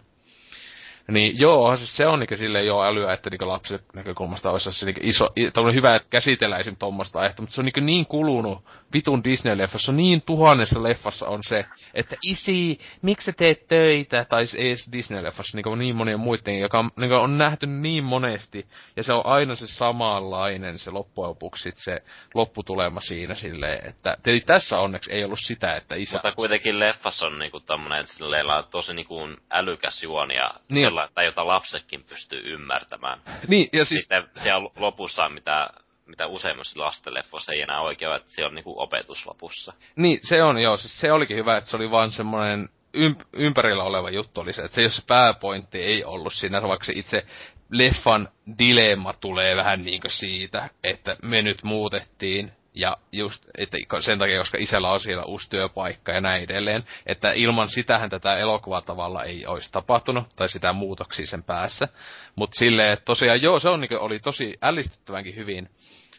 niin 1.13 1.39
joo, 1.39 1.77
siis 1.77 1.97
se 1.97 2.07
on 2.07 2.21
niinku 2.21 2.37
silleen 2.37 2.67
jo 2.67 2.83
älyä, 2.83 3.13
että 3.13 3.31
niinku 3.31 3.49
lapsen 3.49 3.79
näkökulmasta 3.95 4.51
olisi 4.51 4.73
se 4.73 4.87
niinku 4.87 5.01
iso, 5.05 5.29
hyvä, 5.75 5.95
että 5.95 6.09
käsitellään 6.11 6.61
esim. 6.61 6.77
tommoista 6.79 7.19
aihetta, 7.19 7.43
mutta 7.43 7.55
se 7.55 7.61
on 7.61 7.65
niinku 7.65 7.81
niin 7.81 8.07
kulunut 8.07 8.65
vitun 8.93 9.23
Disney-leffassa, 9.25 9.93
niin 9.93 10.23
tuhannessa 10.23 10.83
leffassa 10.83 11.29
on 11.29 11.43
se, 11.43 11.65
että 11.95 12.17
isi, 12.23 12.81
miksi 13.03 13.25
sä 13.25 13.33
teet 13.33 13.67
töitä, 13.69 14.25
tai 14.25 14.45
ei 14.57 14.75
Disney-leffassa, 14.93 15.55
niinku 15.55 15.75
niin 15.75 15.97
monien 15.97 16.21
muiden, 16.21 16.61
joka 16.61 16.79
on, 16.79 16.91
niinku 16.97 17.15
on 17.15 17.39
nähty 17.39 17.67
niin 17.67 18.05
monesti, 18.05 18.67
ja 18.97 19.03
se 19.03 19.13
on 19.13 19.27
aina 19.27 19.55
se 19.55 19.67
samanlainen 19.67 20.79
se 20.79 20.91
loppujen 20.91 21.29
lopuksi 21.29 21.73
se 21.77 22.03
lopputulema 22.35 23.01
siinä 23.01 23.35
silleen, 23.35 23.89
että 23.89 24.17
tässä 24.47 24.79
onneksi 24.79 25.13
ei 25.13 25.25
ollut 25.25 25.39
sitä, 25.43 25.77
että 25.77 25.95
isä... 25.95 26.17
Mutta 26.17 26.33
kuitenkin 26.33 26.79
leffassa 26.79 27.27
on 27.27 27.39
niinku 27.39 27.61
tommonen, 27.61 28.01
että 28.01 28.25
on 28.57 28.65
tosi 28.71 28.95
niinku 28.95 29.29
älykäs 29.51 30.03
juoni 30.03 30.35
ja 30.35 30.51
niin 30.69 30.98
tavalla, 30.99 31.13
tai 31.15 31.25
jota 31.25 31.47
lapsetkin 31.47 32.05
pystyy 32.05 32.41
ymmärtämään. 32.45 33.23
Niin, 33.49 33.69
ja 33.73 33.85
siis... 33.85 34.01
Sitten 34.01 34.29
siellä 34.43 34.71
lopussa, 34.77 35.29
mitä, 35.29 35.71
mitä 36.07 36.27
useimmissa 36.27 36.81
lastenleffoissa 36.81 37.53
ei 37.53 37.63
enää 37.63 37.81
oikein 37.81 38.09
ole, 38.09 38.17
että 38.17 38.31
se 38.31 38.45
on 38.45 38.55
niinku 38.55 38.81
opetus 38.81 39.27
lopussa. 39.27 39.73
Niin, 39.97 40.21
se 40.23 40.43
on 40.43 40.59
joo. 40.59 40.77
Siis 40.77 41.01
se 41.01 41.13
olikin 41.13 41.37
hyvä, 41.37 41.57
että 41.57 41.71
se 41.71 41.77
oli 41.77 41.91
vaan 41.91 42.11
semmoinen 42.11 42.69
ymp- 42.97 43.29
ympärillä 43.33 43.85
oleva 43.85 44.11
juttu 44.11 44.41
oli 44.41 44.53
se, 44.53 44.63
että 44.63 44.75
se 44.75 44.83
jos 44.83 45.05
pääpointti 45.07 45.83
ei 45.83 46.05
ollut 46.05 46.33
siinä, 46.33 46.63
vaikka 46.63 46.87
se 46.87 46.93
itse 46.97 47.27
leffan 47.71 48.29
dilemma 48.59 49.13
tulee 49.13 49.57
vähän 49.57 49.85
niinku 49.85 50.09
siitä, 50.09 50.69
että 50.85 51.17
me 51.23 51.43
nyt 51.43 51.63
muutettiin 51.63 52.53
ja 52.75 52.97
just, 53.13 53.45
että 53.59 53.77
sen 54.01 54.19
takia, 54.19 54.39
koska 54.39 54.59
isällä 54.61 54.91
on 54.91 55.01
siellä 55.01 55.25
uusi 55.25 55.51
työpaikka 55.51 56.13
ja 56.13 56.21
näin 56.21 56.45
edelleen, 56.45 56.85
että 57.07 57.33
ilman 57.33 57.69
sitähän 57.69 58.11
tätä 58.11 58.37
elokuvaa 58.37 58.83
tavalla 58.83 59.25
ei 59.25 59.47
olisi 59.47 59.73
tapahtunut, 59.73 60.25
tai 60.37 60.49
sitä 60.49 60.73
muutoksia 60.73 61.27
sen 61.27 61.43
päässä. 61.43 61.89
Mutta 62.37 62.59
silleen, 62.59 62.93
että 62.93 63.05
tosiaan 63.05 63.43
joo, 63.43 63.61
se 63.61 63.69
on, 63.69 63.81
niin 63.81 63.99
oli 63.99 64.19
tosi 64.19 64.59
ällistyttävänkin 64.63 65.37
hyvin 65.37 65.69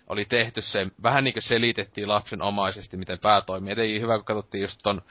oli 0.09 0.25
tehty 0.25 0.61
se, 0.61 0.87
vähän 1.03 1.23
niin 1.23 1.33
kuin 1.33 1.43
selitettiin 1.43 2.09
lapsenomaisesti, 2.09 2.97
miten 2.97 3.19
pää 3.19 3.41
toimii. 3.41 3.71
Etenkin 3.71 4.01
hyvä, 4.01 4.15
kun 4.15 4.25
katsottiin 4.25 4.61
just 4.61 4.79
ton 4.83 5.01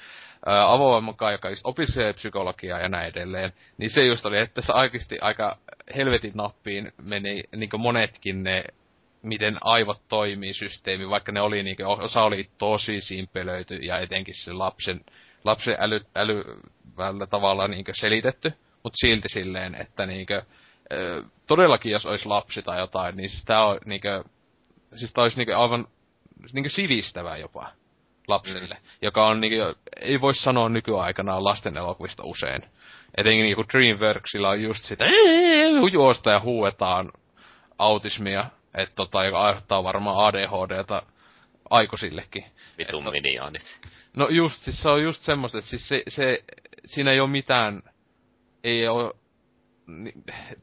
avoimen 0.46 1.04
mukaan, 1.04 1.32
joka 1.32 1.50
just 1.50 1.66
opiskelee 1.66 2.12
psykologiaa 2.12 2.80
ja 2.80 2.88
näin 2.88 3.08
edelleen, 3.08 3.52
niin 3.78 3.90
se 3.90 4.04
just 4.04 4.26
oli, 4.26 4.38
että 4.38 4.54
tässä 4.54 4.74
oikeasti 4.74 5.18
aika 5.20 5.56
helvetin 5.96 6.32
nappiin 6.34 6.92
meni 7.02 7.42
niin 7.56 7.70
monetkin 7.78 8.42
ne 8.42 8.64
miten 9.22 9.58
aivot 9.60 10.00
toimii 10.08 10.54
systeemi, 10.54 11.10
vaikka 11.10 11.32
ne 11.32 11.40
oli 11.40 11.62
niinku, 11.62 11.82
osa 11.86 12.22
oli 12.22 12.48
tosi 12.58 13.00
simpelöity 13.00 13.74
ja 13.74 13.98
etenkin 13.98 14.34
se 14.34 14.52
lapsen, 14.52 15.00
lapsen 15.44 15.76
äly, 15.80 16.00
äly 16.14 16.44
tavalla 17.30 17.68
niinku 17.68 17.92
selitetty, 17.94 18.52
mutta 18.82 18.96
silti 18.96 19.28
silleen, 19.28 19.74
että 19.74 20.06
niinku, 20.06 20.34
todellakin 21.46 21.92
jos 21.92 22.06
olisi 22.06 22.26
lapsi 22.26 22.62
tai 22.62 22.78
jotain, 22.78 23.16
niin 23.16 23.30
siis 23.30 23.44
tää 23.44 23.64
on 23.64 23.78
niinku, 23.84 24.08
siis 24.94 25.12
tää 25.12 25.22
olisi 25.22 25.36
niinku 25.36 25.62
aivan 25.62 25.86
niinku 26.52 26.70
sivistävää 26.70 27.36
jopa 27.36 27.72
lapselle, 28.28 28.74
mm. 28.74 28.88
joka 29.02 29.26
on 29.26 29.40
niinku, 29.40 29.80
ei 30.00 30.20
voi 30.20 30.34
sanoa 30.34 30.68
nykyaikana 30.68 31.44
lasten 31.44 31.76
elokuvista 31.76 32.22
usein. 32.24 32.62
Etenkin 33.16 33.42
niinku 33.42 33.64
Dreamworksilla 33.72 34.48
on 34.48 34.62
just 34.62 34.82
sitä, 34.82 35.04
juosta 35.92 36.30
ja 36.30 36.40
huuetaan 36.40 37.12
autismia 37.78 38.44
että 38.78 38.94
tota, 38.94 39.24
joka 39.24 39.40
aiheuttaa 39.40 39.84
varmaan 39.84 40.26
ADHDta 40.26 41.02
aikuisillekin. 41.70 42.44
Vitun 42.78 43.06
et, 43.06 43.12
minionit. 43.12 43.80
No 44.16 44.28
just, 44.28 44.62
siis 44.62 44.82
se 44.82 44.88
on 44.88 45.02
just 45.02 45.22
semmoista, 45.22 45.58
että 45.58 45.70
siis 45.70 45.88
se, 45.88 46.02
se, 46.08 46.44
siinä 46.86 47.12
ei 47.12 47.20
ole 47.20 47.30
mitään, 47.30 47.82
ei 48.64 48.88
ole 48.88 49.14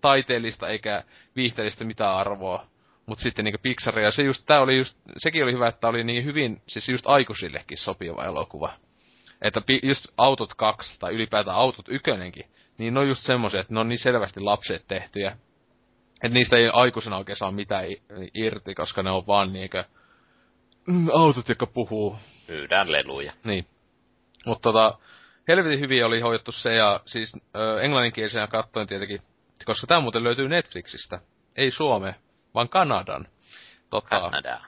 taiteellista 0.01 0.69
eikä 0.69 1.03
viihteellistä 1.35 1.83
mitään 1.83 2.15
arvoa. 2.15 2.65
Mutta 3.05 3.23
sitten 3.23 3.45
niinku 3.45 3.59
Pixar 3.61 3.99
ja 3.99 4.11
se 4.11 4.23
just, 4.23 4.45
tää 4.45 4.61
oli 4.61 4.77
just, 4.77 4.97
sekin 5.17 5.43
oli 5.43 5.53
hyvä, 5.53 5.67
että 5.67 5.87
oli 5.87 6.03
niin 6.03 6.25
hyvin, 6.25 6.61
siis 6.67 6.89
just 6.89 7.07
aikuisillekin 7.07 7.77
sopiva 7.77 8.25
elokuva. 8.25 8.73
Että 9.41 9.61
just 9.83 10.07
Autot 10.17 10.53
2 10.53 10.99
tai 10.99 11.13
ylipäätään 11.13 11.57
Autot 11.57 11.85
ykönenkin, 11.89 12.45
niin 12.77 12.93
ne 12.93 12.99
on 12.99 13.07
just 13.07 13.21
semmoisia, 13.21 13.61
että 13.61 13.73
ne 13.73 13.79
on 13.79 13.89
niin 13.89 13.99
selvästi 13.99 14.39
lapset 14.39 14.87
tehtyjä. 14.87 15.37
Et 16.25 16.31
niistä 16.31 16.57
ei 16.57 16.69
aikuisena 16.73 17.17
oikein 17.17 17.35
saa 17.35 17.51
mitään 17.51 17.85
irti, 18.33 18.75
koska 18.75 19.03
ne 19.03 19.11
on 19.11 19.27
vaan 19.27 19.53
niinkö 19.53 19.83
mm, 20.87 21.07
autot, 21.13 21.49
jotka 21.49 21.65
puhuu. 21.65 22.17
Myydään 22.47 22.91
leluja. 22.91 23.33
Niin. 23.43 23.65
Mutta 24.45 24.61
tota, 24.61 24.97
helvetin 25.47 25.79
hyvin 25.79 26.05
oli 26.05 26.21
hoidettu 26.21 26.51
se, 26.51 26.73
ja 26.73 26.99
siis 27.05 27.33
ö, 27.55 27.81
englanninkielisenä 27.81 28.47
katsoin 28.47 28.87
tietenkin, 28.87 29.21
koska 29.65 29.87
tämä 29.87 29.99
muuten 29.99 30.23
löytyy 30.23 30.49
Netflixistä. 30.49 31.19
Ei 31.55 31.71
Suome, 31.71 32.15
vaan 32.53 32.69
Kanadan. 32.69 33.27
Tota, 33.89 34.09
Kanada. 34.09 34.59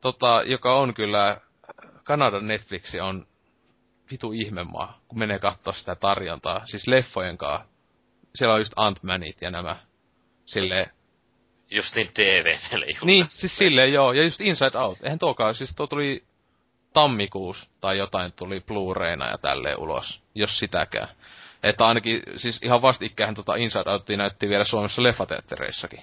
Tota, 0.00 0.42
joka 0.46 0.74
on 0.74 0.94
kyllä, 0.94 1.40
Kanadan 2.04 2.46
Netflixi 2.46 3.00
on 3.00 3.26
vitu 4.10 4.32
ihmemaa, 4.32 5.00
kun 5.08 5.18
menee 5.18 5.38
katsoa 5.38 5.72
sitä 5.72 5.94
tarjontaa. 5.94 6.66
Siis 6.66 6.86
leffojen 6.86 7.38
kanssa. 7.38 7.68
Siellä 8.34 8.54
on 8.54 8.60
just 8.60 8.72
Ant-Manit 8.76 9.36
ja 9.40 9.50
nämä 9.50 9.76
Silleen... 10.44 10.90
Just 11.70 11.94
niin 11.94 12.10
DVDlle 12.18 12.86
Niin, 13.04 13.26
siis 13.28 13.56
silleen 13.56 13.92
joo. 13.92 14.12
Ja 14.12 14.22
just 14.22 14.40
Inside 14.40 14.78
Out. 14.78 14.98
Eihän 15.02 15.18
tuokaan, 15.18 15.54
siis 15.54 15.76
tuo 15.76 15.86
tuli 15.86 16.24
tammikuus 16.92 17.68
tai 17.80 17.98
jotain 17.98 18.32
tuli 18.32 18.60
Blu-rayna 18.60 19.30
ja 19.30 19.38
tälleen 19.38 19.78
ulos. 19.78 20.22
Jos 20.34 20.58
sitäkään. 20.58 21.08
Että 21.62 21.86
ainakin, 21.86 22.22
siis 22.36 22.60
ihan 22.62 22.82
vastikään 22.82 23.34
tota 23.34 23.54
Inside 23.54 23.90
Out 23.90 24.08
näytti 24.08 24.48
vielä 24.48 24.64
Suomessa 24.64 25.02
leffateattereissakin. 25.02 26.02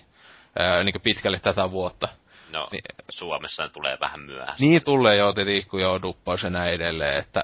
Ää, 0.59 0.83
niin 0.83 1.01
pitkälle 1.03 1.39
tätä 1.39 1.71
vuotta. 1.71 2.07
No, 2.51 2.67
niin, 2.71 2.81
Suomessa 3.09 3.69
tulee 3.69 3.97
vähän 4.01 4.19
myöhässä. 4.19 4.55
Niin 4.65 4.83
tulee 4.83 5.15
jo, 5.17 5.33
tietenkin 5.33 5.67
kun 5.67 5.81
joo 5.81 6.01
duppaus 6.01 6.43
ja 6.43 6.49
näin 6.49 6.73
edelleen, 6.73 7.19
että 7.19 7.43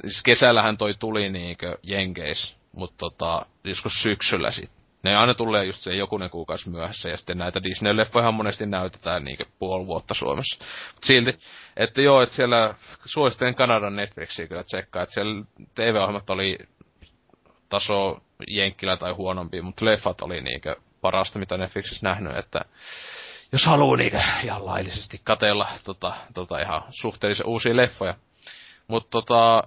siis 0.00 0.22
kesällähän 0.22 0.76
toi 0.76 0.94
tuli 0.94 1.28
niinkö 1.28 1.78
Jenkeis, 1.82 2.56
mutta 2.72 2.96
tota, 2.98 3.46
joskus 3.64 4.02
syksyllä 4.02 4.50
sitten 4.50 4.81
ne 5.02 5.16
aina 5.16 5.34
tulee 5.34 5.64
just 5.64 5.80
se 5.80 5.90
jokunen 5.90 6.30
kuukausi 6.30 6.70
myöhässä, 6.70 7.08
ja 7.08 7.16
sitten 7.16 7.38
näitä 7.38 7.60
Disney-leffoja 7.60 8.32
monesti 8.32 8.66
näytetään 8.66 9.24
niinkö 9.24 9.44
puoli 9.58 9.86
vuotta 9.86 10.14
Suomessa. 10.14 10.64
Mut 10.94 11.04
silti, 11.04 11.38
että 11.76 12.02
joo, 12.02 12.22
että 12.22 12.34
siellä 12.34 12.74
suosittelen 13.04 13.54
Kanadan 13.54 13.96
Netflixiä 13.96 14.48
kyllä 14.48 14.62
tsekkaa, 14.62 15.02
että 15.02 15.14
siellä 15.14 15.44
TV-ohjelmat 15.74 16.30
oli 16.30 16.58
taso 17.68 18.20
jenkkilä 18.48 18.96
tai 18.96 19.12
huonompi, 19.12 19.62
mutta 19.62 19.84
leffat 19.84 20.22
oli 20.22 20.40
niinkö 20.40 20.76
parasta, 21.00 21.38
mitä 21.38 21.56
Netflixissä 21.56 22.06
nähnyt, 22.06 22.36
että 22.36 22.64
jos 23.52 23.66
haluaa 23.66 23.96
niinkö 23.96 24.20
ihan 24.44 24.66
laillisesti 24.66 25.20
katella 25.24 25.68
tota, 25.84 26.14
tota 26.34 26.60
ihan 26.60 26.82
suhteellisen 26.90 27.46
uusia 27.46 27.76
leffoja. 27.76 28.14
Mutta 28.88 29.08
tota, 29.10 29.64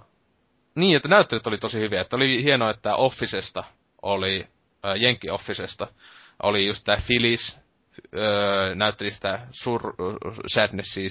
niin, 0.74 0.96
että 0.96 1.08
näyttelyt 1.08 1.46
oli 1.46 1.58
tosi 1.58 1.78
hyviä. 1.78 2.00
Että 2.00 2.16
oli 2.16 2.44
hienoa, 2.44 2.70
että 2.70 2.96
Officesta 2.96 3.64
oli 4.02 4.46
äh, 4.86 4.96
Jenkki 4.96 5.30
Officesta 5.30 5.86
oli 6.42 6.66
just 6.66 6.84
tää 6.84 6.98
Phyllis, 7.06 7.56
öö, 8.14 8.74
näytteli 8.74 9.10
sitä 9.10 9.46
sur, 9.50 9.94
sadnessia, 10.46 11.10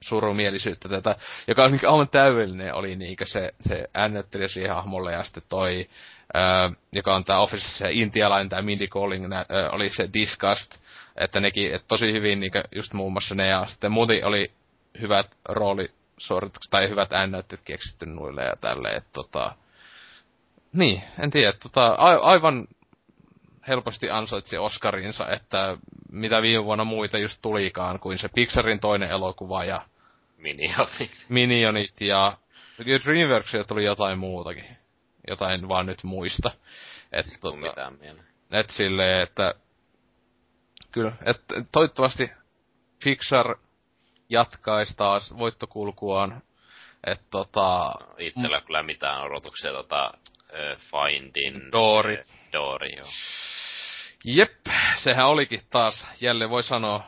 surumielisyyttä 0.00 0.88
tätä, 0.88 1.16
joka 1.48 1.64
on 1.64 1.80
aivan 1.86 2.08
täydellinen, 2.08 2.74
oli 2.74 2.96
niinkö 2.96 3.26
se, 3.26 3.54
se 3.60 3.84
äännettelijä 3.94 4.48
siihen 4.48 4.74
hahmolle, 4.74 5.12
ja 5.12 5.22
sitten 5.22 5.42
toi, 5.48 5.88
öö, 6.36 6.42
joka 6.92 7.14
on 7.14 7.24
tää 7.24 7.40
Office, 7.40 7.68
se 7.68 7.88
intialainen, 7.90 8.48
tää 8.48 8.62
Mindy 8.62 8.86
Calling, 8.86 9.28
nä, 9.28 9.44
öö, 9.50 9.70
oli 9.70 9.90
se 9.90 10.08
Disgust, 10.12 10.74
että 11.16 11.40
nekin, 11.40 11.74
et 11.74 11.84
tosi 11.88 12.12
hyvin 12.12 12.40
niinkö 12.40 12.62
just 12.74 12.92
muun 12.92 13.12
muassa 13.12 13.34
ne, 13.34 13.46
ja 13.46 13.66
sitten 13.66 13.92
muuten 13.92 14.26
oli 14.26 14.50
hyvät 15.00 15.26
roolisuoritukset, 15.48 16.70
tai 16.70 16.88
hyvät 16.88 17.12
äännäytteet 17.12 17.62
keksitty 17.64 18.06
nuille 18.06 18.42
ja 18.42 18.56
tälleen, 18.60 18.96
että 18.96 19.10
tota, 19.12 19.54
niin, 20.72 21.02
en 21.18 21.30
tiedä, 21.30 21.52
tota, 21.52 21.86
a, 21.86 22.16
aivan 22.16 22.66
helposti 23.68 24.10
ansaitsi 24.10 24.58
Oscarinsa, 24.58 25.30
että 25.30 25.76
mitä 26.12 26.42
viime 26.42 26.64
vuonna 26.64 26.84
muita 26.84 27.18
just 27.18 27.38
tulikaan, 27.42 28.00
kuin 28.00 28.18
se 28.18 28.28
Pixarin 28.28 28.80
toinen 28.80 29.10
elokuva 29.10 29.64
ja 29.64 29.82
Minionit. 30.36 31.26
Minionit 31.28 32.00
ja 32.00 32.38
Dreamworksia 33.04 33.64
tuli 33.64 33.84
jotain 33.84 34.18
muutakin. 34.18 34.76
Jotain 35.28 35.68
vaan 35.68 35.86
nyt 35.86 36.04
muista. 36.04 36.50
että 37.12 37.32
tota, 37.40 37.56
mitään 37.56 37.98
Et 38.52 38.70
silleen, 38.70 39.20
että 39.20 39.54
kyllä, 40.92 41.12
että 41.26 41.54
toivottavasti 41.72 42.30
Pixar 43.04 43.56
jatkaisi 44.28 44.96
taas 44.96 45.38
voittokulkuaan. 45.38 46.42
Että 47.06 47.24
tota... 47.30 47.94
No, 48.00 48.14
itsellä 48.18 48.60
m- 48.60 48.64
kyllä 48.66 48.82
mitään 48.82 49.22
odotuksia 49.22 49.72
tota 49.72 50.12
Findin... 50.78 51.72
Doori. 51.72 52.24
Doori, 52.52 52.96
joo. 52.96 53.08
Jep, 54.24 54.66
sehän 54.96 55.26
olikin 55.26 55.60
taas, 55.70 56.06
jälleen 56.20 56.50
voi 56.50 56.62
sanoa, 56.62 57.02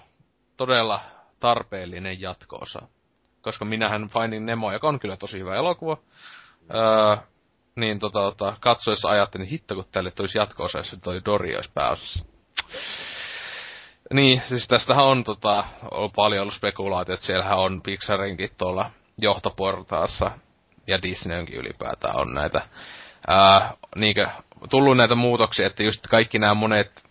todella 0.56 1.00
tarpeellinen 1.40 2.20
jatkoosa. 2.20 2.82
Koska 3.40 3.64
minähän 3.64 4.08
Finding 4.08 4.46
Nemo, 4.46 4.72
joka 4.72 4.88
on 4.88 5.00
kyllä 5.00 5.16
tosi 5.16 5.38
hyvä 5.38 5.56
elokuva, 5.56 5.96
öö, 6.74 7.16
niin 7.76 7.98
tota, 7.98 8.18
tota, 8.18 8.56
katsoessa 8.60 9.08
ajattelin, 9.08 9.44
niin 9.44 9.50
hitto 9.50 9.74
kun 9.74 9.84
tälle 9.92 10.10
tulisi 10.10 10.38
jatko 10.38 10.68
jos 10.76 10.96
toi 11.02 11.20
Dori 11.24 11.56
olisi 11.56 11.70
pääosassa. 11.74 12.24
Niin, 14.12 14.42
siis 14.48 14.68
tästähän 14.68 15.06
on 15.06 15.24
tota, 15.24 15.64
on 15.90 16.10
paljon 16.12 16.42
ollut 16.42 16.54
spekulaatio, 16.54 17.14
että 17.14 17.26
siellähän 17.26 17.58
on 17.58 17.82
Pixarinkin 17.82 18.50
tuolla 18.58 18.90
johtoportaassa, 19.18 20.30
ja 20.86 21.02
Disneynkin 21.02 21.56
ylipäätään 21.56 22.16
on 22.16 22.34
näitä, 22.34 22.62
ää, 23.26 23.72
niinkö, 23.96 24.28
tullut 24.70 24.96
näitä 24.96 25.14
muutoksia, 25.14 25.66
että 25.66 25.82
just 25.82 26.06
kaikki 26.06 26.38
nämä 26.38 26.54
monet 26.54 27.04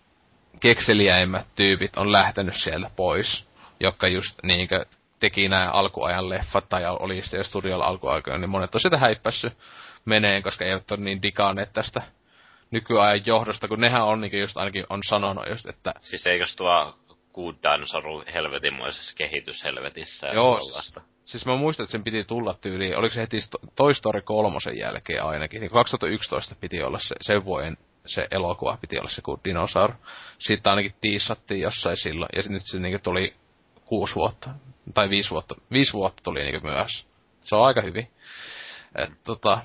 kekseliäimmät 0.60 1.46
tyypit 1.56 1.96
on 1.96 2.12
lähtenyt 2.12 2.54
sieltä 2.54 2.90
pois, 2.96 3.44
jotka 3.80 4.08
just 4.08 4.38
niinkö 4.42 4.84
teki 5.20 5.48
nämä 5.48 5.70
alkuajan 5.70 6.28
leffat 6.28 6.68
tai 6.68 6.82
oli 6.86 7.22
sitten 7.22 7.44
studiolla 7.44 7.84
alkuaikoina, 7.84 8.38
niin 8.38 8.50
monet 8.50 8.74
on 8.74 8.80
sitä 8.80 8.98
häippässyt 8.98 9.52
meneen, 10.04 10.42
koska 10.42 10.64
eivät 10.64 10.90
ole 10.90 11.00
niin 11.00 11.22
digaaneet 11.22 11.72
tästä 11.72 12.02
nykyajan 12.70 13.26
johdosta, 13.26 13.68
kun 13.68 13.80
nehän 13.80 14.04
on 14.04 14.20
niin 14.20 14.40
just 14.40 14.56
ainakin 14.56 14.86
on 14.90 15.00
sanonut 15.08 15.48
just, 15.48 15.66
että... 15.66 15.94
Siis 16.00 16.26
eikös 16.26 16.56
tuo 16.56 16.94
Good 17.34 17.54
Dinosaur 17.62 18.24
helvetinmoisessa 18.34 19.14
kehityshelvetissä? 19.16 20.26
Joo, 20.26 20.60
siis, 20.60 20.94
siis 21.30 21.46
mä 21.46 21.56
muistan, 21.56 21.84
että 21.84 21.92
sen 21.92 22.04
piti 22.04 22.24
tulla 22.24 22.54
tyyliin, 22.54 22.98
oliko 22.98 23.14
se 23.14 23.20
heti 23.20 23.36
Toy 23.76 23.94
Story 23.94 24.22
kolmosen 24.22 24.78
jälkeen 24.78 25.24
ainakin, 25.24 25.60
niin 25.60 25.70
2011 25.70 26.54
piti 26.60 26.82
olla 26.82 26.98
se, 26.98 27.14
sen 27.20 27.44
vuoden 27.44 27.76
se 28.06 28.28
elokuva 28.30 28.78
piti 28.80 28.98
olla 28.98 29.08
se 29.08 29.22
Good 29.22 29.40
Dinosaur. 29.44 29.92
Siitä 30.38 30.70
ainakin 30.70 30.94
tiissattiin 31.00 31.60
jossain 31.60 31.96
silloin, 31.96 32.28
ja 32.36 32.42
nyt 32.48 32.62
se 32.64 32.78
niin 32.78 33.02
tuli 33.02 33.34
kuusi 33.84 34.14
vuotta, 34.14 34.50
tai 34.94 35.10
viisi 35.10 35.30
vuotta, 35.30 35.54
viisi 35.72 35.92
vuotta 35.92 36.22
tuli 36.22 36.42
niin 36.42 36.62
myös. 36.62 37.06
Se 37.40 37.56
on 37.56 37.66
aika 37.66 37.82
hyvin. 37.82 38.08
Et, 38.94 39.10
tota, 39.24 39.62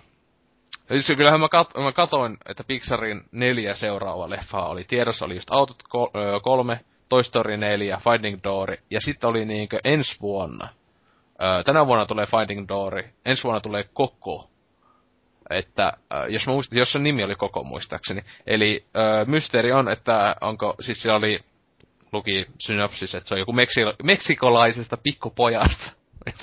Siis 0.88 1.08
kyllähän 1.08 1.40
mä, 1.40 1.48
kat- 1.48 1.82
mä 1.82 1.92
katoin, 1.92 2.38
että 2.46 2.64
Pixarin 2.64 3.22
neljä 3.32 3.76
seuraavaa 3.76 4.30
leffaa 4.30 4.70
oli. 4.70 4.84
Tiedossa 4.84 5.26
oli 5.26 5.36
just 5.36 5.52
Autot 5.52 5.84
kolme, 6.44 6.80
Toy 7.10 7.24
Story 7.24 7.58
4, 7.58 8.02
Finding 8.04 8.40
Dory, 8.44 8.78
ja 8.92 9.02
sitten 9.02 9.30
oli 9.30 9.46
niinkö 9.46 9.80
ensi 9.84 10.22
vuonna. 10.22 10.70
Öö, 11.44 11.64
tänä 11.64 11.86
vuonna 11.86 12.06
tulee 12.06 12.26
Finding 12.26 12.68
Dory, 12.68 13.10
ensi 13.26 13.44
vuonna 13.44 13.62
tulee 13.62 13.84
Koko. 13.94 14.50
Että, 15.50 15.94
öö, 16.14 16.28
jos, 16.28 16.48
muistin, 16.48 16.80
jos 16.80 16.92
se 16.92 17.00
nimi 17.00 17.24
oli 17.24 17.36
Koko 17.36 17.64
muistaakseni. 17.64 18.22
Eli 18.48 18.86
öö, 18.98 19.26
mysteeri 19.26 19.72
on, 19.72 19.90
että 19.90 20.36
onko, 20.42 20.76
siis 20.80 21.02
siellä 21.02 21.18
oli, 21.18 21.40
luki 22.12 22.46
synopsis, 22.60 23.16
että 23.16 23.28
se 23.28 23.34
on 23.34 23.40
joku 23.40 23.52
meksiko- 23.52 24.04
meksikolaisesta 24.04 24.98
pikkupojasta. 24.98 25.92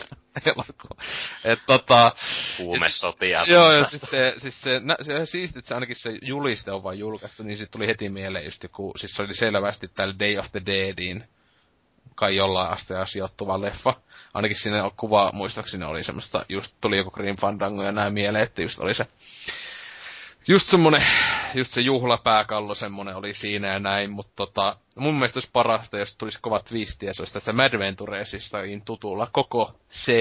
Et 1.44 1.59
tota... 1.66 2.12
Huumesotia. 2.59 3.44
Joo, 3.48 3.73
joo, 3.73 3.85
siis 3.89 4.02
se, 4.02 4.35
siis 4.36 4.62
se, 4.62 4.81
nä, 4.81 4.97
se 5.02 5.27
siisti, 5.27 5.59
että 5.59 5.69
se 5.69 5.74
ainakin 5.74 5.97
se 5.97 6.10
juliste 6.23 6.73
on 6.73 6.82
vain 6.82 6.98
julkaistu, 6.98 7.43
niin 7.43 7.56
sitten 7.56 7.73
tuli 7.73 7.86
heti 7.86 8.09
mieleen 8.09 8.44
just 8.44 8.62
joku, 8.62 8.93
siis 8.97 9.14
se 9.14 9.23
oli 9.23 9.35
selvästi 9.35 9.89
tällä 9.89 10.14
Day 10.19 10.39
of 10.39 10.47
the 10.52 10.62
Deadin 10.66 11.24
kai 12.14 12.36
jollain 12.36 12.70
asteella 12.70 13.06
sijoittuva 13.06 13.60
leffa. 13.60 13.94
Ainakin 14.34 14.56
siinä 14.56 14.90
kuva, 14.97 15.30
muistaakseni 15.32 15.84
oli 15.84 16.05
semmoista, 16.05 16.44
just 16.48 16.74
tuli 16.80 16.97
joku 16.97 17.10
Green 17.10 17.36
Fandango 17.36 17.82
ja 17.82 17.93
näin 17.93 18.12
mieleen, 18.12 18.44
että 18.44 18.62
just 18.62 18.80
oli 18.80 18.94
se 18.94 19.06
just 20.48 20.68
semmonen, 20.68 21.06
just 21.55 21.72
se 21.72 21.80
juhlapääkallo 21.80 22.74
semmonen 22.74 23.16
oli 23.16 23.34
siinä 23.34 23.72
ja 23.72 23.78
näin, 23.78 24.10
mutta 24.10 24.32
tota, 24.36 24.76
mun 24.97 25.14
mielestä 25.14 25.36
olisi 25.36 25.51
parasta, 25.52 25.98
jos 25.98 26.16
tulisi 26.16 26.39
kovat 26.43 26.64
twistiä, 26.64 27.12
se 27.12 27.22
olisi 27.22 27.32
tästä 27.32 27.52
Mad 27.52 27.78
Venturesista 27.78 28.59
tutulla 28.84 29.28
koko 29.32 29.74
c 29.90 30.12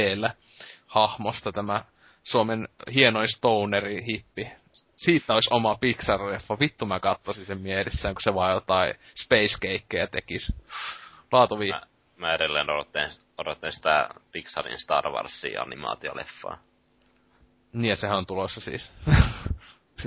hahmosta 0.88 1.51
tämä 1.51 1.85
Suomen 2.23 2.68
hienoin 2.93 3.27
stoneri 3.30 4.05
hippi. 4.05 4.47
Siitä 4.95 5.34
olisi 5.34 5.49
oma 5.53 5.73
Pixar-leffa. 5.73 6.59
Vittu 6.59 6.85
mä 6.85 6.99
katsoisin 6.99 7.45
sen 7.45 7.61
mielessään, 7.61 8.15
kun 8.15 8.22
se 8.22 8.34
vaan 8.34 8.53
jotain 8.53 8.93
space 9.15 9.57
cakeja 9.61 10.07
tekisi. 10.07 10.53
Laatuvi. 11.32 11.70
Mä, 11.70 11.82
mä 12.18 12.34
edelleen 12.34 12.70
odottelen, 12.70 13.12
odottelen 13.38 13.74
sitä 13.74 14.10
Pixarin 14.32 14.80
Star 14.80 15.10
Warsia 15.10 15.62
animaatioleffaa. 15.62 16.58
Niin 17.74 17.90
ja 17.90 17.95
sehän 17.95 18.18
on 18.18 18.26
tulossa 18.26 18.62
siis. 18.62 18.91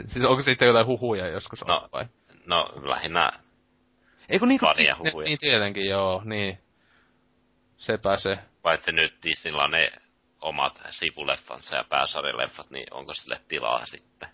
Siis 0.09 0.25
onko 0.25 0.43
sitten 0.43 0.67
jotain 0.67 0.87
huhuja 0.87 1.27
joskus 1.27 1.65
no, 1.67 1.89
vai? 1.93 2.05
No, 2.47 2.69
lähinnä 2.83 3.31
Eikö 4.29 4.47
niin, 4.47 4.61
fania 4.61 4.97
huhuja. 4.99 5.25
Niin 5.25 5.39
tietenkin, 5.39 5.89
joo, 5.89 6.23
niin. 6.25 6.59
Sepä 7.77 8.17
se. 8.17 8.39
Paitsi 8.63 8.93
nyt 8.93 9.15
Disneyllä 9.23 9.65
on 9.65 9.71
ne 9.71 9.91
omat 10.41 10.83
sivuleffansa 10.91 11.77
ja 11.77 11.85
pääsarjaleffat, 11.89 12.71
niin 12.71 12.95
onko 12.95 13.15
sille 13.15 13.41
tilaa 13.49 13.87
sitten? 13.87 14.29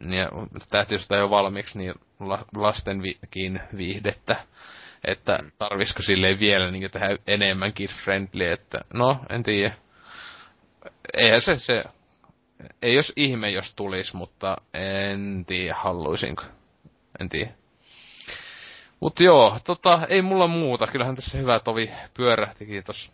Ja 0.00 0.28
täytyy 0.70 0.98
sitä 0.98 1.16
jo 1.16 1.30
valmiiksi 1.30 1.78
niin 1.78 1.94
lastenkin 2.54 3.60
viihdettä. 3.76 4.46
Että 5.04 5.38
tarvisiko 5.58 6.02
silleen 6.02 6.40
vielä 6.40 6.70
niin 6.70 6.90
tehdä 6.90 7.16
enemmän 7.26 7.72
kid-friendly, 7.72 8.52
että 8.52 8.78
no, 8.92 9.20
en 9.30 9.42
tiedä. 9.42 9.74
Eihän 11.14 11.40
se, 11.40 11.56
se 11.56 11.84
ei 12.82 12.94
jos 12.94 13.12
ihme, 13.16 13.50
jos 13.50 13.74
tulis, 13.74 14.14
mutta 14.14 14.56
en 14.74 15.44
tiedä, 15.46 15.74
haluaisinko. 15.74 16.42
En 17.20 17.28
tiedä. 17.28 17.52
Mut 19.00 19.20
joo, 19.20 19.60
tota, 19.64 20.06
ei 20.08 20.22
mulla 20.22 20.46
muuta. 20.46 20.86
Kyllähän 20.86 21.16
tässä 21.16 21.38
hyvä 21.38 21.60
tovi 21.60 21.90
pyörähtikin 22.14 22.84
tossa 22.84 23.12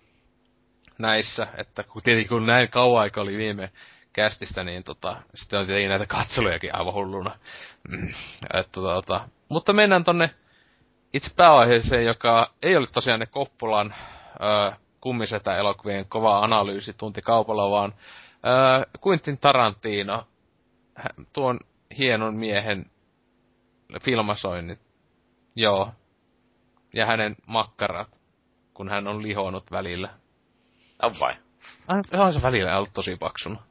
näissä, 0.99 1.47
että 1.57 1.83
kun 1.83 2.03
tietenkin 2.03 2.29
kun 2.29 2.47
näin 2.47 2.69
kauan 2.69 3.03
aika 3.03 3.21
oli 3.21 3.37
viime 3.37 3.71
kästistä, 4.13 4.65
niin 4.65 4.85
tota, 4.85 5.17
sitten 5.35 5.61
on 5.61 5.67
tietenkin 5.67 5.91
näitä 5.91 6.07
katselujakin 6.07 6.75
aivan 6.75 6.95
hulluna. 6.95 7.31
Mm, 7.89 8.09
et, 8.55 8.73
tota, 8.73 8.95
tota. 8.95 9.29
Mutta 9.49 9.73
mennään 9.73 10.05
tonne 10.05 10.31
itse 11.13 11.31
pääaiheeseen, 11.37 12.05
joka 12.05 12.51
ei 12.63 12.77
ole 12.77 12.87
tosiaan 12.87 13.21
ne 13.21 13.27
Koppolan 13.27 13.95
ö, 14.41 14.73
kummisetä 15.01 15.57
elokuvien 15.57 16.09
kova 16.09 16.39
analyysi 16.39 16.93
tunti 16.93 17.23
kaupalla, 17.23 17.71
vaan 17.71 17.95
Öö, 18.47 19.01
Quentin 19.07 19.39
Tarantino, 19.39 20.27
tuon 21.33 21.59
hienon 21.99 22.37
miehen 22.37 22.91
filmasoinnit. 24.03 24.81
Joo. 25.57 25.93
Ja 26.95 27.07
hänen 27.07 27.37
makkarat, 27.47 28.21
kun 28.75 28.89
hän 28.89 29.09
on 29.09 29.23
lihonut 29.23 29.71
välillä. 29.71 30.09
On 31.03 31.15
vai? 31.21 31.35
On 32.13 32.33
se 32.33 32.43
välillä 32.43 32.79
ollut 32.79 32.93
tosi 32.93 33.17
paksuna. 33.17 33.63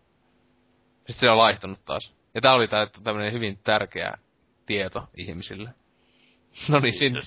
Sitten 0.98 1.20
se 1.20 1.30
on 1.30 1.38
laihtunut 1.38 1.86
taas. 1.86 2.14
Ja 2.34 2.42
tää 2.42 2.54
oli 2.54 2.68
tää 2.68 2.88
tämmönen 3.04 3.34
hyvin 3.34 3.58
tärkeä 3.64 4.18
tieto 4.66 5.10
ihmisille. 5.18 5.70
No 6.70 6.80
niin, 6.80 6.94
sinne. 6.94 7.22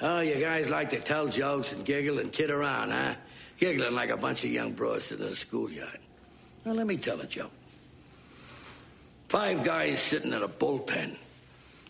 Oh, 0.00 0.20
you 0.20 0.34
guys 0.34 0.68
like 0.68 0.90
to 0.90 1.00
tell 1.00 1.28
jokes 1.28 1.72
and 1.72 1.84
giggle 1.84 2.18
and 2.18 2.32
kid 2.32 2.50
around, 2.50 2.90
huh? 2.90 3.14
giggling 3.62 3.94
like 3.94 4.10
a 4.10 4.16
bunch 4.16 4.42
of 4.42 4.50
young 4.50 4.72
bros 4.72 5.12
in 5.12 5.22
a 5.22 5.34
schoolyard. 5.36 6.00
Now, 6.64 6.72
let 6.72 6.86
me 6.86 6.96
tell 6.96 7.20
a 7.20 7.26
joke. 7.26 7.52
Five 9.28 9.62
guys 9.62 10.00
sitting 10.00 10.32
in 10.32 10.42
a 10.42 10.48
bullpen, 10.48 11.16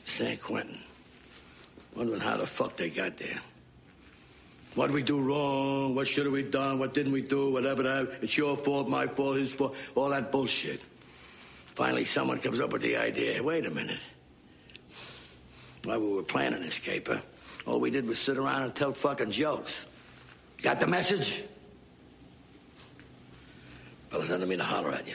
San 0.05 0.37
Quentin, 0.37 0.79
wondering 1.97 2.21
how 2.21 2.37
the 2.37 2.47
fuck 2.47 2.77
they 2.77 2.91
got 2.91 3.17
there. 3.17 3.41
What 4.75 4.89
did 4.89 4.95
we 4.95 5.03
do 5.03 5.19
wrong? 5.19 5.95
What 5.95 6.07
should 6.07 6.27
have 6.27 6.33
we 6.35 6.43
done? 6.43 6.79
What 6.79 6.93
didn't 6.93 7.13
we 7.13 7.23
do? 7.23 7.51
Whatever 7.53 7.83
that. 7.85 8.11
It's 8.21 8.37
your 8.37 8.57
fault, 8.57 8.89
my 8.89 9.07
fault, 9.07 9.37
his 9.39 9.53
fault. 9.53 9.75
All 9.95 10.11
that 10.11 10.31
bullshit. 10.31 10.81
Finally, 11.75 12.05
someone 12.05 12.39
comes 12.39 12.61
up 12.61 12.73
with 12.73 12.83
the 12.83 12.97
idea. 12.97 13.43
Wait 13.43 13.65
a 13.65 13.71
minute. 13.71 14.01
While 15.85 16.01
we 16.01 16.09
were 16.09 16.23
planning 16.23 16.63
this 16.63 16.79
caper, 16.79 17.21
all 17.67 17.81
we 17.81 17.91
did 17.91 18.07
was 18.07 18.19
sit 18.19 18.39
around 18.39 18.63
and 18.63 18.75
tell 18.75 18.93
fucking 18.93 19.31
jokes. 19.31 19.87
Got 20.63 20.81
the 20.81 20.87
message? 20.87 21.43
Fellas 24.11 24.31
under 24.31 24.47
me 24.47 24.57
to 24.57 24.63
holler 24.63 24.93
at 24.93 25.09
you. 25.09 25.15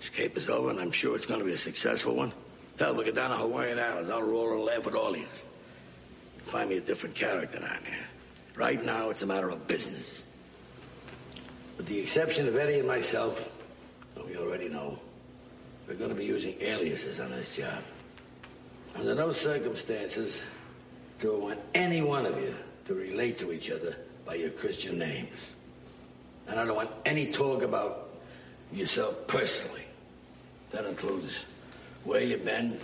This 0.00 0.08
cape 0.10 0.36
is 0.36 0.50
over, 0.50 0.70
and 0.70 0.80
I'm 0.80 0.90
sure 0.90 1.16
it's 1.16 1.24
going 1.24 1.40
to 1.40 1.46
be 1.46 1.52
a 1.52 1.56
successful 1.56 2.14
one. 2.14 2.32
Hell, 2.78 2.94
we 2.94 3.04
get 3.04 3.14
down 3.14 3.30
to 3.30 3.36
Hawaiian 3.36 3.78
Islands. 3.78 4.10
I'll 4.10 4.22
roll 4.22 4.52
and 4.52 4.64
laugh 4.64 4.84
with 4.84 4.94
all 4.94 5.14
of 5.14 5.18
you. 5.18 5.26
Find 6.42 6.68
me 6.68 6.76
a 6.76 6.80
different 6.80 7.14
character 7.14 7.60
down 7.60 7.78
there. 7.84 8.06
Right 8.56 8.84
now, 8.84 9.10
it's 9.10 9.22
a 9.22 9.26
matter 9.26 9.48
of 9.48 9.66
business. 9.66 10.22
With 11.78 11.86
the 11.86 11.98
exception 11.98 12.46
of 12.48 12.56
Eddie 12.56 12.80
and 12.80 12.88
myself, 12.88 13.48
whom 14.14 14.28
you 14.28 14.38
already 14.38 14.68
know, 14.68 14.98
we're 15.88 15.94
going 15.94 16.10
to 16.10 16.16
be 16.16 16.24
using 16.24 16.54
aliases 16.60 17.20
on 17.20 17.30
this 17.30 17.54
job. 17.54 17.82
Under 18.94 19.14
no 19.14 19.32
circumstances 19.32 20.40
do 21.20 21.34
I 21.34 21.38
want 21.38 21.60
any 21.74 22.02
one 22.02 22.26
of 22.26 22.38
you 22.40 22.54
to 22.86 22.94
relate 22.94 23.38
to 23.38 23.52
each 23.52 23.70
other 23.70 23.96
by 24.24 24.34
your 24.34 24.50
Christian 24.50 24.98
names. 24.98 25.30
And 26.46 26.60
I 26.60 26.64
don't 26.64 26.76
want 26.76 26.90
any 27.04 27.32
talk 27.32 27.62
about 27.62 28.10
yourself 28.72 29.26
personally. 29.26 29.84
That 30.70 30.84
includes 30.84 31.44
where 32.04 32.20
you've 32.20 32.44
been, 32.44 32.78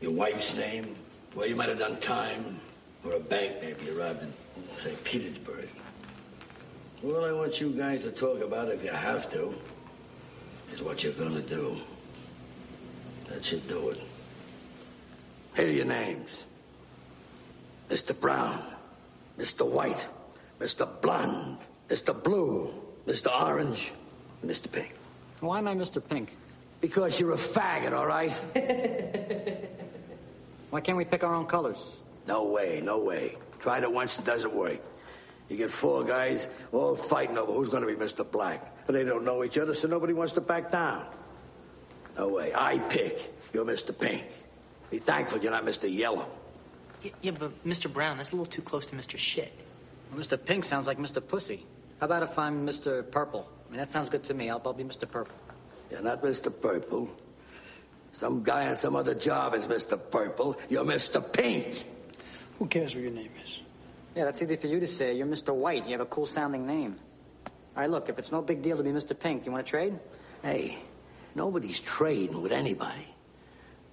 your 0.00 0.12
wife's 0.12 0.54
name, 0.54 0.94
where 1.34 1.46
you 1.46 1.56
might 1.56 1.68
have 1.68 1.78
done 1.78 1.98
time, 2.00 2.60
or 3.04 3.12
a 3.12 3.20
bank 3.20 3.56
maybe 3.60 3.86
you 3.86 4.00
robbed 4.00 4.22
in, 4.22 4.32
say, 4.82 4.94
Petersburg. 5.04 5.68
All 7.04 7.24
I 7.24 7.32
want 7.32 7.60
you 7.60 7.70
guys 7.70 8.02
to 8.02 8.10
talk 8.10 8.40
about, 8.40 8.70
if 8.70 8.82
you 8.82 8.90
have 8.90 9.30
to, 9.32 9.54
is 10.72 10.82
what 10.82 11.02
you're 11.02 11.12
gonna 11.12 11.42
do. 11.42 11.76
That 13.28 13.44
should 13.44 13.66
do 13.68 13.90
it. 13.90 14.00
Here 15.54 15.66
are 15.66 15.70
your 15.70 15.84
names. 15.84 16.44
Mr. 17.88 18.18
Brown, 18.18 18.60
Mr. 19.38 19.64
White, 19.66 20.08
Mr. 20.58 20.88
Blonde, 21.00 21.58
Mr. 21.88 22.22
Blue, 22.22 22.70
Mr. 23.06 23.28
Orange, 23.40 23.92
Mr. 24.44 24.70
Pink. 24.70 24.94
Why 25.40 25.58
am 25.58 25.68
I 25.68 25.74
Mr. 25.74 26.02
Pink? 26.06 26.36
Because 26.80 27.20
you're 27.20 27.32
a 27.32 27.36
faggot, 27.36 27.92
all 27.92 28.06
right? 28.06 28.32
Why 30.70 30.80
can't 30.80 30.98
we 30.98 31.04
pick 31.04 31.22
our 31.22 31.34
own 31.34 31.46
colors? 31.46 31.98
No 32.26 32.44
way, 32.44 32.80
no 32.82 32.98
way. 32.98 33.36
Tried 33.60 33.84
it 33.84 33.92
once, 33.92 34.18
it 34.18 34.24
doesn't 34.24 34.52
work. 34.52 34.80
You 35.48 35.56
get 35.56 35.70
four 35.70 36.04
guys 36.04 36.48
all 36.72 36.96
fighting 36.96 37.38
over 37.38 37.52
who's 37.52 37.68
going 37.68 37.86
to 37.86 37.94
be 37.94 37.94
Mr. 37.94 38.28
Black. 38.28 38.86
But 38.86 38.94
they 38.94 39.04
don't 39.04 39.24
know 39.24 39.44
each 39.44 39.58
other, 39.58 39.74
so 39.74 39.86
nobody 39.86 40.14
wants 40.14 40.32
to 40.32 40.40
back 40.40 40.70
down. 40.70 41.06
No 42.16 42.28
way. 42.28 42.52
I 42.54 42.78
pick. 42.78 43.32
You're 43.52 43.64
Mr. 43.64 43.96
Pink. 43.96 44.26
Be 44.94 45.00
thankful 45.00 45.40
you're 45.40 45.50
not 45.50 45.64
Mr. 45.64 45.92
Yellow. 45.92 46.28
Y- 47.02 47.10
Yeah, 47.20 47.32
but 47.32 47.50
Mr. 47.66 47.92
Brown, 47.92 48.16
that's 48.18 48.30
a 48.30 48.36
little 48.36 48.46
too 48.46 48.62
close 48.62 48.86
to 48.86 48.94
Mr. 48.94 49.18
Shit. 49.18 49.52
Well, 50.12 50.20
Mr. 50.22 50.38
Pink 50.38 50.62
sounds 50.62 50.86
like 50.86 50.98
Mr. 50.98 51.20
Pussy. 51.26 51.66
How 51.98 52.06
about 52.06 52.22
if 52.22 52.38
I'm 52.38 52.64
Mr. 52.64 53.02
Purple? 53.10 53.44
I 53.66 53.70
mean, 53.72 53.78
that 53.80 53.88
sounds 53.88 54.08
good 54.08 54.22
to 54.22 54.34
me. 54.34 54.50
I'll, 54.50 54.62
I'll 54.64 54.72
be 54.72 54.84
Mr. 54.84 55.10
Purple. 55.10 55.34
You're 55.90 56.00
not 56.00 56.22
Mr. 56.22 56.48
Purple. 56.60 57.10
Some 58.12 58.44
guy 58.44 58.68
on 58.68 58.76
some 58.76 58.94
other 58.94 59.16
job 59.16 59.54
is 59.56 59.66
Mr. 59.66 59.98
Purple. 59.98 60.56
You're 60.68 60.84
Mr. 60.84 61.18
Pink. 61.32 61.86
Who 62.60 62.66
cares 62.66 62.94
what 62.94 63.02
your 63.02 63.10
name 63.10 63.32
is? 63.44 63.58
Yeah, 64.14 64.26
that's 64.26 64.40
easy 64.42 64.54
for 64.54 64.68
you 64.68 64.78
to 64.78 64.86
say. 64.86 65.12
You're 65.16 65.26
Mr. 65.26 65.52
White. 65.52 65.86
You 65.86 65.90
have 65.98 66.02
a 66.02 66.06
cool 66.06 66.26
sounding 66.26 66.68
name. 66.68 66.94
All 67.76 67.80
right, 67.82 67.90
look, 67.90 68.08
if 68.08 68.16
it's 68.20 68.30
no 68.30 68.42
big 68.42 68.62
deal 68.62 68.76
to 68.76 68.84
be 68.84 68.90
Mr. 68.92 69.18
Pink, 69.18 69.44
you 69.44 69.50
want 69.50 69.66
to 69.66 69.70
trade? 69.70 69.98
Hey, 70.40 70.78
nobody's 71.34 71.80
trading 71.80 72.40
with 72.42 72.52
anybody. 72.52 73.08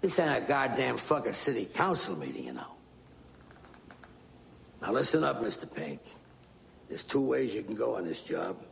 This 0.01 0.17
ain't 0.17 0.43
a 0.43 0.47
goddamn 0.47 0.97
fucking 0.97 1.33
city 1.33 1.65
council 1.65 2.17
meeting, 2.17 2.45
you 2.45 2.53
know. 2.53 2.73
Now 4.81 4.91
listen 4.91 5.23
up, 5.23 5.41
Mr. 5.41 5.71
Pink. 5.73 6.01
There's 6.89 7.03
two 7.03 7.21
ways 7.21 7.53
you 7.53 7.61
can 7.61 7.75
go 7.75 7.95
on 7.95 8.05
this 8.05 8.21
job. 8.21 8.63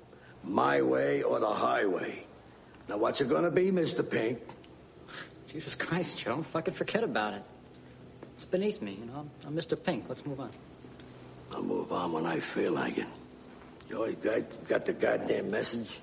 My 0.43 0.81
way 0.81 1.21
or 1.21 1.39
the 1.39 1.47
highway. 1.47 2.25
Now 2.87 2.97
what's 2.97 3.21
it 3.21 3.29
gonna 3.29 3.51
be, 3.51 3.71
Mr. 3.71 4.09
Pink? 4.09 4.39
Jesus 5.47 5.75
Christ, 5.75 6.17
Joe. 6.17 6.41
Fucking 6.41 6.73
forget 6.73 7.03
about 7.03 7.35
it. 7.35 7.43
It's 8.35 8.45
beneath 8.45 8.81
me, 8.81 8.97
you 8.99 9.05
know. 9.05 9.29
I'm, 9.45 9.55
Mr. 9.55 9.81
Pink. 9.81 10.05
Let's 10.07 10.25
move 10.25 10.39
on. 10.39 10.49
I'll 11.53 11.63
move 11.63 11.91
on 11.91 12.11
when 12.11 12.25
I 12.25 12.39
feel 12.39 12.73
like 12.73 12.97
it. 12.97 13.07
You 13.89 13.97
always 13.97 14.15
got, 14.15 14.67
got 14.67 14.85
the 14.85 14.93
goddamn 14.93 15.49
message? 15.49 15.99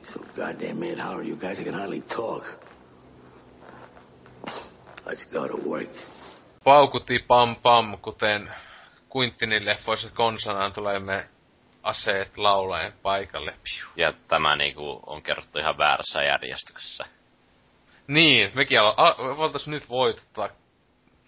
You're 0.00 0.06
so 0.06 0.24
goddamn 0.34 0.80
mad, 0.80 0.98
Howard, 0.98 1.26
you 1.26 1.36
guys 1.36 1.60
I 1.60 1.64
can 1.64 1.74
hardly 1.74 2.00
talk. 2.00 2.61
Let's 5.06 5.32
go 5.32 5.48
to 5.48 5.56
work. 5.70 5.88
Paukuti 6.64 7.18
pam 7.18 7.56
pam, 7.56 7.98
kuten 7.98 8.54
Quintinin 9.16 9.64
leffoissa 9.64 10.10
konsanaan 10.10 10.72
tulemme 10.72 11.28
aseet 11.82 12.38
laulaen 12.38 12.92
paikalle. 13.02 13.50
Piu. 13.50 13.86
Ja 13.96 14.12
tämä 14.28 14.56
niinku 14.56 15.00
on 15.06 15.22
kerrottu 15.22 15.58
ihan 15.58 15.78
väärässä 15.78 16.22
järjestyksessä. 16.22 17.04
Niin, 18.06 18.50
mekin 18.54 18.78
alo- 18.80 18.94
a- 18.96 19.36
voitais 19.36 19.68
nyt 19.68 19.88
voittaa. 19.88 20.48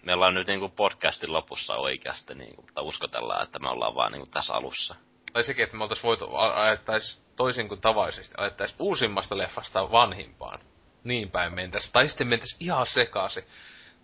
Me 0.05 0.13
ollaan 0.13 0.33
nyt 0.33 0.47
niinku 0.47 0.69
podcastin 0.69 1.33
lopussa 1.33 1.75
oikeasti, 1.75 2.35
niinku, 2.35 2.61
mutta 2.61 2.81
uskotellaan, 2.81 3.43
että 3.43 3.59
me 3.59 3.69
ollaan 3.69 3.95
vaan 3.95 4.11
niinku 4.11 4.27
tässä 4.31 4.53
alussa. 4.53 4.95
Tai 5.33 5.43
sekin, 5.43 5.63
että 5.63 5.77
me 5.77 5.83
oltais 5.83 6.03
voitu, 6.03 6.35
a- 6.35 6.63
ajettais 6.63 7.21
toisin 7.35 7.67
kuin 7.67 7.81
tavallisesti, 7.81 8.35
ajettais 8.37 8.75
uusimmasta 8.79 9.37
leffasta 9.37 9.91
vanhimpaan. 9.91 10.59
Niin 11.05 11.31
päin 11.31 11.53
mentäis. 11.53 11.91
Tai 11.91 12.07
sitten 12.07 12.27
mentäis 12.27 12.57
ihan 12.59 12.85
sekaisin. 12.85 13.43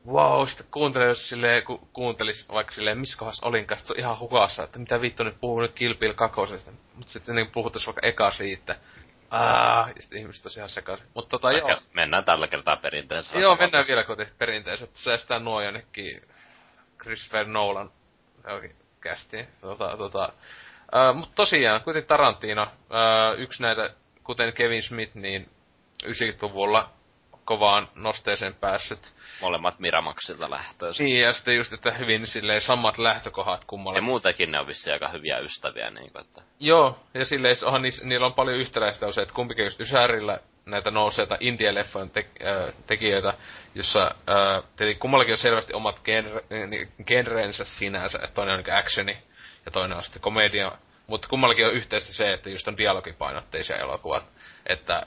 Wow, 0.07 0.47
sitten 0.47 0.67
kuuntelee, 0.71 1.07
jos 1.07 1.29
silleen, 1.29 1.63
ku, 1.63 1.89
kuuntelis 1.93 2.49
vaikka 2.49 2.73
silleen, 2.73 2.97
missä 2.97 3.17
kohdassa 3.17 3.47
olinkaan, 3.47 3.79
se 3.81 3.93
on 3.93 3.99
ihan 3.99 4.19
hukassa, 4.19 4.63
että 4.63 4.79
mitä 4.79 5.01
vittu 5.01 5.23
nyt 5.23 5.39
puhuu 5.41 5.61
nyt 5.61 5.73
Kilpil 5.73 6.13
kakosesta. 6.13 6.71
Mut 6.95 7.09
sitten 7.09 7.35
niin 7.35 7.51
puhutais 7.51 7.87
vaikka 7.87 8.07
eka 8.07 8.31
siitä. 8.31 8.75
Aa, 9.31 9.89
ja 9.95 10.01
sitten 10.01 10.19
ihmiset 10.19 10.43
tosiaan 10.43 10.69
sekaisin. 10.69 11.07
Mutta 11.13 11.29
tota 11.29 11.51
joo. 11.51 11.81
Mennään 11.93 12.23
tällä 12.23 12.47
kertaa 12.47 12.77
perinteisellä. 12.77 13.41
Joo, 13.41 13.55
mennään 13.55 13.87
vielä 13.87 14.03
koti 14.03 14.27
perinteiset. 14.37 14.95
Säästään 14.95 15.43
nuo 15.43 15.61
jonnekin 15.61 16.21
Christopher 17.01 17.47
Nolan 17.47 17.91
johonkin 18.43 18.75
kästiin. 19.01 19.47
Tota, 19.61 19.97
tota. 19.97 20.33
Äh, 20.95 21.15
Mutta 21.15 21.35
tosiaan, 21.35 21.81
kuitenkin 21.81 22.07
Tarantino, 22.07 22.61
äh, 22.61 23.39
yksi 23.39 23.61
näitä, 23.61 23.89
kuten 24.23 24.53
Kevin 24.53 24.83
Smith, 24.83 25.15
niin 25.15 25.49
90-luvulla 26.03 26.89
kovaan 27.45 27.89
nosteeseen 27.95 28.55
päässyt. 28.55 29.13
Molemmat 29.41 29.79
Miramaxilta 29.79 30.49
lähtöisin. 30.49 31.05
Niin, 31.05 31.21
ja 31.21 31.33
sitten 31.33 31.55
just, 31.55 31.73
että 31.73 31.91
hyvin 31.91 32.27
silleen 32.27 32.61
samat 32.61 32.97
lähtökohdat 32.97 33.65
kummalle. 33.65 33.97
Ja 33.97 34.01
muutenkin 34.01 34.51
ne 34.51 34.59
on 34.59 34.67
vissiin 34.67 34.93
aika 34.93 35.07
hyviä 35.07 35.39
ystäviä, 35.39 35.89
niin 35.89 36.11
kuin, 36.11 36.21
että 36.25 36.41
Joo, 36.59 36.99
ja 37.13 37.25
silleen 37.25 37.55
onhan 37.65 37.81
niissä, 37.81 38.07
niillä 38.07 38.25
on 38.25 38.33
paljon 38.33 38.57
yhtäläistä 38.57 39.05
on 39.05 39.13
se, 39.13 39.21
että 39.21 39.33
kumpikin 39.33 39.65
just 39.65 39.79
Ysärillä 39.79 40.39
näitä 40.65 40.91
nouseita 40.91 41.37
India-leffojen 41.39 42.09
te, 42.09 42.25
äh, 42.45 42.73
tekijöitä, 42.87 43.33
jossa 43.75 44.03
äh, 44.03 44.63
tietenkin 44.75 44.99
kummallakin 44.99 45.33
on 45.33 45.37
selvästi 45.37 45.73
omat 45.73 46.01
genre, 46.03 46.41
genrensä 47.07 47.65
sinänsä, 47.65 48.19
että 48.23 48.33
toinen 48.33 48.55
on 48.55 48.63
niin 48.63 48.75
actioni 48.75 49.17
ja 49.65 49.71
toinen 49.71 49.97
on 49.97 50.03
sitten 50.03 50.21
komedia, 50.21 50.71
mutta 51.07 51.27
kummallakin 51.27 51.65
on 51.65 51.73
yhteistä 51.73 52.13
se, 52.13 52.33
että 52.33 52.49
just 52.49 52.67
on 52.67 52.77
dialogipainotteisia 52.77 53.77
elokuvat, 53.77 54.23
että 54.65 55.05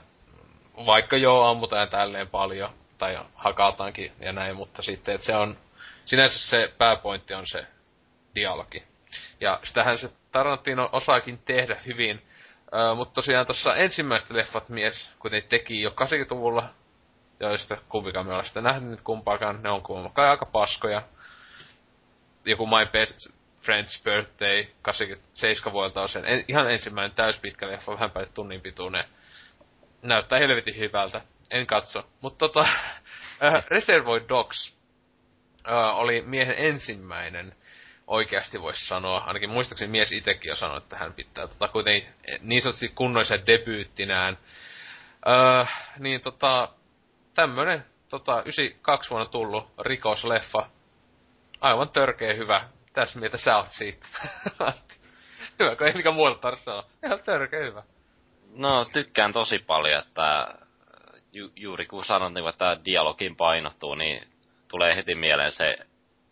vaikka 0.77 1.17
joo 1.17 1.45
ammutaan 1.45 1.89
tälleen 1.89 2.29
paljon, 2.29 2.71
tai 2.99 3.19
hakataankin 3.35 4.13
ja 4.21 4.33
näin, 4.33 4.57
mutta 4.57 4.83
sitten, 4.83 5.15
että 5.15 5.27
se 5.27 5.37
on, 5.37 5.59
sinänsä 6.05 6.39
se 6.39 6.73
pääpointti 6.79 7.35
on 7.35 7.47
se 7.47 7.67
dialogi. 8.35 8.83
Ja 9.41 9.61
sitähän 9.65 9.99
se 9.99 10.11
Tarantino 10.33 10.89
osaakin 10.93 11.39
tehdä 11.39 11.81
hyvin. 11.87 12.23
Öö, 12.75 12.95
mutta 12.95 13.15
tosiaan 13.15 13.47
tuossa 13.47 13.77
ensimmäiset 13.77 14.31
leffat 14.31 14.69
mies, 14.69 15.11
kuten 15.19 15.43
teki 15.49 15.83
jo 15.83 15.91
80-luvulla, 15.91 16.69
joista 17.41 17.77
kumpikaan 17.89 18.27
me 18.27 18.33
ollaan 18.33 18.49
sitä 18.49 18.61
nähnyt 18.61 18.91
nyt 18.91 19.03
kumpaakaan, 19.03 19.63
ne 19.63 19.71
on 19.71 19.83
kai 20.13 20.29
aika 20.29 20.47
paskoja. 20.47 21.03
Joku 22.45 22.67
My 22.67 22.87
Best 22.93 23.29
Friend's 23.63 24.03
Birthday 24.05 24.67
87 24.83 25.73
vuodelta 25.73 26.03
on 26.03 26.09
sen 26.09 26.25
en, 26.25 26.45
ihan 26.49 26.71
ensimmäinen 26.71 27.17
täyspitkä 27.17 27.69
leffa, 27.69 27.93
vähän 27.93 28.11
päälle 28.11 28.31
tunnin 28.35 28.61
pituinen. 28.61 29.05
Näyttää 30.05 30.39
helvetin 30.39 30.77
hyvältä. 30.77 31.21
En 31.51 31.67
katso. 31.67 32.07
Mutta 32.21 32.39
tota, 32.39 32.61
äh, 33.45 33.67
Reservoir 33.69 34.23
Dogs 34.29 34.77
äh, 35.69 35.97
oli 35.97 36.23
miehen 36.23 36.55
ensimmäinen 36.59 37.55
oikeasti 38.07 38.61
voisi 38.61 38.87
sanoa, 38.87 39.19
ainakin 39.19 39.51
muistaakseni 39.51 39.91
mies 39.91 40.13
itsekin 40.13 40.49
jo 40.49 40.55
sanoi, 40.55 40.79
että 40.79 40.97
hän 40.97 41.13
pitää 41.13 41.47
tota 41.47 41.69
kuitenkin 41.69 42.09
niin 42.41 42.63
sanotusti 42.63 42.89
kunnollisen 42.89 43.47
debyyttinään. 43.47 44.39
Öö, 45.29 45.65
niin 45.99 46.21
tota, 46.21 46.69
tämmönen 47.35 47.85
tota, 48.09 48.33
92 48.41 49.11
vuonna 49.11 49.27
tullut 49.27 49.73
rikosleffa. 49.81 50.71
Aivan 51.61 51.89
törkeä 51.89 52.35
hyvä. 52.35 52.69
Tässä 52.93 53.19
mieltä 53.19 53.37
sä 53.37 53.57
oot 53.57 53.71
siitä. 53.71 54.07
hyvä, 55.59 55.77
kun 55.77 55.87
ei 55.87 55.93
mikään 55.93 56.15
muuta 56.15 56.41
tarvitse 56.41 56.65
sanoa. 56.65 56.85
Ihan 57.07 57.21
törkeä 57.25 57.61
hyvä. 57.61 57.83
No, 58.57 58.85
tykkään 58.85 59.33
tosi 59.33 59.59
paljon, 59.59 59.99
että 59.99 60.55
ju, 61.33 61.51
juuri 61.57 61.87
kun 61.87 62.05
sanot, 62.05 62.33
niin, 62.33 62.49
että 62.49 62.77
dialogin 62.85 63.37
painottuu, 63.37 63.95
niin 63.95 64.29
tulee 64.69 64.97
heti 64.97 65.15
mieleen 65.15 65.53
se 65.53 65.79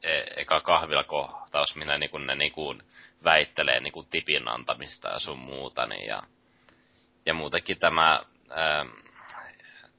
e, 0.02 0.22
eka 0.36 0.60
kahvilakohtaus, 0.60 1.76
minä 1.76 1.98
niin 1.98 2.10
kun 2.10 2.26
ne 2.26 2.34
niin 2.34 2.52
kun 2.52 2.82
väittelee 3.24 3.80
niin 3.80 3.92
kun 3.92 4.06
tipin 4.06 4.48
antamista 4.48 5.08
ja 5.08 5.18
sun 5.18 5.38
muuta. 5.38 5.86
Niin 5.86 6.06
ja, 6.06 6.22
ja 7.26 7.34
muutenkin 7.34 7.78
tämä, 7.78 8.22
ää, 8.50 8.86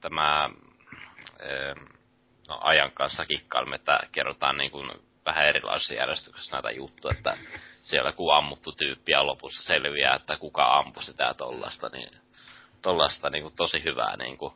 tämä 0.00 0.30
ää, 0.30 0.50
no, 2.48 2.58
ajan 2.60 2.90
kanssa 2.92 3.26
kikkailumme, 3.26 3.76
että 3.76 4.00
kerrotaan 4.12 4.56
niin 4.56 4.70
kun 4.70 5.02
vähän 5.26 5.46
erilaisissa 5.46 5.94
järjestyksissä 5.94 6.56
näitä 6.56 6.70
juttuja, 6.70 7.14
että 7.16 7.38
siellä 7.82 8.12
kun 8.12 8.34
ammuttu 8.34 8.72
tyyppi 8.72 9.12
ja 9.12 9.26
lopussa 9.26 9.62
selviää, 9.62 10.14
että 10.14 10.36
kuka 10.36 10.78
ampui 10.78 11.02
sitä 11.02 11.34
tollasta, 11.34 11.88
niin 11.88 12.08
tollasta 12.82 13.30
niin 13.30 13.42
kuin 13.42 13.56
tosi 13.56 13.84
hyvää 13.84 14.16
niin 14.16 14.38
kuin 14.38 14.54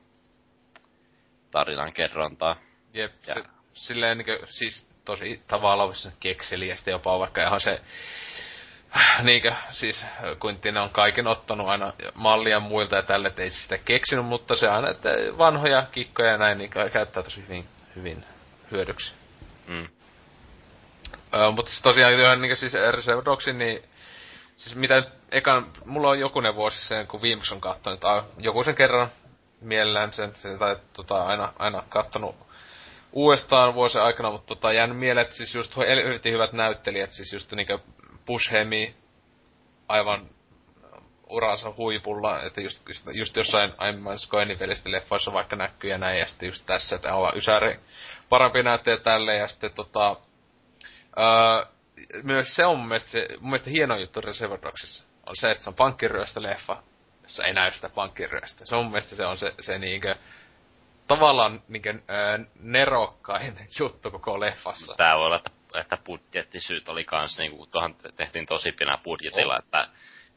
tarinan 1.50 1.92
kerrontaa. 1.92 2.56
Jep, 2.94 3.12
Ja- 3.26 3.34
se, 3.34 3.44
silleen 3.74 4.18
niinkö, 4.18 4.46
siis 4.48 4.88
tosi 5.04 5.42
tavallaan 5.46 5.92
kekseliästi 6.20 6.90
jopa 6.90 7.18
vaikka 7.18 7.42
ihan 7.42 7.60
se 7.60 7.80
niinkö, 9.22 9.52
siis 9.70 10.06
Quentin 10.44 10.76
on 10.76 10.90
kaiken 10.90 11.26
ottanut 11.26 11.68
aina 11.68 11.92
mallia 12.14 12.60
muilta 12.60 12.96
ja 12.96 13.02
tälle, 13.02 13.32
ei 13.36 13.50
sitä 13.50 13.78
keksinyt, 13.78 14.26
mutta 14.26 14.56
se 14.56 14.68
aina, 14.68 14.90
että 14.90 15.08
vanhoja 15.38 15.86
kikkoja 15.92 16.30
ja 16.30 16.38
näin, 16.38 16.58
niin 16.58 16.70
käyttää 16.70 17.22
tosi 17.22 17.42
hyvin, 17.42 17.64
hyvin 17.96 18.24
hyödyksi. 18.70 19.14
Mm. 19.66 19.88
Öö, 21.34 21.50
mutta 21.50 21.70
siis 21.70 21.82
tosiaan 21.82 22.20
ihan 22.20 22.42
niin 22.42 22.56
siis 22.56 22.72
Reserve 22.90 23.24
Dogsin, 23.24 23.58
niin 23.58 23.82
siis 24.56 24.76
mitä 24.76 25.02
ekan, 25.30 25.66
mulla 25.84 26.08
on 26.08 26.20
jokunen 26.20 26.54
vuosi 26.54 26.88
sen, 26.88 27.06
kun 27.06 27.22
viimeksi 27.22 27.54
on 27.54 27.60
kattonut, 27.60 27.94
että 27.94 28.22
joku 28.38 28.64
sen 28.64 28.74
kerran 28.74 29.08
mielellään 29.60 30.12
sen, 30.12 30.32
sen 30.34 30.58
tai 30.58 30.76
tota, 30.92 31.26
aina, 31.26 31.52
aina 31.58 31.82
kattonut 31.88 32.36
uudestaan 33.12 33.74
vuosien 33.74 34.04
aikana, 34.04 34.30
mutta 34.30 34.46
tota, 34.46 34.72
jäänyt 34.72 34.98
mieleen, 34.98 35.24
että 35.24 35.36
siis 35.36 35.54
just 35.54 35.74
yritin 36.04 36.32
hyvät 36.32 36.52
näyttelijät, 36.52 37.12
siis 37.12 37.32
just 37.32 37.52
niinkö 37.52 37.78
Bushemi, 38.26 38.94
aivan 39.88 40.28
uransa 41.28 41.72
huipulla, 41.76 42.42
että 42.42 42.60
just, 42.60 42.88
just, 42.88 43.06
just 43.12 43.36
jossain 43.36 43.72
aiemmin 43.78 44.18
Skoenivellistä 44.18 44.90
leffoissa 44.90 45.32
vaikka 45.32 45.56
näkyy 45.56 45.90
ja 45.90 45.98
näin, 45.98 46.18
ja 46.18 46.26
sitten 46.26 46.46
just 46.46 46.66
tässä, 46.66 46.96
että 46.96 47.14
on 47.14 47.36
Ysäri 47.36 47.80
parempi 48.28 48.62
näyttää 48.62 48.96
tälle, 48.96 49.36
ja 49.36 49.48
sitten 49.48 49.70
tota, 49.72 50.16
öö, 51.18 51.64
myös 52.22 52.56
se 52.56 52.66
on 52.66 52.78
mun 52.78 52.88
mielestä, 52.88 53.10
se, 53.10 53.28
mun 53.40 53.50
mielestä 53.50 53.70
hieno 53.70 53.96
juttu 53.96 54.20
Reservoir 54.20 54.62
Dogsissa, 54.62 55.04
on 55.26 55.36
se, 55.36 55.50
että 55.50 55.64
se 55.64 55.70
on 55.70 55.74
pankkiryöstö-leffa, 55.74 56.82
jossa 57.22 57.44
ei 57.44 57.52
näy 57.52 57.70
sitä 57.70 57.88
pankkiryöstä. 57.88 58.66
Se 58.66 58.76
on 58.76 58.84
mun 58.84 58.92
mielestä 58.92 59.16
se 59.16 59.26
on 59.26 59.38
se, 59.38 59.54
se 59.60 59.78
niinkö, 59.78 60.16
tavallaan 61.06 61.62
niinkö, 61.68 61.94
öö, 62.10 62.38
nerokkain 62.60 63.58
juttu 63.80 64.10
koko 64.10 64.40
leffassa. 64.40 64.94
Tää 64.96 65.16
voi 65.16 65.26
olla, 65.26 65.36
että, 65.36 65.50
että 65.74 65.96
budjettisyyt 66.04 66.88
oli 66.88 67.04
kans 67.04 67.38
niinku, 67.38 67.66
tuohon 67.66 67.96
tehtiin 68.16 68.46
tosi 68.46 68.72
pienä 68.72 68.98
budjetilla, 69.04 69.54
oh. 69.54 69.58
että 69.58 69.88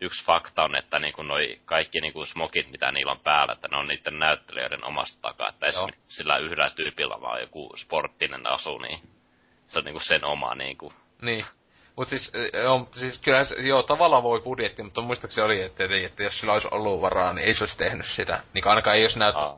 yksi 0.02 0.26
fakta 0.26 0.64
on, 0.64 0.76
että 0.76 1.00
niinku 1.00 1.24
noi 1.24 1.62
kaikki 1.66 2.02
niinku 2.02 2.26
smokit, 2.26 2.72
mitä 2.72 2.92
niillä 2.92 3.12
on 3.12 3.20
päällä, 3.20 3.54
että 3.54 3.68
ne 3.68 3.78
on 3.78 3.88
niiden 3.88 4.20
näyttelijöiden 4.20 4.84
omasta 4.84 5.22
takaa. 5.22 5.50
Että 5.50 5.66
esimerkiksi 5.66 6.16
sillä 6.16 6.38
yhdellä 6.38 6.70
tyypillä 6.70 7.22
vaan 7.22 7.42
joku 7.42 7.74
sporttinen 7.78 8.48
asu, 8.48 8.78
niin 8.78 9.00
se 9.72 9.80
on 9.80 9.86
niinku 9.86 10.00
sen 10.00 10.26
oma 10.26 10.56
niinku. 10.56 10.94
Niin. 11.22 11.46
Mut 11.96 12.10
siis, 12.10 12.32
on, 12.68 12.88
siis 12.96 13.22
kyllä 13.22 13.44
se, 13.44 13.56
joo, 13.56 13.84
tavallaan 13.84 14.24
voi 14.24 14.42
budjetti, 14.42 14.84
mutta 14.84 15.02
muistaakseni 15.02 15.46
oli, 15.46 15.62
että, 15.62 15.84
että, 15.84 15.96
että 15.96 16.24
jos 16.24 16.40
sillä 16.40 16.54
olisi 16.54 16.68
ollut 16.72 17.02
varaa, 17.02 17.34
niin 17.34 17.48
ei 17.48 17.54
se 17.54 17.64
olisi 17.64 17.78
tehnyt 17.78 18.06
sitä. 18.06 18.44
Niin 18.54 18.68
ainakaan 18.68 18.98
ei 18.98 19.04
olisi 19.04 19.20
näyttä. 19.20 19.54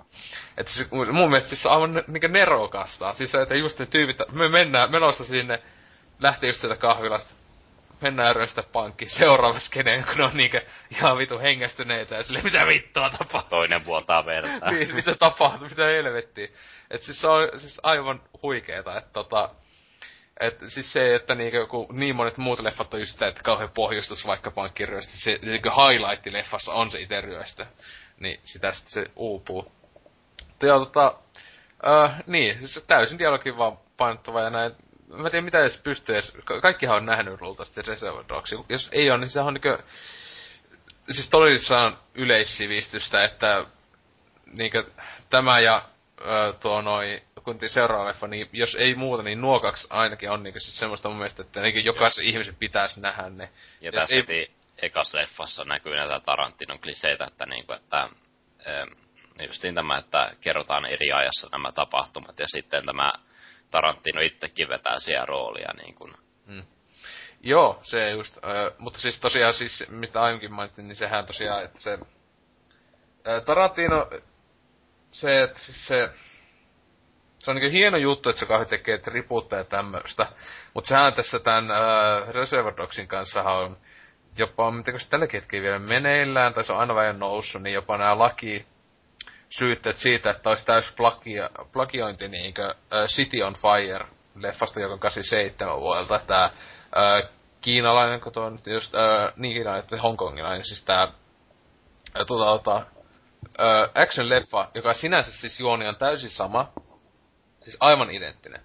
Että 0.58 0.74
siis, 0.74 0.92
mun 0.92 1.30
mielestä 1.30 1.50
siis 1.50 1.62
se 1.62 1.68
on 1.68 1.74
aivan 1.74 2.04
niin 2.08 2.34
nerokasta. 2.34 3.14
Siis 3.14 3.36
että 3.36 3.56
just 3.56 3.80
ne 3.80 3.86
tyypit, 3.86 4.18
me 4.32 4.50
mennään 4.50 4.92
menossa 4.92 5.24
sinne, 5.24 5.62
lähtee 6.20 6.50
just 6.50 6.62
sieltä 6.62 6.78
kahvilasta, 6.78 7.34
mennään 8.02 8.36
röstä 8.36 8.64
pankki 8.64 9.08
seuraava 9.08 9.60
skene, 9.60 10.04
kun 10.14 10.22
on 10.26 10.38
niinkö 10.38 10.62
ihan 10.92 11.18
vitu 11.18 11.40
hengästyneitä 11.40 12.16
ja 12.16 12.24
sille 12.24 12.42
mitä 12.44 12.68
vittua 12.68 13.10
tapahtuu. 13.10 13.50
Toinen 13.50 13.86
vuotaa 13.86 14.26
verta. 14.26 14.72
niin, 14.72 14.96
mitä 14.96 15.16
tapahtuu, 15.16 15.68
mitä 15.70 15.86
helvettiä. 15.86 16.48
Et 16.92 17.02
siis 17.02 17.22
se 17.22 17.28
on 17.28 17.60
siis 17.60 17.80
aivan 17.84 18.22
huikeeta, 18.44 18.98
että 18.98 19.10
tota, 19.14 19.50
et 20.40 20.58
siis 20.68 20.94
se, 20.94 21.16
että 21.16 21.36
niinku, 21.36 21.68
kun 21.68 21.88
niin 21.92 22.16
monet 22.16 22.38
muut 22.38 22.60
leffat 22.60 22.94
on 22.94 23.00
just 23.00 23.12
sitä, 23.12 23.28
että 23.28 23.44
kauhean 23.44 23.70
pohjustus 23.70 24.28
vaikka 24.28 24.52
pankkiryöstö, 24.52 25.18
se 25.18 25.40
niinku 25.42 25.70
highlight-leffassa 25.70 26.74
on 26.74 26.92
se 26.92 27.00
itse 27.00 27.22
ryöstö. 27.22 27.66
Niin 28.20 28.40
sitä 28.46 28.74
sitten 28.74 28.92
se 28.92 29.12
uupuu. 29.16 29.72
Mutta 30.48 30.66
joo, 30.66 30.80
tota, 30.80 31.16
äh, 31.88 32.24
niin, 32.28 32.68
siis 32.68 32.86
täysin 32.88 33.20
dialogin 33.20 33.58
vaan 33.58 33.78
painottava 33.98 34.42
ja 34.42 34.50
näin 34.50 34.76
mä 35.18 35.30
tiedän 35.30 35.46
mitä 35.46 35.60
edes 35.60 35.78
pystyy 35.78 36.16
edes, 36.16 36.38
kaikkihan 36.62 36.98
on 36.98 37.06
nähnyt 37.06 37.42
luultavasti 37.42 37.82
Reservoir 37.82 38.26
Dogs. 38.30 38.56
Jos 38.70 38.90
ei 38.92 39.12
ole, 39.12 39.20
niin 39.20 39.30
se 39.30 39.40
on 39.40 39.54
niinkö, 39.54 39.80
siis 41.12 41.30
todellissaan 41.30 41.98
yleissivistystä, 42.16 43.24
että 43.24 43.66
niinkö 44.46 44.84
tämä 45.30 45.60
ja 45.60 45.84
tuo 46.60 46.82
noi, 46.82 47.22
kun 47.44 47.60
seuraava 47.68 48.08
leffa, 48.08 48.28
niin 48.28 48.50
jos 48.54 48.76
ei 48.76 48.96
muuta, 48.96 49.24
niin 49.24 49.42
nuo 49.42 49.60
kaksi 49.60 49.88
ainakin 49.90 50.32
on 50.32 50.44
niinkö 50.44 50.60
siis 50.60 50.80
semmoista 50.80 51.10
mun 51.10 51.18
mielestä, 51.18 51.42
että 51.42 51.62
niinkö 51.62 51.80
jokaisen 51.80 52.26
ihmisen 52.26 52.56
pitäisi 52.56 53.00
nähdä 53.00 53.30
ne. 53.30 53.50
Ja 53.82 53.88
jos 53.88 53.96
tässä 53.96 54.16
ei... 54.28 54.52
ekassa 54.82 55.18
leffassa 55.18 55.64
näkyy 55.66 55.96
näitä 55.96 56.20
Tarantinon 56.20 56.80
kliseitä, 56.80 57.26
että 57.26 57.46
niinku, 57.46 57.74
että 57.74 58.10
justiin 59.48 59.76
tämä, 59.76 59.98
että 59.98 60.36
kerrotaan 60.42 60.86
eri 60.86 61.12
ajassa 61.12 61.50
nämä 61.52 61.72
tapahtumat 61.72 62.40
ja 62.40 62.48
sitten 62.48 62.86
tämä 62.86 63.14
Tarantino 63.72 64.22
itsekin 64.22 64.70
vetää 64.70 65.00
siellä 65.00 65.26
roolia 65.26 65.74
niin 65.74 65.96
kuin. 65.96 66.14
Hmm. 66.48 66.64
Joo, 67.42 67.80
se 67.84 68.10
just, 68.10 68.38
äh, 68.38 68.78
mutta 68.78 69.00
siis 69.00 69.20
tosiaan 69.20 69.54
siis, 69.54 69.84
mistä 69.90 70.22
aiemmin 70.22 70.54
mainitsin, 70.54 70.88
niin 70.88 70.96
sehän 70.96 71.26
tosiaan, 71.26 71.64
että 71.64 71.80
se 71.80 72.00
Tarantino, 73.46 74.10
se, 75.14 75.44
että 75.44 75.60
siis 75.60 75.88
se, 75.88 76.10
se 77.40 77.52
on 77.52 77.58
niin 77.58 77.72
hieno 77.72 77.98
juttu, 77.98 78.30
että 78.30 78.40
se 78.40 78.46
kauhean 78.46 78.70
tekee 78.70 78.98
tribuutteja 78.98 79.60
ja 79.60 79.64
tämmöistä, 79.64 80.28
mutta 80.74 80.88
sehän 80.88 81.14
tässä 81.14 81.40
tämän 81.40 81.72
äh, 81.72 82.30
Reservoir 82.30 82.78
Dogsin 82.78 83.08
kanssa 83.08 83.44
on 83.44 83.78
jopa, 84.38 84.72
mitenkö 84.72 85.00
se 85.00 85.10
tälläkin 85.10 85.42
hetkellä 85.42 85.64
vielä 85.64 85.80
meneillään, 85.80 86.54
tai 86.54 86.64
se 86.64 86.74
on 86.74 86.80
aina 86.80 86.96
vähän 86.96 87.20
noussut, 87.20 87.62
niin 87.62 87.74
jopa 87.74 87.98
nämä 87.98 88.20
laki, 88.20 88.66
syytteet 89.50 89.98
siitä, 89.98 90.30
että 90.30 90.50
olisi 90.50 90.66
täys 90.66 90.92
plagia, 90.92 91.50
plagiointi 91.72 92.28
niinkö 92.28 92.68
uh, 92.68 93.08
City 93.08 93.42
on 93.42 93.54
Fire 93.54 94.06
leffasta, 94.36 94.80
joka 94.80 94.94
on 94.94 95.00
87 95.00 95.80
vuodelta. 95.80 96.20
Tää 96.28 96.46
uh, 96.46 97.30
kiinalainen, 97.62 98.22
kun 98.22 98.32
tuo 98.32 98.44
on 98.44 98.60
just, 98.66 98.94
uh, 98.94 99.34
niin 99.36 99.54
kiinalainen, 99.54 99.84
että 99.84 100.02
hongkongilainen, 100.02 100.66
siis 100.66 100.86
tää 100.86 101.04
uh, 101.04 102.26
tota, 102.28 102.46
tota, 102.46 102.86
uh, 103.60 104.02
action-leffa, 104.04 104.72
joka 104.74 104.94
sinänsä 104.94 105.32
siis 105.32 105.60
juoni 105.60 105.88
on 105.88 105.96
täysin 105.96 106.30
sama, 106.30 106.74
siis 107.62 107.78
aivan 107.80 108.12
identtinen. 108.12 108.62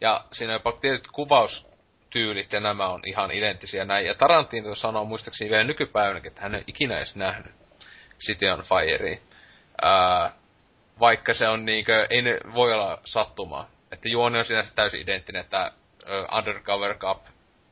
Ja 0.00 0.24
siinä 0.32 0.52
jopa 0.52 0.72
tietyt 0.72 1.08
kuvaustyylit 1.08 2.52
ja 2.52 2.60
nämä 2.60 2.88
on 2.88 3.00
ihan 3.06 3.30
identtisiä 3.30 3.84
näin. 3.84 4.06
Ja 4.06 4.14
Tarantino 4.14 4.74
sanoo 4.74 5.04
muistaakseni 5.04 5.50
vielä 5.50 5.64
nykypäivänäkin, 5.64 6.28
että 6.30 6.42
hän 6.42 6.54
ei 6.54 6.64
ikinä 6.66 6.96
edes 6.96 7.16
nähnyt 7.16 7.54
City 8.20 8.46
on 8.46 8.62
Firea. 8.62 9.18
Ää, 9.82 10.32
vaikka 11.00 11.34
se 11.34 11.48
on 11.48 11.64
niinkö, 11.64 12.06
ei 12.10 12.22
ne 12.22 12.38
voi 12.54 12.72
olla 12.72 13.00
sattumaa. 13.04 13.70
Että 13.92 14.08
juoni 14.08 14.38
on 14.38 14.44
sinänsä 14.44 14.74
täysin 14.74 15.00
identtinen, 15.00 15.40
että 15.40 15.72
uh, 16.02 16.38
Undercover 16.38 16.98
Cup 16.98 17.24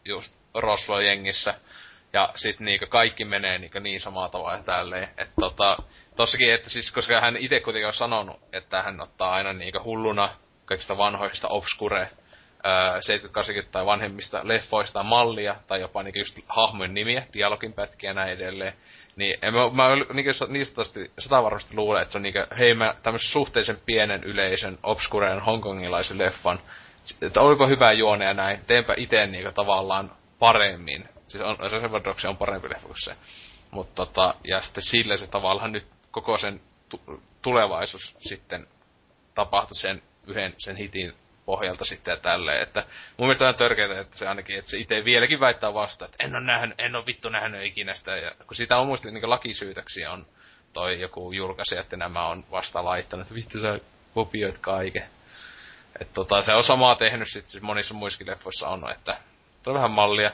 just 0.04 0.32
Roswell-jengissä. 0.54 1.54
Ja 2.12 2.32
sit 2.34 2.60
niinkö 2.60 2.86
kaikki 2.86 3.24
menee 3.24 3.58
niinkö 3.58 3.80
niin 3.80 4.00
samaa 4.00 4.28
tavalla 4.28 4.62
tälleen. 4.62 5.08
Että 5.18 5.34
tota, 5.40 5.76
tossakin, 6.16 6.54
että 6.54 6.70
siis, 6.70 6.92
koska 6.92 7.20
hän 7.20 7.36
itse 7.36 7.60
kuitenkin 7.60 7.86
on 7.86 7.92
sanonut, 7.92 8.40
että 8.52 8.82
hän 8.82 9.00
ottaa 9.00 9.32
aina 9.32 9.52
niinkö 9.52 9.82
hulluna 9.82 10.30
kaikista 10.64 10.98
vanhoista 10.98 11.48
obscure 11.48 12.10
70 13.00 13.72
tai 13.72 13.86
vanhemmista 13.86 14.40
leffoista 14.42 15.02
mallia, 15.02 15.56
tai 15.66 15.80
jopa 15.80 16.02
niinku 16.02 16.18
just 16.18 16.38
hahmojen 16.48 16.94
nimiä, 16.94 17.26
dialogin 17.32 17.72
pätkiä 17.72 18.10
ja 18.10 18.14
näin 18.14 18.32
edelleen. 18.32 18.72
Niin 19.16 19.38
en 19.42 19.54
mä, 19.54 19.70
mä 19.70 19.88
niinku, 20.12 20.30
niistä 20.48 20.82
sata 21.18 21.42
varmasti 21.42 21.76
luulen, 21.76 22.02
että 22.02 22.12
se 22.12 22.18
on 22.18 22.22
niinku, 22.22 22.38
hei 22.58 22.74
mä 22.74 22.94
tämmöisen 23.02 23.30
suhteellisen 23.30 23.80
pienen 23.86 24.24
yleisön, 24.24 24.78
obskureen 24.82 25.40
hongkongilaisen 25.40 26.18
leffan, 26.18 26.60
että 27.22 27.40
olipa 27.40 27.66
hyvä 27.66 27.92
juone 27.92 28.24
ja 28.24 28.34
näin, 28.34 28.60
teenpä 28.66 28.94
itse 28.96 29.26
niinku 29.26 29.52
tavallaan 29.52 30.12
paremmin. 30.38 31.08
Siis 31.28 31.44
on, 31.44 31.58
Reservoir 31.60 32.04
Dogs 32.04 32.24
on 32.24 32.36
parempi 32.36 32.70
leffa 32.70 32.86
kuin 32.86 33.04
se. 33.04 33.16
Mutta 33.70 33.94
tota, 33.94 34.34
ja 34.44 34.60
sitten 34.60 34.82
sillä 34.82 35.16
se 35.16 35.26
tavallaan 35.26 35.72
nyt 35.72 35.86
koko 36.10 36.38
sen 36.38 36.60
tu- 36.88 37.22
tulevaisuus 37.42 38.14
sitten 38.18 38.66
tapahtui 39.34 39.76
sen 39.76 40.02
yhden 40.26 40.54
sen 40.58 40.76
hitin 40.76 41.14
pohjalta 41.46 41.84
sitten 41.84 42.12
ja 42.12 42.16
tälleen, 42.16 42.62
että 42.62 42.84
mun 43.16 43.26
mielestä 43.26 43.48
on 43.48 43.54
törkeää, 43.54 44.00
että 44.00 44.18
se 44.18 44.28
ainakin, 44.28 44.58
että 44.58 44.70
se 44.70 44.78
itse 44.78 45.04
vieläkin 45.04 45.40
väittää 45.40 45.74
vasta, 45.74 46.04
että 46.04 46.16
en 46.24 46.34
ole 46.34 46.44
nähnyt, 46.44 46.80
en 46.80 46.96
ole 46.96 47.06
vittu 47.06 47.28
nähnyt 47.28 47.64
ikinä 47.64 47.94
sitä, 47.94 48.16
ja 48.16 48.30
kun 48.46 48.56
sitä 48.56 48.76
on 48.78 48.86
muista 48.86 49.10
niin 49.10 49.30
lakisyytöksiä 49.30 50.12
on 50.12 50.26
toi 50.72 51.00
joku 51.00 51.32
julkaisija, 51.32 51.80
että 51.80 51.96
nämä 51.96 52.26
on 52.26 52.44
vasta 52.50 52.84
laittanut, 52.84 53.24
että 53.24 53.34
vittu 53.34 53.60
sä 53.60 53.80
kopioit 54.14 54.58
kaiken. 54.58 55.08
Että 56.00 56.14
tota, 56.14 56.42
se 56.42 56.52
on 56.52 56.64
samaa 56.64 56.94
tehnyt 56.94 57.28
sitten 57.28 57.50
siis 57.50 57.62
monissa 57.62 57.94
muissakin 57.94 58.26
leffoissa 58.26 58.68
on, 58.68 58.90
että 58.90 59.18
on 59.66 59.74
vähän 59.74 59.90
mallia, 59.90 60.30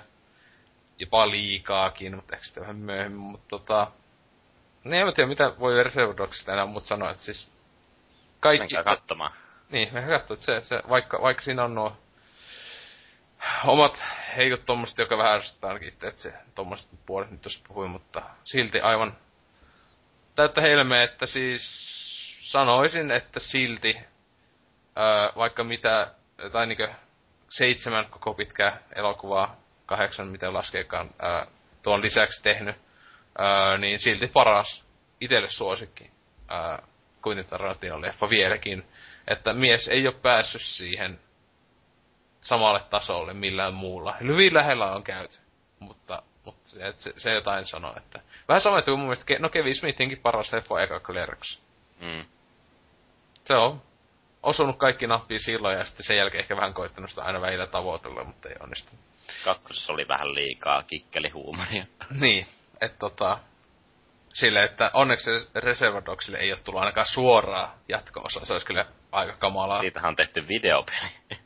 jopa 0.98 1.30
liikaakin, 1.30 2.16
mutta 2.16 2.34
ehkä 2.34 2.44
sitten 2.44 2.60
vähän 2.60 2.76
myöhemmin, 2.76 3.20
mutta 3.20 3.48
tota, 3.48 3.92
niin 4.84 5.06
en 5.08 5.14
tiedä, 5.14 5.28
mitä 5.28 5.52
voi 5.58 5.84
Reservoir 5.84 6.16
Dogsista 6.16 6.52
enää 6.52 6.66
muut 6.66 6.86
sanoa, 6.86 7.10
että 7.10 7.22
siis 7.22 7.52
kaikki... 8.40 8.74
Menkää 8.74 8.96
katsomaan. 8.96 9.32
Niin, 9.70 9.94
me 9.94 10.02
katsoo, 10.02 10.34
että 10.34 10.46
se, 10.46 10.60
se, 10.60 10.82
vaikka, 10.88 11.22
vaikka 11.22 11.42
siinä 11.42 11.64
on 11.64 11.74
nuo 11.74 11.96
omat 13.64 14.04
heikot 14.36 14.66
tommoset, 14.66 14.98
joka 14.98 15.18
vähän 15.18 15.34
ärsyttää 15.34 15.68
ainakin 15.68 15.88
itse, 15.88 16.06
että 16.06 16.22
se 16.22 16.32
tommoset 16.54 16.88
puolet 17.06 17.30
nyt 17.30 17.40
tuossa 17.40 17.60
puhui, 17.68 17.88
mutta 17.88 18.22
silti 18.44 18.80
aivan 18.80 19.16
täyttä 20.34 20.60
helmeä, 20.60 21.02
että 21.02 21.26
siis 21.26 21.62
sanoisin, 22.52 23.10
että 23.10 23.40
silti 23.40 23.98
ää, 24.96 25.32
vaikka 25.36 25.64
mitä, 25.64 26.14
tai 26.52 26.66
niinkö 26.66 26.88
seitsemän 27.48 28.06
koko 28.10 28.34
pitkää 28.34 28.78
elokuvaa, 28.94 29.61
kahdeksan 29.86 30.28
miten 30.28 30.54
laskeekaan, 30.54 31.10
ää, 31.22 31.46
tuon 31.82 32.02
lisäksi 32.02 32.42
tehnyt, 32.42 32.76
ää, 33.38 33.78
niin 33.78 34.00
silti 34.00 34.26
paras 34.26 34.84
itelle 35.20 35.48
suosikki 35.48 36.10
ää, 36.48 36.82
Quentin 37.26 37.46
Tarantinon 37.46 38.02
leffa 38.02 38.30
vieläkin 38.30 38.84
että 39.28 39.52
mies 39.52 39.88
ei 39.88 40.06
ole 40.06 40.14
päässyt 40.22 40.62
siihen 40.62 41.20
samalle 42.40 42.80
tasolle 42.90 43.34
millään 43.34 43.74
muulla. 43.74 44.16
Hyvin 44.20 44.54
lähellä 44.54 44.92
on 44.92 45.02
käyty, 45.02 45.38
mutta 45.78 46.22
mutta 46.44 46.68
se, 46.70 46.92
se, 46.96 47.12
se, 47.16 47.30
jotain 47.34 47.66
sanoo, 47.66 47.94
että... 47.96 48.20
Vähän 48.48 48.60
sama, 48.60 48.78
että 48.78 48.90
mun 48.90 49.00
mielestä, 49.00 49.34
no 49.38 49.48
Kevin 49.48 49.74
Smithinkin 49.74 50.18
paras 50.18 50.52
leffa 50.52 50.82
eka 50.82 51.00
Clerks. 51.00 51.62
Mm. 52.00 52.24
Se 53.44 53.54
on 53.54 53.82
osunut 54.42 54.78
kaikki 54.78 55.06
nappiin 55.06 55.40
silloin 55.40 55.78
ja 55.78 55.84
sitten 55.84 56.06
sen 56.06 56.16
jälkeen 56.16 56.40
ehkä 56.40 56.56
vähän 56.56 56.74
koittanut 56.74 57.10
sitä 57.10 57.22
aina 57.22 57.40
välillä 57.40 57.66
tavoitella, 57.66 58.24
mutta 58.24 58.48
ei 58.48 58.56
onnistu. 58.60 58.92
Kakkosessa 59.44 59.92
oli 59.92 60.08
vähän 60.08 60.34
liikaa 60.34 60.82
kikkelihuumoria. 60.82 61.86
Niin, 62.20 62.46
että 62.80 62.98
tota, 62.98 63.38
sille, 64.32 64.64
että 64.64 64.90
onneksi 64.94 65.30
Reservoir 65.54 66.04
Dogsille 66.06 66.38
ei 66.38 66.52
ole 66.52 66.60
tullut 66.60 66.80
ainakaan 66.80 67.06
suoraa 67.06 67.78
jatko-osaa. 67.88 68.44
Se 68.44 68.52
olisi 68.52 68.66
kyllä 68.66 68.86
aika 69.12 69.32
kamalaa. 69.32 69.80
Siitähän 69.80 70.08
on 70.08 70.16
tehty 70.16 70.48
videopeli. 70.48 71.08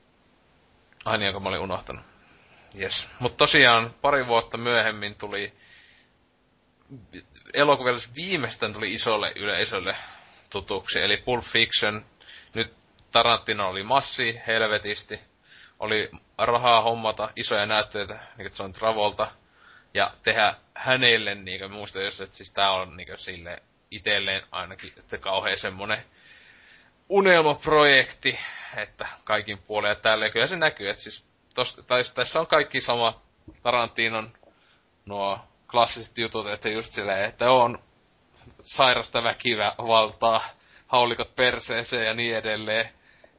Ai 1.04 1.18
niin, 1.18 1.26
jonka 1.26 1.40
mä 1.40 1.48
olin 1.48 1.60
unohtanut. 1.60 2.04
Yes. 2.80 3.08
Mutta 3.18 3.36
tosiaan 3.36 3.94
pari 4.02 4.26
vuotta 4.26 4.56
myöhemmin 4.56 5.14
tuli 5.14 5.52
elokuvilla 7.54 8.00
viimeistään 8.16 8.72
tuli 8.72 8.94
isolle 8.94 9.32
yleisölle 9.36 9.96
tutuksi, 10.50 11.00
eli 11.00 11.16
Pulp 11.16 11.44
Fiction. 11.44 12.04
Nyt 12.54 12.74
Tarantino 13.12 13.68
oli 13.68 13.82
massi 13.82 14.40
helvetisti. 14.46 15.20
Oli 15.78 16.10
rahaa 16.38 16.82
hommata 16.82 17.30
isoja 17.36 17.66
näytteitä, 17.66 18.14
niin 18.14 18.50
kuin 18.50 18.58
John 18.58 18.72
Travolta, 18.72 19.30
ja 19.94 20.10
tehdä 20.22 20.54
hänelle, 20.74 21.34
niin 21.34 21.60
kuin 21.60 21.72
muistan 21.72 22.04
jos, 22.04 22.20
että 22.20 22.36
siis 22.36 22.50
tää 22.50 22.72
on 22.72 22.96
niin 22.96 23.08
sille 23.18 23.62
itelleen 23.90 24.42
ainakin, 24.50 24.92
että 24.98 25.18
kauhean 25.18 25.58
semmonen 25.58 26.04
unelmaprojekti, 27.08 28.38
että 28.76 29.08
kaikin 29.24 29.58
puolin 29.58 29.88
ja 29.88 29.94
tälleen. 29.94 30.32
Kyllä 30.32 30.46
se 30.46 30.56
näkyy, 30.56 30.88
että 30.88 31.02
siis 31.02 31.24
tos, 31.54 31.84
tai, 31.86 32.04
tässä 32.14 32.40
on 32.40 32.46
kaikki 32.46 32.80
sama 32.80 33.20
Tarantinon 33.62 34.32
nuo 35.06 35.38
klassiset 35.70 36.18
jutut, 36.18 36.48
että 36.48 36.68
just 36.68 36.92
silleen, 36.92 37.24
että 37.24 37.50
on 37.50 37.78
sairasta 38.62 39.22
väkivaltaa, 39.24 40.40
haulikot 40.86 41.36
perseeseen 41.36 42.06
ja 42.06 42.14
niin 42.14 42.36
edelleen. 42.36 42.90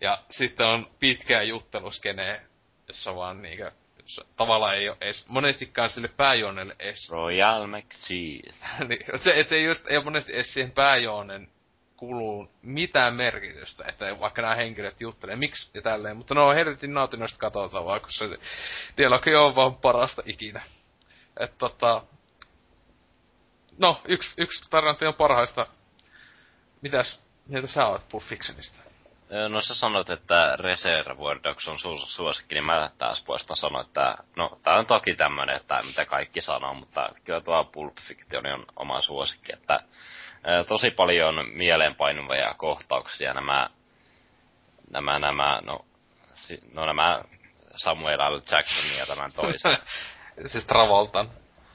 Ja 0.01 0.23
sitten 0.29 0.67
on 0.67 0.87
pitkää 0.99 1.43
jutteluskene, 1.43 2.41
jossa 2.87 3.15
vaan 3.15 3.41
niinkö, 3.41 3.71
jossa 4.01 4.25
tavallaan 4.35 4.75
ei 4.75 4.89
ole 4.89 4.97
edes, 5.01 5.27
monestikaan 5.27 5.89
sille 5.89 6.07
pääjuonelle 6.07 6.75
edes. 6.79 7.09
Royal 7.09 7.67
McCheese. 7.67 8.65
niin, 8.89 9.21
se, 9.21 9.39
et 9.39 9.47
se 9.47 9.61
just 9.61 9.87
ei 9.87 9.97
ole 9.97 10.03
monesti 10.03 10.33
edes 10.33 10.53
siihen 10.53 10.71
pääjuonen 10.71 11.49
kuluu 11.97 12.51
mitään 12.61 13.15
merkitystä, 13.15 13.85
että 13.87 14.19
vaikka 14.19 14.41
nämä 14.41 14.55
henkilöt 14.55 15.01
juttelee, 15.01 15.35
miksi 15.35 15.69
ja 15.73 15.81
tälleen, 15.81 16.17
mutta 16.17 16.35
no 16.35 16.53
helvetin 16.53 16.93
nautinnosta 16.93 17.39
katsotaan 17.39 18.01
kun 18.01 18.11
se 18.11 18.37
dialogi 18.97 19.35
on 19.35 19.55
vaan 19.55 19.75
parasta 19.75 20.21
ikinä. 20.25 20.61
Et 21.39 21.57
tota, 21.57 22.03
no, 23.77 24.01
yksi, 24.07 24.33
yksi 24.37 24.69
Tarantinon 24.69 25.13
parhaista, 25.13 25.67
mitäs 26.81 27.21
mieltä 27.47 27.67
sä 27.67 27.85
oot 27.85 28.09
Pulp 28.09 28.23
Fictionista? 28.23 28.86
No 29.49 29.61
sä 29.61 29.75
sanoit, 29.75 30.09
että 30.09 30.55
Reservoir 30.59 31.39
Dogs 31.43 31.67
on 31.67 31.75
su- 31.75 32.07
suosikki, 32.07 32.55
niin 32.55 32.63
mä 32.65 32.89
taas 32.97 33.23
puolestaan 33.23 33.57
sanoin, 33.57 33.85
että 33.85 34.17
no 34.35 34.59
tää 34.63 34.79
on 34.79 34.85
toki 34.85 35.15
tämmönen, 35.15 35.55
että 35.55 35.83
mitä 35.87 36.05
kaikki 36.05 36.41
sanoo, 36.41 36.73
mutta 36.73 37.09
kyllä 37.23 37.41
tuo 37.41 37.63
Pulp 37.63 37.97
Fiction 38.01 38.45
on 38.45 38.65
oma 38.75 39.01
suosikki, 39.01 39.53
että 39.53 39.79
tosi 40.67 40.91
paljon 40.91 41.45
mieleenpainuvia 41.53 42.53
kohtauksia 42.57 43.33
nämä, 43.33 43.69
nämä, 44.91 45.19
nämä, 45.19 45.59
no, 45.65 45.85
no 46.73 46.85
nämä 46.85 47.21
Samuel 47.75 48.19
L. 48.19 48.41
Jackson 48.51 48.97
ja 48.97 49.05
tämän 49.05 49.31
toisen. 49.33 49.77
siis 50.51 50.65
Travoltan. 50.65 51.29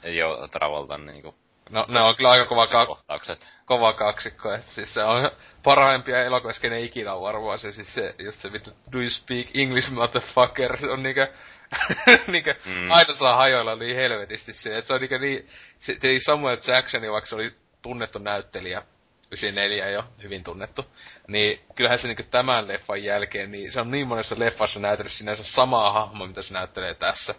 Joo, 0.04 0.48
Travoltan 0.48 1.06
niinku. 1.06 1.34
No 1.70 1.84
ne 1.88 2.00
on 2.00 2.16
kyllä 2.16 2.30
aika 2.30 2.46
kova, 2.46 2.64
kak- 2.64 2.86
kohtaukset. 2.86 3.46
Kova 3.72 3.92
kaksikko, 3.92 4.52
että 4.52 4.72
siis 4.72 4.94
se 4.94 5.04
on 5.04 5.30
parhaimpia 5.62 6.24
elokuvia, 6.24 6.78
ikinä 6.78 7.14
on 7.14 7.22
varmaan 7.22 7.58
se, 7.58 7.72
siis 7.72 7.94
se, 7.94 8.14
just 8.18 8.40
se 8.40 8.52
vittu, 8.52 8.70
do 8.92 8.98
you 8.98 9.10
speak 9.10 9.46
English 9.56 9.90
motherfucker, 9.90 10.78
se 10.78 10.90
on 10.90 11.02
niinkö, 11.02 11.28
niinkö, 12.32 12.54
mm. 12.64 12.90
aina 12.90 13.14
saa 13.14 13.36
hajoilla 13.36 13.76
niin 13.76 13.96
helvetisti 13.96 14.52
se, 14.52 14.78
että 14.78 14.88
se 14.88 14.94
on 14.94 15.00
niinkö 15.00 15.18
niin, 15.18 15.48
se, 15.78 15.98
Samuel 16.24 16.56
Jacksoni, 16.66 17.10
vaikka 17.10 17.26
se 17.26 17.34
oli 17.34 17.54
tunnettu 17.82 18.18
näyttelijä, 18.18 18.82
94 19.26 19.90
jo, 19.90 20.04
hyvin 20.22 20.44
tunnettu. 20.44 20.86
Niin 21.28 21.60
kyllähän 21.74 21.98
se 21.98 22.08
niinku 22.08 22.22
tämän 22.22 22.68
leffan 22.68 23.02
jälkeen, 23.02 23.50
niin 23.50 23.72
se 23.72 23.80
on 23.80 23.90
niin 23.90 24.08
monessa 24.08 24.38
leffassa 24.38 24.80
näytellyt 24.80 25.12
sinänsä 25.12 25.44
samaa 25.44 25.92
hahmoa, 25.92 26.26
mitä 26.26 26.42
se 26.42 26.54
näyttelee 26.54 26.94
tässä. 26.94 27.34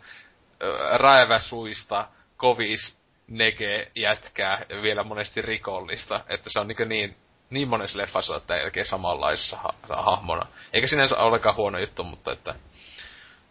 Räevä 0.94 1.40
suista, 1.40 2.08
kovis, 2.38 3.03
nege, 3.28 3.92
jätkää 3.96 4.66
ja 4.70 4.82
vielä 4.82 5.04
monesti 5.04 5.42
rikollista. 5.42 6.24
Että 6.28 6.50
se 6.50 6.60
on 6.60 6.68
niinku 6.68 6.84
niin, 6.84 7.16
niin 7.50 7.68
monessa 7.68 7.98
leffassa 7.98 8.38
että 8.38 8.56
jälkeen 8.56 8.86
samanlaisessa 8.86 9.58
ha- 9.58 9.74
hahmona. 9.90 10.46
Eikä 10.74 10.88
sinänsä 10.88 11.18
olekaan 11.18 11.56
huono 11.56 11.80
juttu, 11.80 12.04
mutta 12.04 12.32
että... 12.32 12.56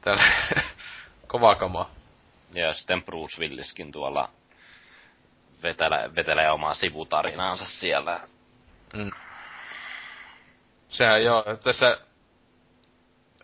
Täällä, 0.01 0.25
kovaa 1.27 1.55
kamaa. 1.55 1.91
Ja 2.55 2.75
sitten 2.75 3.03
Bruce 3.03 3.41
Williskin 3.41 3.93
tuolla 3.93 4.29
vetelee, 5.63 6.15
vetelee 6.17 6.51
omaa 6.51 6.75
sivutarinaansa 6.75 7.67
siellä. 7.67 8.21
Mm. 8.95 9.11
Sehän 10.89 11.25
joo, 11.25 11.45
tässä 11.65 11.99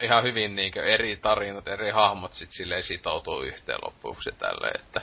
ihan 0.00 0.22
hyvin 0.22 0.56
niinkö 0.56 0.84
eri 0.84 1.16
tarinat, 1.16 1.68
eri 1.68 1.90
hahmot 1.90 2.34
sit 2.34 2.52
silleen 2.52 2.82
sitoutuu 2.82 3.42
yhteen 3.42 3.78
loppuksi 3.82 4.30
tälle, 4.38 4.70
että... 4.74 5.00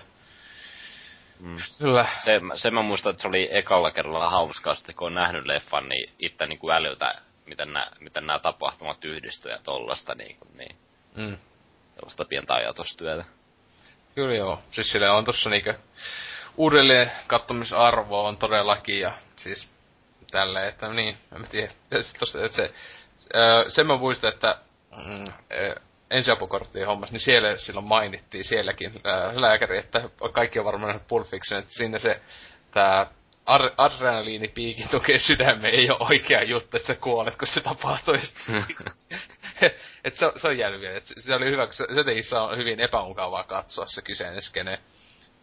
Mm. 1.39 1.57
Kyllä. 1.79 2.07
Se, 2.23 2.41
se 2.55 2.71
mä 2.71 2.81
muistan, 2.81 3.09
että 3.09 3.21
se 3.21 3.27
oli 3.27 3.49
ekalla 3.51 3.91
kerralla 3.91 4.29
hauskaa, 4.29 4.75
sitten 4.75 4.95
kun 4.95 5.07
on 5.07 5.13
nähnyt 5.13 5.45
leffan, 5.45 5.89
niin 5.89 6.13
itse 6.19 6.45
niin 6.45 6.59
kuin 6.59 6.75
älyltä, 6.75 7.21
miten 7.45 7.73
nämä, 7.73 7.87
miten 7.99 8.27
nämä 8.27 8.39
tapahtumat 8.39 9.05
yhdistyy 9.05 9.51
ja 9.51 9.59
tollasta 9.63 10.15
niin 10.15 10.37
kuin, 10.39 10.57
niin. 10.57 10.75
Mm. 11.15 11.37
Tällaista 11.95 12.25
pientä 12.25 12.53
ajatustyötä. 12.53 13.25
Kyllä 14.15 14.35
joo. 14.35 14.61
Siis 14.71 14.91
sille 14.91 15.09
on 15.09 15.25
tossa 15.25 15.49
niinkö 15.49 15.75
uudelleen 16.57 17.11
kattomisarvo 17.27 18.25
on 18.25 18.37
todellakin 18.37 18.99
ja 18.99 19.11
siis 19.35 19.69
tälle, 20.31 20.67
että 20.67 20.93
niin, 20.93 21.17
en 21.35 21.41
mä 21.41 21.47
tiedä. 21.47 21.71
Tosta, 22.19 22.45
että 22.45 22.57
se, 22.57 22.73
sen 23.67 23.87
mä 23.87 23.97
muistan, 23.97 24.33
että 24.33 24.57
mm, 25.05 25.33
ensiapukorttien 26.17 26.87
hommas, 26.87 27.11
niin 27.11 27.19
siellä 27.19 27.57
silloin 27.57 27.85
mainittiin 27.85 28.43
sielläkin 28.43 29.01
ää, 29.03 29.41
lääkäri, 29.41 29.77
että 29.77 30.09
kaikki 30.33 30.59
on 30.59 30.65
varmaan 30.65 31.01
Pulp 31.07 31.27
Fiction, 31.27 31.59
että 31.59 31.73
sinne 31.73 31.99
se 31.99 32.21
tää 32.71 33.07
ar- 33.45 33.73
adrenaliinipiikin 33.77 34.89
tukee 34.89 35.19
sydämeen 35.19 35.73
ei 35.73 35.89
ole 35.89 35.97
oikea 35.99 36.43
juttu, 36.43 36.77
että 36.77 36.87
sä 36.87 36.95
kuolet, 36.95 37.35
kun 37.35 37.47
se 37.47 37.61
tapahtuu. 37.61 38.13
et 40.05 40.15
se, 40.15 40.31
se 40.35 40.47
on 40.47 40.57
jäänyt 40.57 40.81
vielä, 40.81 40.97
että 40.97 41.07
se, 41.13 41.21
se 41.21 41.35
oli 41.35 41.45
hyvä, 41.45 41.65
kun 41.65 41.73
se, 41.73 41.85
se 42.21 42.35
on 42.37 42.57
hyvin 42.57 42.79
epämukavaa 42.79 43.43
katsoa 43.43 43.85
se 43.85 44.01
kyseinen 44.01 44.41
skene 44.41 44.79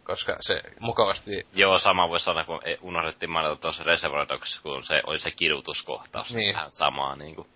koska 0.03 0.37
se 0.39 0.61
mukavasti... 0.79 1.47
Joo, 1.53 1.79
sama 1.79 2.09
voi 2.09 2.19
sanoa, 2.19 2.43
kun 2.43 2.61
unohdettiin 2.81 3.29
mainita 3.29 3.55
tuossa 3.55 3.83
Reservoir 3.83 4.27
Dogs, 4.29 4.59
kun 4.59 4.83
se 4.83 5.01
oli 5.07 5.19
se 5.19 5.31
kidutuskohtaus. 5.31 6.33
Niin. 6.33 6.55
Vähän 6.55 6.71
samaa, 6.71 7.15
niin 7.15 7.35
kuin. 7.35 7.47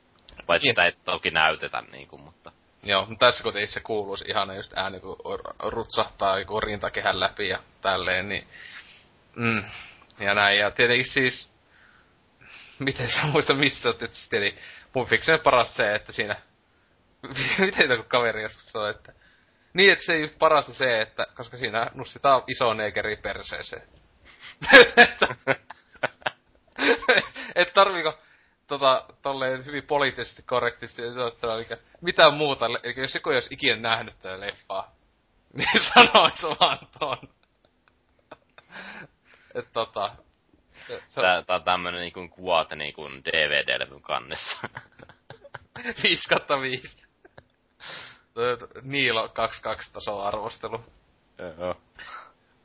Paitsi 0.45 0.67
niin. 0.67 0.71
sitä 0.71 0.85
ei 0.85 0.91
toki 1.05 1.31
näytetä, 1.31 1.83
niin 1.91 2.07
kuin, 2.07 2.21
mutta... 2.21 2.51
Joo, 2.83 3.05
mutta 3.05 3.25
tässä 3.25 3.43
kun 3.43 3.53
se 3.67 3.79
kuuluisi 3.79 4.25
ihana 4.27 4.55
just 4.55 4.73
ääni, 4.75 4.99
kun 4.99 5.17
rutsahtaa 5.63 6.39
joku 6.39 6.59
rintakehän 6.59 7.19
läpi 7.19 7.49
ja 7.49 7.59
tälleen, 7.81 8.29
niin... 8.29 8.47
Mm, 9.35 9.63
ja 10.19 10.33
näin, 10.33 10.59
ja 10.59 10.71
tietenkin 10.71 11.11
siis... 11.11 11.49
Miten 12.79 13.09
sä 13.09 13.21
muista 13.21 13.53
missä 13.53 13.89
että 13.89 14.07
siis 14.07 14.29
tietenkin 14.29 14.63
mun 14.93 15.07
Fiction 15.07 15.39
paras 15.39 15.75
se, 15.75 15.95
että 15.95 16.11
siinä... 16.11 16.35
miten 17.59 17.89
joku 17.89 18.03
kaveri 18.09 18.41
joskus 18.41 18.71
sanoi, 18.71 18.91
että 18.91 19.13
niin, 19.73 19.93
että 19.93 20.05
se 20.05 20.17
just 20.17 20.39
parasta 20.39 20.73
se, 20.73 21.01
että 21.01 21.27
koska 21.35 21.57
siinä 21.57 21.91
nussitaan 21.93 22.43
iso 22.47 22.73
negeri 22.73 23.15
perseeseen. 23.15 23.87
et 27.55 27.73
tarviiko 27.73 28.19
tota, 28.67 29.05
tolleen 29.21 29.65
hyvin 29.65 29.83
poliittisesti 29.83 30.43
korrektisti, 30.43 31.01
että 31.27 31.53
eli 31.53 31.65
mitään 32.01 32.33
muuta, 32.33 32.65
eli 32.65 33.01
jos 33.01 33.15
joku 33.15 33.29
ei 33.29 33.35
olisi 33.35 33.53
ikinä 33.53 33.75
nähnyt 33.75 34.15
tätä 34.21 34.39
leffaa, 34.39 34.91
niin 35.53 35.81
sanois 35.93 36.43
vaan 36.59 36.79
ton. 36.99 37.17
Et 39.55 39.67
tota, 39.73 40.11
se, 40.87 41.03
se 41.07 41.21
Tää, 41.21 41.43
tää 41.43 41.55
on 41.55 41.63
tämmönen 41.63 42.01
niinku 42.01 42.27
kuvaat 42.27 42.69
niinku 42.69 43.09
DVD-levyn 43.09 44.01
kannessa. 44.01 44.69
5 46.03 46.29
5. 46.61 47.07
Niilo 48.81 49.29
22 49.29 49.93
taso 49.93 50.21
arvostelu. 50.21 50.83
Joo. 51.57 51.81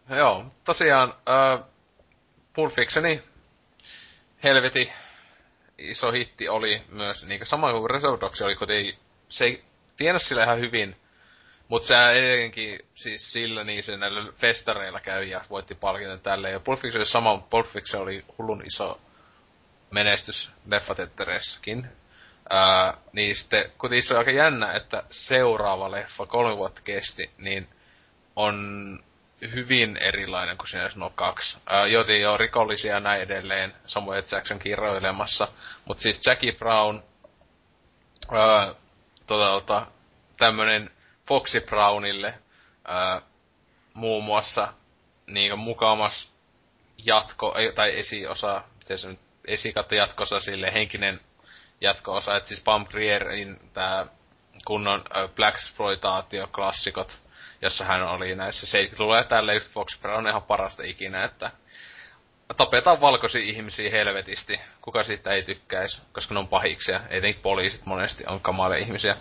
Joo, 0.08 0.46
tosiaan 0.64 1.14
äh, 1.28 1.64
Pulp 2.52 2.72
Fictioni 2.72 3.22
helveti 4.42 4.92
iso 5.90 6.12
hitti 6.12 6.48
oli 6.48 6.82
myös, 6.88 7.24
niin 7.26 7.46
sama 7.46 7.72
kuin 7.72 7.90
Reservoir 7.90 8.32
oli, 8.44 8.56
kun 8.56 8.70
ei, 8.70 8.98
se 9.28 9.44
ei 9.44 9.64
tiennyt 9.96 10.22
sille 10.22 10.42
ihan 10.42 10.59
hyvin, 10.59 10.96
Mut 11.72 11.84
se 11.84 11.94
edelleenkin 11.94 12.80
siis 12.94 13.32
sillä 13.32 13.64
niin 13.64 13.82
se 13.82 13.96
näillä 13.96 14.32
festareilla 14.32 15.00
käy 15.00 15.24
ja 15.24 15.44
voitti 15.50 15.74
palkinnon 15.74 16.20
tälleen. 16.20 16.52
Ja 16.52 16.60
Pulp 16.60 16.80
Fiction 16.80 17.00
oli 17.00 17.06
sama, 17.06 17.34
mutta 17.34 17.50
Pulp 17.50 17.66
Fiction 17.66 18.02
oli 18.02 18.24
hullun 18.38 18.62
iso 18.66 19.00
menestys 19.90 20.50
leffatettereissäkin. 20.66 21.86
Ää, 22.50 22.96
niin 23.12 23.36
sitten, 23.36 23.72
kun 23.78 23.90
niissä 23.90 24.14
on 24.14 24.18
aika 24.18 24.30
jännä, 24.30 24.72
että 24.72 25.02
seuraava 25.10 25.90
leffa, 25.90 26.26
kolme 26.26 26.56
vuotta 26.56 26.80
kesti, 26.84 27.30
niin 27.38 27.68
on 28.36 28.98
hyvin 29.43 29.97
erilainen 29.97 30.56
kuin 30.59 30.69
siinä 30.69 30.90
no 30.94 31.10
kaksi. 31.10 31.59
Joten 31.90 32.20
jo 32.20 32.36
rikollisia 32.36 32.94
ja 32.94 33.01
näin 33.01 33.23
edelleen, 33.23 33.74
Samuel 33.86 34.23
Jackson 34.32 34.59
kirjoilemassa. 34.59 35.48
Mutta 35.85 36.02
siis 36.02 36.20
Jackie 36.27 36.52
Brown, 36.52 37.02
ää, 38.32 38.74
tota, 39.27 39.86
tämmönen 40.36 40.90
Foxy 41.28 41.60
Brownille 41.60 42.35
ää, 42.85 43.23
muun 43.94 44.24
muassa 44.24 44.73
niin 45.27 45.59
mukamas 45.59 46.32
jatko, 46.98 47.55
tai 47.74 47.98
esiosa, 47.98 48.62
miten 48.78 48.98
se 48.98 49.09
nyt, 49.09 49.20
esikatta 49.47 49.94
jatkosa 49.94 50.40
sille 50.40 50.73
henkinen 50.73 51.20
jatko-osa, 51.81 52.36
että 52.36 52.48
siis 52.48 52.60
Pamprierin 52.60 53.70
tää 53.73 54.06
kunnon 54.64 55.05
äh, 55.16 55.31
Black 55.31 55.56
Exploitaatio-klassikot, 55.56 57.22
jossa 57.62 57.84
hän 57.84 58.02
oli 58.02 58.34
näissä 58.34 58.78
70-luvulla 58.78 59.16
ja 59.16 59.24
tälleen 59.24 59.56
just 59.56 59.70
Fox 59.70 60.01
Brown 60.01 60.18
on 60.18 60.28
ihan 60.28 60.43
parasta 60.43 60.82
ikinä, 60.82 61.24
että 61.24 61.51
tapetaan 62.56 63.01
valkoisia 63.01 63.40
ihmisiä 63.40 63.90
helvetisti. 63.90 64.60
Kuka 64.80 65.02
siitä 65.02 65.30
ei 65.30 65.43
tykkäisi, 65.43 66.02
koska 66.12 66.34
ne 66.34 66.40
on 66.40 66.48
pahiksia. 66.48 67.01
Etenkin 67.10 67.43
poliisit 67.43 67.86
monesti 67.86 68.24
on 68.26 68.40
kamalia 68.40 68.78
ihmisiä. 68.78 69.16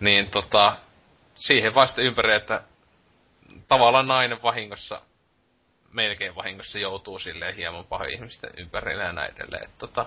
Niin 0.00 0.30
tota, 0.30 0.76
siihen 1.34 1.74
vasta 1.74 2.02
ympäri, 2.02 2.34
että 2.34 2.62
tavallaan 3.68 4.08
nainen 4.08 4.42
vahingossa, 4.42 5.02
melkein 5.92 6.34
vahingossa 6.34 6.78
joutuu 6.78 7.18
silleen 7.18 7.54
hieman 7.54 7.84
pahoin 7.84 8.10
ihmisten 8.10 8.50
ympärille 8.56 9.04
ja 9.04 9.12
näin 9.12 9.34
edelleen. 9.36 9.70
Tota, 9.78 10.06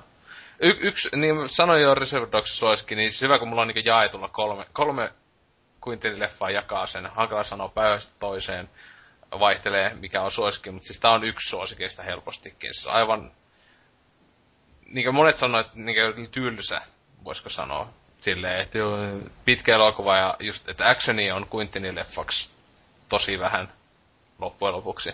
y- 0.59 0.77
yksi, 0.79 1.09
niin 1.15 1.49
sanoin 1.49 1.81
jo 1.81 1.95
Reserve 1.95 2.31
Dogs 2.31 2.59
suosikin, 2.59 2.97
niin 2.97 3.11
hyvä 3.21 3.39
kun 3.39 3.47
mulla 3.47 3.61
on 3.61 3.67
niin 3.67 3.85
jaetulla 3.85 4.27
kolme, 4.27 4.65
kolme 4.73 5.11
Quentin 5.87 6.19
leffaa 6.19 6.49
jakaa 6.49 6.87
sen. 6.87 7.05
Hankala 7.05 7.43
sanoa 7.43 7.69
päivästä 7.69 8.13
toiseen 8.19 8.69
vaihtelee, 9.39 9.93
mikä 9.93 10.21
on 10.21 10.31
suosikki, 10.31 10.71
mutta 10.71 10.87
siis 10.87 10.99
tää 10.99 11.11
on 11.11 11.23
yksi 11.23 11.49
suosikeista 11.49 12.03
helpostikin. 12.03 12.71
On 12.87 12.93
aivan, 12.93 13.31
niin 14.85 15.05
kuin 15.05 15.15
monet 15.15 15.37
sanoo, 15.37 15.61
että 15.61 15.73
niin 15.75 16.31
tylsä, 16.31 16.81
voisiko 17.23 17.49
sanoa. 17.49 17.89
Silleen, 18.21 18.59
että 18.59 18.77
joo, 18.77 18.97
pitkä 19.45 19.75
elokuva 19.75 20.17
ja 20.17 20.35
just, 20.39 20.69
että 20.69 20.89
actioni 20.89 21.31
on 21.31 21.47
Quintinin 21.55 21.95
leffaksi 21.95 22.49
tosi 23.09 23.39
vähän 23.39 23.73
loppujen 24.39 24.75
lopuksi. 24.75 25.09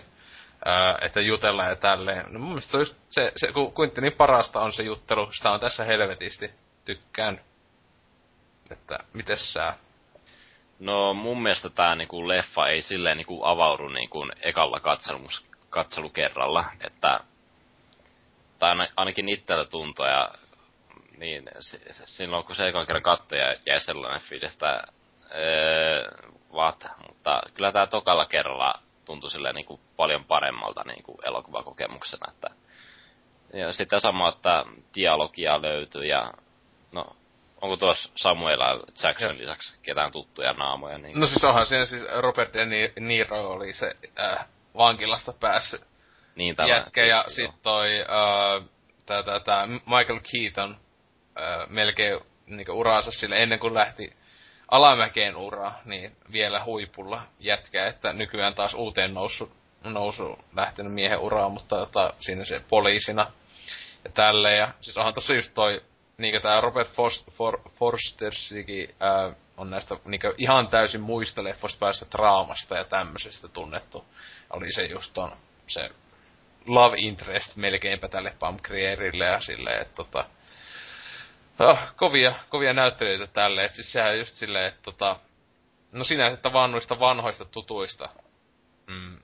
Öö, 0.66 1.06
että 1.06 1.20
jutella 1.20 1.64
ja 1.64 1.76
tälleen. 1.76 2.32
No 2.32 2.38
mun 2.38 2.48
mielestä 2.48 2.70
se 2.70 2.78
just 2.78 2.96
se, 3.08 3.32
se 3.36 3.52
kun 3.52 3.74
Quintinin 3.80 4.12
parasta 4.12 4.60
on 4.60 4.72
se 4.72 4.82
juttelu, 4.82 5.32
sitä 5.32 5.50
on 5.50 5.60
tässä 5.60 5.84
helvetisti. 5.84 6.50
Tykkään. 6.84 7.40
Että 8.70 8.98
mites 9.12 9.52
sä? 9.52 9.74
No 10.80 11.14
mun 11.14 11.42
mielestä 11.42 11.70
tää 11.70 11.94
niinku 11.94 12.28
leffa 12.28 12.68
ei 12.68 12.82
silleen 12.82 13.16
niinku 13.16 13.44
avaudu 13.44 13.88
niinku 13.88 14.28
ekalla 14.42 14.80
katselus, 14.80 15.44
katselukerralla, 15.70 16.64
että 16.80 17.20
tai 18.58 18.76
ainakin 18.96 19.28
itsellä 19.28 19.64
tuntuu 19.64 20.04
ja 20.04 20.30
niin 21.18 21.42
silloin 22.04 22.44
kun 22.44 22.56
se 22.56 22.68
ekan 22.68 22.86
kerran 22.86 23.02
katsoja 23.02 23.54
jäi 23.66 23.80
sellainen 23.80 24.20
fiilis, 24.20 24.52
että 24.52 24.82
öö, 25.34 26.10
mutta 27.08 27.40
kyllä 27.54 27.72
tää 27.72 27.86
tokalla 27.86 28.26
kerralla 28.26 28.74
tuntui 29.06 29.30
silleen 29.30 29.54
niinku 29.54 29.80
paljon 29.96 30.24
paremmalta 30.24 30.82
niinku 30.86 31.20
elokuvakokemuksena, 31.24 32.32
että 32.32 32.50
ja 33.52 33.72
sitten 33.72 34.00
sama, 34.00 34.28
että 34.28 34.64
dialogia 34.94 35.62
löytyy 35.62 36.04
ja 36.04 36.32
no 36.92 37.16
onko 37.62 37.76
tuossa 37.76 38.12
Samuel 38.16 38.58
Jackson 39.02 39.36
ja. 39.36 39.42
lisäksi 39.42 39.78
ketään 39.82 40.12
tuttuja 40.12 40.52
naamoja? 40.52 40.98
Niin... 40.98 41.20
No 41.20 41.26
siis 41.26 41.44
onhan 41.44 41.66
siinä 41.66 41.86
siis 41.86 42.02
Robert 42.18 42.54
De 42.54 42.66
Niro 43.00 43.50
oli 43.50 43.72
se 43.72 43.90
äh, 44.20 44.46
vankilasta 44.76 45.32
päässyt 45.32 45.82
niin, 46.34 46.56
tämä, 46.56 46.68
jätkä 46.68 47.04
ja 47.04 47.24
sitten 47.28 47.60
toi 47.62 48.00
äh, 48.00 48.68
tää, 49.06 49.22
tää, 49.22 49.40
tää 49.40 49.66
Michael 49.66 50.20
Keaton 50.32 50.76
äh, 51.40 51.68
melkein 51.68 52.20
niin 52.46 52.70
uraansa 52.70 53.10
sille 53.10 53.42
ennen 53.42 53.58
kuin 53.58 53.74
lähti 53.74 54.12
alamäkeen 54.70 55.36
ura, 55.36 55.72
niin 55.84 56.16
vielä 56.32 56.64
huipulla 56.64 57.22
jätkä, 57.40 57.86
että 57.86 58.12
nykyään 58.12 58.54
taas 58.54 58.74
uuteen 58.74 59.14
nousu, 59.14 59.52
nousu 59.84 60.38
lähtenyt 60.56 60.92
miehen 60.92 61.18
uraa, 61.18 61.48
mutta 61.48 61.76
tota, 61.76 62.14
siinä 62.20 62.44
se 62.44 62.60
poliisina 62.68 63.26
ja 64.04 64.10
tälleen. 64.10 64.58
Ja 64.58 64.74
siis 64.80 64.98
onhan 64.98 65.14
tossa 65.14 65.34
just 65.34 65.54
toi 65.54 65.82
niinkö 66.20 66.40
tää 66.40 66.60
Robert 66.60 66.88
Forst, 66.88 67.30
For, 67.30 67.60
Forstersikin 67.70 68.94
ää, 69.00 69.32
on 69.56 69.70
näistä 69.70 69.96
niinkö 70.04 70.34
ihan 70.38 70.68
täysin 70.68 71.00
muista 71.00 71.44
leffoista 71.44 71.78
päästä 71.78 72.06
draamasta 72.12 72.76
ja 72.76 72.84
tämmöisestä 72.84 73.48
tunnettu. 73.48 74.04
Oli 74.50 74.72
se 74.72 74.84
just 74.84 75.18
on 75.18 75.36
se 75.66 75.90
love 76.66 76.96
interest 76.98 77.56
melkeinpä 77.56 78.08
tälle 78.08 78.34
Pamkrierille 78.38 79.24
ja 79.24 79.40
silleen, 79.40 79.82
että 79.82 79.94
tota, 79.94 80.24
oh, 81.58 81.78
kovia, 81.96 82.34
kovia 82.48 82.72
näyttelijöitä 82.72 83.26
tälle, 83.26 83.64
että 83.64 83.74
siis 83.74 83.92
sehän 83.92 84.18
just 84.18 84.34
silleen, 84.34 84.66
että 84.66 84.82
tota, 84.82 85.16
no 85.92 86.04
sinä, 86.04 86.26
että 86.26 86.52
vaan 86.52 86.72
noista 86.72 87.00
vanhoista 87.00 87.44
tutuista, 87.44 88.08
mm, 88.86 89.18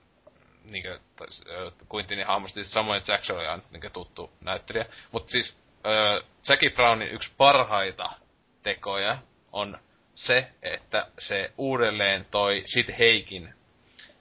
niinkö, 0.63 0.99
Quintinin 1.93 2.27
hahmosta, 2.27 2.53
siis 2.53 2.71
Samuel 2.71 3.01
Jackson 3.07 3.37
oli 3.37 3.47
aina 3.47 3.63
niinkö 3.71 3.89
tuttu 3.89 4.31
näyttelijä, 4.41 4.85
mutta 5.11 5.31
siis 5.31 5.57
öö, 5.87 6.21
Jackie 6.49 6.69
Brownin 6.69 7.11
yksi 7.11 7.31
parhaita 7.37 8.09
tekoja 8.63 9.17
on 9.51 9.79
se, 10.15 10.47
että 10.61 11.07
se 11.19 11.51
uudelleen 11.57 12.25
toi 12.31 12.61
Sid 12.65 12.97
Heikin 12.99 13.53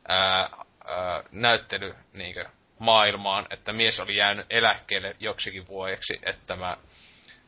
ää, 0.09 0.49
ää, 0.85 1.23
näyttely 1.31 1.95
niinkö, 2.13 2.45
maailmaan, 2.79 3.47
että 3.51 3.73
mies 3.73 4.01
oli 4.01 4.17
jäänyt 4.17 4.47
eläkkeelle 4.51 5.17
joksikin 5.21 5.67
vuodeksi, 5.67 6.21
että 6.23 6.57
mä, 6.57 6.77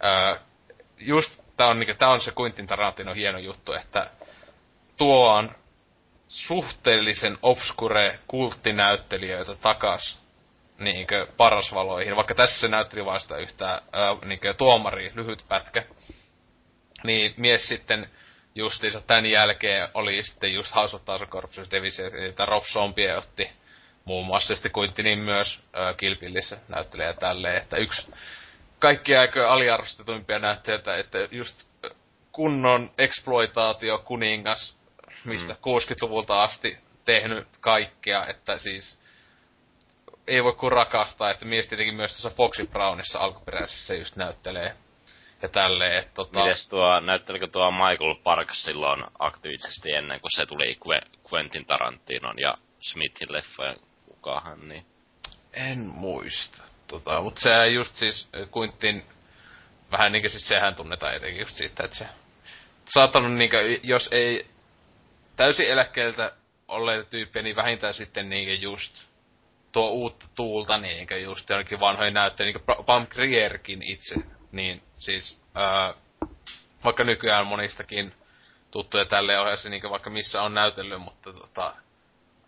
ää, 0.00 0.40
just 0.98 1.42
tää 1.56 1.66
on, 1.66 1.80
niinkö, 1.80 2.06
on 2.06 2.20
se 2.20 2.32
Quentin 2.40 2.66
Tarantino 2.66 3.14
hieno 3.14 3.38
juttu, 3.38 3.72
että 3.72 4.10
tuo 4.96 5.28
on 5.32 5.50
suhteellisen 6.28 7.38
obskure 7.42 8.18
kulttinäyttelijöitä 8.26 9.54
takas 9.54 10.27
niinkö 10.78 11.26
parasvaloihin, 11.36 12.16
vaikka 12.16 12.34
tässä 12.34 12.60
se 12.60 12.68
näytteli 12.68 13.04
vain 13.04 13.20
sitä 13.20 13.36
yhtä 13.36 13.82
ää, 13.92 14.16
niinkö 14.24 14.54
tuomari, 14.54 15.12
lyhyt 15.14 15.44
pätkä. 15.48 15.84
Niin 17.04 17.34
mies 17.36 17.68
sitten 17.68 18.10
justiinsa 18.54 19.00
tämän 19.00 19.26
jälkeen 19.26 19.88
oli 19.94 20.22
sitten 20.22 20.54
just 20.54 20.74
House 20.74 20.96
of 20.96 21.04
Thousand 21.04 21.30
Corpses 21.30 21.68
että 22.28 22.46
Rob 22.46 22.64
Zombie 22.64 23.16
otti 23.16 23.50
muun 24.04 24.26
muassa 24.26 24.54
sitten 24.54 24.72
Quintinin 24.78 25.18
myös 25.18 25.60
ää, 25.72 25.94
Kilpillissä 25.94 26.58
näyttelee 26.68 27.14
tälleen, 27.14 27.56
että 27.56 27.76
yksi 27.76 28.12
kaikki 28.78 29.16
aika 29.16 29.52
aliarvostetuimpia 29.52 30.38
näyttelijöitä, 30.38 30.96
että 30.96 31.18
just 31.30 31.68
kunnon 32.32 32.90
exploitaatio 32.98 33.98
kuningas, 33.98 34.78
mistä 35.24 35.52
mm. 35.52 35.58
60-luvulta 35.58 36.42
asti 36.42 36.78
tehnyt 37.04 37.48
kaikkea, 37.60 38.26
että 38.26 38.58
siis 38.58 39.00
ei 40.28 40.44
voi 40.44 40.52
kuin 40.52 40.72
rakastaa, 40.72 41.30
että 41.30 41.44
mies 41.44 41.68
tietenkin 41.68 41.94
myös 41.94 42.10
tuossa 42.10 42.36
Foxy 42.36 42.66
Brownissa 42.66 43.18
alkuperäisessä 43.18 43.94
just 43.94 44.16
näyttelee 44.16 44.74
ja 45.42 45.48
tälleen, 45.48 45.98
että 45.98 46.14
tota... 46.14 46.44
Mites 46.44 46.68
tuo, 46.68 47.00
näyttelikö 47.00 47.46
tuo 47.46 47.70
Michael 47.70 48.14
Parks 48.22 48.64
silloin 48.64 49.04
aktiivisesti 49.18 49.92
ennen 49.92 50.20
kuin 50.20 50.30
se 50.36 50.46
tuli 50.46 50.78
Quentin 51.32 51.66
Tarantinon 51.66 52.38
ja 52.38 52.58
Smithin 52.80 53.32
leffojen 53.32 53.76
kukahan, 54.06 54.68
niin... 54.68 54.84
En 55.52 55.78
muista, 55.78 56.62
tota, 56.86 57.20
mutta 57.20 57.40
se 57.40 57.66
just 57.66 57.94
siis 57.94 58.28
Quentin, 58.56 59.04
vähän 59.92 60.12
niinkö 60.12 60.28
siis 60.28 60.48
sehän 60.48 60.74
tunnetaan 60.74 61.14
etenkin 61.14 61.40
just 61.40 61.56
siitä, 61.56 61.84
että 61.84 61.96
se 61.96 62.06
saattanut 62.88 63.32
niinkö, 63.32 63.78
jos 63.82 64.08
ei 64.12 64.46
täysin 65.36 65.66
eläkkeeltä 65.66 66.32
olleita 66.68 67.10
tyyppejä, 67.10 67.42
niin 67.42 67.56
vähintään 67.56 67.94
sitten 67.94 68.30
niinkö 68.30 68.54
just 68.54 69.07
tuo 69.78 69.90
uutta 69.90 70.26
tuulta 70.34 70.78
niinkö 70.78 71.18
just 71.18 71.50
jonnekin 71.50 71.80
vanhoja 71.80 72.10
näyttää, 72.10 72.44
niinkö 72.44 72.60
Pam 72.86 73.06
Grierkin 73.06 73.82
itse, 73.82 74.14
niin 74.52 74.82
siis 74.98 75.40
ää, 75.54 75.94
vaikka 76.84 77.04
nykyään 77.04 77.46
monistakin 77.46 78.14
tuttuja 78.70 79.04
tälle 79.04 79.38
ohjasi 79.40 79.70
niinkö 79.70 79.90
vaikka 79.90 80.10
missä 80.10 80.42
on 80.42 80.54
näytellyt, 80.54 81.02
mutta 81.02 81.32
tota, 81.32 81.74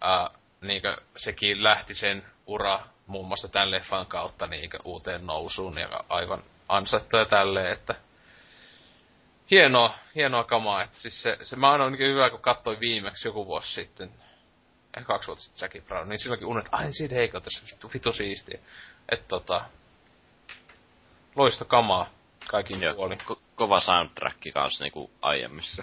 ää, 0.01 0.31
niinkö 0.61 0.97
sekin 1.16 1.65
lähti 1.65 1.94
sen 1.94 2.24
ura 2.47 2.81
muun 3.07 3.28
muassa 3.28 3.48
tämän 3.48 3.70
leffan 3.70 4.07
kautta 4.07 4.47
niinkö 4.47 4.78
uuteen 4.85 5.27
nousuun 5.27 5.78
ja 5.78 6.05
aivan 6.09 6.43
ansaittuja 6.69 7.24
tälleen, 7.24 7.73
että 7.73 7.94
hienoa, 9.51 9.94
hienoa 10.15 10.44
kamaa. 10.44 10.82
Että 10.82 10.98
siis 10.98 11.23
se, 11.23 11.39
se 11.43 11.57
mä 11.57 11.70
aina 11.70 11.90
niin 11.90 12.15
hyvä, 12.15 12.31
kun 12.31 12.40
katsoin 12.40 12.81
viimeksi 12.81 13.28
joku 13.28 13.47
vuosi 13.47 13.73
sitten, 13.73 14.11
ehkä 14.96 15.06
kaksi 15.06 15.26
vuotta 15.26 15.44
sitten 15.44 15.64
Jackie 15.64 15.80
Brown, 15.80 16.08
niin 16.08 16.18
silloinkin 16.20 16.48
unet, 16.48 16.66
ai 16.72 16.92
Sid 16.92 17.10
Heiko 17.12 17.40
tässä 17.40 17.62
vittu, 17.66 17.90
vittu 17.94 18.12
siistiä. 18.12 18.58
Että 19.08 19.28
tota, 19.28 19.64
loista 21.36 21.64
kamaa 21.64 22.10
kaikin 22.50 22.82
Joo, 22.82 22.94
puolin. 22.94 23.18
ko- 23.20 23.40
kova 23.54 23.80
soundtrack 23.80 24.38
kanssa 24.54 24.84
niinku 24.84 25.10
aiemmissa. 25.22 25.82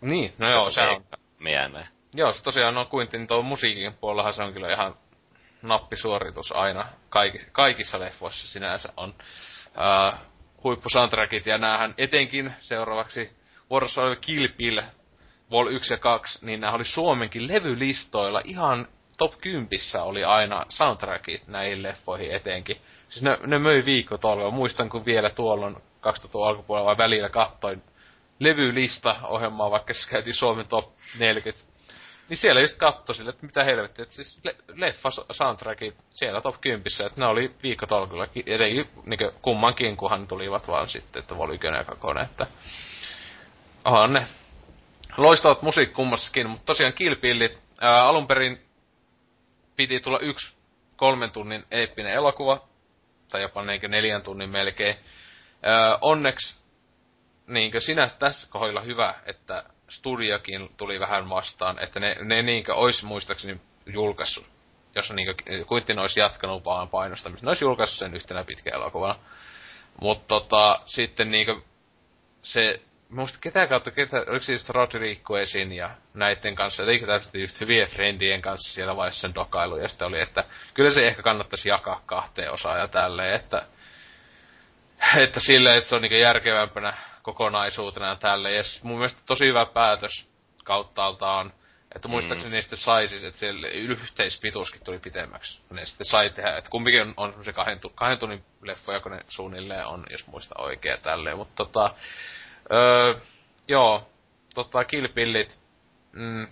Niin, 0.00 0.34
no 0.38 0.50
joo, 0.50 0.70
se 0.70 0.80
on. 0.80 1.04
Mieleen. 1.38 1.88
Joo, 2.14 2.32
se 2.32 2.42
tosiaan 2.42 2.78
on 2.78 2.86
Quentin 2.94 3.26
tuo 3.26 3.42
musiikin 3.42 3.92
puolellahan 3.94 4.34
se 4.34 4.42
on 4.42 4.52
kyllä 4.52 4.72
ihan 4.72 4.94
nappisuoritus 5.62 6.52
aina. 6.52 6.86
Kaikissa, 7.08 7.48
kaikissa 7.52 8.00
leffoissa 8.00 8.48
sinänsä 8.48 8.92
on 8.96 9.14
uh, 9.68 10.18
huippusoundtrackit 10.64 11.46
ja 11.46 11.58
näähän 11.58 11.94
etenkin 11.98 12.54
seuraavaksi 12.60 13.36
vuorossa 13.70 14.02
oli 14.02 14.16
Kill 14.16 14.48
Bill 14.56 14.80
Vol 15.50 15.66
1 15.66 15.94
ja 15.94 15.98
2, 15.98 16.46
niin 16.46 16.60
nämä 16.60 16.72
oli 16.72 16.84
Suomenkin 16.84 17.48
levylistoilla 17.48 18.40
ihan 18.44 18.88
top 19.18 19.40
10 19.40 19.68
oli 20.02 20.24
aina 20.24 20.66
soundtrackit 20.68 21.48
näihin 21.48 21.82
leffoihin 21.82 22.30
etenkin. 22.30 22.76
Siis 23.08 23.22
ne, 23.22 23.38
ne 23.46 23.58
möi 23.58 23.84
viikkotolvella. 23.84 24.50
Muistan, 24.50 24.88
kun 24.88 25.04
vielä 25.04 25.30
tuolloin 25.30 25.76
2000 26.00 26.48
alkupuolella 26.48 26.98
välillä 26.98 27.28
kattoin 27.28 27.82
levylista 28.38 29.16
ohjelmaa, 29.22 29.70
vaikka 29.70 29.94
se 29.94 30.10
käytiin 30.10 30.34
Suomen 30.34 30.68
top 30.68 30.92
40. 31.18 31.64
Niin 32.28 32.38
siellä 32.38 32.60
just 32.60 32.76
katsoi 32.76 33.14
sille, 33.14 33.30
että 33.30 33.46
mitä 33.46 33.64
helvettiä, 33.64 34.02
että 34.02 34.14
siis 34.14 34.38
le- 34.44 34.56
leffa 34.74 35.10
soundtrackit 35.10 35.94
siellä 36.10 36.40
top 36.40 36.60
10, 36.60 36.82
että 37.06 37.20
ne 37.20 37.26
oli 37.26 37.54
viikkotolkulla, 37.62 38.28
etenkin 38.46 38.88
niin 39.06 39.32
kummankin, 39.42 39.96
kunhan 39.96 40.28
tulivat 40.28 40.68
vaan 40.68 40.88
sitten, 40.88 41.20
että 41.20 41.34
oli 41.34 41.58
ja 41.62 41.84
kakone, 41.84 42.22
että 42.22 42.46
onhan 43.84 44.12
ne 44.12 44.26
loistavat 45.18 45.62
musiikki 45.62 45.94
kummassakin, 45.94 46.50
mutta 46.50 46.66
tosiaan 46.66 46.92
Kilpillit, 46.92 47.58
ää, 47.80 48.02
alun 48.02 48.26
perin 48.26 48.60
piti 49.76 50.00
tulla 50.00 50.18
yksi 50.18 50.54
kolmen 50.96 51.30
tunnin 51.30 51.64
eeppinen 51.70 52.12
elokuva, 52.12 52.60
tai 53.30 53.42
jopa 53.42 53.62
neljän, 53.62 53.90
neljän 53.90 54.22
tunnin 54.22 54.50
melkein. 54.50 54.96
Ää, 55.62 55.98
onneksi 56.00 56.58
niinkö 57.46 57.80
sinä 57.80 58.10
tässä 58.18 58.48
kohdalla 58.50 58.80
hyvä, 58.80 59.14
että 59.26 59.64
studiokin 59.88 60.70
tuli 60.76 61.00
vähän 61.00 61.28
vastaan, 61.28 61.78
että 61.78 62.00
ne, 62.00 62.16
ne 62.22 62.42
niinkö 62.42 62.74
ois 62.74 63.02
muistaakseni 63.02 63.60
julkaissut, 63.86 64.46
jos 64.94 65.10
niinkö 65.10 65.34
Quentin 65.72 65.98
olisi 65.98 66.20
jatkanut 66.20 66.64
vaan 66.64 66.88
painostamista, 66.88 67.46
ne 67.46 67.50
olisi 67.50 67.64
julkaissut 67.64 67.98
sen 67.98 68.14
yhtenä 68.14 68.44
pitkä 68.44 68.70
elokuvana. 68.74 69.18
Mutta 70.00 70.26
tota, 70.28 70.80
sitten 70.84 71.30
niinkö 71.30 71.60
se, 72.42 72.80
muista 73.08 73.38
ketä 73.40 73.66
kautta, 73.66 73.90
ketä, 73.90 74.16
oliko 74.16 74.44
se 74.44 74.52
just 74.52 74.68
Rodrigo 74.68 75.38
esin 75.38 75.72
ja 75.72 75.90
näiden 76.14 76.54
kanssa, 76.54 76.84
eikö 76.84 77.06
täytyy 77.06 77.40
just 77.40 77.60
hyvien 77.60 77.88
friendien 77.88 78.42
kanssa 78.42 78.74
siellä 78.74 78.96
vaiheessa 78.96 79.20
sen 79.20 79.34
dokailu, 79.34 79.76
ja 79.76 79.88
sitten 79.88 80.08
oli, 80.08 80.20
että 80.20 80.44
kyllä 80.74 80.90
se 80.90 81.06
ehkä 81.06 81.22
kannattaisi 81.22 81.68
jakaa 81.68 82.02
kahteen 82.06 82.52
osaan 82.52 82.78
ja 82.78 82.88
tälleen, 82.88 83.34
että 83.34 83.66
että 85.16 85.40
silleen, 85.40 85.78
että 85.78 85.90
se 85.90 85.96
on 85.96 86.02
niinku 86.02 86.16
järkevämpänä 86.16 86.92
kokonaisuutena 87.22 88.06
ja 88.06 88.16
tälleen. 88.16 88.56
Ja 88.56 88.62
mun 88.82 88.96
mielestä 88.96 89.20
tosi 89.26 89.46
hyvä 89.46 89.66
päätös 89.66 90.28
kauttaaltaan, 90.64 91.52
että 91.94 92.08
muistaakseni 92.08 92.50
mm. 92.50 92.54
ne 92.54 92.62
sitten 92.62 92.78
sai 92.78 93.08
siis, 93.08 93.24
että 93.24 93.40
siellä 93.40 93.68
yhteispituuskin 93.68 94.84
tuli 94.84 94.98
pitemmäksi. 94.98 95.60
Ne 95.70 95.86
sitten 95.86 96.06
sai 96.06 96.30
tehdä, 96.30 96.56
että 96.56 96.70
kumpikin 96.70 97.02
on, 97.02 97.14
on 97.16 97.30
semmoisia 97.30 97.52
kahden, 97.52 97.80
kahden 97.94 98.18
tunnin 98.18 98.44
leffoja, 98.62 99.00
kun 99.00 99.12
ne 99.12 99.20
suunnilleen 99.28 99.86
on, 99.86 100.04
jos 100.10 100.26
muista 100.26 100.54
oikein 100.58 101.00
tälleen. 101.00 101.36
Mutta 101.36 101.54
tota, 101.56 101.94
öö, 102.72 103.14
joo, 103.68 104.06
tota, 104.54 104.84
kilpillit, 104.84 105.58
mm, 106.12 106.46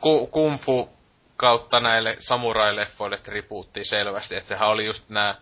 ku, 0.00 0.26
kumfu 0.26 0.98
kautta 1.36 1.80
näille 1.80 2.16
samurai-leffoille 2.18 3.18
tribuuttiin 3.18 3.86
selvästi, 3.86 4.36
että 4.36 4.48
sehän 4.48 4.68
oli 4.68 4.86
just 4.86 5.08
nämä 5.08 5.34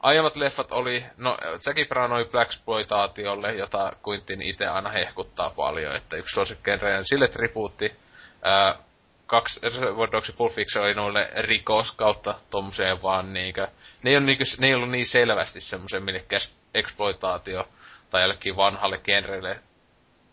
aiemmat 0.00 0.36
leffat 0.36 0.72
oli, 0.72 1.04
no 1.16 1.38
Jackie 1.66 1.84
Brown 1.84 2.12
oli 2.12 2.24
Blaxploitaatiolle, 2.24 3.52
jota 3.52 3.92
Quentin 4.08 4.42
itse 4.42 4.66
aina 4.66 4.90
hehkuttaa 4.90 5.50
paljon, 5.50 5.96
että 5.96 6.16
yksi 6.16 6.34
suosikkenreinen 6.34 7.04
sille 7.04 7.28
tribuutti. 7.28 7.92
Ää, 8.42 8.74
kaksi 9.26 9.60
Reservoir 9.62 10.12
Dogs 10.12 10.32
Pulp 10.32 10.52
Fiction 10.52 10.84
oli 10.84 10.94
noille 10.94 11.30
rikos 11.36 11.92
kautta 11.92 12.34
tommoseen 12.50 13.02
vaan 13.02 13.32
niinkö, 13.32 13.68
ne 14.02 14.10
ei, 14.10 14.16
ole 14.16 14.26
niinkö, 14.26 14.44
ne 14.58 14.66
ei 14.66 14.74
ollut 14.74 14.90
niin 14.90 15.06
selvästi 15.06 15.60
semmoisen 15.60 16.02
millekäs 16.02 16.52
exploitaatio 16.74 17.68
tai 18.10 18.22
jollekin 18.22 18.56
vanhalle 18.56 18.98
genrelle 18.98 19.60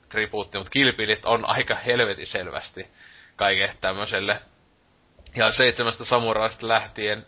tribuutti, 0.09 0.57
mutta 0.57 0.71
kilpilit 0.71 1.25
on 1.25 1.45
aika 1.45 1.75
helvetin 1.75 2.27
selvästi 2.27 2.87
kaiken 3.35 3.69
tämmöiselle. 3.81 4.41
Ja 5.35 5.51
seitsemästä 5.51 6.05
samuraista 6.05 6.67
lähtien 6.67 7.25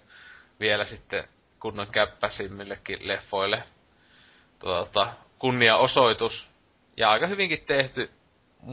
vielä 0.60 0.86
sitten 0.86 1.24
kunnon 1.60 1.88
käppäsimmillekin 1.88 3.08
leffoille 3.08 3.64
tuota, 4.60 5.14
kunniaosoitus. 5.40 6.50
Ja 6.98 7.12
aika 7.12 7.28
hyvinkin 7.28 7.66
tehty, 7.66 8.12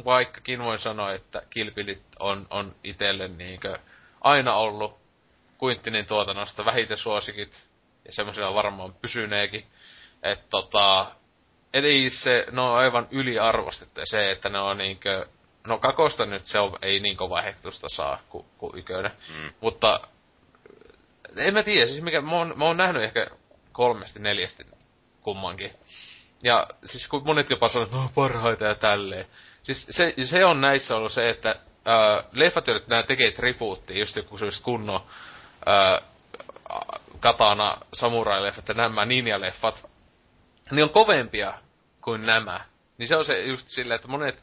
vaikkakin 0.05 0.65
voin 0.65 0.79
sanoa, 0.79 1.13
että 1.13 1.43
Kilpilit 1.51 2.03
on, 2.19 2.47
on 2.51 2.75
itselle 2.85 3.29
niinkö 3.29 3.79
aina 4.21 4.55
ollut 4.55 4.99
Quintinin 5.63 6.07
tuotannosta 6.07 6.65
vähiten 6.65 6.97
suosikit, 6.97 7.69
ja 8.05 8.13
semmoisilla 8.13 8.55
varmaan 8.55 8.95
pysyneekin. 8.95 9.67
Että 10.23 10.47
tota, 10.51 11.13
eli 11.75 12.11
se, 12.11 12.47
ne 12.51 12.61
on 12.61 12.77
aivan 12.79 13.09
yliarvostettu, 13.11 14.01
se, 14.05 14.31
että 14.31 14.49
ne 14.49 14.59
on 14.59 14.79
niinkö, 14.79 15.27
no 15.67 15.79
kakosta 15.79 16.27
nyt 16.27 16.47
se 16.47 16.59
on, 16.59 16.79
ei 16.83 17.01
niin 17.01 17.17
kova 17.17 17.43
hehtusta 17.43 17.89
saa 17.89 18.19
kuin, 18.29 18.47
kuin 18.59 18.79
ykönen. 18.79 19.13
Mm. 19.29 19.53
Mutta 19.61 20.01
en 21.37 21.55
mä 21.55 21.63
tiedä, 21.63 21.87
siis 21.87 22.03
mikä, 22.03 22.21
mä 22.21 22.37
oon, 22.37 22.53
mä 22.57 22.65
oon 22.65 22.77
nähnyt 22.77 23.03
ehkä 23.03 23.27
kolmesti, 23.73 24.21
neljästi 24.21 24.67
kummankin. 25.23 25.73
Ja 26.43 26.67
siis 26.85 27.09
kun 27.09 27.23
monet 27.25 27.51
jopa 27.51 27.69
sanoo, 27.69 27.85
että 27.85 27.97
no 27.97 28.11
parhaita 28.15 28.65
ja 28.65 28.75
tälleen. 28.75 29.27
Siis 29.63 29.87
se, 29.91 30.15
se 30.25 30.45
on 30.45 30.61
näissä 30.61 30.97
ollut 30.97 31.13
se, 31.13 31.29
että 31.29 31.57
ää, 31.85 32.25
leffat, 32.33 32.67
jotka 32.67 32.89
nämä 32.89 33.03
tekee 33.03 33.31
tribuuttia, 33.31 33.99
just 33.99 34.17
joku 34.17 34.39
se 34.39 34.47
kunnon 34.63 35.01
ää, 35.67 36.01
katana 37.21 37.79
samurai-leffat 37.93 38.69
ja 38.69 38.75
nämä 38.75 39.05
ninja-leffat, 39.05 39.89
niin 40.71 40.85
on 40.85 40.91
kovempia 40.91 41.55
kuin 42.01 42.27
nämä. 42.27 42.61
Niin 42.99 43.09
se 43.09 43.17
on 43.17 43.25
se 43.25 43.45
just 43.45 43.69
silleen, 43.69 43.97
että 43.97 44.09
monet, 44.09 44.43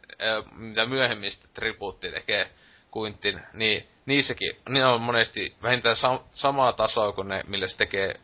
mitä 0.55 0.85
myöhemmistä 0.85 1.47
tribuuttia 1.53 2.11
tekee 2.11 2.49
Quintin, 2.97 3.41
niin 3.53 3.87
niissäkin, 4.05 4.55
ne 4.69 4.85
on 4.85 5.01
monesti 5.01 5.55
vähintään 5.63 5.95
sam- 5.95 6.23
samaa 6.31 6.73
tasoa 6.73 7.11
kuin 7.11 7.27
ne, 7.27 7.43
millä 7.47 7.67
se 7.67 7.77
tekee 7.77 8.19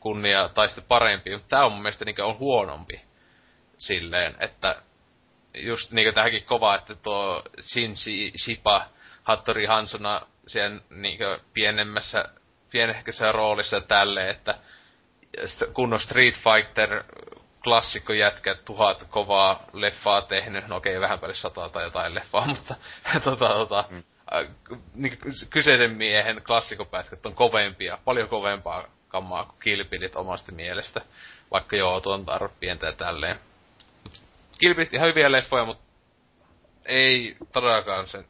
kunnia 0.00 0.48
tai 0.48 0.68
sitten 0.68 0.84
parempi, 0.88 1.30
mutta 1.32 1.48
tää 1.48 1.66
on 1.66 1.72
mun 1.72 1.82
mielestä 1.82 2.04
niin 2.04 2.22
on 2.22 2.38
huonompi 2.38 3.00
silleen, 3.78 4.36
että 4.40 4.82
just 5.54 5.92
niin 5.92 6.14
tähänkin 6.14 6.44
kova, 6.44 6.74
että 6.74 6.94
tuo 6.94 7.42
Shinji 7.60 8.32
Shipa 8.38 8.88
Hattori 9.22 9.66
Hansona 9.66 10.20
siellä 10.46 10.80
niin 10.90 11.18
pienemmässä, 11.54 12.24
pienehkössä 12.70 13.32
roolissa 13.32 13.80
tälleen, 13.80 14.28
että 14.30 14.58
kunnon 15.74 16.00
Street 16.00 16.34
Fighter 16.34 17.04
klassikko 17.64 18.12
jätkä, 18.12 18.54
tuhat 18.54 19.06
kovaa 19.10 19.64
leffaa 19.72 20.22
tehnyt, 20.22 20.68
no 20.68 20.76
okei, 20.76 21.00
vähän 21.00 21.18
päälle 21.18 21.34
sataa 21.34 21.68
tai 21.68 21.84
jotain 21.84 22.14
leffaa, 22.14 22.46
mutta 22.52 22.74
tota, 23.24 23.48
tota, 23.48 23.84
mm 23.90 24.02
niin 24.94 25.18
kyseisen 25.50 25.90
miehen 25.90 26.42
klassikopätkät 26.42 27.26
on 27.26 27.34
kovempia, 27.34 27.98
paljon 28.04 28.28
kovempaa 28.28 28.84
kammaa 29.08 29.44
kuin 29.44 29.60
kilpilit 29.60 30.16
omasta 30.16 30.52
mielestä. 30.52 31.00
Vaikka 31.50 31.76
joo, 31.76 32.00
tuon 32.00 32.24
tarvitse 32.24 32.56
pientä 32.60 32.86
ja 32.86 32.92
tälleen. 32.92 33.40
kilpilit 34.58 34.94
ihan 34.94 35.08
hyviä 35.08 35.32
leffoja, 35.32 35.64
mutta 35.64 35.84
ei 36.84 37.36
todellakaan 37.52 38.08
sen 38.08 38.24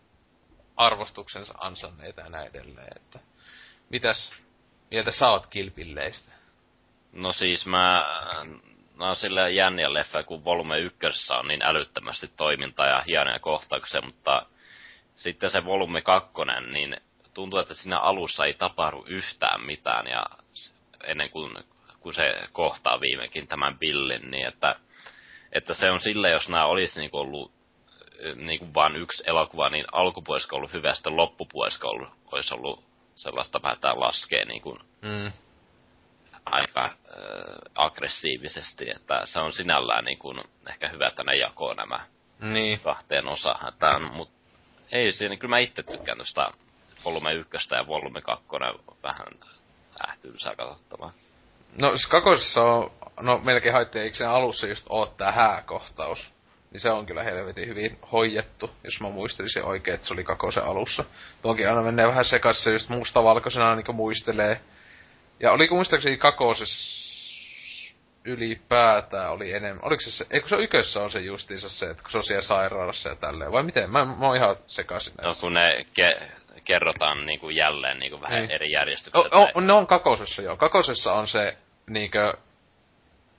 arvostuksensa 0.77 1.55
ansanneita 1.61 2.21
ja 2.21 2.29
näin 2.29 2.51
edelleen. 2.55 2.97
Että 2.97 3.19
mitäs 3.91 4.33
mieltä 4.91 5.11
sä 5.11 5.29
oot 5.29 5.47
kilpilleistä? 5.47 6.33
No 7.13 7.33
siis 7.33 7.67
mä, 7.67 8.07
oon 9.07 9.17
silleen 9.17 9.57
jänniä 9.57 9.95
leffa, 9.95 10.23
kun 10.23 10.45
volume 10.45 10.79
ykkössä 10.79 11.37
on 11.37 11.49
niin 11.49 11.65
älyttömästi 11.65 12.29
toimintaa 12.37 12.87
ja 12.87 13.05
hienoja 13.07 13.39
kohtauksia, 13.39 14.03
mutta 14.03 14.47
sitten 15.17 15.51
se 15.51 15.65
volume 15.65 16.03
kakkonen, 16.03 16.73
niin 16.73 16.97
tuntuu, 17.35 17.59
että 17.59 17.75
siinä 17.75 17.99
alussa 17.99 18.45
ei 18.45 18.55
tapahdu 18.55 19.05
yhtään 19.09 19.67
mitään, 19.67 20.07
ja 20.07 20.27
ennen 21.05 21.31
kuin, 21.31 21.57
kun 22.01 22.15
se 22.15 22.35
kohtaa 22.53 23.01
viimekin 23.01 23.49
tämän 23.49 23.79
Billin, 23.79 24.31
niin 24.31 24.47
että, 24.49 24.77
että 25.53 25.75
se 25.75 25.91
on 25.91 26.01
sille, 26.01 26.31
jos 26.31 26.49
nämä 26.49 26.67
olisi 26.67 27.01
niin 27.01 27.11
ollut 27.13 27.53
niin 28.35 28.59
kuin 28.59 28.75
vain 28.75 28.97
yksi 28.97 29.23
elokuva, 29.27 29.69
niin 29.69 29.85
alkupuolisko 29.93 30.57
ollut 30.57 30.73
hyvä, 30.73 30.95
sitten 30.95 31.17
loppupuolisko 31.17 31.89
olisi 32.33 32.55
ollut 32.55 32.85
sellaista 33.15 33.63
vähän 33.63 34.01
laskee 34.01 34.45
niin 34.45 34.63
kuin, 34.63 34.79
mm. 35.03 35.33
Aika 36.45 36.85
äh, 36.85 36.93
aggressiivisesti, 37.75 38.91
että 38.97 39.27
se 39.27 39.41
on 39.41 39.53
sinällään 39.53 40.05
niin 40.05 40.19
kuin, 40.19 40.41
ehkä 40.69 40.89
hyvä, 40.89 41.07
että 41.07 41.25
ne 41.25 41.37
jakoo 41.37 41.75
nämä 41.75 42.07
Niin. 42.41 42.81
kahteen 42.81 43.29
osaan. 43.29 43.73
Tämän, 43.79 44.03
mut 44.03 44.31
ei 44.93 45.13
siinä, 45.13 45.37
kyllä 45.37 45.51
mä 45.51 45.59
itse 45.59 45.83
tykkään 45.83 46.19
tuosta 46.19 46.53
volume 47.05 47.35
1 47.35 47.75
ja 47.75 47.87
volume 47.87 48.21
2 48.21 48.45
vähän 49.03 49.27
ähtymsää 50.09 50.55
katsottavaa. 50.57 51.13
No 51.77 51.89
siis 51.89 52.07
kakosessa 52.07 52.61
on, 52.63 52.91
no 53.21 53.39
melkein 53.39 53.73
haittiin, 53.75 54.05
eikö 54.05 54.17
sen 54.17 54.29
alussa 54.29 54.67
just 54.67 54.87
oo 54.89 55.07
tää 55.07 55.33
hääkohtaus? 55.33 56.35
Niin 56.71 56.81
se 56.81 56.91
on 56.91 57.07
kyllä 57.07 57.23
helvetin 57.23 57.69
hyvin 57.69 57.99
hoidettu, 58.13 58.71
jos 58.85 59.01
mä 59.01 59.11
muistelisin 59.11 59.65
oikein, 59.65 59.95
että 59.95 60.07
se 60.07 60.15
oli 60.15 60.25
kakosen 60.25 60.65
alussa. 60.65 61.05
Toki 61.43 61.67
aina 61.67 61.83
menee 61.83 62.09
vähän 62.09 62.25
sekaisin, 62.25 62.65
se 62.65 62.73
just 62.73 62.89
mustavalkoisena 62.89 63.77
niin 63.77 63.97
muistelee. 63.97 64.61
Ja 65.43 65.53
oliko 65.53 65.75
muistaakseni 65.75 66.17
kakosessa 66.17 67.03
ylipäätään 68.25 69.31
oli 69.33 69.53
enemmän. 69.53 69.85
Oliko 69.85 70.01
se 70.01 70.11
se, 70.11 70.27
eikö 70.31 70.49
se 70.49 70.57
ykössä 70.57 71.03
on 71.03 71.11
se 71.11 71.21
justiinsa 71.21 71.69
se, 71.69 71.91
että 71.91 72.03
kun 72.03 72.11
se 72.13 72.19
on 72.19 72.25
siellä 72.25 72.43
sairaalassa 72.43 73.09
ja 73.09 73.17
tälleen, 73.17 73.53
vai 73.53 73.63
miten? 73.63 73.91
Mä, 73.91 74.05
mä 74.05 74.27
oon 74.27 74.37
ihan 74.37 74.57
sekaisin 74.67 75.13
No 75.19 75.23
näissä. 75.25 75.41
kun 75.41 75.55
ne 75.55 75.87
ke- 76.01 76.23
kerrotaan 76.65 77.27
niin 77.27 77.41
kuin 77.41 77.57
jälleen 77.57 77.99
niin 77.99 78.11
kuin 78.11 78.23
vähän 78.23 78.39
Niin. 78.39 78.51
eri 78.51 78.71
järjestyksessä. 78.73 79.37
O, 79.37 79.49
o, 79.55 79.61
ne 79.61 79.73
on 79.73 79.87
kakosessa 79.87 80.43
joo. 80.43 80.57
Kakosessa 80.57 81.13
on 81.13 81.27
se 81.27 81.57
niinkö... 81.87 82.33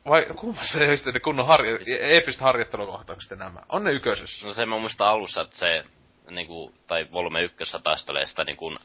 Vai 0.10 0.26
kummassa 0.36 0.78
se 0.80 0.96
sitten 0.98 1.14
ne 1.14 1.20
kunnon 1.20 1.48
harjo... 1.48 1.78
Siis- 1.78 1.98
eeppistä 2.02 2.44
harjoittelukohtaukset 2.44 3.40
nämä? 3.40 3.60
On 3.70 3.84
ne 3.84 3.92
yköisessä. 3.92 4.48
No 4.48 4.54
se 4.54 4.66
mä 4.66 4.78
muistan 4.80 5.08
alussa, 5.08 5.42
että 5.42 5.56
se, 5.56 5.84
niinku, 6.30 6.74
tai 6.88 7.08
volume 7.12 7.42
ykkössä 7.42 7.80
taistelee 7.80 8.26
sitä 8.26 8.44
niinku, 8.44 8.76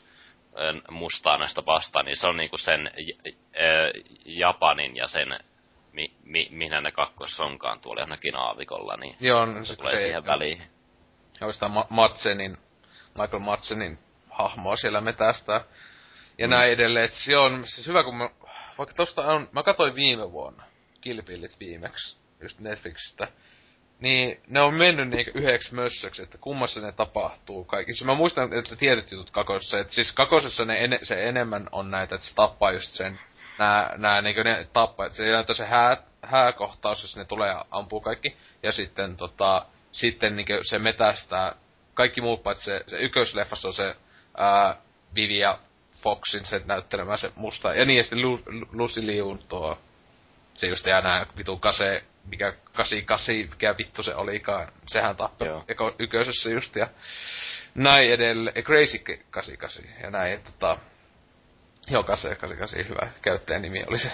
ö, 0.59 0.75
mustaa 0.91 1.39
näistä 1.39 1.67
vastaan, 1.67 2.05
niin 2.05 2.17
se 2.17 2.27
on 2.27 2.37
niinku 2.37 2.59
sen 2.59 2.91
j- 2.97 3.31
Japanin 4.25 4.97
ja 4.97 5.09
sen, 5.09 5.41
mi, 5.93 6.13
mi, 6.25 6.49
minä 6.51 6.81
ne 6.81 6.93
kakkosessa 6.93 7.45
onkaan 7.45 7.81
tuolla 7.81 8.01
johonkin 8.01 8.37
aavikolla, 8.37 8.97
niin 8.97 9.17
Joo, 9.21 9.41
on 9.41 9.67
se 9.67 9.71
se, 9.71 9.77
tulee 9.77 9.97
siihen 9.97 10.27
väliin. 10.27 10.63
Ja 11.41 11.53
sitä 11.53 11.69
Ma- 11.69 11.87
Madsenin, 11.91 12.59
Michael 13.19 13.39
Madsenin 13.39 13.99
hahmoa 14.31 14.77
siellä 14.77 15.01
metästää. 15.01 15.61
Ja 16.39 16.47
mm. 16.47 16.51
näin 16.51 16.73
edelleen. 16.73 17.05
Et 17.05 17.15
se 17.15 17.37
on 17.37 17.67
siis 17.67 17.87
hyvä, 17.87 18.05
kun 18.05 18.17
mä, 18.17 18.31
vaikka 18.79 18.95
tosta 18.95 19.23
on, 19.23 19.49
mä 19.53 19.63
katsoin 19.63 19.95
viime 19.95 20.33
vuonna 20.33 20.65
Kilpillit 21.01 21.61
viimeksi, 21.61 22.19
just 22.43 22.59
Netflixistä. 22.59 23.29
Niin 24.01 24.41
ne 24.47 24.61
on 24.61 24.75
mennyt 24.75 25.09
niinku 25.09 25.39
yhdeksi 25.39 25.75
mössöksi, 25.75 26.23
että 26.23 26.39
kummassa 26.39 26.81
ne 26.81 26.93
tapahtuu 26.93 27.65
kaikissa. 27.65 28.05
Mä 28.05 28.15
muistan, 28.15 28.53
että 28.53 28.77
tietyt 28.77 29.11
jutut 29.11 29.31
kakosessa, 29.31 29.79
että 29.79 29.93
siis 29.93 30.13
kakosessa 30.13 30.65
ne 30.65 30.85
ene, 30.85 30.99
se 31.03 31.29
enemmän 31.29 31.69
on 31.73 31.91
näitä, 31.91 32.15
että 32.15 32.27
se 32.27 32.35
tappaa 32.35 32.73
just 32.73 32.93
sen, 32.93 33.21
nää, 33.59 33.95
nää 33.97 34.23
niinku 34.23 34.43
ne 34.43 34.67
tappaa, 34.73 35.07
että 35.07 35.17
se 35.17 35.37
on 35.37 35.55
se 35.55 35.67
hää, 35.67 36.03
hääkohtaus, 36.23 37.03
jos 37.03 37.17
ne 37.17 37.25
tulee 37.25 37.49
ja 37.49 37.65
ampuu 37.71 38.01
kaikki. 38.01 38.37
Ja 38.63 38.73
sitten 38.73 39.17
tota, 39.17 39.67
sitten 39.93 40.37
niinku 40.37 40.53
se 40.63 40.79
metästää 40.79 41.55
kaikki 41.95 42.21
muut 42.21 42.43
paitsi 42.43 42.65
se, 42.65 42.85
se 42.87 42.97
ykkösleffassa 42.97 43.69
on 43.69 43.75
se 43.75 43.97
ää, 44.37 44.77
Vivia 45.15 45.59
Foxin 46.03 46.47
se 46.47 46.61
näyttelemä 46.65 47.17
se 47.17 47.33
musta. 47.37 47.75
Ja 47.75 47.85
niin, 47.85 47.97
ja 47.97 48.03
sitten 48.03 48.23
Lu, 48.23 48.41
Lu, 48.47 48.67
Lucy 48.73 49.07
Liun 49.07 49.39
tuo, 49.49 49.79
se 50.55 50.67
just 50.67 50.87
jää 50.87 51.01
nää 51.01 51.27
vitun 51.37 51.61
kase, 51.61 52.05
mikä 52.31 52.53
88, 52.73 53.35
mikä 53.35 53.75
vittu 53.79 54.03
se 54.03 54.15
olikaan. 54.15 54.73
Sehän 54.87 55.17
tappoi 55.17 55.63
eko, 55.69 55.95
yköisessä 55.99 56.51
just 56.51 56.77
ja 56.77 56.89
näin 57.75 58.13
edelleen. 58.13 58.65
Crazy 58.65 58.99
88 59.31 59.85
ja 60.03 60.11
näin, 60.11 60.33
että 60.33 60.53
tota, 60.53 60.79
Joo, 61.91 62.03
Kase 62.03 62.29
88, 62.35 62.89
hyvä 62.89 63.09
käyttäjänimi 63.23 63.85
oli 63.89 63.99
se 63.99 64.11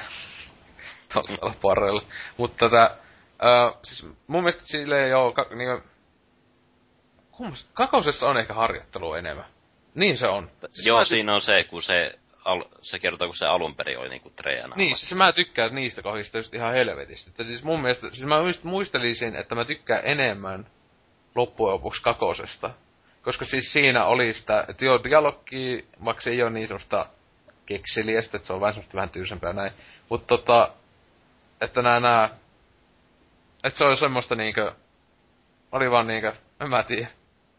tuolla 1.13 1.55
puolella. 1.61 2.03
Mutta 2.37 2.69
tätä, 2.69 2.97
ö, 3.43 3.79
siis 3.83 4.07
mun 4.27 4.43
mielestä 4.43 4.67
silleen 4.67 5.11
joo, 5.11 5.33
ka, 5.33 5.47
niin, 5.51 5.83
kummas, 7.31 7.69
kakosessa 7.75 8.29
on 8.29 8.37
ehkä 8.37 8.55
harjoittelu 8.55 9.15
enemmän. 9.15 9.47
Niin 9.95 10.17
se 10.17 10.27
on. 10.27 10.51
Siis 10.61 10.87
Joo, 10.87 10.99
mä 10.99 11.05
siinä 11.05 11.35
on 11.35 11.43
se, 11.43 11.65
kun 11.65 11.83
se, 11.83 12.19
al, 12.45 12.65
se 12.83 12.99
kertoo, 12.99 13.29
kun 13.29 13.37
se 13.37 13.47
alun 13.47 13.75
perin 13.75 13.99
oli 13.99 14.09
niinku 14.09 14.31
treenaamassa. 14.31 14.81
Niin, 14.81 14.97
siis 14.97 15.15
mä 15.15 15.33
tykkään 15.33 15.75
niistä 15.75 16.03
kohdista 16.03 16.39
just 16.39 16.55
ihan 16.55 16.73
helvetisti. 16.73 17.31
Että 17.31 17.45
siis 17.45 17.65
mun 17.65 17.83
mielestä, 17.83 18.09
siis 18.13 18.27
mä 18.27 18.37
muistelisin, 18.63 19.37
että 19.37 19.55
mä 19.55 19.65
tykkään 19.65 20.03
enemmän 20.05 20.67
loppujen 21.35 21.73
lopuksi 21.73 22.03
kakosesta. 22.03 22.71
Koska 23.23 23.45
siis 23.45 23.73
siinä 23.73 24.05
oli 24.05 24.33
sitä, 24.33 24.65
että 24.69 24.85
joo, 24.85 25.05
dialogi, 25.05 25.89
se 26.19 26.31
ei 26.31 26.43
ole 26.43 26.51
niin 26.51 26.69
semmoista 26.69 27.07
keksiliästä, 27.67 28.37
että 28.37 28.47
se 28.47 28.53
on 28.53 28.61
vähän 28.61 28.75
semmoista 28.75 28.97
vähän 28.97 29.11
tyysempää 29.11 29.53
näin. 29.53 29.73
Mutta 30.09 30.27
tota, 30.27 30.71
että 31.61 31.83
nää 31.83 32.01
nää, 32.01 32.31
että 33.65 33.79
se 33.79 33.85
oli 33.85 33.97
semmoista 33.97 34.35
niinkö, 34.35 34.73
oli 35.73 35.91
vaan 35.91 36.07
niinkö, 36.07 36.33
en 36.61 36.71
mä 36.71 36.83
tiedä. 36.83 37.07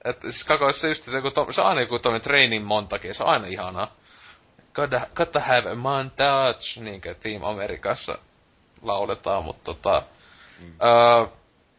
Että 0.06 0.32
siis 0.32 0.44
kakosessa 0.44 0.88
just, 0.88 1.00
että 1.00 1.18
joku 1.18 1.32
to, 1.32 1.52
se 1.52 1.62
on 1.62 1.68
aina 1.68 1.82
joku 1.82 2.00
tommonen 2.00 2.22
training 2.22 2.66
montage, 2.66 3.14
se 3.14 3.24
on 3.24 3.30
aina 3.30 3.48
ihanaa. 3.48 3.96
Gotta, 4.76 5.08
gotta 5.16 5.40
have 5.40 5.72
a 5.72 5.76
montage, 5.76 6.82
niinkö 6.82 7.16
Team 7.16 7.44
Amerikassa 7.44 8.18
lauletaan, 8.82 9.44
mutta 9.44 9.64
tota... 9.64 10.04
Mm. 10.60 10.74
Öö, 10.84 11.28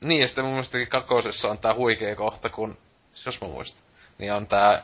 niin, 0.04 0.20
ja 0.20 0.26
sitten 0.26 0.44
mun 0.44 0.52
mielestäkin 0.52 0.88
kakosessa 0.88 1.48
on 1.48 1.58
tää 1.58 1.74
huikea 1.74 2.16
kohta, 2.16 2.48
kun, 2.48 2.78
jos 3.26 3.40
mä 3.40 3.48
muistan, 3.48 3.82
niin 4.18 4.32
on 4.32 4.46
tää 4.46 4.82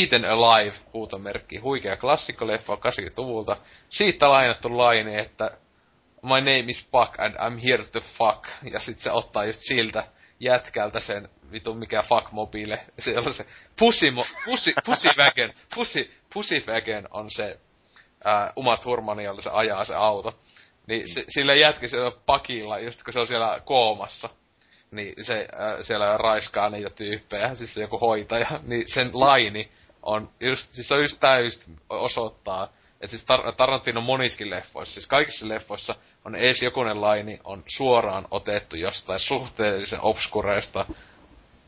Eaten 0.00 0.24
Alive 0.24 0.76
huutomerkki, 0.92 1.58
huikea 1.58 1.96
klassikkoleffa 1.96 2.74
80-luvulta. 2.74 3.56
Siitä 3.90 4.30
lainattu 4.30 4.78
laini, 4.78 5.16
että 5.16 5.50
My 6.22 6.40
name 6.40 6.64
is 6.68 6.88
Puck 6.90 7.20
and 7.20 7.34
I'm 7.34 7.58
here 7.58 7.84
to 7.84 8.00
fuck. 8.00 8.48
Ja 8.72 8.80
sit 8.80 8.98
se 8.98 9.10
ottaa 9.10 9.44
just 9.44 9.60
siltä 9.60 10.04
jätkältä 10.40 11.00
sen 11.00 11.28
vitun 11.52 11.78
mikä 11.78 12.02
fuck 12.02 12.32
mobile. 12.32 12.80
Se 12.98 13.18
on 13.18 13.34
se 13.34 13.46
Pussy, 13.78 14.10
mo, 14.10 14.24
pussy, 14.44 14.72
pussy 14.86 15.08
wagon. 15.18 15.52
Pussy, 15.74 16.10
pussy 16.34 16.62
wagon 16.66 17.08
on 17.10 17.30
se 17.30 17.58
ää, 18.24 18.52
Uma 18.56 18.76
Thurmani, 18.76 19.24
jolla 19.24 19.42
se 19.42 19.50
ajaa 19.52 19.84
se 19.84 19.94
auto. 19.94 20.38
Niin 20.86 21.08
se, 21.14 21.24
sillä 21.28 21.54
jätkä 21.54 21.88
se 21.88 22.00
on 22.00 22.12
pakilla, 22.26 22.78
just 22.78 23.02
kun 23.02 23.12
se 23.12 23.20
on 23.20 23.26
siellä 23.26 23.60
koomassa. 23.64 24.28
Niin 24.90 25.24
se 25.24 25.48
äh, 25.52 25.78
siellä 25.80 26.16
raiskaa 26.16 26.70
niitä 26.70 26.90
tyyppejä, 26.90 27.54
siis 27.54 27.74
se 27.74 27.80
joku 27.80 27.98
hoitaja. 27.98 28.46
Niin 28.66 28.84
sen 28.86 29.10
laini 29.12 29.70
on 30.02 30.30
just, 30.40 30.72
siis 30.72 30.88
se 30.88 30.94
on 30.94 31.02
just 31.02 31.20
just 31.44 31.70
osoittaa, 31.88 32.68
että 33.00 33.16
siis 33.16 33.26
Tar- 33.32 33.54
Tarantino 33.56 34.00
moniskin 34.00 34.50
leffoissa, 34.50 34.94
siis 34.94 35.06
kaikissa 35.06 35.48
leffoissa 35.48 35.94
on 36.24 36.34
ees 36.34 36.62
jokunen 36.62 37.00
laini 37.00 37.40
on 37.44 37.62
suoraan 37.66 38.26
otettu 38.30 38.76
jostain 38.76 39.20
suhteellisen 39.20 40.00
obskureista 40.00 40.86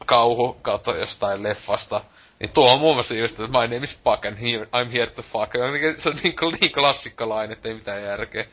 kauhu 0.07 0.57
kautta 0.63 0.97
jostain 0.97 1.43
leffasta. 1.43 2.05
Niin 2.43 2.53
tuo 2.53 2.73
on 2.73 2.81
muun 2.81 2.97
muassa 2.97 3.15
just, 3.15 3.41
että 3.41 3.59
my 3.59 3.75
name 3.75 3.85
is 3.85 4.01
Puck 4.05 4.27
and 4.27 4.37
here, 4.37 4.65
I'm 4.65 4.91
here 4.93 5.11
to 5.11 5.23
fuck. 5.23 5.53
Se 5.99 6.09
on 6.09 6.17
niin, 6.23 6.35
niin 6.61 6.73
klassikkalainen, 6.73 7.57
että 7.57 7.69
ei 7.69 7.75
mitään 7.75 8.03
järkeä. 8.03 8.47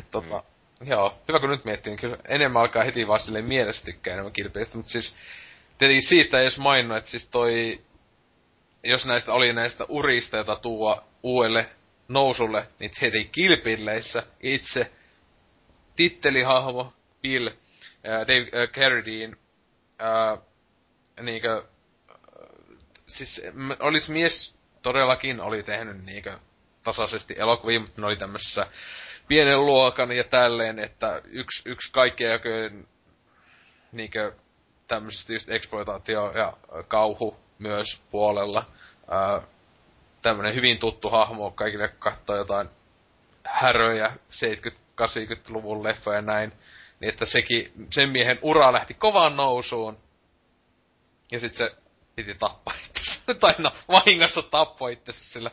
Et 0.00 0.10
tota, 0.10 0.44
mm. 0.80 0.88
joo, 0.88 1.18
hyvä 1.28 1.40
kun 1.40 1.50
nyt 1.50 1.64
miettii, 1.64 1.90
niin 1.90 2.00
kyllä 2.00 2.16
enemmän 2.28 2.62
alkaa 2.62 2.84
heti 2.84 3.08
vaan 3.08 3.20
silleen 3.20 3.44
mielessä 3.44 3.84
tykkää 3.84 4.12
enemmän 4.12 4.32
kilpeistä, 4.32 4.76
mutta 4.76 4.92
siis 4.92 5.14
tietenkin 5.78 6.08
siitä 6.08 6.38
ei 6.38 6.44
edes 6.44 6.58
maininnut, 6.58 6.98
että 6.98 7.10
siis 7.10 7.28
toi, 7.28 7.80
jos 8.84 9.06
näistä 9.06 9.32
oli 9.32 9.52
näistä 9.52 9.84
urista, 9.88 10.36
jota 10.36 10.56
tuo 10.56 11.04
uudelle 11.22 11.68
nousulle, 12.08 12.66
niin 12.78 12.90
tietenkin 13.00 13.32
kilpilleissä 13.32 14.22
itse 14.40 14.90
tittelihahmo 15.96 16.92
Bill, 17.22 17.48
ää, 18.04 18.20
Dave 18.20 18.62
äh, 18.62 18.68
Carradine, 18.72 19.36
ää, 19.98 20.36
niinkö, 21.20 21.56
äh, 21.58 21.71
siis 23.12 23.42
m- 23.52 23.80
olis 23.80 24.08
mies 24.08 24.54
todellakin 24.82 25.40
oli 25.40 25.62
tehnyt 25.62 26.04
niinkö 26.04 26.38
tasaisesti 26.84 27.34
elokuvia, 27.38 27.80
mutta 27.80 28.00
ne 28.00 28.06
oli 28.06 28.16
tämmössä 28.16 28.66
pienen 29.28 29.66
luokan 29.66 30.12
ja 30.12 30.24
tälleen, 30.24 30.78
että 30.78 31.22
yksi, 31.24 31.68
yksi 31.68 31.92
kaikkea 31.92 32.38
niinkö 33.92 34.32
tämmöisestä 34.88 35.32
just 35.32 35.50
exploitaatio 35.50 36.32
ja 36.32 36.52
kauhu 36.88 37.36
myös 37.58 38.02
puolella. 38.10 38.64
Ää, 39.10 39.42
tämmönen 40.22 40.54
hyvin 40.54 40.78
tuttu 40.78 41.10
hahmo 41.10 41.50
kaikille 41.50 41.88
katsoo 41.88 42.36
jotain 42.36 42.68
häröjä 43.44 44.16
70-80-luvun 45.00 45.84
leffoja 45.84 46.18
ja 46.18 46.22
näin. 46.22 46.52
Niin 47.00 47.08
että 47.08 47.24
sekin, 47.26 47.72
sen 47.90 48.08
miehen 48.08 48.38
ura 48.42 48.72
lähti 48.72 48.94
kovaan 48.94 49.36
nousuun. 49.36 49.98
Ja 51.32 51.40
sit 51.40 51.54
se 51.54 51.76
piti 52.16 52.34
tappaa. 52.34 52.74
tai 53.40 53.54
no, 53.58 53.72
vahingossa 53.88 54.42
tappoi 54.42 54.92
itsensä 54.92 55.24
sillä. 55.24 55.50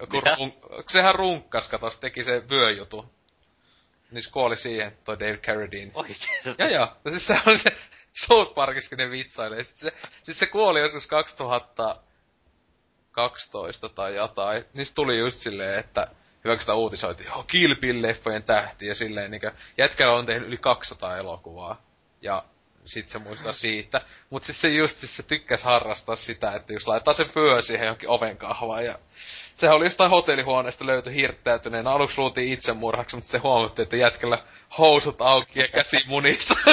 Joku 0.00 0.20
run, 0.20 0.52
sehän 0.88 1.14
runkkas, 1.14 1.68
katos, 1.68 2.00
teki 2.00 2.24
se 2.24 2.42
vyöjutu. 2.50 3.14
Niin 4.10 4.22
se 4.22 4.30
kuoli 4.30 4.56
siihen, 4.56 4.98
toi 5.04 5.20
Dave 5.20 5.36
Carradine. 5.36 5.90
Oikeesti? 5.94 6.26
Joo 6.58 6.68
joo, 6.68 6.96
no 7.04 7.10
siis 7.10 7.26
se 7.26 7.36
on 7.46 7.58
se 7.58 7.70
South 8.12 8.54
Parkissa, 8.54 8.96
ne 8.96 9.10
vitsailee. 9.10 9.62
Sitten 9.62 9.92
se, 9.92 9.98
sit 10.22 10.36
se 10.36 10.46
kuoli 10.46 10.80
joskus 10.80 11.06
2012 11.06 13.88
tai 13.88 14.14
jotain. 14.14 14.64
Niin 14.74 14.86
se 14.86 14.94
tuli 14.94 15.18
just 15.18 15.38
silleen, 15.38 15.78
että 15.78 16.06
hyväksytä 16.44 16.74
uutisoitiin, 16.74 17.26
joo, 17.26 17.42
Kill 17.42 17.74
Bill-leffojen 17.74 18.42
tähti 18.42 18.86
ja 18.86 18.94
silleen 18.94 19.30
niinkö, 19.30 19.52
jätkällä 19.78 20.14
on 20.14 20.26
tehnyt 20.26 20.48
yli 20.48 20.56
200 20.56 21.16
elokuvaa. 21.16 21.82
Ja 22.22 22.44
sit 22.84 23.08
se 23.08 23.18
muistaa 23.18 23.52
siitä. 23.52 24.00
Mut 24.30 24.44
siis 24.44 24.60
se 24.60 24.68
just 24.68 24.96
siis 24.96 25.16
se 25.16 25.22
tykkäs 25.22 25.62
harrastaa 25.62 26.16
sitä, 26.16 26.52
että 26.52 26.72
jos 26.72 26.88
laittaa 26.88 27.14
sen 27.14 27.26
vyö 27.36 27.62
siihen 27.62 27.86
johonkin 27.86 28.08
ovenkahvaan 28.08 28.84
ja 28.84 28.98
sehän 29.56 29.76
oli 29.76 29.86
jostain 29.86 30.10
hotellihuoneesta 30.10 30.86
löyty 30.86 31.14
hirttäytyneen. 31.14 31.86
Aluksi 31.86 32.18
luultiin 32.18 32.52
itsemurhaksi, 32.52 33.16
mutta 33.16 33.26
sitten 33.26 33.42
huomattiin, 33.42 33.82
että 33.82 33.96
jätkällä 33.96 34.38
housut 34.78 35.22
auki 35.22 35.60
ja 35.60 35.68
käsi 35.68 35.96
munissa. 36.06 36.54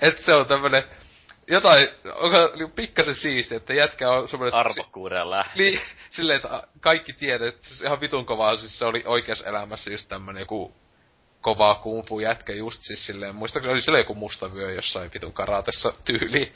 Et 0.00 0.18
se 0.18 0.34
on 0.34 0.46
tämmönen, 0.46 0.82
jotain, 1.48 1.88
onko 2.14 2.68
pikkasen 2.74 3.14
siistiä, 3.14 3.56
että 3.56 3.74
jätkä 3.74 4.10
on 4.10 4.28
semmoinen... 4.28 4.54
Arvokkuuden 4.54 5.30
lähtö. 5.30 5.58
Niin, 5.58 5.80
silleen, 6.10 6.36
että 6.36 6.62
kaikki 6.80 7.12
tiedät, 7.12 7.54
että 7.54 7.66
siis 7.68 7.80
ihan 7.80 8.00
vitun 8.00 8.26
kovaa, 8.26 8.56
siis 8.56 8.78
se 8.78 8.84
oli 8.84 9.02
oikeassa 9.06 9.46
elämässä 9.46 9.90
just 9.90 10.08
tämmönen 10.08 10.40
joku 10.40 10.83
kova 11.44 11.74
kung 11.74 12.06
fu 12.06 12.20
jätkä 12.20 12.52
just 12.52 12.80
siis 12.82 13.06
silleen, 13.06 13.34
muistaakseni 13.34 13.72
oli 13.72 13.80
sille 13.80 13.98
joku 13.98 14.14
mustavyö 14.14 14.72
jossain 14.72 15.10
vitun 15.14 15.32
karatessa 15.32 15.92
tyyli. 16.04 16.52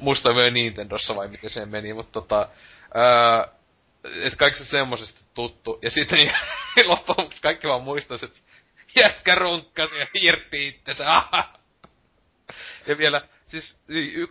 mustavyö 0.00 0.50
Nintendossa 0.50 1.16
vai 1.16 1.28
miten 1.28 1.50
se 1.50 1.66
meni, 1.66 1.92
mutta 1.92 2.12
tota, 2.12 2.48
ää, 2.94 3.48
et 4.22 4.36
kaikista 4.36 4.64
semmosesta 4.64 5.20
tuttu. 5.34 5.78
Ja 5.82 5.90
sitten 5.90 6.18
niin, 6.18 6.32
loppuun 6.90 7.30
kaikki 7.42 7.68
vaan 7.68 7.82
muistais, 7.82 8.22
että 8.22 8.38
jätkä 8.96 9.34
runkkasi 9.34 9.98
ja 9.98 10.06
hirtti 10.20 10.68
itsensä. 10.68 11.04
ja 12.88 12.98
vielä, 12.98 13.28
siis 13.46 13.78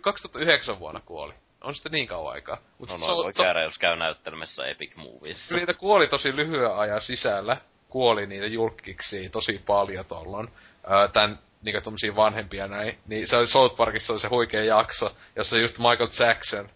2009 0.00 0.78
vuonna 0.78 1.00
kuoli. 1.00 1.34
On 1.60 1.74
sitten 1.74 1.92
niin 1.92 2.08
kauan 2.08 2.32
aikaa. 2.32 2.58
Mut 2.78 2.88
no, 2.88 2.96
no 2.96 3.06
so, 3.06 3.16
voi 3.16 3.32
käydä, 3.32 3.62
jos 3.62 3.78
käy 3.78 3.96
näyttelemässä 3.96 4.66
Epic 4.66 4.96
Movies. 4.96 5.50
Niitä 5.50 5.74
kuoli 5.74 6.08
tosi 6.08 6.36
lyhyen 6.36 6.76
ajan 6.76 7.00
sisällä. 7.00 7.56
Kuoli 7.90 8.26
niitä 8.26 8.46
julkiksi 8.46 9.28
tosi 9.28 9.60
paljon 9.66 10.04
tollon. 10.04 10.48
Öö, 10.90 11.08
tän 11.08 11.38
niinku 11.64 11.80
tommsia 11.80 12.16
vanhempia 12.16 12.66
näin. 12.66 12.98
Niin 13.06 13.28
se 13.28 13.36
oli 13.36 13.46
South 13.46 13.76
Parkissa 13.76 14.12
oli 14.12 14.20
se 14.20 14.28
huikea 14.28 14.64
jakso, 14.64 15.16
jossa 15.36 15.58
just 15.58 15.78
Michael 15.78 16.10
Jackson 16.18 16.68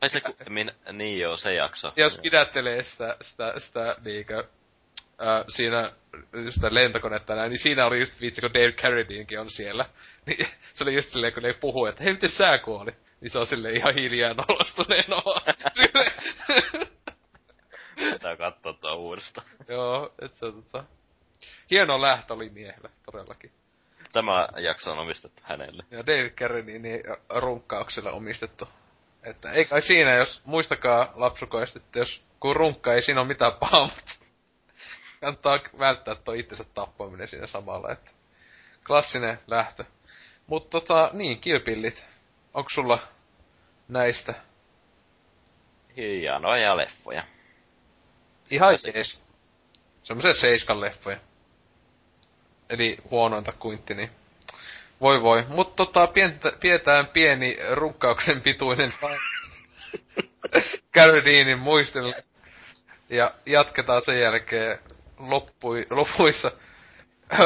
Ai 0.00 0.08
se, 0.08 0.22
min, 0.48 0.72
niin 0.92 1.20
joo, 1.20 1.36
se 1.36 1.54
jakso. 1.54 1.92
Jos 1.96 2.18
pidättelee 2.22 2.82
sitä, 2.82 3.16
sitä, 3.20 3.54
sitä 3.58 3.96
niinkö, 4.04 4.44
ää, 5.18 5.44
siinä 5.48 5.92
just 6.32 6.54
sitä 6.54 6.74
lentokonetta 6.74 7.34
näin, 7.34 7.50
niin 7.50 7.58
siinä 7.58 7.86
oli 7.86 8.00
just 8.00 8.20
vitsi, 8.20 8.40
kun 8.40 8.54
Dave 8.54 8.72
Carradinekin 8.72 9.40
on 9.40 9.50
siellä. 9.50 9.86
Niin 10.26 10.46
se 10.74 10.84
oli 10.84 10.94
just 10.94 11.08
silleen, 11.08 11.32
kun 11.32 11.42
ne 11.42 11.52
puhuu, 11.52 11.86
että 11.86 12.04
hei, 12.04 12.12
miten 12.12 12.30
sä 12.30 12.58
kuolit? 12.58 12.98
Niin 13.20 13.30
se 13.30 13.38
on 13.38 13.46
silleen 13.46 13.76
ihan 13.76 13.94
hiljaa 13.94 14.34
nolostuneen 14.34 15.04
Pitää 17.96 18.36
katsoa 18.36 18.72
tuo 18.72 18.94
uudestaan. 18.94 19.46
Joo, 19.68 20.14
et 20.22 20.34
se 20.34 20.46
tota... 20.52 20.84
Hieno 21.70 22.02
lähtö 22.02 22.34
oli 22.34 22.48
miehellä, 22.48 22.88
todellakin. 23.12 23.52
Tämä 24.12 24.48
jakso 24.56 24.92
on 24.92 24.98
omistettu 24.98 25.42
hänelle. 25.44 25.84
Ja 25.90 26.06
David 26.06 26.30
Carradine 26.30 27.02
runkkaukselle 27.28 28.12
omistettu. 28.12 28.68
Että 29.22 29.50
ei 29.50 29.64
kai 29.64 29.82
siinä, 29.82 30.16
jos 30.16 30.42
muistakaa 30.44 31.12
lapsukoista, 31.14 31.78
että 31.78 31.98
jos 31.98 32.24
kun 32.40 32.56
runkka 32.56 32.94
ei 32.94 33.02
siinä 33.02 33.20
ole 33.20 33.28
mitään 33.28 33.52
pahaa, 33.52 33.86
mutta 33.86 34.12
kannattaa 35.20 35.78
välttää 35.78 36.14
tuo 36.14 36.34
itsensä 36.34 36.64
tappaminen 36.64 37.28
siinä 37.28 37.46
samalla, 37.46 37.92
että 37.92 38.10
klassinen 38.86 39.40
lähtö. 39.46 39.84
Mutta 40.46 40.70
tota, 40.70 41.10
niin, 41.12 41.40
kilpillit. 41.40 42.04
Onko 42.54 42.70
sulla 42.70 42.98
näistä? 43.88 44.34
Hienoja 45.96 46.76
leffoja. 46.76 47.24
Ihan 48.54 48.78
jees. 48.84 49.22
Semmoisia 50.02 50.34
seiskan 50.34 50.80
leffoja. 50.80 51.16
Eli 52.70 52.98
huonointa 53.10 53.52
kuintti, 53.52 53.94
niin 53.94 54.10
voi 55.00 55.22
voi. 55.22 55.44
Mut 55.48 55.76
tota, 55.76 56.06
pientä, 56.06 56.52
pietään 56.60 57.06
pieni 57.06 57.58
runkkauksen 57.72 58.42
pituinen 58.42 58.92
Carradinin 60.94 61.58
muistelu. 61.68 62.14
Ja 63.08 63.34
jatketaan 63.46 64.02
sen 64.02 64.20
jälkeen 64.20 64.78
loppui, 65.18 65.86
lopuissa 65.90 66.52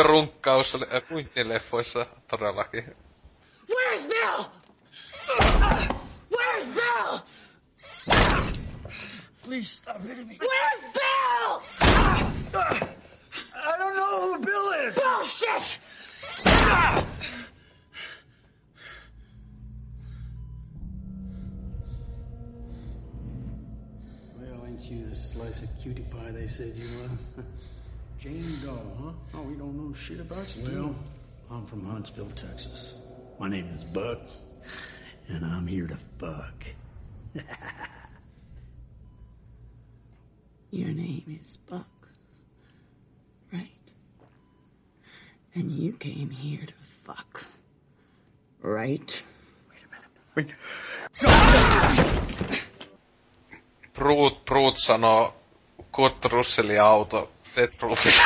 runkkaus 0.03 0.77
kuinttileffoissa 1.09 2.07
todellakin. 2.31 2.95
Where's 3.71 4.09
Bill? 4.09 4.45
Please 9.49 9.71
stop 9.71 10.03
hitting 10.03 10.29
me. 10.29 10.39
Where's 10.39 10.93
Bill? 10.93 11.63
I 12.53 13.79
don't 13.79 13.97
know 13.97 14.35
who 14.35 14.39
Bill 14.45 14.73
is. 14.73 14.95
Bullshit! 14.95 15.79
Well, 24.37 24.67
ain't 24.67 24.83
you 24.83 25.07
the 25.07 25.17
slice 25.17 25.63
of 25.63 25.71
cutie 25.81 26.03
pie 26.11 26.31
they 26.33 26.47
said 26.47 26.75
you 26.75 26.99
were? 26.99 27.43
Jane 28.19 28.59
Doe, 28.63 28.83
huh? 29.03 29.13
Oh, 29.33 29.43
we 29.45 29.55
don't 29.55 29.75
know 29.79 29.95
shit 29.95 30.21
about 30.21 30.55
you. 30.59 30.65
Well, 30.65 30.95
I'm 31.51 31.65
from 31.65 31.87
Huntsville, 31.87 32.29
Texas. 32.35 32.97
My 33.41 33.49
name 33.49 33.75
is 33.79 33.85
Buck, 33.85 34.29
and 35.29 35.43
I'm 35.43 35.67
here 35.67 35.87
to 35.87 35.97
fuck. 36.19 36.67
Your 40.71 40.95
name 40.95 41.25
is 41.41 41.59
Buck, 41.71 42.09
right? 43.53 43.95
And 45.57 45.71
you 45.71 45.93
came 45.99 46.31
here 46.31 46.67
to 46.67 46.73
fuck, 47.07 47.47
right? 48.63 49.25
Wait 49.71 49.83
a 49.85 49.89
minute. 49.91 50.11
Wait. 50.37 50.55
Brut, 53.95 54.45
Brut 54.45 54.77
sanoo 54.79 55.35
Kurt 55.93 56.25
Russellin 56.25 56.81
auto 56.81 57.33
Deadproofissa. 57.57 58.23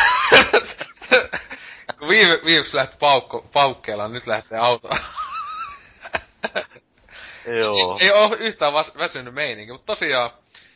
Kun 1.99 2.09
viime, 2.09 2.41
viimeksi 2.45 2.77
lähti 2.77 2.97
paukko, 2.99 3.49
paukkeella, 3.53 4.09
nyt 4.09 4.27
lähtee 4.27 4.59
auto. 4.59 4.89
Joo. 7.61 7.99
Ei 8.01 8.11
oo 8.11 8.37
yhtään 8.39 8.73
väsynyt 8.73 9.35
meininki, 9.35 9.73
mutta 9.73 9.87
tosiaan 9.87 10.31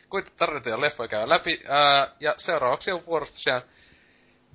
kuitenkin 0.09 0.39
tarvitaan 0.39 0.81
leffoja 0.81 1.07
käydä 1.07 1.29
läpi. 1.29 1.61
Ää, 1.67 2.07
ja 2.19 2.35
seuraavaksi 2.37 2.91
on 2.91 3.05
vuorosta 3.05 3.35
tosiaan 3.35 3.61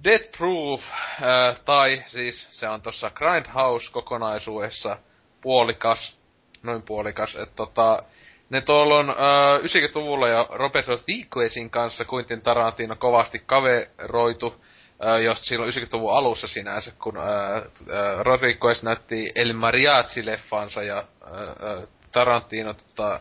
Death 0.04 0.38
Proof, 0.38 0.82
ää, 1.22 1.54
tai 1.64 2.02
siis 2.06 2.48
se 2.50 2.68
on 2.68 2.82
tossa 2.82 3.10
Grindhouse-kokonaisuudessa 3.10 4.96
puolikas, 5.40 6.18
noin 6.62 6.82
puolikas, 6.82 7.36
että 7.36 7.56
tota, 7.56 8.02
ne 8.50 8.60
tuolla 8.60 8.98
on 8.98 9.10
ää, 9.10 9.58
90-luvulla 9.58 10.28
ja 10.28 10.46
Robert 10.50 10.88
Rodriguezin 10.88 11.70
kanssa 11.70 12.04
Quentin 12.14 12.42
Tarantino 12.42 12.96
kovasti 12.96 13.42
kaveroitu, 13.46 14.64
jos 15.24 15.46
silloin 15.46 15.72
90-luvun 15.72 16.16
alussa 16.16 16.48
sinänsä, 16.48 16.92
kun 17.02 17.16
ää, 17.16 17.26
ää, 17.26 17.62
Rodriguez 18.22 18.82
näytti 18.82 19.32
El 19.34 19.52
Mariachi-leffansa 19.52 20.82
ja 20.82 20.96
ää, 20.96 21.86
Tarantino 22.12 22.74
tota, 22.74 23.20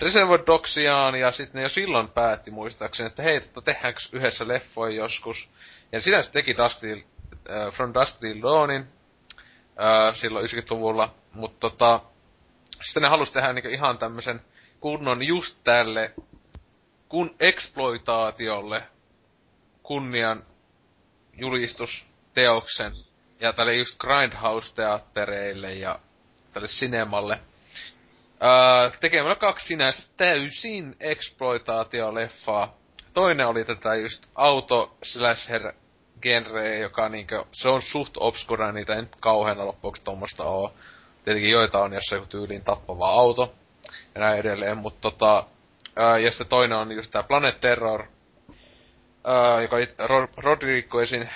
Reservoir 0.00 0.42
Dogsiaan, 0.46 1.14
ja 1.14 1.30
sitten 1.30 1.58
ne 1.58 1.62
jo 1.62 1.68
silloin 1.68 2.08
päätti 2.08 2.50
muistaakseni, 2.50 3.06
että 3.06 3.22
hei, 3.22 3.40
tota, 3.40 3.62
tehdäänkö 3.62 4.00
yhdessä 4.12 4.48
leffoja 4.48 4.96
joskus. 4.96 5.48
Ja 5.92 6.00
sinänsä 6.00 6.32
teki 6.32 6.56
Dusty, 6.56 7.04
äh, 7.50 7.72
From 7.72 7.94
Dusty 7.94 8.42
Dawnin 8.42 8.86
äh, 9.80 10.14
silloin 10.14 10.46
90-luvulla, 10.46 11.14
mutta 11.32 11.60
tota, 11.60 12.00
sitten 12.82 13.02
ne 13.02 13.08
halusi 13.08 13.32
tehdä 13.32 13.52
niinku 13.52 13.68
ihan 13.68 13.98
tämmöisen 13.98 14.40
kunnon 14.80 15.22
just 15.22 15.58
tälle 15.64 16.14
kun 17.10 17.34
exploitaatiolle 17.40 18.82
kunnian 19.82 20.44
julistusteoksen 21.32 22.92
ja 23.40 23.52
tälle 23.52 23.74
just 23.74 23.98
Grindhouse-teattereille 23.98 25.74
ja 25.74 25.98
tälle 26.52 26.68
sinemalle. 26.68 27.40
Öö, 28.42 28.90
tekemällä 29.00 29.34
kaksi 29.34 29.66
sinänsä 29.66 30.08
täysin 30.16 30.96
exploitaatioleffaa. 31.00 32.76
Toinen 33.12 33.46
oli 33.46 33.64
tätä 33.64 33.94
just 33.94 34.26
auto 34.34 34.96
slasher 35.02 35.72
genre, 36.22 36.78
joka 36.78 37.08
niinkö, 37.08 37.44
se 37.52 37.68
on 37.68 37.82
suht 37.82 38.16
obskura, 38.16 38.72
niitä 38.72 38.94
ei 38.94 39.00
nyt 39.00 39.16
kauheena 39.20 39.66
loppuksi 39.66 40.04
tuommoista 40.04 40.44
oo. 40.44 40.74
Tietenkin 41.24 41.50
joita 41.50 41.78
on, 41.78 41.92
jos 41.92 42.12
joku 42.12 42.26
tyyliin 42.26 42.64
tappava 42.64 43.08
auto 43.10 43.54
ja 44.14 44.20
näin 44.20 44.38
edelleen, 44.38 44.78
mutta 44.78 45.00
tota, 45.00 45.44
ää, 45.96 46.18
ja 46.18 46.30
sitten 46.30 46.46
toinen 46.46 46.78
on 46.78 46.92
just 46.92 47.10
tää 47.10 47.22
Planet 47.22 47.60
Terror, 47.60 48.04
ää, 49.24 49.62
joka 49.62 49.76
oli 49.76 49.88
Rodriguezin 50.36 51.30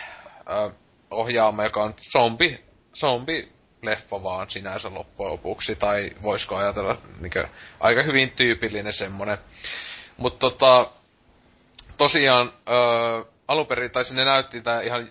ää, 0.47 0.70
ohjaama, 1.10 1.64
joka 1.64 1.82
on 1.82 1.94
zombi, 2.12 2.64
zombi 3.01 3.52
leffa 3.85 4.23
vaan 4.23 4.51
sinänsä 4.51 4.94
loppujen 4.94 5.32
lopuksi, 5.32 5.77
tai 5.77 6.11
voisiko 6.23 6.56
ajatella 6.56 6.98
niinkö, 7.20 7.48
aika 7.81 8.02
hyvin 8.02 8.31
tyypillinen 8.31 8.93
semmonen. 8.93 9.39
Mutta 10.16 10.39
tota, 10.39 10.90
tosiaan, 11.97 12.52
öö, 12.69 13.24
alun 13.48 13.66
perin, 13.66 13.90
tai 13.90 14.05
sinne 14.05 14.24
näytti 14.24 14.61
tää 14.61 14.81
ihan 14.81 15.09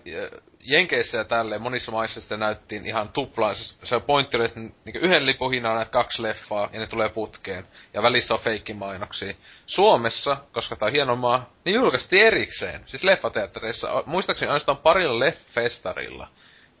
Jenkeissä 0.66 1.18
ja 1.18 1.24
tälleen, 1.24 1.62
monissa 1.62 1.92
maissa 1.92 2.20
sitä 2.20 2.36
näyttiin 2.36 2.86
ihan 2.86 3.08
tuplaan. 3.08 3.56
Se, 3.56 3.86
se 3.86 4.00
pointti 4.00 4.36
oli, 4.36 4.44
että 4.44 4.60
niin 4.60 4.96
yhden 5.00 5.26
lipun 5.26 5.52
hinnalla 5.52 5.76
näet 5.76 5.88
kaksi 5.88 6.22
leffaa, 6.22 6.70
ja 6.72 6.80
ne 6.80 6.86
tulee 6.86 7.08
putkeen. 7.08 7.66
Ja 7.94 8.02
välissä 8.02 8.34
on 8.34 8.40
feikkimainoksia. 8.40 9.34
Suomessa, 9.66 10.36
koska 10.52 10.76
tää 10.76 10.86
on 10.86 10.92
hieno 10.92 11.16
maa, 11.16 11.50
niin 11.64 11.74
julkaistiin 11.74 12.26
erikseen. 12.26 12.82
Siis 12.86 13.04
leffateattereissa, 13.04 14.02
muistaakseni 14.06 14.48
ainoastaan 14.48 14.78
parilla 14.78 15.18
leffestarilla. 15.18 16.28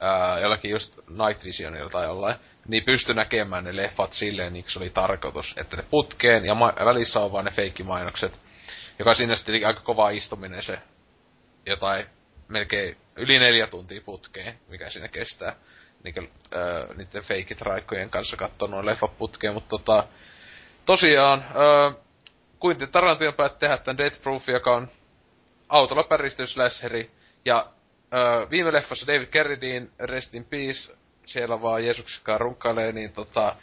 Ää, 0.00 0.38
jollakin 0.38 0.70
just 0.70 0.96
Night 1.08 1.44
Visionilla 1.44 1.90
tai 1.90 2.04
jollain, 2.04 2.36
niin 2.68 2.84
pysty 2.84 3.14
näkemään 3.14 3.64
ne 3.64 3.76
leffat 3.76 4.12
silleen, 4.12 4.52
niin 4.52 4.64
se 4.68 4.78
oli 4.78 4.90
tarkoitus. 4.90 5.54
Että 5.56 5.76
ne 5.76 5.84
putkeen, 5.90 6.44
ja 6.44 6.54
ma- 6.54 6.74
välissä 6.84 7.20
on 7.20 7.32
vaan 7.32 7.44
ne 7.44 7.50
feikkimainokset. 7.50 8.40
Joka 8.98 9.14
siinä 9.14 9.36
sitten 9.36 9.66
aika 9.66 9.80
kova 9.80 10.10
istuminen 10.10 10.62
se 10.62 10.78
jotain 11.66 12.06
melkein 12.48 12.96
yli 13.16 13.38
neljä 13.38 13.66
tuntia 13.66 14.00
putkeen, 14.04 14.58
mikä 14.68 14.90
siinä 14.90 15.08
kestää. 15.08 15.56
Niinkö, 16.04 16.22
öö, 16.54 16.94
niiden 16.94 17.22
feikit 17.22 17.60
raikkojen 17.60 18.10
kanssa 18.10 18.36
katsoa 18.36 18.68
noin 18.68 18.86
leffat 18.86 19.18
putkeen, 19.18 19.54
mutta 19.54 19.68
tota, 19.68 20.04
tosiaan, 20.86 21.44
öö, 21.56 21.90
Quentin 22.64 22.88
Tarantino 22.88 23.32
päätti 23.32 23.58
tehdä 23.58 23.76
tämän 23.76 23.98
Death 23.98 24.22
Proof, 24.22 24.48
joka 24.48 24.74
on 24.74 24.88
autolla 25.68 26.02
päristysläsheri, 26.02 27.10
ja 27.44 27.66
öö, 28.14 28.50
viime 28.50 28.72
leffassa 28.72 29.06
David 29.06 29.26
Carradine, 29.26 29.86
Rest 29.98 30.34
in 30.34 30.44
Peace, 30.44 30.94
siellä 31.26 31.62
vaan 31.62 31.84
Jeesuksikaan 31.84 32.40
runkkailee, 32.40 32.92
niin 32.92 33.12
tota, 33.12 33.56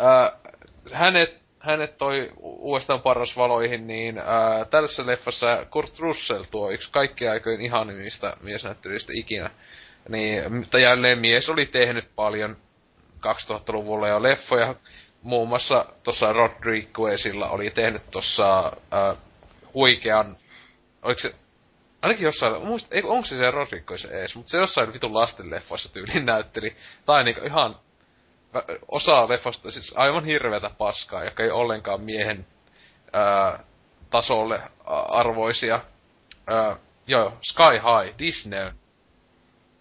öö, 0.00 0.52
hänet 0.92 1.48
hänet 1.60 1.98
toi 1.98 2.32
uudestaan 2.40 3.00
valoihin, 3.36 3.86
niin 3.86 4.18
ää, 4.18 4.64
tällaisessa 4.64 5.06
leffassa 5.06 5.66
Kurt 5.70 5.98
Russell 5.98 6.44
tuo 6.50 6.70
yksi 6.70 6.92
kaikki 6.92 7.28
aikojen 7.28 7.60
ihanimmista 7.60 8.36
miesnäyttelyistä 8.42 9.12
ikinä. 9.14 9.50
Niin, 10.08 10.54
mutta 10.54 10.78
jälleen 10.78 11.18
mies 11.18 11.48
oli 11.48 11.66
tehnyt 11.66 12.04
paljon 12.16 12.56
2000-luvulla 13.16 14.08
jo 14.08 14.22
leffoja. 14.22 14.74
Muun 15.22 15.48
muassa 15.48 15.86
tuossa 16.02 16.32
Rodriguezilla 16.32 17.48
oli 17.48 17.70
tehnyt 17.70 18.10
tuossa 18.10 18.72
huikean, 19.74 20.36
oliko 21.02 21.18
se, 21.18 21.34
ainakin 22.02 22.24
jossain, 22.24 22.66
muista, 22.66 22.94
ei, 22.94 23.02
onko 23.02 23.26
se 23.26 23.36
se 23.36 23.50
Rodriguez 23.50 24.04
ees, 24.04 24.36
mutta 24.36 24.50
se 24.50 24.58
jossain 24.58 24.92
vitun 24.92 25.14
lastenleffoissa 25.14 25.92
tyyliin 25.92 26.26
näytteli. 26.26 26.76
Tai 27.06 27.24
niinku 27.24 27.44
ihan 27.44 27.76
osa 28.88 29.28
leffasta 29.28 29.70
siis 29.70 29.94
aivan 29.96 30.24
hirveätä 30.24 30.70
paskaa, 30.78 31.24
joka 31.24 31.42
ei 31.42 31.50
ollenkaan 31.50 32.00
miehen 32.00 32.46
ää, 33.12 33.64
tasolle 34.10 34.62
arvoisia. 35.08 35.80
Ää, 36.46 36.76
joo, 37.06 37.38
Sky 37.42 37.62
High, 37.72 38.18
Disney 38.18 38.72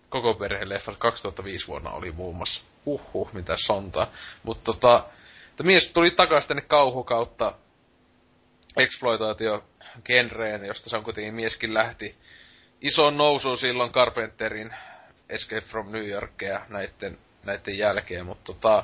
koko 0.09 0.33
perheen 0.33 0.69
leffa 0.69 0.93
2005 0.97 1.67
vuonna 1.67 1.91
oli 1.91 2.11
muun 2.11 2.35
muassa. 2.35 2.65
Huhhuh, 2.85 3.33
mitä 3.33 3.55
sontaa. 3.65 4.07
Mutta 4.43 4.63
tota, 4.63 5.05
mies 5.63 5.91
tuli 5.91 6.11
takaisin 6.11 6.47
tänne 6.47 6.61
kauhu 6.61 7.03
kautta 7.03 7.53
exploitaatio 8.77 9.63
genreen, 10.05 10.65
josta 10.65 10.89
se 10.89 10.97
on 10.97 11.03
kuitenkin 11.03 11.33
mieskin 11.35 11.73
lähti 11.73 12.15
iso 12.81 13.11
nousu 13.11 13.57
silloin 13.57 13.91
Carpenterin 13.91 14.73
Escape 15.29 15.61
from 15.61 15.91
New 15.91 16.07
Yorkia 16.07 16.61
näitten 16.69 17.17
näiden 17.45 17.77
jälkeen, 17.77 18.25
mutta 18.25 18.53
tota, 18.53 18.83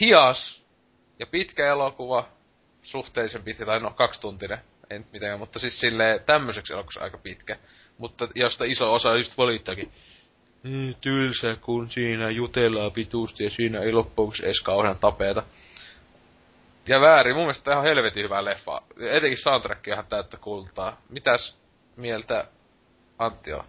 hias 0.00 0.62
ja 1.18 1.26
pitkä 1.26 1.66
elokuva, 1.66 2.28
suhteellisen 2.82 3.42
pitkä, 3.42 3.66
tai 3.66 3.80
no 3.80 3.90
kaksituntinen, 3.90 4.58
nyt 4.90 5.12
mitään, 5.12 5.38
mutta 5.38 5.58
siis 5.58 5.80
silleen 5.80 6.20
tämmöiseksi 6.26 6.72
elokuvaksi 6.72 7.00
aika 7.00 7.18
pitkä. 7.18 7.56
Mutta 7.98 8.28
josta 8.34 8.64
iso 8.64 8.94
osa 8.94 9.16
just 9.16 9.38
valittakin, 9.38 9.92
mm, 10.62 10.94
tylsä, 11.00 11.56
kun 11.60 11.90
siinä 11.90 12.30
jutellaan 12.30 12.92
pituusti 12.92 13.44
ja 13.44 13.50
siinä 13.50 13.80
ei 13.80 13.92
loppujen 13.92 14.44
edes 14.44 14.60
kauhean 14.62 14.98
tapeeta. 14.98 15.42
Ja 16.88 17.00
väärin, 17.00 17.34
mun 17.34 17.44
mielestä 17.44 17.72
ihan 17.72 17.84
helvetin 17.84 18.24
hyvä 18.24 18.44
leffa. 18.44 18.82
Etenkin 19.16 19.38
soundtrack 19.38 19.88
ihan 19.88 20.06
täyttä 20.06 20.36
kultaa. 20.36 20.96
Mitäs 21.08 21.58
mieltä 21.96 22.46
Antti 23.18 23.52
on? 23.52 23.64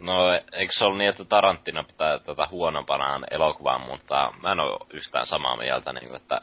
No, 0.00 0.32
eikö 0.52 0.72
se 0.72 0.84
ollut 0.84 0.98
niin, 0.98 1.10
että 1.10 1.24
Tarantino 1.24 1.84
pitää 1.84 2.18
tätä 2.18 2.48
huonompana 2.50 3.20
elokuvaa, 3.30 3.78
mutta 3.78 4.32
mä 4.42 4.52
en 4.52 4.60
ole 4.60 4.86
yhtään 4.92 5.26
samaa 5.26 5.56
mieltä, 5.56 5.92
niin 5.92 6.16
että 6.16 6.40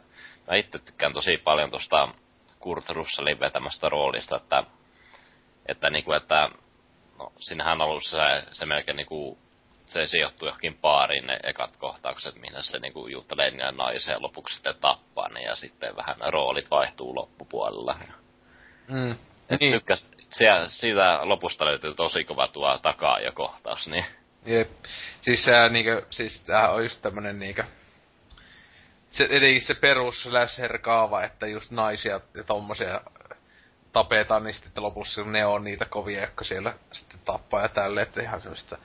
mä 0.47 0.55
itse 0.55 0.79
tykkään 0.79 1.13
tosi 1.13 1.37
paljon 1.37 1.69
tuosta 1.69 2.07
Kurt 2.59 2.89
Russellin 2.89 3.39
vetämästä 3.39 3.89
roolista, 3.89 4.35
että, 4.35 4.63
että, 5.65 5.89
niin 5.89 6.03
kuin, 6.03 6.17
että 6.17 6.49
no, 7.19 7.31
sinähän 7.39 7.81
alussa 7.81 8.17
se, 8.17 8.43
se 8.51 8.65
melkein 8.65 8.95
niin 8.95 9.07
kuin, 9.07 9.37
se 9.87 10.07
sijoittuu 10.07 10.47
johonkin 10.47 10.77
baariin 10.77 11.27
ne 11.27 11.39
ekat 11.43 11.77
kohtaukset, 11.77 12.35
missä 12.35 12.61
se 12.61 12.79
niin 12.79 12.93
kuin, 12.93 13.11
juttelee 13.11 13.51
niiden 13.51 13.77
naiseen 13.77 14.21
lopuksi 14.21 14.55
sitten 14.55 14.75
tappaa 14.81 15.29
ne, 15.29 15.41
ja 15.41 15.55
sitten 15.55 15.95
vähän 15.95 16.15
roolit 16.27 16.71
vaihtuu 16.71 17.15
loppupuolella. 17.15 17.99
Mm. 18.87 19.11
Et 19.49 19.59
niin. 19.59 19.71
tykkäs, 19.71 20.07
siellä, 20.29 20.67
siitä 20.67 21.19
lopusta 21.23 21.65
löytyy 21.65 21.93
tosi 21.93 22.23
kova 22.23 22.47
tuo 22.47 22.77
takaa 22.77 23.19
ja 23.19 23.31
kohtaus, 23.31 23.87
niin... 23.87 24.05
Jep. 24.45 24.69
Siis 25.21 25.45
se 25.45 25.69
niinkö, 25.69 26.05
siis 26.09 26.41
tää 26.41 26.69
on 26.71 26.83
just 26.83 27.01
tämmönen 27.01 27.39
niinkö... 27.39 27.63
Se, 29.11 29.23
etenkin 29.23 29.61
se 29.61 29.73
perus 29.73 30.23
slasher-kaava, 30.23 31.23
että 31.23 31.47
just 31.47 31.71
naisia 31.71 32.19
ja 32.33 32.43
tommosia 32.43 33.01
tapetaan, 33.91 34.43
niin 34.43 34.53
sitten 34.53 34.83
lopussa 34.83 35.23
ne 35.23 35.45
on 35.45 35.63
niitä 35.63 35.85
kovia, 35.85 36.21
jotka 36.21 36.43
siellä 36.43 36.73
sitten 36.91 37.19
tappaa 37.25 37.61
ja 37.61 37.69
tälle, 37.69 38.01
että 38.01 38.21
ihan 38.21 38.41
semmoista 38.41 38.77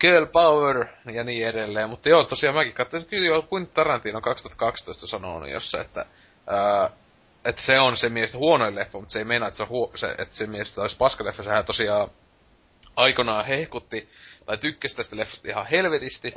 girl 0.00 0.26
power 0.26 0.86
ja 1.12 1.24
niin 1.24 1.46
edelleen. 1.46 1.90
Mutta 1.90 2.08
joo, 2.08 2.24
tosiaan 2.24 2.54
mäkin 2.54 2.72
katsoin, 2.72 3.06
kyllä 3.06 3.26
joo, 3.26 3.48
Quentin 3.52 3.74
Tarantino 3.74 4.20
2012 4.20 5.06
sanonut 5.06 5.50
jossa, 5.50 5.80
että 5.80 6.06
ää, 6.46 6.90
että 7.44 7.62
se 7.62 7.80
on 7.80 7.96
se 7.96 8.08
mielestä 8.08 8.38
huonoin 8.38 8.74
leffa, 8.74 8.98
mutta 8.98 9.12
se 9.12 9.18
ei 9.18 9.24
meinaa, 9.24 9.48
että 9.48 9.58
se, 9.58 9.64
huo, 9.64 9.92
se, 9.94 10.14
että 10.18 10.34
se 10.34 10.46
mielestä 10.46 10.82
olisi 10.82 10.96
paskaleffa. 10.96 11.42
Sehän 11.42 11.64
tosiaan 11.64 12.10
aikanaan 12.96 13.46
hehkutti, 13.46 14.08
tai 14.46 14.58
tykkäsi 14.58 14.96
tästä 14.96 15.16
leffasta 15.16 15.48
ihan 15.48 15.66
helvetisti. 15.66 16.34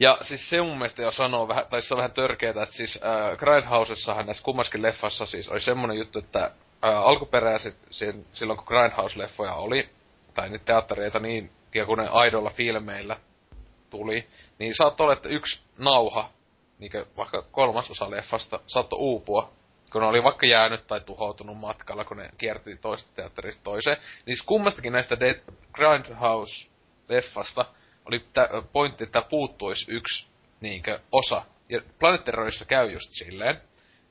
Ja 0.00 0.18
siis 0.22 0.50
se 0.50 0.62
mun 0.62 0.78
mielestä 0.78 1.02
jo 1.02 1.10
sanoo 1.10 1.48
vähän, 1.48 1.66
tai 1.70 1.82
se 1.82 1.94
on 1.94 1.98
vähän 1.98 2.12
törkeetä, 2.12 2.62
että 2.62 2.74
siis 2.74 3.00
äh, 3.04 3.38
Grindhousessahan 3.38 4.26
näissä 4.26 4.44
kummaskin 4.44 4.82
leffassa 4.82 5.26
siis 5.26 5.48
oli 5.48 5.60
semmonen 5.60 5.96
juttu, 5.96 6.18
että 6.18 6.44
äh, 6.44 6.50
alkuperäiset 6.82 7.76
sen, 7.90 8.26
silloin 8.32 8.56
kun 8.56 8.66
Grindhouse-leffoja 8.66 9.54
oli, 9.54 9.88
tai 10.34 10.48
niitä 10.48 10.64
teattereita 10.64 11.18
niin, 11.18 11.50
ja 11.74 11.86
kun 11.86 11.98
ne 11.98 12.08
aidolla 12.08 12.50
filmeillä 12.50 13.16
tuli, 13.90 14.26
niin 14.58 14.74
saattoi 14.74 15.04
olla, 15.04 15.12
että 15.12 15.28
yksi 15.28 15.62
nauha, 15.78 16.30
niin 16.78 16.92
vaikka 17.16 17.42
kolmasosa 17.42 18.10
leffasta, 18.10 18.60
saattoi 18.66 18.98
uupua 18.98 19.52
kun 19.94 20.02
ne 20.02 20.08
oli 20.08 20.22
vaikka 20.22 20.46
jäänyt 20.46 20.86
tai 20.86 21.00
tuhoutunut 21.00 21.58
matkalla, 21.58 22.04
kun 22.04 22.16
ne 22.16 22.30
kierti 22.38 22.76
toista 22.76 23.10
teatterista 23.14 23.62
toiseen, 23.64 23.96
niin 24.26 24.36
kummastakin 24.46 24.92
näistä 24.92 25.20
Dead 25.20 25.40
Grindhouse-leffasta 25.72 27.64
oli 28.04 28.24
tä- 28.32 28.48
pointti, 28.72 29.04
että 29.04 29.22
puuttuisi 29.22 29.92
yksi 29.92 30.26
niinkö, 30.60 31.00
osa. 31.12 31.42
Ja 31.68 31.80
Planet 31.98 32.24
Terrorissa 32.24 32.64
käy 32.64 32.90
just 32.90 33.08
silleen, 33.10 33.60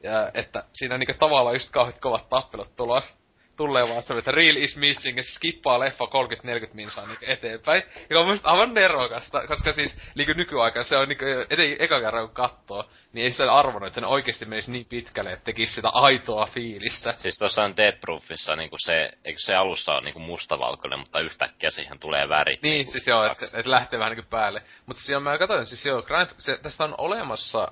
ja, 0.04 0.32
että 0.34 0.64
siinä 0.74 0.98
niinkö 0.98 1.14
tavallaan 1.14 1.56
just 1.56 1.72
kauheat 1.72 2.00
kovat 2.00 2.30
tappelut 2.30 2.76
tulos 2.76 3.16
tulee 3.58 3.84
vaan 3.90 4.04
se, 4.04 4.18
että 4.18 4.32
real 4.32 4.56
is 4.56 4.78
missing, 4.78 5.18
ja 5.18 5.24
skippaa 5.24 5.80
leffa 5.80 6.06
30-40 6.06 6.74
minsaa 6.74 7.08
niin 7.08 7.18
eteenpäin. 7.22 7.84
Ja 8.10 8.20
on 8.20 8.26
mielestäni 8.26 8.52
aivan 8.54 8.74
nerokasta, 8.74 9.48
koska 9.48 9.72
siis 9.72 9.98
niin 10.16 10.38
nykyaikana 10.38 10.84
se 10.84 10.98
on 10.98 11.08
niin 11.08 11.20
etenkin 11.50 11.78
eka 11.80 12.02
kerran 12.02 12.28
kun 12.28 12.36
kattoo, 12.36 12.90
niin 13.14 13.24
ei 13.24 13.32
sitä 13.32 13.54
arvonnut, 13.54 13.88
että 13.88 14.02
ne 14.02 14.08
oikeasti 14.08 14.46
menisi 14.46 14.72
niin 14.72 14.86
pitkälle, 14.90 15.32
että 15.32 15.46
tekisi 15.46 15.74
sitä 15.74 15.90
aitoa 15.90 16.46
fiilistä. 16.46 17.14
Siis 17.18 17.38
tuossa 17.38 17.64
on 17.64 17.78
Dead 17.78 17.98
Proofissa 18.00 18.56
niin 18.56 18.70
se, 18.86 19.12
eikö 19.26 19.40
se 19.40 19.56
alussa 19.56 19.94
on 19.94 20.04
niin 20.04 20.22
mustavalkoinen, 20.22 21.00
mutta 21.00 21.20
yhtäkkiä 21.20 21.72
siihen 21.72 22.00
tulee 22.00 22.30
väri. 22.30 22.60
Niin, 22.62 22.72
niin 22.72 22.88
siis 22.88 23.08
joo, 23.08 23.26
että 23.26 23.60
et 23.60 23.66
lähtee 23.66 24.00
vähän 24.00 24.16
niin 24.16 24.26
päälle. 24.30 24.62
Mutta 24.86 25.02
siis 25.02 25.10
joo, 25.10 25.20
mä 25.20 25.38
katsoin, 25.38 25.68
siis 25.68 25.86
joo, 25.86 26.02
Grind, 26.02 26.30
se, 26.38 26.58
tästä 26.64 26.84
on 26.84 26.96
olemassa 26.98 27.72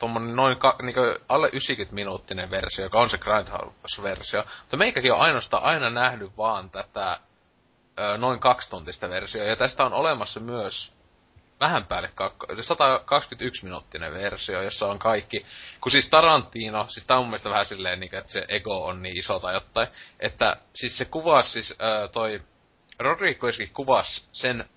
tommonen 0.00 0.36
noin 0.36 0.58
ka, 0.58 0.76
niinku 0.82 1.00
alle 1.28 1.48
90 1.48 1.94
minuuttinen 1.94 2.50
versio, 2.50 2.84
joka 2.84 3.00
on 3.00 3.10
se 3.10 3.18
Grindhouse-versio. 3.18 4.44
Mutta 4.60 4.76
meikäkin 4.76 5.12
on 5.12 5.20
ainoastaan 5.20 5.62
aina 5.62 5.90
nähnyt 5.90 6.36
vaan 6.36 6.70
tätä 6.70 7.20
ö, 7.98 8.18
noin 8.18 8.40
kaksituntista 8.40 9.10
versio, 9.10 9.44
ja 9.44 9.56
tästä 9.56 9.84
on 9.84 9.92
olemassa 9.92 10.40
myös 10.40 10.92
vähän 11.60 11.86
päälle 11.86 12.10
121 12.60 13.64
minuuttinen 13.64 14.12
versio, 14.12 14.62
jossa 14.62 14.86
on 14.86 14.98
kaikki, 14.98 15.46
kun 15.80 15.92
siis 15.92 16.08
Tarantino, 16.08 16.86
siis 16.88 17.06
tää 17.06 17.16
on 17.16 17.22
mun 17.22 17.30
mielestä 17.30 17.50
vähän 17.50 17.66
silleen, 17.66 18.00
niin, 18.00 18.14
että 18.14 18.32
se 18.32 18.44
ego 18.48 18.84
on 18.84 19.02
niin 19.02 19.18
iso 19.18 19.38
tai 19.38 19.54
jotain, 19.54 19.88
että 20.20 20.56
siis 20.74 20.98
se 20.98 21.04
kuvasi 21.04 21.50
siis 21.50 21.70
ö, 21.70 22.08
toi 22.08 22.42
Rodriguezkin 22.98 23.70
kuvasi 23.72 24.28
sen 24.32 24.68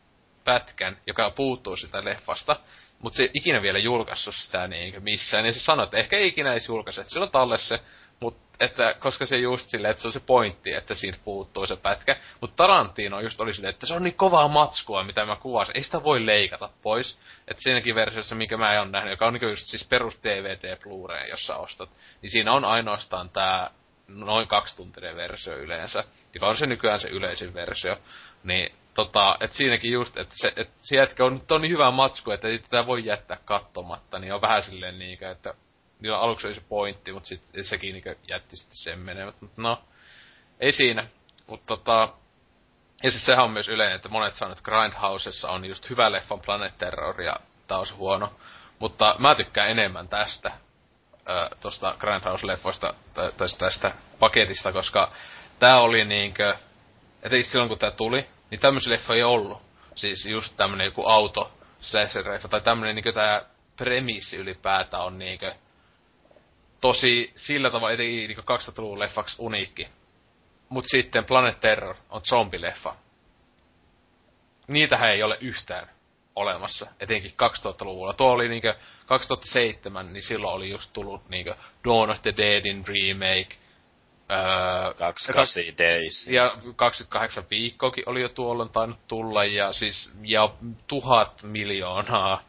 pätkän, 0.44 0.98
joka 1.08 1.30
puuttuu 1.30 1.76
sitä 1.76 2.06
leffasta, 2.06 2.56
mutta 3.04 3.18
se 3.18 3.30
ikinä 3.34 3.62
vielä 3.62 3.80
julkaissut 3.80 4.36
sitä 4.36 4.68
niinkö 4.68 5.00
missään. 5.00 5.46
Ja 5.46 5.54
se 5.54 5.60
sanoi, 5.60 5.84
että 5.84 5.98
ehkä 5.98 6.20
ikinä 6.20 6.52
edes 6.52 6.68
julkaise, 6.68 7.02
että 7.02 7.14
sillä 7.14 7.26
on 7.26 7.32
talle 7.32 7.58
se. 7.58 7.80
Mutta 8.20 8.44
että 8.60 8.96
koska 9.00 9.26
se 9.26 9.38
just 9.38 9.70
silleen, 9.70 9.92
että 9.92 10.02
se 10.02 10.08
on 10.08 10.12
se 10.12 10.20
pointti, 10.20 10.74
että 10.74 10.96
siitä 10.96 11.18
puuttuu 11.26 11.68
se 11.68 11.76
pätkä. 11.76 12.18
Mutta 12.42 12.56
Tarantino 12.56 13.20
just 13.20 13.42
oli 13.42 13.54
silleen, 13.54 13.74
että 13.74 13.86
se 13.86 13.94
on 13.94 14.04
niin 14.04 14.16
kovaa 14.16 14.48
matskua, 14.48 15.04
mitä 15.04 15.26
mä 15.26 15.36
kuvasin. 15.36 15.78
Ei 15.78 15.84
sitä 15.84 16.04
voi 16.04 16.26
leikata 16.26 16.70
pois. 16.82 17.20
Että 17.48 17.64
siinäkin 17.64 17.96
versiossa, 17.96 18.36
minkä 18.36 18.58
mä 18.58 18.74
en 18.74 18.92
nähnyt, 18.92 19.12
joka 19.12 19.28
on 19.28 19.34
niin 19.34 19.50
just 19.50 19.66
siis 19.66 19.88
perus 19.88 20.20
DVD 20.24 20.78
Blu-ray, 20.78 21.30
jossa 21.30 21.56
ostat, 21.56 21.90
niin 22.22 22.30
siinä 22.30 22.54
on 22.54 22.66
ainoastaan 22.66 23.30
tämä 23.30 23.72
noin 24.08 24.48
kaksituntinen 24.48 25.16
versio 25.16 25.58
yleensä, 25.58 26.04
joka 26.34 26.48
on 26.48 26.58
se 26.58 26.66
nykyään 26.66 27.00
se 27.00 27.08
yleisin 27.10 27.54
versio. 27.54 27.98
Niin 28.44 28.74
tota, 28.94 29.38
että 29.40 29.58
siinäkin 29.58 29.92
just, 29.92 30.18
että 30.18 30.36
se, 30.38 30.54
että 30.56 30.74
se 30.82 30.96
jätkä 30.96 31.26
on, 31.26 31.42
on 31.52 31.62
niin 31.62 31.72
hyvä 31.72 31.92
matsku, 31.92 32.32
että 32.32 32.48
ei 32.48 32.60
tätä 32.60 32.88
voi 32.88 33.06
jättää 33.06 33.38
katsomatta, 33.46 34.20
niin 34.20 34.34
on 34.34 34.42
vähän 34.42 34.64
silleen 34.64 35.00
niinkö, 35.00 35.32
että 35.32 35.54
niillä 36.00 36.20
aluksi 36.20 36.48
oli 36.48 36.56
se 36.56 36.62
pointti, 36.70 37.14
mutta 37.14 37.28
sitten 37.28 37.64
sekin 37.64 37.94
niinkö 37.94 38.16
jätti 38.28 38.56
sitten 38.56 38.78
sen 38.78 39.00
menemät. 39.00 39.42
Mutta 39.42 39.62
no, 39.62 39.82
ei 40.60 40.72
siinä. 40.72 41.08
Mutta 41.48 41.66
tota, 41.66 42.10
ja 43.04 43.12
siis 43.12 43.26
sehän 43.26 43.44
on 43.46 43.52
myös 43.52 43.70
yleinen, 43.70 43.96
että 43.96 44.10
monet 44.10 44.36
sanoo, 44.36 44.52
että 44.52 44.64
Grindhousessa 44.64 45.50
on 45.50 45.66
just 45.66 45.90
hyvä 45.90 46.12
leffan 46.12 46.42
Planet 46.42 46.78
Terror 46.78 47.22
ja 47.22 47.36
taas 47.68 47.96
huono. 47.96 48.34
Mutta 48.80 49.16
mä 49.20 49.36
tykkään 49.36 49.70
enemmän 49.70 50.08
tästä, 50.08 50.52
tuosta 51.62 51.96
Grindhouse-leffoista, 52.00 52.94
tai 53.14 53.32
tästä 53.58 53.92
paketista, 54.20 54.72
koska 54.72 55.12
tää 55.60 55.80
oli 55.80 56.06
niinkö, 56.06 56.56
että 57.24 57.38
silloin 57.42 57.70
kun 57.70 57.80
tää 57.80 57.92
tuli, 57.92 58.28
niin 58.54 58.62
tämmöisiä 58.62 58.94
leffa 58.94 59.16
ei 59.16 59.24
ollut. 59.24 59.62
Siis 59.96 60.26
just 60.26 60.54
tämmönen 60.58 60.86
joku 60.86 61.06
auto, 61.06 61.52
slasher 61.80 62.40
tai 62.50 62.62
tämmönen 62.62 62.96
niinkö 62.96 63.12
tää 63.12 63.46
premissi 63.78 64.38
ylipäätään 64.38 65.04
on 65.04 65.20
niinkö 65.20 65.56
tosi 66.82 67.32
sillä 67.36 67.70
tavalla, 67.72 67.92
ei 67.92 68.28
niinku 68.28 68.42
2000-luvun 68.42 69.00
leffaksi 69.00 69.36
uniikki. 69.40 69.88
Mut 70.70 70.86
sitten 70.88 71.26
Planet 71.26 71.60
Terror 71.60 71.96
on 72.10 72.22
zombileffa. 72.22 72.96
Niitähän 74.68 75.10
ei 75.10 75.24
ole 75.24 75.38
yhtään 75.42 75.90
olemassa, 76.36 76.88
etenkin 77.00 77.32
2000-luvulla. 77.32 78.14
Tuo 78.14 78.32
oli 78.32 78.50
niinkö 78.50 78.76
2007, 79.06 80.14
niin 80.14 80.24
silloin 80.24 80.54
oli 80.54 80.70
just 80.70 80.94
tullut 80.94 81.30
niinkö 81.30 81.56
Dawn 81.84 82.10
of 82.10 82.22
the 82.22 82.34
Deadin 82.38 82.84
remake, 82.88 83.56
Öö, 84.34 84.94
28 84.94 85.64
Days. 85.78 86.28
Ja 86.28 86.58
28 86.76 87.44
viikkoakin 87.50 88.10
oli 88.10 88.22
jo 88.22 88.30
tuolloin 88.30 88.70
tainnut 88.70 89.08
tulla, 89.08 89.46
ja 89.46 89.74
siis 89.74 90.12
ja 90.22 90.50
tuhat 90.88 91.44
miljoonaa 91.44 92.44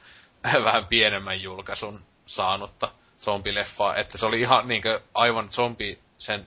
vähän 0.65 0.86
pienemmän 0.86 1.43
julkaisun 1.43 2.01
saanutta 2.27 2.89
zombileffaa, 3.20 3.97
että 3.97 4.19
se 4.19 4.27
oli 4.27 4.40
ihan 4.40 4.69
niinkö 4.69 5.01
aivan 5.15 5.48
zombi 5.51 5.98
sen 6.19 6.47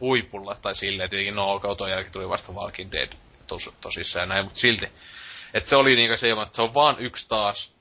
huipulla, 0.00 0.56
tai 0.62 0.74
silleen, 0.74 1.10
tietenkin 1.10 1.34
no 1.34 1.52
ok, 1.52 1.62
tuon 1.78 1.90
jälkeen 1.90 2.12
tuli 2.12 2.28
vasta 2.28 2.52
Walking 2.52 2.92
Dead 2.92 3.12
tos, 3.46 3.70
tosissaan 3.80 4.22
ja 4.22 4.26
näin, 4.26 4.44
mutta 4.44 4.60
silti. 4.60 4.88
Että 5.54 5.70
se 5.70 5.76
oli 5.76 5.96
niinkö 5.96 6.16
se, 6.16 6.30
että 6.30 6.56
se 6.56 6.62
on 6.62 6.74
vaan 6.74 6.96
yksi 6.98 7.28
taas 7.28 7.72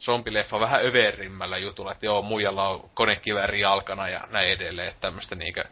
zombileffa 0.00 0.60
vähän 0.60 0.86
överimmällä 0.86 1.58
jutulla, 1.58 1.92
että 1.92 2.06
joo, 2.06 2.22
muijalla 2.22 2.68
on 2.68 2.90
konekivääri 2.94 3.60
jalkana 3.60 4.08
ja 4.08 4.28
näin 4.30 4.48
edelleen, 4.48 4.88
että 4.88 5.00
tämmöistä 5.00 5.34
niinkö 5.34 5.64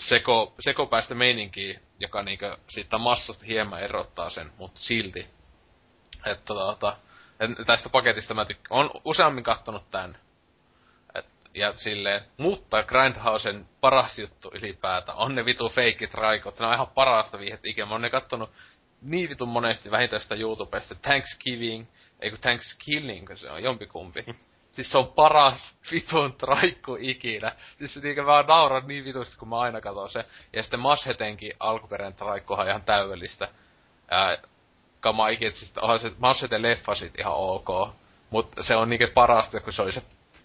seko, 0.00 0.54
sekopäästä 0.60 1.14
meininkiä, 1.14 1.80
joka 2.00 2.22
niinkö 2.22 2.56
siitä 2.68 2.98
massasta 2.98 3.44
hieman 3.44 3.82
erottaa 3.82 4.30
sen, 4.30 4.52
mutta 4.58 4.80
silti. 4.80 5.26
Että 6.26 6.44
tota, 6.44 6.96
et 7.40 7.50
tästä 7.66 7.88
paketista 7.88 8.34
mä 8.34 8.44
tykkään. 8.44 8.80
on 8.80 8.90
useammin 9.04 9.44
kattonut. 9.44 9.84
Et, 11.14 11.26
ja 11.54 11.72
silleen, 11.76 12.24
mutta 12.36 12.82
Grindhausen 12.82 13.68
paras 13.80 14.18
juttu 14.18 14.50
ylipäätä 14.54 15.14
on 15.14 15.34
ne 15.34 15.44
vitu 15.44 15.68
feikit 15.68 16.14
raikot. 16.14 16.58
Ne 16.58 16.66
on 16.66 16.74
ihan 16.74 16.90
parasta 16.94 17.38
viihet 17.38 17.66
ikinä. 17.66 17.86
Mä 17.86 17.94
oon 17.94 18.02
ne 18.02 18.10
kattonut 18.10 18.50
niin 19.02 19.30
vitun 19.30 19.48
monesti 19.48 19.90
vähintään 19.90 20.22
sitä 20.22 20.34
YouTubesta. 20.34 20.94
Thanksgiving, 20.94 21.86
ei 22.20 22.30
kun 22.30 22.40
Thanksgiving, 22.40 23.28
se 23.34 23.50
on 23.50 23.62
jompikumpi. 23.62 24.24
Siis 24.72 24.92
se 24.92 24.98
on 24.98 25.08
paras 25.08 25.76
vitun 25.92 26.32
traikku 26.32 26.96
ikinä. 27.00 27.52
Siis 27.78 28.02
niinkö 28.02 28.22
mä 28.22 28.42
nauran 28.42 28.86
niin 28.86 29.04
vitusti, 29.04 29.38
kun 29.38 29.48
mä 29.48 29.60
aina 29.60 29.80
katson 29.80 30.10
se. 30.10 30.24
Ja 30.52 30.62
sitten 30.62 30.80
Mashetenkin 30.80 31.52
alkuperäinen 31.60 32.16
traikkuhan 32.16 32.68
ihan 32.68 32.82
täydellistä. 32.82 33.48
Ää, 34.10 34.38
kama 35.00 35.28
ikinä, 35.28 35.50
siis 35.50 35.78
onhan 35.78 36.00
se 36.00 36.12
Masheten 36.18 36.62
leffa 36.62 36.94
sit 36.94 37.18
ihan 37.18 37.34
ok. 37.34 37.68
Mutta 38.30 38.62
se 38.62 38.76
on 38.76 38.90
niinkö 38.90 39.10
parasta, 39.14 39.60
kun 39.60 39.72
se 39.72 39.82
oli 39.82 39.92
se 39.92 40.02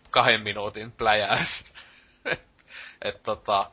kahden 0.09 0.41
minuutin 0.41 0.91
pläjäys. 0.91 1.65
et, 2.31 2.43
et 3.01 3.23
tota, 3.23 3.71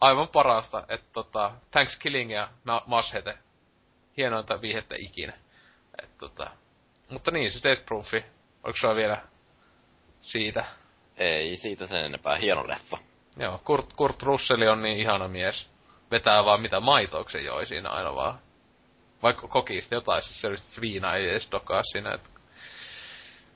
aivan 0.00 0.28
parasta, 0.28 0.84
että 0.88 1.06
tota, 1.12 1.52
Thanks 1.70 1.98
Killing 1.98 2.32
ja 2.32 2.48
Mashete, 2.86 3.38
hienointa 4.16 4.60
viihettä 4.60 4.94
ikinä. 4.98 5.32
Et 6.02 6.18
tota, 6.18 6.50
mutta 7.10 7.30
niin, 7.30 7.52
se 7.52 7.68
Death 7.68 7.84
Proofi, 7.84 8.24
oliko 8.62 8.78
sulla 8.78 8.94
vielä 8.94 9.22
siitä. 10.20 10.64
Ei 11.16 11.56
siitä 11.56 11.86
sen 11.86 12.04
enempää. 12.04 12.36
Hieno 12.36 12.68
leffa. 12.68 12.98
Joo, 13.36 13.60
Kurt, 13.64 13.92
Kurt 13.92 14.22
Russell 14.22 14.68
on 14.68 14.82
niin 14.82 14.98
ihana 14.98 15.28
mies. 15.28 15.70
Vetää 16.10 16.44
vaan 16.44 16.60
mitä 16.60 16.80
maitouksen 16.80 17.44
joi 17.44 17.66
siinä 17.66 17.90
aina 17.90 18.14
vaan. 18.14 18.38
Vaikka 19.22 19.48
kokista 19.48 19.94
jotain, 19.94 20.22
siis 20.22 20.40
se 20.40 20.48
oli 20.48 20.56
viina 20.80 21.14
ei 21.14 21.28
edes 21.28 21.50
dokaa 21.50 21.82
siinä. 21.82 22.14
Et... 22.14 22.30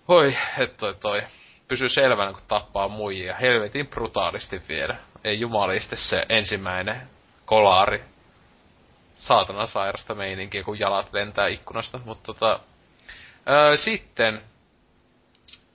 Hoi, 0.08 0.36
et 0.58 0.76
toi 0.76 0.94
toi. 0.94 1.22
Pysy 1.68 1.88
selvänä, 1.88 2.32
kun 2.32 2.42
tappaa 2.48 2.88
muijia. 2.88 3.34
Helvetin 3.34 3.88
brutaalisti 3.88 4.62
vielä. 4.68 4.96
Ei 5.24 5.40
jumaliste 5.40 5.96
se 5.96 6.26
ensimmäinen 6.28 7.08
kolaari. 7.44 8.04
Saatana 9.14 9.66
sairasta 9.66 10.14
meininkiä, 10.14 10.62
kun 10.62 10.78
jalat 10.78 11.12
lentää 11.12 11.46
ikkunasta. 11.46 12.00
Mutta 12.04 12.34
tota... 12.34 12.60
Öö, 13.48 13.76
sitten 13.76 14.42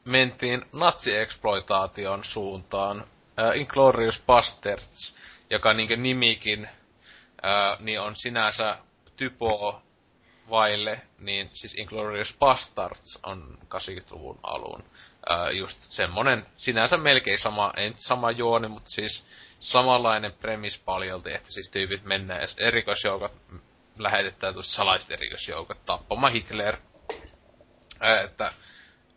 mentiin 0.10 0.66
natsiexploitaation 0.74 2.24
suuntaan. 2.24 3.08
Äh, 3.40 3.58
Inglorious 3.58 4.24
Bastards, 4.28 5.16
joka 5.50 5.74
niinku 5.74 5.96
nimikin 5.96 6.70
äh, 7.46 7.80
niin 7.80 8.02
on 8.02 8.16
sinänsä 8.16 8.78
typo 9.18 9.82
vaille, 10.50 11.02
niin 11.20 11.50
siis 11.54 11.76
Inglorious 11.76 12.36
Bastards 12.40 13.20
on 13.24 13.58
80-luvun 13.66 14.40
alun. 14.44 14.84
Äh, 15.32 15.52
just 15.52 15.82
semmonen 15.82 16.46
sinänsä 16.58 16.98
melkein 16.98 17.40
sama, 17.40 17.74
ei 17.78 17.94
sama 17.96 18.32
juoni, 18.32 18.68
mutta 18.68 18.90
siis 18.90 19.26
samanlainen 19.60 20.34
premis 20.34 20.80
paljolti, 20.80 21.34
että 21.34 21.52
siis 21.52 21.72
tyypit 21.72 22.04
mennään 22.04 22.48
erikoisjoukot 22.58 23.34
lähetetään 23.98 24.54
tuossa 24.54 24.76
salaiset 24.76 25.12
erikoisjoukot 25.12 25.86
tappamaan 25.86 26.34
Hitler. 26.34 26.78
Äh, 28.04 28.24
että 28.26 28.54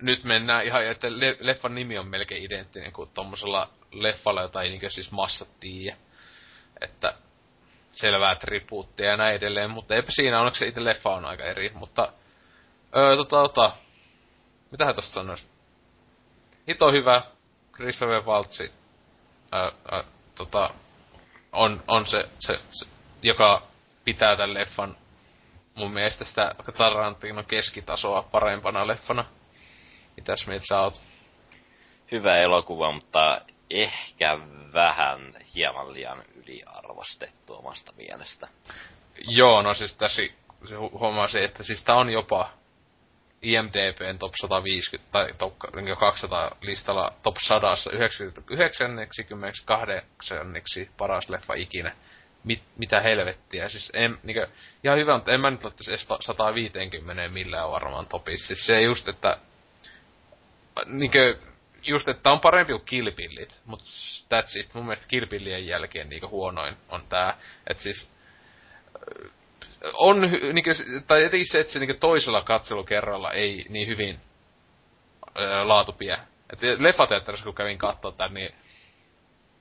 nyt 0.02 0.24
mennään 0.24 0.66
ihan, 0.66 0.84
että 0.84 1.08
le- 1.10 1.36
leffan 1.40 1.74
nimi 1.74 1.98
on 1.98 2.08
melkein 2.08 2.44
identtinen 2.44 2.92
kuin 2.92 3.10
tommosella 3.14 3.70
leffalla, 3.92 4.42
jota 4.42 4.62
ei 4.62 4.68
niinkö 4.68 4.90
siis 4.90 5.12
massat 5.12 5.48
tiedä. 5.60 5.96
Että 6.80 7.14
selvää 7.92 8.34
tribuuttia 8.34 9.10
ja 9.10 9.16
näin 9.16 9.34
edelleen, 9.34 9.70
mutta 9.70 9.94
eipä 9.94 10.10
siinä, 10.10 10.38
onneksi 10.38 10.58
se 10.58 10.66
itse 10.66 10.84
leffa 10.84 11.14
on 11.14 11.24
aika 11.24 11.44
eri, 11.44 11.70
mutta 11.74 12.12
öö, 12.96 13.16
tota, 13.16 13.36
tota, 13.36 13.72
mitähän 14.70 14.94
tosta 14.94 15.14
sanois? 15.14 15.48
Hito 16.68 16.92
hyvä, 16.92 17.22
Christopher 17.72 18.22
Waltzi, 18.22 18.72
öö, 19.54 19.70
öö, 19.92 20.02
tota, 20.34 20.70
on, 21.52 21.82
on 21.88 22.06
se, 22.06 22.28
se, 22.38 22.58
se, 22.70 22.86
joka 23.22 23.62
pitää 24.04 24.36
tämän 24.36 24.54
leffan 24.54 24.96
mun 25.74 25.92
mielestä 25.92 26.24
sitä 26.24 26.54
Tarantino 26.78 27.42
keskitasoa 27.42 28.22
parempana 28.22 28.86
leffana. 28.86 29.24
Mitäs 30.16 30.46
mieltä 30.46 30.66
sä 30.68 30.80
oot? 30.80 31.00
Hyvä 32.12 32.36
elokuva, 32.36 32.92
mutta 32.92 33.40
ehkä 33.70 34.38
vähän 34.72 35.34
hieman 35.54 35.92
liian 35.92 36.22
yliarvostettu 36.34 37.54
omasta 37.54 37.92
mielestä. 37.92 38.48
Joo, 39.28 39.62
no 39.62 39.74
siis 39.74 39.96
tässä 39.96 40.22
se 40.64 40.74
huomasi, 40.76 41.44
että 41.44 41.62
siis 41.62 41.84
tää 41.84 41.96
on 41.96 42.10
jopa 42.10 42.50
IMDBn 43.42 44.18
top 44.18 44.32
150 44.40 45.12
tai 45.12 45.28
top 45.38 45.58
200 45.98 46.56
listalla 46.60 47.12
top 47.22 47.36
100 47.36 47.74
98 48.50 48.96
paras 50.96 51.28
leffa 51.28 51.54
ikinä. 51.54 51.96
Mit, 52.44 52.62
mitä 52.78 53.00
helvettiä, 53.00 53.68
siis 53.68 53.90
en, 53.94 54.18
niinkö, 54.22 54.48
ihan 54.84 54.98
hyvä, 54.98 55.14
mutta 55.14 55.32
en 55.32 55.40
mä 55.40 55.50
nyt 55.50 55.60
edes 55.88 56.06
150 56.20 57.28
millään 57.28 57.70
varmaan 57.70 58.06
topissa. 58.06 58.46
Siis 58.46 58.66
se 58.66 58.82
just, 58.82 59.08
että 59.08 59.38
niinkö, 60.86 61.38
just, 61.86 62.08
että 62.08 62.32
on 62.32 62.40
parempi 62.40 62.72
kuin 62.72 62.84
kilpillit, 62.84 63.60
mutta 63.64 63.84
that's 64.34 64.60
it. 64.60 64.74
Mun 64.74 64.84
mielestä 64.84 65.08
kilpillien 65.08 65.66
jälkeen 65.66 66.08
niinkö 66.08 66.28
huonoin 66.28 66.76
on 66.88 67.02
tää. 67.08 67.38
Et 67.66 67.78
siis, 67.78 68.10
on, 69.94 70.20
niinkö, 70.52 70.74
tai 71.06 71.24
etenkin 71.24 71.46
se, 71.46 71.60
että 71.60 71.72
se 71.72 71.78
niinkö 71.78 71.94
toisella 71.94 72.42
katselukerralla 72.42 73.32
ei 73.32 73.66
niin 73.68 73.88
hyvin 73.88 74.20
ää, 75.34 75.68
laatu 75.68 75.92
pie. 75.92 76.18
Et 76.52 76.80
leffateatterissa 76.80 77.44
kun 77.44 77.54
kävin 77.54 77.78
kattoo 77.78 78.12
tän, 78.12 78.34
niin 78.34 78.54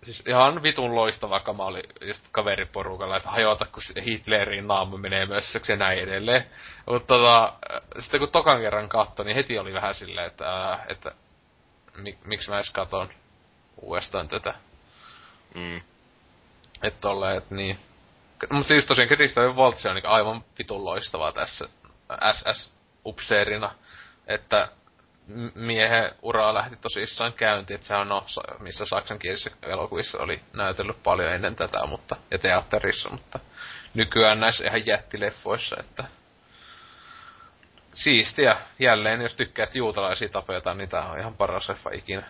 siis 0.04 0.24
ihan 0.28 0.64
vitun 0.64 0.96
loistava 0.96 1.40
kama 1.40 1.66
oli 1.66 1.84
just 2.02 2.28
kaveriporukalla, 2.32 3.18
että 3.18 3.30
hajota, 3.30 3.66
kun 3.66 4.04
Hitlerin 4.06 4.68
naama 4.68 4.98
menee 4.98 5.26
mössöksi 5.26 5.72
ja 5.72 5.78
näin 5.78 6.00
edelleen. 6.00 6.46
Mutta 6.86 7.08
tota, 7.08 7.54
sitten 8.00 8.20
kun 8.20 8.32
tokan 8.32 8.62
kerran 8.62 8.90
katsoi, 8.90 9.26
niin 9.26 9.36
heti 9.36 9.60
oli 9.60 9.74
vähän 9.74 9.96
silleen, 9.96 10.28
että, 10.28 10.50
ää, 10.50 10.86
että 10.90 11.12
mik, 11.98 12.26
miksi 12.26 12.50
mä 12.50 12.56
edes 12.56 12.70
katon 12.70 13.10
uudestaan 13.82 14.28
tätä. 14.28 14.54
Mm. 15.56 15.82
Että 16.84 17.02
tolleen, 17.02 17.38
että 17.38 17.56
niin. 17.56 17.80
Mutta 18.50 18.68
siis 18.68 18.86
tosiaan 18.86 19.08
Christopher 19.08 19.54
Waltz 19.54 19.86
on 19.86 19.96
niin 19.96 20.06
aivan 20.06 20.44
vitun 20.58 20.86
loistava 20.86 21.32
tässä 21.32 21.70
SS-upseerina. 22.32 23.72
Että 24.28 24.70
miehen 25.56 26.12
uraa 26.22 26.54
lähti 26.54 26.76
tosissaan 26.76 27.34
käyntiin, 27.34 27.76
että 27.76 27.88
se 27.88 27.96
on 27.96 28.10
no, 28.10 28.26
missä 28.60 28.86
saksankielisissä 28.86 29.52
elokuvissa 29.62 30.20
oli 30.20 30.42
näytellyt 30.54 31.04
paljon 31.04 31.34
ennen 31.34 31.56
tätä, 31.56 31.86
mutta, 31.86 32.16
ja 32.32 32.40
teatterissa, 32.40 33.10
mutta 33.10 33.40
nykyään 33.94 34.40
näissä 34.40 34.66
ihan 34.66 34.86
jättileffoissa, 34.86 35.76
että 35.80 36.04
siistiä. 37.94 38.58
Jälleen, 38.80 39.22
jos 39.22 39.36
tykkäät 39.36 39.76
juutalaisia 39.76 40.30
tapetaan, 40.30 40.78
niin 40.78 40.90
tää 40.90 41.06
on 41.06 41.20
ihan 41.20 41.34
paras 41.34 41.70
leffa 41.70 41.90
ikinä. 41.94 42.24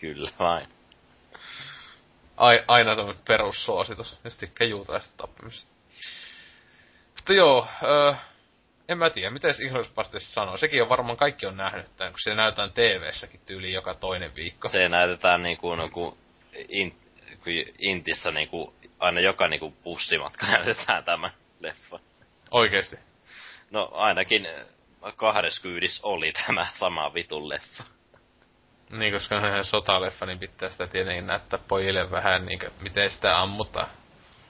Kyllä 0.00 0.30
vain. 0.38 0.68
Ai, 2.36 2.64
aina 2.68 2.96
tämmönen 2.96 3.22
perussuositus, 3.28 4.18
jos 4.24 4.36
tykkää 4.36 4.66
juutalaisista 4.66 5.16
tappamista. 5.16 5.74
Mutta 7.14 7.32
joo, 7.32 7.68
öö, 7.82 8.14
en 8.88 8.98
mä 8.98 9.10
tiedä, 9.10 9.30
miten 9.30 9.54
Inglourious 9.60 10.34
sanoo. 10.34 10.56
Sekin 10.56 10.82
on 10.82 10.88
varmaan 10.88 11.16
kaikki 11.16 11.46
on 11.46 11.56
nähnyt 11.56 11.96
tämän, 11.96 12.12
kun 12.12 12.20
se 12.20 12.34
näytetään 12.34 12.72
TV-säkin 12.72 13.40
tyyli 13.46 13.72
joka 13.72 13.94
toinen 13.94 14.34
viikko. 14.34 14.68
Se 14.68 14.88
näytetään 14.88 15.42
niinku, 15.42 15.74
no, 15.74 15.88
kun, 15.88 16.18
in, 16.68 16.98
kun 17.44 17.52
Intissä 17.78 18.30
niinku, 18.30 18.74
aina 18.98 19.20
joka 19.20 19.48
niinku 19.48 19.70
bussimatka 19.70 20.46
näytetään 20.46 21.04
tämä 21.04 21.30
leffa. 21.60 22.00
Oikeesti? 22.50 22.96
No 23.70 23.90
ainakin 23.92 24.48
kahdessa 25.16 25.62
kyydissä 25.62 26.06
oli 26.06 26.32
tämä 26.32 26.66
sama 26.72 27.14
vitun 27.14 27.48
leffa. 27.48 27.84
Niin, 28.90 29.12
koska 29.12 29.36
on 29.36 29.64
sotaleffa, 29.64 30.26
niin 30.26 30.38
pitää 30.38 30.68
sitä 30.68 30.86
tietenkin 30.86 31.26
näyttää 31.26 31.58
pojille 31.68 32.10
vähän, 32.10 32.46
niin 32.46 32.58
kuin, 32.58 32.72
miten 32.80 33.10
sitä 33.10 33.40
ammutaan. 33.40 33.88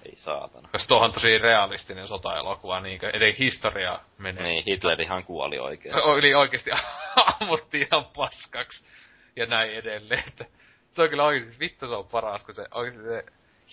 Ei 0.05 0.17
saatana. 0.17 0.69
Koska 0.73 0.89
tuohon 0.89 1.13
tosi 1.13 1.39
realistinen 1.39 2.07
sota-elokuva, 2.07 2.81
niin 2.81 3.01
edes 3.13 3.39
historia 3.39 3.99
menee. 4.19 4.43
Niin, 4.43 4.65
Hitlerihan 4.67 5.25
kuoli 5.25 5.59
oikein. 5.59 5.95
Eli 6.19 6.35
oikeesti 6.35 6.71
ammuttiin 7.41 7.87
ihan 7.93 8.05
paskaksi. 8.05 8.85
Ja 9.37 9.47
näin 9.47 9.75
edelleen. 9.75 10.25
Että 10.29 10.45
se 10.93 11.03
on 11.03 11.09
kyllä 11.09 11.25
oikeesti, 11.25 11.61
vittu 11.61 11.89
se 11.89 11.95
on 11.95 12.09
paras, 12.09 12.45
kun 12.45 12.55
se 12.55 12.67
oikeesti 12.75 13.09
se 13.09 13.25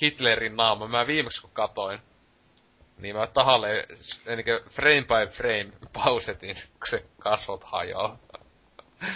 Hitlerin 0.02 0.56
naama. 0.56 0.88
Mä 0.88 1.08
viimeksi 1.08 1.41
kun 1.41 1.52
katoin, 1.53 1.99
niin 2.98 3.16
mä 3.16 3.28
tahalle 3.28 3.88
niin 4.36 4.70
frame 4.70 5.02
by 5.02 5.32
frame 5.32 5.72
pausetin, 5.94 6.56
kun 6.56 6.88
se 6.90 7.06
kasvot 7.20 7.64
hajoaa. 7.64 8.18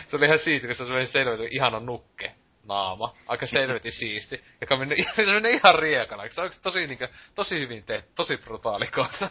se 0.07 0.17
oli 0.17 0.25
ihan 0.25 0.39
siisti, 0.39 0.67
kun 0.67 0.75
se 0.75 0.83
oli 0.83 1.05
selvästi 1.05 1.47
ihana 1.51 1.79
nukke 1.79 2.35
naama. 2.67 3.13
Aika 3.27 3.45
selvästi 3.45 3.91
siisti. 3.91 4.43
Joka 4.61 4.77
meni, 4.77 4.95
se 5.15 5.25
meni 5.25 5.51
ihan 5.51 5.79
riekana. 5.79 6.29
Se 6.29 6.41
on 6.41 6.51
tosi, 6.61 6.87
niin 6.87 6.97
kuin, 6.97 7.09
tosi 7.35 7.59
hyvin 7.59 7.83
tehty, 7.83 8.09
tosi 8.15 8.37
brutaali 8.37 8.87
kohta. 8.87 9.29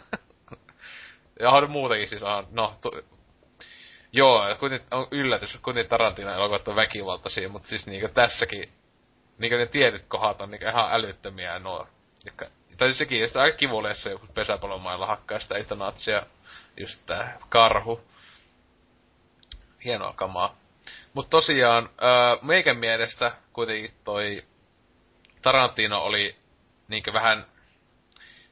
ja 1.39 1.49
on 1.49 1.71
muutenkin 1.71 2.09
siis 2.09 2.23
on, 2.23 2.47
no, 2.51 2.73
tu, 2.81 2.91
Joo, 4.15 4.55
kuitenkin 4.59 4.87
on 4.91 5.07
yllätys, 5.11 5.57
kuitenkin 5.61 5.89
Tarantino 5.89 6.33
elokuvat 6.33 6.67
on 6.67 6.75
väkivaltaisia, 6.75 7.49
mutta 7.49 7.69
siis 7.69 7.85
niinku 7.85 8.07
tässäkin, 8.07 8.69
niinku 9.37 9.57
ne 9.57 9.65
tietyt 9.65 10.05
kohdat 10.05 10.41
on 10.41 10.51
niinku 10.51 10.67
ihan 10.67 10.93
älyttömiä 10.93 11.59
nuo. 11.59 11.87
Jotka, 12.25 12.45
tai 12.77 12.87
siis 12.87 12.97
sekin, 12.97 13.27
sitä 13.27 13.41
aika 13.41 13.57
kivuleessa 13.57 14.09
joku 14.09 14.27
pesäpalomailla 14.33 15.05
hakkaa 15.05 15.39
sitä 15.39 15.57
yhtä 15.57 15.75
natsia, 15.75 16.25
just 16.77 17.05
tää 17.05 17.37
karhu. 17.49 18.01
Hienoa 19.85 20.13
kamaa. 20.13 20.55
Mutta 21.15 21.29
tosiaan, 21.29 21.89
öö, 22.03 22.37
meikän 22.41 22.77
mielestä 22.77 23.31
kuitenkin 23.53 23.91
toi 24.03 24.43
Tarantino 25.41 26.01
oli 26.01 26.35
niinkö 26.87 27.13
vähän, 27.13 27.45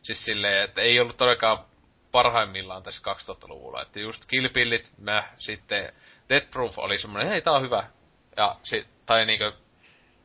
siis 0.01 0.25
silleen, 0.25 0.63
että 0.63 0.81
ei 0.81 0.99
ollut 0.99 1.17
todellakaan 1.17 1.65
parhaimmillaan 2.11 2.83
tässä 2.83 3.01
2000-luvulla. 3.13 3.81
Että 3.81 3.99
just 3.99 4.25
Killpillit, 4.25 4.91
mä 4.97 5.23
sitten, 5.37 5.93
Death 6.29 6.49
Proof 6.51 6.79
oli 6.79 6.97
semmoinen, 6.97 7.29
hei 7.29 7.41
tää 7.41 7.53
on 7.53 7.61
hyvä. 7.61 7.83
Ja 8.37 8.55
sit, 8.63 8.87
tai 9.05 9.25
niinkö 9.25 9.51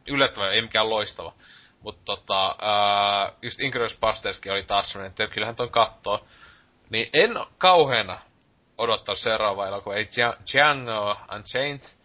yllättävä, 0.09 0.51
ei 0.51 0.63
mikään 0.63 0.91
loistava. 0.91 1.33
Mutta 1.81 2.03
tota, 2.05 2.57
ää, 2.61 3.33
just 3.43 3.61
Inglourious 3.61 3.99
Basterdskin 4.01 4.53
oli 4.53 4.63
taas 4.63 4.89
semmoinen, 4.89 5.11
että 5.11 5.27
kyllähän 5.27 5.57
ton 5.57 5.71
kattoo. 5.71 6.27
Niin 6.91 7.11
en 7.13 7.31
kauheena 7.59 8.19
odottaa 8.79 9.15
seuraavaa 9.15 9.69
elokuvaa, 9.69 9.97
ei 9.97 10.09
Django 10.53 11.17
Unchained, 11.37 11.98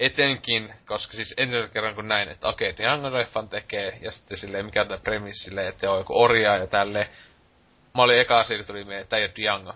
etenkin, 0.00 0.74
koska 0.86 1.12
siis 1.12 1.34
ensimmäisen 1.36 1.72
kerran 1.72 1.94
kun 1.94 2.08
näin, 2.08 2.28
että 2.28 2.48
okei, 2.48 2.70
okay, 2.70 2.84
Django-leffan 2.84 3.48
tekee, 3.48 3.98
ja 4.02 4.10
sitten 4.10 4.38
silleen, 4.38 4.66
mikä 4.66 4.84
tämä 4.84 4.98
premissi 4.98 5.50
että 5.68 5.90
on 5.90 5.98
joku 5.98 6.22
orjaa 6.22 6.56
ja 6.56 6.66
tälle. 6.66 7.10
Mä 7.94 8.02
olin 8.02 8.20
eka 8.20 8.40
asia, 8.40 8.56
kun 8.56 8.66
tuli 8.66 8.84
mieleen, 8.84 9.02
että 9.02 9.16
ei 9.16 9.24
ole 9.24 9.32
Django. 9.36 9.74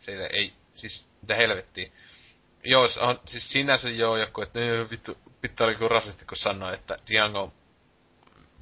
Siitä 0.00 0.26
ei, 0.26 0.52
siis, 0.74 1.06
mitä 1.22 1.34
helvettiä. 1.34 1.90
Joo, 2.64 2.88
on, 3.00 3.20
siis 3.24 3.52
sinänsä 3.52 3.90
joo 3.90 4.16
joku, 4.16 4.42
että 4.42 4.60
no, 4.60 4.90
vittu, 4.90 5.18
vittu 5.42 5.64
oli 5.64 5.74
kuin 5.74 5.90
rasisti, 5.90 6.24
kun 6.24 6.36
sanoi, 6.36 6.74
että 6.74 6.96
Django 7.10 7.52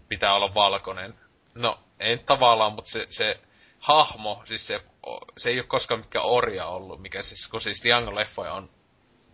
pitää 0.08 0.34
olla 0.34 0.54
valkoinen. 0.54 1.14
No, 1.54 1.80
ei 2.00 2.18
tavallaan, 2.18 2.72
mutta 2.72 2.90
se, 2.90 3.06
se 3.10 3.40
hahmo, 3.78 4.42
siis 4.44 4.66
se, 4.66 4.80
se 5.36 5.50
ei 5.50 5.58
ole 5.58 5.66
koskaan 5.66 6.00
mikään 6.00 6.24
orja 6.24 6.66
ollut, 6.66 7.02
mikä 7.02 7.22
siis, 7.22 7.48
kun 7.48 7.60
siis 7.60 7.82
Django-leffoja 7.84 8.52
on, 8.52 8.70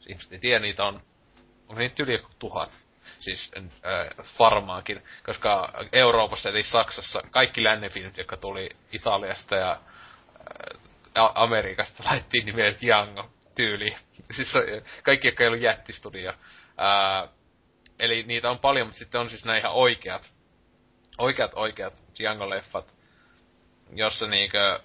ihmiset 0.07 0.33
ei 0.33 0.39
tiedä, 0.39 0.59
niitä 0.59 0.85
on 0.85 1.03
onko 1.71 1.81
niitä 1.81 2.03
yli 2.03 2.23
tuhat? 2.39 2.71
Siis 3.21 3.51
äh, 3.57 4.27
varmaankin, 4.39 5.03
koska 5.27 5.73
Euroopassa 5.93 6.49
eli 6.49 6.63
Saksassa 6.63 7.23
kaikki 7.31 7.65
lännenfilmit, 7.65 8.19
jotka 8.19 8.37
tuli 8.37 8.69
Italiasta 8.93 9.57
ja 9.57 9.71
äh, 9.71 11.31
Amerikasta, 11.35 12.05
laittiin 12.11 12.47
nimeltä 12.47 12.81
Django 12.81 13.31
tyyli. 13.55 13.97
Siis 14.31 14.53
kaikki, 15.03 15.29
jotka 15.29 15.45
ei 15.45 15.49
ollut 15.49 15.63
jättistudio. 15.63 16.31
Äh, 16.31 17.29
eli 17.99 18.23
niitä 18.23 18.51
on 18.51 18.59
paljon, 18.59 18.87
mutta 18.87 18.99
sitten 18.99 19.21
on 19.21 19.31
siis 19.31 19.45
nämä 19.45 19.59
ihan 19.59 19.73
oikeat, 19.73 20.33
oikeat, 21.19 21.51
oikeat 21.55 21.95
Django-leffat, 22.19 22.95
jossa 23.93 24.27
niinkö 24.27 24.81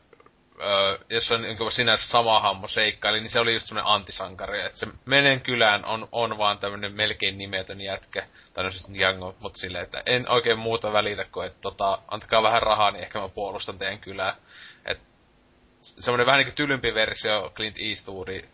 öö, 0.61 0.98
jos 1.10 1.32
on 1.32 1.41
niin 1.41 1.72
sinänsä 1.72 2.07
sama 2.07 2.40
hammo 2.40 2.68
seikkaili, 2.68 3.19
niin 3.19 3.30
se 3.30 3.40
oli 3.40 3.53
just 3.53 3.68
semmonen 3.68 3.91
antisankari, 3.91 4.65
että 4.65 4.80
se 4.80 4.88
Menen 5.06 5.41
kylään 5.41 5.86
on, 5.86 6.07
on 6.11 6.38
vaan 6.38 6.60
tämmönen 6.60 6.94
melkein 6.94 7.38
nimetön 7.38 7.82
jätkä, 7.82 8.27
tai 8.53 8.64
no 8.64 8.72
siis 8.72 8.94
Django, 8.94 9.36
mutta 9.40 9.60
silleen, 9.60 9.84
että 9.84 10.03
en 10.06 10.32
oikein 10.32 10.60
muuta 10.60 10.94
välitä 10.94 11.26
kuin, 11.32 11.48
että 11.48 11.61
tota, 11.61 11.99
antakaa 12.07 12.44
vähän 12.44 12.61
rahaa, 12.61 12.91
niin 12.91 13.03
ehkä 13.03 13.19
mä 13.19 13.30
puolustan 13.30 13.77
teidän 13.77 13.99
kylää. 13.99 14.36
Et 14.86 14.99
semmonen 15.82 16.26
vähän 16.26 16.38
niinku 16.38 16.56
tylympi 16.56 16.94
versio 16.94 17.52
Clint 17.56 17.77
Eastwoodin 17.80 18.49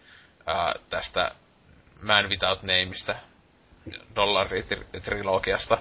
ää, 0.46 0.76
tästä 0.90 1.32
Man 2.02 2.30
Without 2.30 2.64
Nameista, 2.64 3.16
dollaritrilogiasta. 4.16 5.78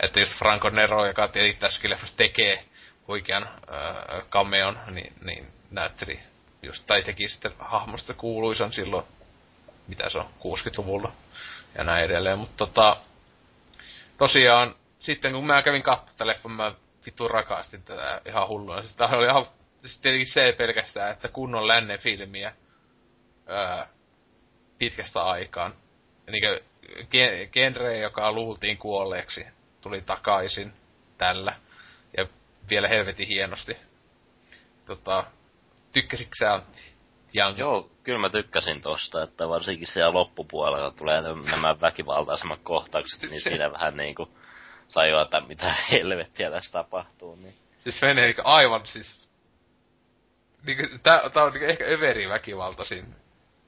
Että 0.00 0.20
just 0.20 0.38
Franco 0.38 0.70
Nero, 0.70 1.06
joka 1.06 1.28
tietenkin 1.28 1.60
tässäkin 1.60 1.90
leffassa 1.90 2.16
tekee 2.16 2.64
huikean 3.08 3.42
äh, 3.42 4.90
niin, 4.90 5.12
niin 5.24 5.46
näytteli 5.70 6.20
just, 6.62 6.86
tai 6.86 7.02
teki 7.02 7.28
sitten 7.28 7.52
hahmosta 7.58 8.14
kuuluisan 8.14 8.72
silloin, 8.72 9.06
mitä 9.88 10.10
se 10.10 10.18
on, 10.18 10.24
60-luvulla 10.24 11.12
ja 11.78 11.84
näin 11.84 12.04
edelleen, 12.04 12.38
mutta 12.38 12.66
tota, 12.66 12.96
tosiaan, 14.18 14.74
sitten 14.98 15.32
kun 15.32 15.46
mä 15.46 15.62
kävin 15.62 15.82
katsomaan 15.82 16.12
tätä 16.12 16.26
leffan, 16.26 16.52
mä 16.52 16.74
vittu 17.06 17.28
rakastin 17.28 17.82
tätä 17.82 18.20
ihan 18.26 18.48
hulluna. 18.48 18.80
Siis 18.80 18.96
tää 18.96 19.08
oli 19.08 19.26
ihan, 19.26 19.46
siis 19.80 20.00
tietenkin 20.00 20.32
se 20.32 20.54
pelkästään, 20.58 21.12
että 21.12 21.28
kunnon 21.28 21.68
lännen 21.68 21.98
filmiä 21.98 22.52
öö, 23.48 23.84
pitkästä 24.78 25.22
aikaan. 25.22 25.74
Niin 26.30 26.60
genre, 27.52 27.98
joka 27.98 28.32
luultiin 28.32 28.78
kuolleeksi, 28.78 29.46
tuli 29.80 30.00
takaisin 30.00 30.72
tällä. 31.18 31.54
Vielä 32.70 32.88
helvetin 32.88 33.28
hienosti. 33.28 33.76
Tota, 34.86 35.24
tykkäsitkö 35.92 36.34
sä 36.38 36.54
Antti? 36.54 36.92
Jan. 37.34 37.58
Joo, 37.58 37.90
kyllä 38.02 38.18
mä 38.18 38.30
tykkäsin 38.30 38.80
tosta, 38.80 39.22
että 39.22 39.48
varsinkin 39.48 39.88
siellä 39.88 40.12
loppupuolella 40.12 40.90
tulee 40.90 41.22
nämä 41.50 41.80
väkivaltaisemmat 41.80 42.60
kohtaukset, 42.62 43.22
niin 43.22 43.40
se... 43.40 43.50
siinä 43.50 43.72
vähän 43.72 43.96
niinku 43.96 44.28
sai 44.88 45.10
että 45.22 45.40
mitä 45.40 45.74
helvettiä 45.90 46.50
tässä 46.50 46.72
tapahtuu. 46.72 47.36
Niin. 47.36 47.54
Siis 47.78 48.02
menee 48.02 48.24
niinku 48.24 48.42
aivan 48.44 48.86
siis... 48.86 49.28
Niinku, 50.66 50.98
tää, 51.02 51.30
tää 51.30 51.44
on 51.44 51.52
niinku 51.52 51.70
ehkä 51.70 51.84
överi 51.84 52.28
väkivaltaisin 52.28 53.14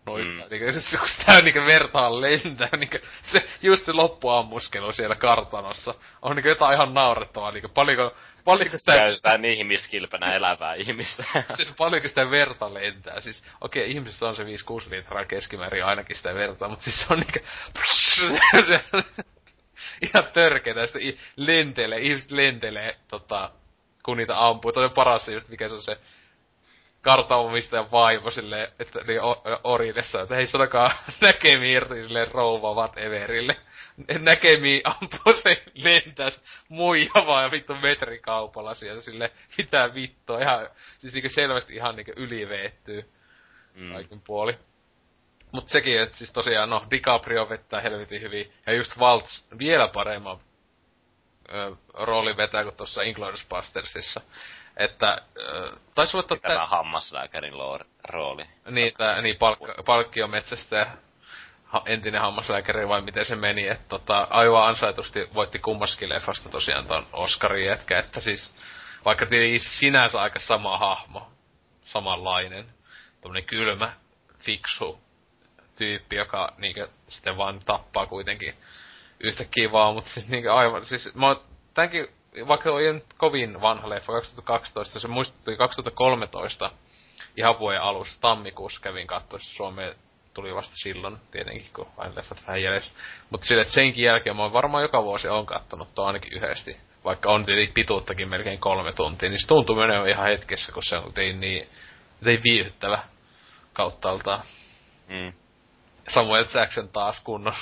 noista. 0.06 0.32
Mm. 0.32 0.44
Niin, 0.50 0.72
siis, 0.72 0.96
kun 0.98 1.08
sitä 1.08 1.40
niin 1.40 1.66
vertaa 1.66 2.20
lentää, 2.20 2.68
niin 2.76 2.90
se, 3.22 3.44
just 3.62 3.84
se 3.84 3.92
loppuammuskelu 3.92 4.92
siellä 4.92 5.16
kartanossa 5.16 5.94
on 6.22 6.36
niin 6.36 6.48
jotain 6.48 6.74
ihan 6.74 6.94
naurettavaa. 6.94 7.52
Niin 7.52 7.70
paljonko, 7.74 8.16
paljonko 8.44 8.78
sitä... 8.78 8.96
Käytetään 8.96 9.44
ihmiskilpenä 9.44 10.34
elävää 10.34 10.74
ihmistä. 10.74 11.24
siis, 11.56 11.72
paljonko 11.78 12.08
sitä 12.08 12.30
verta 12.30 12.74
lentää. 12.74 13.20
Siis, 13.20 13.44
okei, 13.60 13.82
okay, 13.82 13.92
ihmisessä 13.92 14.28
on 14.28 14.36
se 14.36 14.42
5-6 14.42 14.46
litraa 14.90 15.24
keskimäärin 15.24 15.84
ainakin 15.84 16.16
sitä 16.16 16.34
verta, 16.34 16.68
mutta 16.68 16.84
siis 16.84 17.00
se 17.00 17.06
on 17.10 17.18
niin 17.18 17.44
se, 18.62 18.62
se, 18.62 19.04
ihan 20.02 20.32
törkeetä. 20.32 20.86
Sitten 20.86 21.14
lentelee, 21.36 22.00
ihmiset 22.00 22.30
lentelee, 22.30 22.96
tota, 23.08 23.50
kun 24.02 24.16
niitä 24.16 24.46
ampuu. 24.46 24.72
Toi 24.72 24.84
on 24.84 24.90
paras 24.90 25.28
just, 25.28 25.48
mikä 25.48 25.68
se 25.68 25.74
on 25.74 25.82
se 25.82 25.98
kartanomistajan 27.04 27.90
vaimo 27.90 28.30
silleen, 28.30 28.68
että 28.78 28.98
niin 29.06 29.20
Orilessa, 29.64 30.22
että 30.22 30.34
hei 30.34 30.46
sanokaa 30.46 30.90
näkemi 31.20 31.72
irti 31.72 32.02
silleen 32.02 32.30
rouva 32.32 32.74
whateverille. 32.74 33.56
Näkemi 34.18 34.82
ampuu 34.84 35.32
se 35.42 35.62
lentäs 35.74 36.44
muija 36.68 37.26
vaan 37.26 37.50
vittu 37.50 37.74
metrikaupalla 37.74 38.74
siellä 38.74 39.02
sille 39.02 39.30
mitä 39.58 39.94
vittua, 39.94 40.40
ihan, 40.40 40.68
siis 40.98 41.14
niinku 41.14 41.28
selvästi 41.28 41.74
ihan 41.74 41.96
niinku 41.96 42.12
yliveettyy 42.16 43.12
mm. 43.74 43.92
kaikin 43.92 44.20
puoli. 44.20 44.58
Mut 45.52 45.68
sekin, 45.68 46.00
että 46.00 46.18
siis 46.18 46.32
tosiaan, 46.32 46.70
no, 46.70 46.86
DiCaprio 46.90 47.48
vettää 47.48 47.80
helvetin 47.80 48.20
hyvin, 48.20 48.52
ja 48.66 48.72
just 48.72 48.98
Waltz 48.98 49.42
vielä 49.58 49.88
paremman 49.88 50.38
ö, 51.48 51.76
roolin 51.94 52.36
vetää 52.36 52.62
kuin 52.62 52.76
tuossa 52.76 53.02
Inglourious 53.02 53.46
Bastersissa. 53.48 54.20
Että, 54.76 55.10
äh, 55.12 55.78
taisi 55.94 56.16
olla... 56.16 56.26
Tämä 56.26 56.54
tä... 56.54 56.66
hammaslääkärin 56.66 57.54
rooli. 58.08 58.46
Niin, 58.70 58.94
tää, 58.98 59.22
niin 59.22 59.36
palk- 59.36 59.82
palkkiometsästä 59.84 60.86
ha, 61.64 61.82
entinen 61.86 62.20
hammaslääkäri 62.20 62.88
vai 62.88 63.00
miten 63.00 63.24
se 63.24 63.36
meni, 63.36 63.68
että 63.68 63.88
tota, 63.88 64.26
aivan 64.30 64.68
ansaitusti 64.68 65.28
voitti 65.34 65.58
kummaskin 65.58 66.08
leffasta 66.08 66.48
tosiaan 66.48 66.86
ton 66.86 67.06
Oscarin 67.12 67.66
jätkä, 67.66 67.98
että 67.98 68.20
siis 68.20 68.54
vaikka 69.04 69.26
sinänsä 69.60 70.22
aika 70.22 70.38
sama 70.38 70.78
hahmo, 70.78 71.32
samanlainen, 71.84 72.66
tämmönen 73.20 73.44
kylmä, 73.44 73.92
fiksu 74.38 75.00
tyyppi, 75.76 76.16
joka 76.16 76.52
niinkö 76.58 76.88
sitten 77.08 77.36
vaan 77.36 77.60
tappaa 77.60 78.06
kuitenkin 78.06 78.54
yhtäkkiä 79.20 79.72
vaan, 79.72 79.94
mutta 79.94 80.10
siis 80.10 80.28
niinkö 80.28 80.54
aivan, 80.54 80.86
siis 80.86 81.14
mä 81.14 81.26
oon 81.26 81.40
tämänkin 81.74 82.08
vaikka 82.48 82.70
oli 82.70 82.92
nyt 82.92 83.04
kovin 83.16 83.60
vanha 83.60 83.88
leffa, 83.88 84.12
2012, 84.12 85.00
se 85.00 85.08
muistutti 85.08 85.56
2013 85.56 86.70
ihan 87.36 87.58
vuoden 87.58 87.82
alussa, 87.82 88.20
tammikuussa 88.20 88.80
kävin 88.80 89.06
katsoa, 89.06 89.38
Suomeen 89.42 89.94
tuli 90.34 90.54
vasta 90.54 90.76
silloin, 90.76 91.18
tietenkin, 91.30 91.70
kun 91.74 91.86
aina 91.96 92.14
leffat 92.14 92.46
vähän 92.46 92.62
jäljessä. 92.62 92.92
Mutta 93.30 93.46
sille, 93.46 93.62
että 93.62 93.74
senkin 93.74 94.04
jälkeen 94.04 94.36
mä 94.36 94.42
oon 94.42 94.52
varmaan 94.52 94.82
joka 94.82 95.02
vuosi 95.02 95.28
on 95.28 95.46
kattonut 95.46 95.94
tuo 95.94 96.04
ainakin 96.04 96.32
yhdesti. 96.32 96.76
Vaikka 97.04 97.30
on 97.30 97.46
tietenkin 97.46 97.74
pituuttakin 97.74 98.28
melkein 98.28 98.58
kolme 98.58 98.92
tuntia, 98.92 99.28
niin 99.28 99.40
se 99.40 99.46
tuntuu 99.46 99.76
menee 99.76 100.10
ihan 100.10 100.26
hetkessä, 100.26 100.72
kun 100.72 100.82
se 100.82 100.96
on 100.96 101.12
tein 101.12 101.40
niin, 101.40 101.68
tein 102.24 102.42
viihyttävä 102.44 102.98
kauttaaltaan. 103.72 104.42
Mm. 105.08 105.32
Samuel 106.08 106.46
Jackson 106.54 106.88
taas 106.88 107.20
kunnon, 107.24 107.54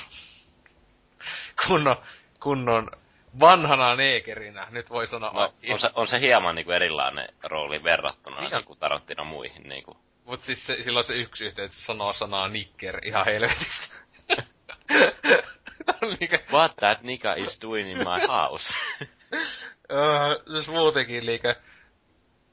kunnon, 1.67 1.95
kunnon 2.39 2.91
vanhana 3.39 3.95
neekerinä, 3.95 4.67
nyt 4.71 4.89
voi 4.89 5.07
sanoa. 5.07 5.31
No, 5.31 5.53
on, 5.73 5.79
se, 5.79 5.89
on 5.95 6.07
se 6.07 6.19
hieman 6.19 6.55
niinku 6.55 6.71
erilainen 6.71 7.29
rooli 7.43 7.83
verrattuna 7.83 8.37
ihan. 8.37 8.51
niinku 8.51 8.75
Tarantino 8.75 9.23
muihin 9.23 9.63
niinku. 9.63 9.97
Mut 10.25 10.41
siis 10.41 10.67
se, 10.67 10.83
silloin 10.83 11.05
se 11.05 11.15
yksi 11.15 11.45
yhteen, 11.45 11.69
sanoo 11.71 12.13
sanaa 12.13 12.47
nicker 12.47 12.99
ihan 13.07 13.25
helvetistä. 13.25 13.95
niinku... 16.19 16.37
What 16.51 16.75
that 16.75 17.01
nigga 17.01 17.33
is 17.33 17.61
doing 17.61 17.91
in 17.91 17.97
my 17.97 18.27
house? 18.27 18.73
uh, 19.01 20.43
siis 20.53 20.67
muutenkin 20.67 21.25
liike 21.25 21.55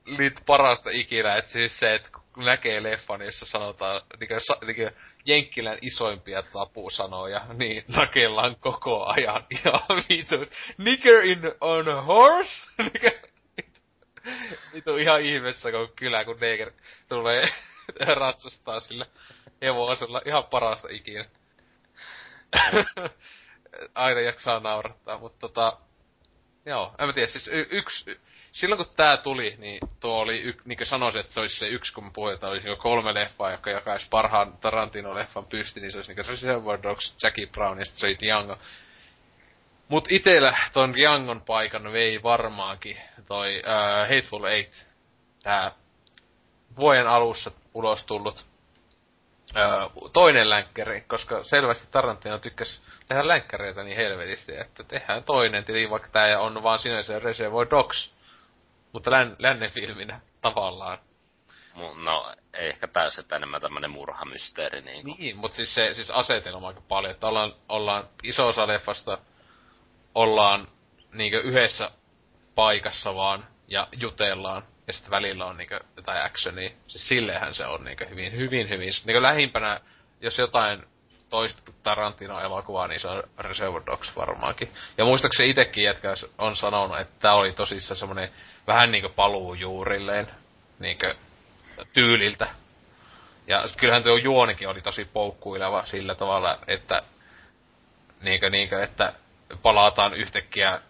lit 0.06 0.40
parasta 0.46 0.90
ikinä, 0.92 1.36
että 1.36 1.50
siis 1.50 1.78
se, 1.78 1.94
että 1.94 2.08
kun 2.34 2.44
näkee 2.44 2.82
leffan, 2.82 3.22
jossa 3.22 3.46
sanotaan 3.46 4.02
niinku, 4.20 4.34
niinku, 4.66 4.96
Jenkkilän 5.24 5.78
isoimpia 5.82 6.42
tapusanoja, 6.42 7.46
niin 7.52 7.84
nakellaan 7.96 8.56
koko 8.56 9.06
ajan 9.06 9.46
ihan 9.58 9.82
vitus. 10.08 10.50
Nigger 10.78 11.24
in 11.24 11.40
on 11.60 11.88
a 11.88 12.02
horse? 12.02 12.66
Vitu 14.74 14.96
ihan 14.96 15.22
ihmeessä, 15.22 15.70
kun 15.70 15.92
kylä, 15.96 16.24
kun 16.24 16.36
neger 16.40 16.72
tulee 17.08 17.44
ratsastaa 18.20 18.80
sillä 18.80 19.06
hevosella. 19.62 20.22
Ihan 20.24 20.44
parasta 20.44 20.88
ikinä. 20.90 21.24
Aina 23.94 24.20
jaksaa 24.20 24.60
naurattaa, 24.60 25.18
mutta 25.18 25.48
tota... 25.48 25.78
Joo, 26.66 26.94
en 26.98 27.06
mä 27.06 27.12
tiedä, 27.12 27.28
siis 27.28 27.48
y- 27.48 27.68
yksi 27.70 28.20
silloin 28.52 28.76
kun 28.76 28.96
tää 28.96 29.16
tuli, 29.16 29.54
niin 29.58 29.78
tuo 30.00 30.18
oli, 30.18 30.42
y, 30.42 30.54
niin 30.64 30.76
kuin 30.76 30.86
sanoisin, 30.86 31.20
että 31.20 31.34
se 31.34 31.40
olisi 31.40 31.58
se 31.58 31.68
yksi, 31.68 31.94
kun 31.94 32.12
että 32.32 32.48
olisi 32.48 32.66
kolme 32.78 33.14
leffaa, 33.14 33.50
joka 33.50 33.70
jakaisi 33.70 34.06
parhaan 34.10 34.52
Tarantino-leffan 34.52 35.46
pysti, 35.48 35.80
niin 35.80 35.92
se 35.92 35.98
olisi 35.98 36.14
niin 36.14 36.24
se 36.24 36.30
Reservoir 36.30 36.82
Dogs, 36.82 37.16
Jackie 37.22 37.46
Brown 37.46 37.78
ja 37.78 37.84
sitten 37.84 38.00
se 38.00 38.06
oli 38.06 38.18
Django. 38.20 38.58
Mut 39.88 40.12
itellä 40.12 40.58
ton 40.72 40.94
Djangon 40.94 41.42
paikan 41.42 41.92
vei 41.92 42.22
varmaankin 42.22 43.00
toi 43.28 43.56
uh, 43.58 44.08
Hateful 44.08 44.44
Eight, 44.44 44.86
tää 45.42 45.72
vuoden 46.76 47.06
alussa 47.08 47.50
ulos 47.74 48.04
tullut 48.04 48.46
uh, 49.56 50.10
toinen 50.12 50.50
länkkäri, 50.50 51.00
koska 51.00 51.44
selvästi 51.44 51.88
Tarantino 51.90 52.38
tykkäs 52.38 52.80
tehdä 53.08 53.28
länkkäreitä 53.28 53.82
niin 53.82 53.96
helvetisti, 53.96 54.56
että 54.56 54.84
tehdään 54.84 55.24
toinen, 55.24 55.64
tili 55.64 55.90
vaikka 55.90 56.08
tää 56.08 56.40
on 56.40 56.62
vaan 56.62 56.78
sinänsä 56.78 57.18
Reservoir 57.18 57.70
Dogs, 57.70 58.19
mutta 58.92 59.10
län, 59.10 59.36
lännen 59.38 59.70
filminä 59.70 60.20
tavallaan. 60.40 60.98
No, 62.04 62.34
ei 62.54 62.68
ehkä 62.68 62.88
täysin 62.88 63.24
enemmän 63.36 63.60
tämmönen 63.60 63.90
murhamysteeri. 63.90 64.80
Niin, 64.80 65.04
kuin. 65.04 65.16
niin 65.18 65.36
mutta 65.36 65.56
siis 65.56 65.74
se 65.74 65.94
siis 65.94 66.10
asetelma 66.10 66.68
aika 66.68 66.82
paljon, 66.88 67.10
että 67.10 67.26
ollaan, 67.26 67.54
ollaan 67.68 68.08
iso 68.22 68.48
osa 68.48 68.66
leffasta, 68.66 69.18
ollaan 70.14 70.68
niinkö 71.12 71.40
yhdessä 71.40 71.90
paikassa 72.54 73.14
vaan 73.14 73.46
ja 73.68 73.88
jutellaan. 73.92 74.62
Ja 74.86 74.92
sitten 74.92 75.10
välillä 75.10 75.44
on 75.44 75.56
niinkö 75.56 75.80
jotain 75.96 76.24
actionia. 76.24 76.70
Siis 76.86 77.08
silleenhän 77.08 77.54
se 77.54 77.66
on 77.66 77.84
niinkö 77.84 78.08
hyvin, 78.08 78.32
hyvin, 78.32 78.68
hyvin. 78.68 78.92
Niinkö 79.04 79.22
lähimpänä, 79.22 79.80
jos 80.20 80.38
jotain 80.38 80.82
toista 81.28 81.72
Tarantino-elokuvaa, 81.82 82.88
niin 82.88 83.00
se 83.00 83.08
on 83.08 83.22
Reservoir 83.38 83.82
Dogs 83.86 84.16
varmaankin. 84.16 84.72
Ja 84.98 85.04
muistaakseni 85.04 85.50
itekin 85.50 85.84
jätkä 85.84 86.14
on 86.38 86.56
sanonut, 86.56 87.00
että 87.00 87.14
tämä 87.18 87.34
oli 87.34 87.52
tosissaan 87.52 87.96
semmonen 87.96 88.30
vähän 88.70 88.92
niinku 88.92 89.08
paluu 89.08 89.54
juurilleen 89.54 90.28
niinkö 90.78 91.14
tyyliltä. 91.92 92.48
Ja 93.46 93.68
sit 93.68 93.80
kyllähän 93.80 94.02
tuo 94.02 94.16
juonikin 94.16 94.68
oli 94.68 94.80
tosi 94.80 95.04
poukkuileva 95.04 95.84
sillä 95.84 96.14
tavalla, 96.14 96.58
että 96.66 97.02
niinkö, 98.22 98.50
niinkö, 98.50 98.82
että 98.82 99.12
palataan 99.62 100.14
yhtäkkiä 100.14 100.80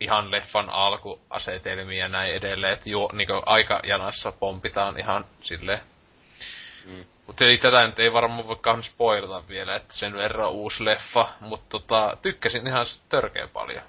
ihan 0.00 0.30
leffan 0.30 0.70
alkuasetelmiin 0.70 1.98
ja 1.98 2.08
näin 2.08 2.34
edelleen, 2.34 2.72
että 2.72 2.90
juo, 2.90 3.10
niinkö 3.12 3.42
aikajanassa 3.46 4.32
pompitaan 4.32 4.98
ihan 4.98 5.24
silleen. 5.40 5.80
Mm. 6.86 7.04
Mutta 7.26 7.44
ei 7.44 7.58
tätä 7.58 7.86
nyt 7.86 7.98
ei 7.98 8.12
varmaan 8.12 8.46
voi 8.46 8.56
kauhean 8.56 8.82
spoilata 8.82 9.48
vielä, 9.48 9.76
että 9.76 9.94
sen 9.94 10.14
verran 10.14 10.50
uusi 10.50 10.84
leffa, 10.84 11.28
mutta 11.40 11.66
tota, 11.68 12.16
tykkäsin 12.22 12.66
ihan 12.66 12.84
törkeä 13.08 13.48
paljon. 13.48 13.82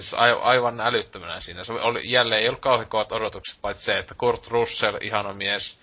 Siis 0.00 0.14
aivan 0.40 0.80
älyttömänä 0.80 1.40
siinä. 1.40 1.64
Se 1.64 1.72
oli, 1.72 2.10
jälleen 2.10 2.42
ei 2.42 2.48
ollut 2.48 2.60
kauhean 2.60 2.88
kovat 2.88 3.12
odotukset, 3.12 3.60
paitsi 3.60 3.84
se, 3.84 3.98
että 3.98 4.14
Kurt 4.14 4.46
Russell, 4.46 4.98
ihana 5.00 5.32
mies, 5.32 5.78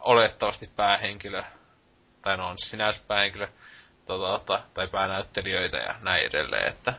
olettavasti 0.00 0.70
päähenkilö, 0.76 1.42
tai 2.22 2.36
no 2.36 2.48
on 2.48 2.58
sinänsä 2.58 3.00
päähenkilö, 3.08 3.48
tota, 4.06 4.38
tota, 4.38 4.62
tai 4.74 4.88
päänäyttelijöitä 4.88 5.78
ja 5.78 5.94
näin 6.00 6.26
edelleen, 6.26 6.68
että 6.68 6.94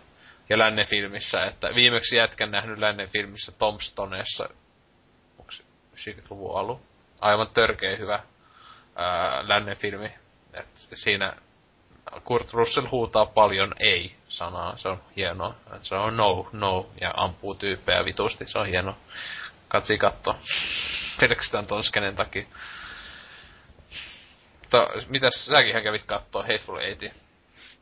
ja 0.49 0.57
lännen 0.57 0.87
filmissä, 0.87 1.45
että 1.45 1.75
viimeksi 1.75 2.15
jätkän 2.15 2.51
nähnyt 2.51 2.79
lännen 2.79 3.09
filmissä 3.09 3.51
Tombstoneessa, 3.51 4.49
onko 5.39 5.51
se 5.51 5.63
90-luvun 5.95 6.59
alu? 6.59 6.81
Aivan 7.21 7.47
törkeä 7.47 7.97
hyvä 7.97 8.19
ää, 8.95 9.47
lännen 9.47 9.77
filmi. 9.77 10.13
Et 10.53 10.67
siinä 10.75 11.33
Kurt 12.23 12.53
Russell 12.53 12.87
huutaa 12.91 13.25
paljon 13.25 13.75
ei-sanaa. 13.79 14.77
Se 14.77 14.89
on 14.89 15.01
hienoa. 15.15 15.55
Se 15.81 15.95
on 15.95 16.17
no, 16.17 16.49
no, 16.51 16.89
ja 17.01 17.13
ampuu 17.17 17.55
tyyppejä 17.55 18.05
vitusti. 18.05 18.47
Se 18.47 18.59
on 18.59 18.67
hieno. 18.67 18.95
Katsi 19.67 19.97
katto. 19.97 20.35
Pelkästään 21.19 21.67
ton 21.67 21.83
skenen 21.83 22.15
takia. 22.15 22.45
Mutta 24.61 24.87
mitäs 25.07 25.45
säkin 25.45 25.83
kävit 25.83 26.05
kattoo 26.05 26.41
Hateful 26.41 26.77
Eightin? 26.77 27.13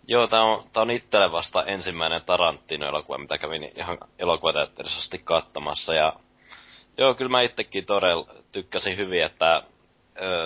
Joo, 0.07 0.27
tää 0.27 0.41
on, 0.41 0.63
tää 0.73 0.83
on 0.83 0.91
itselle 0.91 1.31
vasta 1.31 1.63
ensimmäinen 1.65 2.21
Tarantino-elokuva, 2.21 3.17
mitä 3.17 3.37
kävin 3.37 3.71
ihan 3.75 3.97
elokuvateatterisesti 4.19 5.21
kattamassa. 5.23 5.93
Ja 5.93 6.13
joo, 6.97 7.13
kyllä 7.13 7.31
mä 7.31 7.41
itsekin 7.41 7.85
todella 7.85 8.33
tykkäsin 8.51 8.97
hyvin, 8.97 9.23
että 9.23 9.63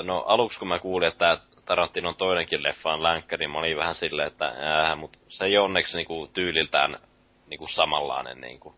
no 0.03 0.19
aluksi 0.19 0.59
kun 0.59 0.67
mä 0.67 0.79
kuulin, 0.79 1.07
että 1.07 1.37
Tarantinon 1.65 2.15
toinenkin 2.15 2.63
leffa 2.63 2.93
on 2.93 3.03
länkkä, 3.03 3.37
niin 3.37 3.51
mä 3.51 3.59
olin 3.59 3.77
vähän 3.77 3.95
silleen, 3.95 4.27
että 4.27 4.45
ää, 4.45 4.95
mutta 4.95 5.19
se 5.27 5.45
ei 5.45 5.57
onneksi 5.57 5.97
niinku 5.97 6.29
tyyliltään 6.33 6.99
niinku 7.47 7.67
samanlainen 7.67 8.41
niinku. 8.41 8.75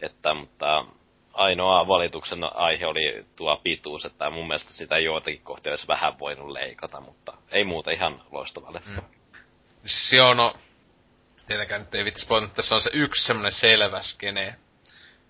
Että, 0.00 0.34
mutta 0.34 0.84
ainoa 1.32 1.88
valituksen 1.88 2.56
aihe 2.56 2.86
oli 2.86 3.26
tuo 3.36 3.56
pituus, 3.56 4.04
että 4.04 4.30
mun 4.30 4.46
mielestä 4.46 4.72
sitä 4.72 4.98
joitakin 4.98 5.42
kohtia 5.42 5.72
olisi 5.72 5.88
vähän 5.88 6.18
voinut 6.18 6.50
leikata, 6.50 7.00
mutta 7.00 7.32
ei 7.50 7.64
muuta 7.64 7.90
ihan 7.90 8.20
loistava 8.30 8.72
leffa. 8.72 9.00
Mm. 9.00 10.16
Joo, 10.16 10.34
no, 10.34 10.54
tietenkään 11.46 11.80
nyt 11.80 11.94
ei 11.94 12.04
vitsi 12.04 12.24
spoilata, 12.24 12.54
tässä 12.54 12.74
on 12.74 12.82
se 12.82 12.90
yksi 12.92 13.24
semmonen 13.24 13.52
selvä 13.52 14.02
skene, 14.02 14.54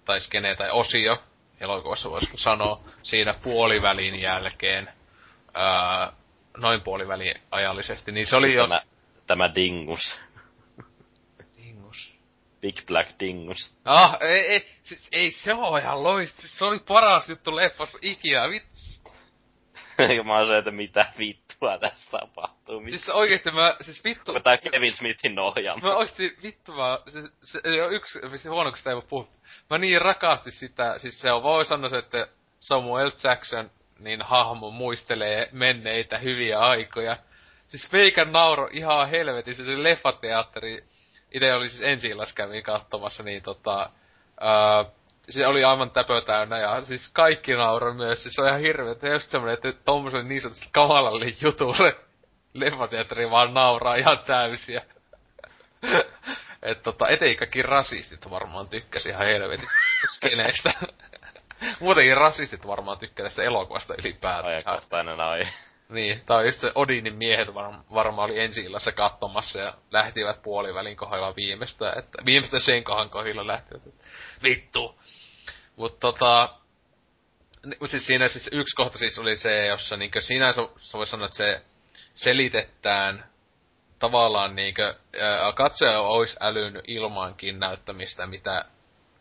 tai 0.05 0.21
skene 0.21 0.57
tai 0.57 0.71
osio, 0.71 1.23
elokuvassa 1.61 2.11
voisi 2.11 2.31
sanoa, 2.37 2.81
siinä 3.03 3.35
puolivälin 3.35 4.21
jälkeen, 4.21 4.89
ää, 5.55 6.13
noin 6.57 6.81
puolivälin 6.81 7.35
ajallisesti, 7.51 8.13
niin 8.13 8.27
se 8.27 8.37
oli 8.37 8.55
jos... 8.55 8.69
Tämä, 8.69 8.83
tämä 9.27 9.55
dingus. 9.55 10.21
Dingus. 11.57 12.13
Big 12.61 12.87
Black 12.87 13.21
Dingus. 13.21 13.75
Ah, 13.85 14.19
ei, 14.21 14.41
ei, 14.41 14.69
siis, 14.83 15.09
ei 15.13 15.31
se 15.31 15.55
oo 15.55 15.77
ihan 15.77 16.03
loist, 16.03 16.39
siis 16.39 16.59
se 16.59 16.65
oli 16.65 16.79
paras 16.79 17.29
juttu 17.29 17.57
leffassa 17.57 17.99
ikinä, 18.03 18.51
vitsi. 18.51 19.03
mä 20.25 20.37
oon 20.37 20.47
se, 20.47 20.59
että 20.59 20.71
mitä 20.71 21.07
vittua 21.19 21.79
tässä 21.79 22.11
tapahtuu. 22.11 22.81
Mit... 22.81 22.91
Siis 22.91 23.09
oikeesti 23.09 23.51
mä, 23.51 23.77
siis 23.81 24.05
vittu... 24.05 24.41
Tää 24.41 24.59
Kevin 24.59 24.95
Smithin 24.95 25.39
ohjaama. 25.39 25.89
Mä 25.89 25.97
oikeesti 25.97 26.37
vittu 26.43 26.73
mä, 26.73 26.99
se, 27.07 27.23
se, 27.23 27.31
se 27.43 27.83
on 27.83 27.93
yksi, 27.93 28.19
se 28.37 28.49
huono, 28.49 28.71
kun 28.71 28.79
sitä 28.79 28.91
ei 28.91 28.97
voi 28.97 29.07
puhua. 29.09 29.29
Mä 29.71 29.79
niin 29.79 30.01
rakasti 30.01 30.51
sitä, 30.51 30.99
siis 30.99 31.21
se 31.21 31.33
on, 31.33 31.43
voi 31.43 31.65
sanoa 31.65 31.89
se, 31.89 31.99
että 31.99 32.29
Samuel 32.61 33.11
Jackson, 33.25 33.71
niin 34.05 34.23
hahmo 34.23 34.71
muistelee 34.71 35.49
menneitä 35.53 36.19
hyviä 36.19 36.59
aikoja. 36.59 37.17
Siis 37.69 37.91
Feikan 37.91 38.33
nauro 38.33 38.69
ihan 38.73 39.11
helvetissä, 39.11 39.65
se 39.65 39.83
leffateatteri, 39.83 40.85
itse 41.33 41.55
oli 41.55 41.69
siis 41.69 41.83
ensi 41.83 42.11
kävin 42.35 42.63
katsomassa, 42.63 43.23
niin 43.23 43.43
tota, 43.43 43.91
ää, 44.41 44.85
se 45.31 45.47
oli 45.47 45.65
aivan 45.65 45.91
täpö 45.91 46.21
täynnä 46.21 46.59
ja 46.59 46.85
siis 46.85 47.13
kaikki 47.13 47.53
nauroi 47.53 47.95
myös. 47.95 48.23
Siis 48.23 48.35
se 48.35 48.43
on 48.43 48.49
ihan 48.49 48.61
hirveä, 48.61 48.93
että 48.93 49.09
just 49.09 49.31
semmonen, 49.31 49.55
että 49.55 49.73
tommoselle 49.85 50.25
niin 50.25 50.41
sanotusti 50.41 50.69
kamalalle 50.73 51.27
jutulle 51.43 51.97
leffateatteri 52.55 53.31
vaan 53.31 53.55
nauraa 53.55 53.95
ihan 53.95 54.19
täysiä. 54.19 54.83
Tota, 56.83 57.09
etei 57.09 57.37
kaikki 57.37 57.63
rasistit 57.63 58.31
varmaan 58.31 58.69
tykkäsi 58.69 59.09
ihan 59.09 59.27
helvetin 59.27 59.69
skeneestä. 60.17 60.73
Muutenkin 61.81 62.17
rasistit 62.17 62.67
varmaan 62.67 62.99
tykkää 62.99 63.25
tästä 63.25 63.43
elokuvasta 63.43 63.95
ylipäätään. 63.99 64.47
Ajankohtainen 64.47 65.21
ai. 65.21 65.43
Niin, 65.89 66.21
tai 66.27 66.47
just 66.47 66.61
se 66.61 66.73
Odinin 66.75 67.17
miehet 67.17 67.55
varma, 67.55 67.85
varmaan 67.95 68.31
oli 68.31 68.41
ensi 68.41 68.61
illassa 68.61 68.93
katsomassa 68.93 69.59
ja 69.59 69.75
lähtivät 69.91 70.43
puolivälin 70.43 70.97
kohdalla 70.97 71.37
viimeistä, 71.37 71.93
että 71.97 72.25
viimeistä 72.25 72.59
sen 72.59 72.85
kohan 72.85 73.11
kohdilla 73.11 73.47
lähtivät. 73.47 73.83
Vittu. 74.43 75.01
Mut 75.77 76.01
tota, 76.01 76.55
mut 77.81 77.91
siis 77.91 78.07
siinä 78.07 78.29
siis 78.29 78.49
yksi 78.53 78.77
kohta 78.77 78.99
siis 78.99 79.19
oli 79.19 79.37
se, 79.37 79.67
jossa 79.67 79.97
niinkö 79.97 80.21
siinä 80.21 80.53
se 80.77 80.99
voi 80.99 81.07
sanoa, 81.07 81.27
että 81.27 81.37
se 81.37 81.63
selitetään 82.15 83.25
tavallaan 83.99 84.57
niinkö, 84.57 84.95
katsoja 85.55 86.01
olisi 86.01 86.37
älynyt 86.41 86.85
ilmaankin 86.87 87.61
näyttämistä, 87.61 88.27
mitä 88.27 88.65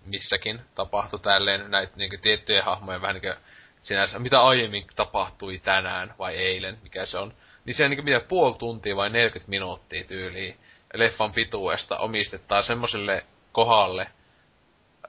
missäkin 0.06 0.62
tapahtui 0.76 1.20
tälleen 1.20 1.72
näitä 1.72 1.94
niinkö 1.96 2.18
tiettyjä 2.18 2.64
hahmoja 2.64 3.02
vähän 3.02 3.14
niinkö 3.14 3.38
sinänsä, 3.82 4.20
mitä 4.20 4.42
aiemmin 4.42 4.88
tapahtui 4.96 5.60
tänään 5.60 6.14
vai 6.20 6.36
eilen, 6.36 6.78
mikä 6.84 7.06
se 7.06 7.18
on. 7.18 7.34
Niin 7.66 7.76
se 7.76 7.88
niinkö 7.90 8.04
mitä 8.04 8.20
puoli 8.20 8.56
tuntia 8.58 8.96
vai 8.96 9.10
40 9.10 9.50
minuuttia 9.50 10.04
tyyliin 10.04 10.58
leffan 10.94 11.32
pituudesta 11.32 11.98
omistetaan 11.98 12.64
semmoselle 12.64 13.26
kohdalle, 13.52 14.08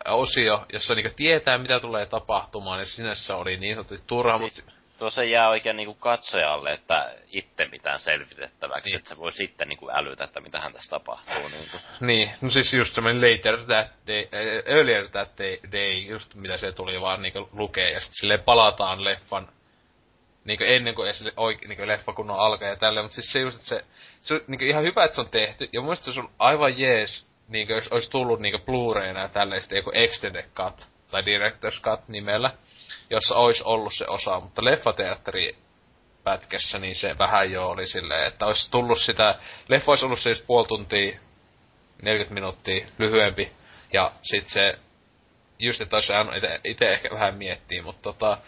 osio, 0.09 0.67
jossa 0.73 0.95
niinku 0.95 1.13
tietää, 1.17 1.59
mitä 1.59 1.81
tulee 1.81 2.07
tapahtumaan, 2.07 2.79
ja 2.79 2.87
sinänsä 2.87 3.37
oli 3.37 3.57
niin 3.57 3.75
sanotusti 3.75 4.05
turha, 4.07 4.39
siis, 4.39 4.65
Tuossa 5.03 5.25
jää 5.25 5.49
oikein 5.49 5.77
niinku 5.77 5.95
katsojalle, 5.95 6.73
että 6.73 7.15
itse 7.27 7.69
mitään 7.73 7.99
selvitettäväksi, 7.99 8.91
niin. 8.91 8.97
että 8.97 9.09
se 9.09 9.17
voi 9.17 9.33
sitten 9.33 9.69
niinku 9.69 9.91
älytä, 9.91 10.25
että 10.25 10.41
mitä 10.41 10.61
hän 10.61 10.73
tässä 10.73 10.91
tapahtuu. 10.91 11.49
Niinku. 11.49 11.77
Niin, 12.01 12.31
no 12.41 12.51
siis 12.51 12.75
just 12.75 12.95
semmoinen 12.95 13.31
later 13.31 13.59
that 13.59 13.91
day, 14.07 14.29
eh, 14.33 14.63
earlier 14.67 15.09
that 15.09 15.29
day, 15.73 15.95
just 15.95 16.35
mitä 16.35 16.57
se 16.57 16.73
tuli 16.73 17.01
vaan 17.01 17.23
niinku 17.23 17.49
lukee, 17.53 17.91
ja 17.91 18.01
sitten 18.01 18.17
silleen 18.17 18.43
palataan 18.43 19.05
leffan 19.05 19.49
niinku 20.45 20.65
ennen 20.65 20.95
kuin 20.95 21.07
edes 21.07 21.25
oike, 21.37 21.69
niinku 21.69 21.87
leffa 21.87 22.13
kunnon 22.13 22.39
alkaa 22.39 22.69
ja 22.69 22.77
tälleen, 22.77 23.05
mutta 23.05 23.15
siis 23.15 23.33
se 23.33 23.41
just, 23.41 23.57
että 23.57 23.69
se, 23.69 23.85
se 24.21 24.45
niinku 24.47 24.65
ihan 24.65 24.85
hyvä, 24.85 25.05
että 25.05 25.15
se 25.15 25.21
on 25.21 25.31
tehty, 25.31 25.69
ja 25.73 25.81
mun 25.81 25.97
se 25.97 26.21
on 26.21 26.31
aivan 26.39 26.79
jees, 26.79 27.27
niinku 27.49 27.73
jos 27.73 27.89
olisi 27.89 28.11
tullut 28.11 28.41
niinku 28.41 28.59
Blu-rayna 28.59 29.21
ja 29.21 29.29
tälleen 29.29 29.63
joku 29.71 29.91
Extended 29.95 30.47
Cut, 30.55 30.89
tai 31.11 31.23
Director's 31.23 31.83
Cut 31.83 32.09
nimellä, 32.09 32.51
jossa 33.13 33.35
olisi 33.35 33.63
ollut 33.65 33.95
se 33.95 34.05
osa, 34.09 34.41
mutta 34.41 34.65
leffateatteri 34.65 35.57
pätkässä, 36.25 36.79
niin 36.79 36.95
se 36.95 37.19
vähän 37.19 37.53
jo 37.53 37.69
oli 37.69 37.87
silleen, 37.87 38.27
että 38.27 38.47
olisi 38.47 38.71
tullut 38.71 39.01
sitä, 39.01 39.35
leffa 39.69 39.93
olisi 39.93 40.05
ollut 40.05 40.19
siis 40.19 40.41
puoli 40.41 40.67
tuntia, 40.67 41.19
40 42.03 42.35
minuuttia 42.35 42.87
lyhyempi, 42.99 43.53
ja 43.93 44.13
sit 44.23 44.49
se, 44.49 44.79
just 45.59 45.81
että 45.81 45.97
olisi 45.97 46.13
itse 46.65 46.93
ehkä 46.93 47.11
vähän 47.13 47.35
miettii, 47.35 47.83
mutta 47.83 48.03
tota, 48.03 48.39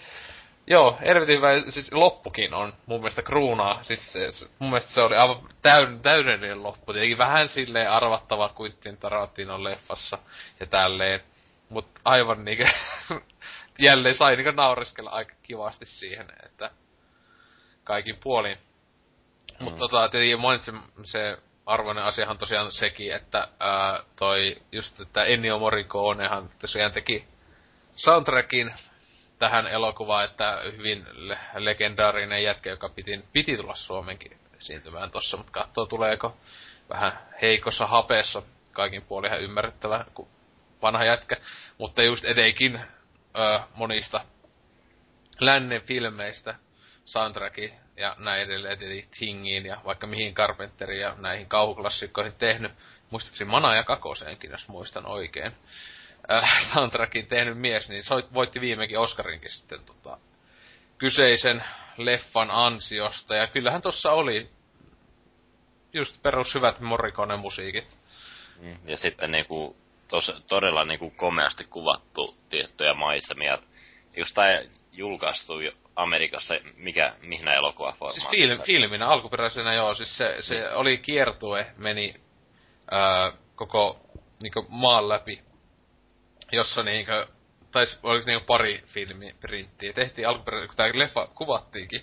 Joo, 0.66 0.98
helvetin 1.00 1.36
hyvä, 1.36 1.48
siis 1.68 1.92
loppukin 1.92 2.54
on 2.54 2.72
mun 2.86 3.00
mielestä 3.00 3.22
kruunaa, 3.22 3.82
siis 3.82 4.12
se, 4.12 4.30
mun 4.58 4.70
mielestä 4.70 4.92
se 4.92 5.02
oli 5.02 5.16
aivan 5.16 5.40
täyn, 5.62 6.00
täydellinen 6.00 6.62
loppu, 6.62 6.92
tietenkin 6.92 7.18
vähän 7.18 7.48
silleen 7.48 7.90
arvattava 7.90 8.54
Quentin 8.60 8.96
Tarantinon 8.96 9.64
leffassa 9.64 10.18
ja 10.60 10.66
tälleen, 10.66 11.20
mut 11.68 11.86
aivan 12.04 12.44
niinkö 12.44 12.68
jälleen 13.78 14.14
sai 14.14 14.36
niinku 14.36 14.50
nauriskella 14.50 15.10
aika 15.10 15.34
kivasti 15.42 15.86
siihen, 15.86 16.26
että 16.46 16.70
kaikin 17.84 18.16
puolin. 18.22 18.58
Mm. 19.60 19.64
Mutta 19.64 19.78
tota, 19.78 20.08
tietenkin 20.08 20.40
mainitsin 20.40 20.80
se 21.04 21.38
arvoinen 21.66 22.04
asiahan 22.04 22.38
tosiaan 22.38 22.72
sekin, 22.72 23.14
että 23.14 23.48
ää, 23.60 24.02
toi 24.16 24.56
just, 24.72 25.00
että 25.00 25.24
Ennio 25.24 25.58
Morriconehan 25.58 26.50
tosiaan 26.58 26.92
teki 26.92 27.24
soundtrackin 27.96 28.74
tähän 29.38 29.66
elokuvaan, 29.66 30.24
että 30.24 30.60
hyvin 30.76 31.06
le- 31.12 31.38
legendaarinen 31.54 32.42
jätkä, 32.42 32.70
joka 32.70 32.88
piti, 32.88 33.24
piti 33.32 33.56
tulla 33.56 33.74
Suomenkin 33.74 34.38
esiintymään 34.58 35.10
tossa, 35.10 35.36
mutta 35.36 35.52
katsoo 35.52 35.86
tuleeko 35.86 36.36
vähän 36.88 37.18
heikossa 37.42 37.86
hapeessa 37.86 38.42
kaikin 38.72 39.02
puolin 39.02 39.28
ihan 39.28 39.42
ymmärrettävä, 39.42 40.04
kun 40.14 40.28
vanha 40.82 41.04
jätkä. 41.04 41.36
Mutta 41.78 42.02
just 42.02 42.24
etenkin 42.24 42.80
ö, 43.38 43.60
monista 43.74 44.24
lännen 45.40 45.82
filmeistä 45.82 46.54
soundtracki 47.04 47.74
ja 47.96 48.16
näin 48.18 48.42
edelleen, 48.42 48.78
tietenkin 48.78 49.10
Tingiin 49.18 49.66
ja 49.66 49.80
vaikka 49.84 50.06
mihin 50.06 50.34
Carpenteriin 50.34 51.00
ja 51.00 51.14
näihin 51.18 51.46
kauhuklassikkoihin 51.46 52.32
tehnyt. 52.32 52.72
Muistaakseni 53.10 53.50
Mana 53.50 53.74
ja 53.74 53.84
Kakoseenkin, 53.84 54.50
jos 54.50 54.68
muistan 54.68 55.06
oikein. 55.06 55.52
Äh, 56.32 56.72
soundtrackin 56.74 57.26
tehnyt 57.26 57.58
mies, 57.58 57.88
niin 57.88 58.02
soit, 58.02 58.34
voitti 58.34 58.60
viimekin 58.60 58.98
Oscarinkin 58.98 59.50
sitten 59.50 59.84
tota, 59.84 60.18
kyseisen 60.98 61.64
leffan 61.96 62.50
ansiosta. 62.50 63.34
Ja 63.34 63.46
kyllähän 63.46 63.82
tossa 63.82 64.12
oli 64.12 64.50
just 65.92 66.22
perus 66.22 66.54
hyvät 66.54 66.80
Morricone-musiikit. 66.80 67.96
Mm, 68.60 68.78
ja 68.86 68.96
sitten 68.96 69.30
niinku 69.32 69.76
tos, 70.08 70.32
todella 70.48 70.84
niin 70.84 70.98
kuin 70.98 71.16
komeasti 71.16 71.64
kuvattu 71.64 72.36
tiettyjä 72.48 72.94
maisemia. 72.94 73.58
Just 74.16 74.34
tää 74.34 74.62
julkaistu 74.92 75.54
Amerikassa, 75.96 76.54
mikä, 76.76 77.14
mihin 77.22 77.48
elokuvaformaatissa? 77.48 78.30
Siis 78.30 78.48
film, 78.48 78.62
filminä 78.62 79.06
alkuperäisenä 79.06 79.74
joo, 79.74 79.94
siis 79.94 80.16
se, 80.16 80.36
se 80.40 80.54
niin. 80.54 80.72
oli 80.72 80.98
kiertue, 80.98 81.66
meni 81.76 82.14
ää, 82.90 83.32
koko 83.54 84.00
niinku 84.42 84.66
maan 84.68 85.08
läpi, 85.08 85.42
jossa 86.52 86.82
niinku, 86.82 87.12
tai 87.72 87.86
oliko 88.02 88.26
niinku 88.26 88.46
pari 88.46 88.82
filmiprinttiä. 88.86 89.92
Tehtiin 89.92 90.28
alkuperäisen, 90.28 90.68
kun 90.68 90.76
tää 90.76 90.90
leffa 90.94 91.26
kuvattiinkin, 91.26 92.00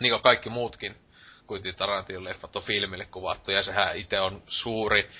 niin 0.00 0.12
kuin 0.12 0.22
kaikki 0.22 0.50
muutkin 0.50 0.96
kuitenkin 1.46 1.78
Tarantion 1.78 2.24
leffat 2.24 2.56
on 2.56 2.62
filmille 2.62 3.04
kuvattu, 3.04 3.50
ja 3.50 3.62
sehän 3.62 3.96
itse 3.96 4.20
on 4.20 4.42
suuri 4.46 5.10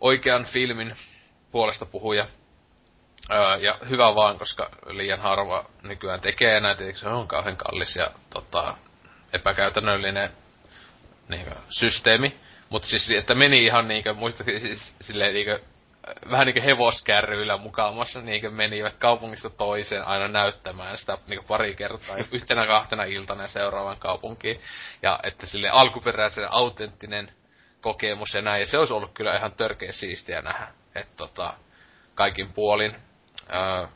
oikean 0.00 0.44
filmin 0.44 0.96
puolesta 1.52 1.86
puhuja. 1.86 2.26
Ja 3.60 3.78
hyvä 3.88 4.14
vaan, 4.14 4.38
koska 4.38 4.70
liian 4.86 5.20
harva 5.20 5.64
nykyään 5.82 6.20
tekee 6.20 6.60
näitä, 6.60 6.84
eikö 6.84 6.98
se 6.98 7.08
on 7.08 7.28
kauhean 7.28 7.56
kallis 7.56 7.96
ja 7.96 8.10
tota, 8.30 8.76
epäkäytännöllinen 9.32 10.30
niin 11.28 11.44
kuin, 11.44 11.56
systeemi. 11.68 12.36
Mutta 12.68 12.88
siis, 12.88 13.10
että 13.10 13.34
meni 13.34 13.64
ihan 13.64 13.88
niinkö, 13.88 14.14
muistakin 14.14 14.60
siis 14.60 14.96
silleen 15.00 15.34
niinkö, 15.34 15.60
vähän 16.30 16.46
niinku 16.46 16.62
hevoskärryillä 16.64 17.56
mukaamassa 17.56 18.20
niinku 18.20 18.50
menivät 18.50 18.96
kaupungista 18.96 19.50
toiseen 19.50 20.04
aina 20.04 20.28
näyttämään 20.28 20.98
sitä 20.98 21.18
niinku 21.26 21.44
pari 21.48 21.74
kertaa 21.74 22.16
yhtenä 22.32 22.66
kahtena 22.66 23.04
iltana 23.04 23.48
seuraavan 23.48 23.98
kaupunkiin. 23.98 24.60
Ja 25.02 25.20
että 25.22 25.46
sille 25.46 25.68
alkuperäisen 25.68 26.52
autenttinen 26.52 27.32
kokemus 27.80 28.34
ja 28.34 28.42
näin. 28.42 28.60
Ja 28.60 28.66
se 28.66 28.78
olisi 28.78 28.92
ollut 28.92 29.14
kyllä 29.14 29.36
ihan 29.36 29.52
törkeä 29.52 29.92
siistiä 29.92 30.42
nähdä. 30.42 30.68
Että 30.94 31.16
tota, 31.16 31.54
kaikin 32.14 32.52
puolin. 32.52 32.96
Öö, 33.54 33.86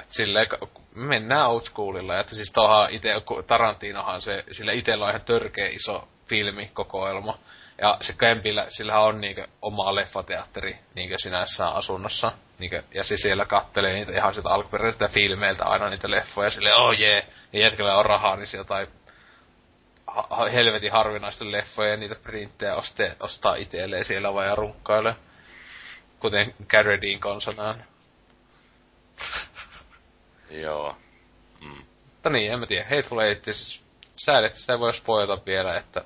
et 0.00 0.06
silleen, 0.10 0.46
mennään 0.94 1.48
old 1.48 1.60
schoolilla. 1.60 2.18
Että 2.18 2.34
siis 2.34 2.52
toha 2.52 2.88
ite, 2.90 3.14
Tarantinohan 3.46 4.20
se, 4.20 4.44
sillä 4.52 4.72
itellä 4.72 5.04
on 5.04 5.10
ihan 5.10 5.24
törkeä 5.24 5.68
iso 5.68 6.08
filmikokoelma. 6.28 7.38
Ja 7.80 7.98
se 8.00 8.14
Kempillä, 8.18 8.66
sillä 8.68 9.00
on 9.00 9.20
niinkö 9.20 9.46
oma 9.62 9.94
leffateatteri 9.94 10.78
niinkö 10.94 11.14
sinänsä 11.18 11.68
asunnossa. 11.68 12.32
Niinkö, 12.58 12.82
ja 12.94 13.04
se 13.04 13.16
siellä 13.16 13.44
kattelee 13.44 13.92
niitä 13.92 14.12
ihan 14.12 14.34
sitä 14.34 14.48
alkuperäisiltä 14.50 15.08
filmeiltä 15.08 15.64
aina 15.64 15.90
niitä 15.90 16.10
leffoja. 16.10 16.50
Sille 16.50 16.74
oh 16.74 16.92
jee, 16.92 17.12
yeah. 17.12 17.24
ja 17.52 17.60
jätkällä 17.60 17.96
on 17.96 18.06
rahaa, 18.06 18.36
niin 18.36 18.46
sieltä 18.46 18.68
tai 18.68 18.86
ha- 18.86 18.90
helvetin 20.52 20.92
harvinaista 20.92 21.50
leffoja 21.50 21.90
ja 21.90 21.96
niitä 21.96 22.14
printtejä 22.14 22.74
oste, 22.74 23.16
ostaa 23.20 23.54
itselleen 23.54 24.04
siellä 24.04 24.34
vai 24.34 24.46
ja 24.46 24.54
runkkailee. 24.54 25.14
Kuten 26.20 26.54
Carradine 26.68 27.20
konsanaan. 27.20 27.84
Joo. 30.50 30.96
Mm. 31.60 31.84
Mutta 32.12 32.30
niin, 32.30 32.52
en 32.52 32.60
mä 32.60 32.66
tiedä. 32.66 32.84
Hateful 32.84 33.18
Eight, 33.18 33.44
siis 33.44 33.82
säädet 34.16 34.56
sitä 34.56 34.78
voi 34.78 34.94
spoilata 34.94 35.46
vielä, 35.46 35.76
että 35.76 36.04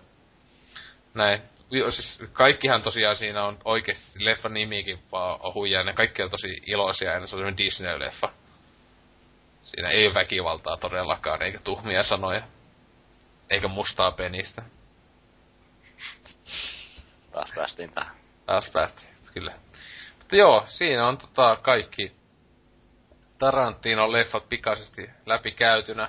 näin. 1.14 1.42
Jo, 1.70 1.90
siis 1.90 2.18
kaikkihan 2.32 2.82
tosiaan 2.82 3.16
siinä 3.16 3.44
on 3.44 3.58
oikeesti 3.64 4.24
leffan 4.24 4.54
nimikin 4.54 4.98
vaan 5.12 5.40
on 5.40 5.54
huijaa, 5.54 5.84
ne 5.84 5.92
kaikki 5.92 6.22
on 6.22 6.30
tosi 6.30 6.62
iloisia 6.66 7.12
ja 7.12 7.26
se 7.26 7.36
on 7.36 7.58
Disney-leffa. 7.58 8.28
Siinä 9.62 9.88
ei 9.88 10.06
ole 10.06 10.14
väkivaltaa 10.14 10.76
todellakaan, 10.76 11.42
eikä 11.42 11.58
tuhmia 11.58 12.02
sanoja. 12.02 12.42
Eikä 13.50 13.68
mustaa 13.68 14.12
penistä. 14.12 14.62
Taas 17.32 17.52
päästiin 17.54 17.92
tähän. 17.92 18.16
Taas 18.46 18.70
päästiin, 18.70 19.10
kyllä. 19.34 19.52
Mutta 20.18 20.36
joo, 20.36 20.64
siinä 20.66 21.08
on 21.08 21.18
tota 21.18 21.56
kaikki 21.62 22.12
Tarantinon 23.38 24.12
leffat 24.12 24.48
pikaisesti 24.48 25.10
läpikäytynä. 25.26 26.08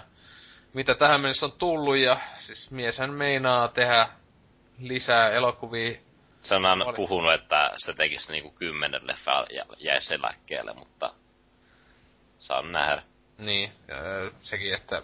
Mitä 0.74 0.96
tähän 0.96 1.22
mennessä 1.22 1.46
on 1.46 1.52
tullut 1.52 1.98
ja 1.98 2.20
siis 2.38 2.72
mieshän 2.72 3.14
meinaa 3.14 3.68
tehdä 3.68 4.10
lisää 4.80 5.30
elokuvia. 5.30 6.00
Se 6.42 6.56
on 6.56 6.66
aina 6.66 6.86
Oli. 6.86 6.96
puhunut, 6.96 7.34
että 7.34 7.72
se 7.78 7.94
tekisi 7.94 8.32
niinku 8.32 8.52
kymmenen 8.52 9.08
leffaa 9.08 9.46
ja 9.50 9.66
jäisi 9.78 10.14
eläkkeelle, 10.14 10.74
mutta 10.74 11.14
saan 12.40 12.72
nähdä. 12.72 13.04
Niin, 13.38 13.72
öö, 13.90 14.32
sekin, 14.40 14.74
että... 14.74 15.02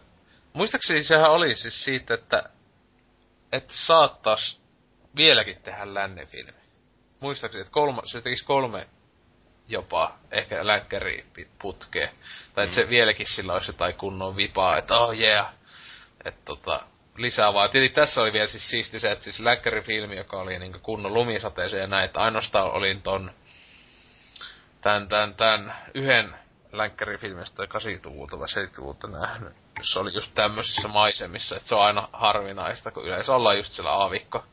Muistaakseni 0.53 1.03
sehän 1.03 1.31
oli 1.31 1.55
siis 1.55 1.83
siitä, 1.83 2.13
että... 2.13 2.49
Että 3.51 3.73
saattais 3.73 4.61
vieläkin 5.15 5.61
tehdä 5.61 5.93
lännen 5.93 6.27
filmi. 6.27 6.61
Muistaakseni, 7.19 7.61
että 7.61 7.73
kolme, 7.73 8.01
se 8.05 8.21
tekisi 8.21 8.45
kolme 8.45 8.88
jopa 9.67 10.17
ehkä 10.31 10.67
länkkäri 10.67 11.25
putkeen. 11.61 12.09
Tai 12.53 12.63
että 12.63 12.75
se 12.75 12.89
vieläkin 12.89 13.27
sillä 13.27 13.53
olisi 13.53 13.69
jotain 13.69 13.95
kunnon 13.95 14.35
vipaa, 14.35 14.77
että 14.77 14.97
oh 14.97 15.13
yeah. 15.13 15.53
Että 16.25 16.41
tota, 16.45 16.81
lisää 17.17 17.53
vaan. 17.53 17.69
Tietenkin 17.69 17.95
tässä 17.95 18.21
oli 18.21 18.33
vielä 18.33 18.47
siis 18.47 18.69
siisti 18.69 18.99
se, 18.99 19.11
että 19.11 19.23
siis 19.23 19.39
läkkärifilmi, 19.39 20.17
joka 20.17 20.39
oli 20.39 20.59
niinku 20.59 20.80
kunnon 20.80 21.13
lumisateeseen 21.13 21.81
ja 21.81 21.88
näin, 21.88 22.05
että 22.05 22.19
ainoastaan 22.19 22.71
olin 22.71 23.01
ton 23.01 23.31
tän, 24.81 25.07
tän, 25.07 25.35
tän 25.35 25.75
yhden 25.93 26.35
länkkärifilmistä 26.71 27.63
80-luvulta 27.63 28.39
vai 28.39 28.47
70-luvulta 28.47 29.07
nähnyt, 29.07 29.53
jossa 29.82 30.00
oli 30.00 30.14
just 30.14 30.32
tämmöisissä 30.35 30.88
maisemissa, 30.88 31.56
että 31.56 31.69
se 31.69 31.76
on 31.76 31.82
aina 31.82 32.10
harvinaista, 32.14 32.92
kun 32.92 33.06
yleensä 33.06 33.35
ollaan 33.35 33.58
just 33.58 33.72
siellä 33.72 33.92
aavikko, 33.92 34.43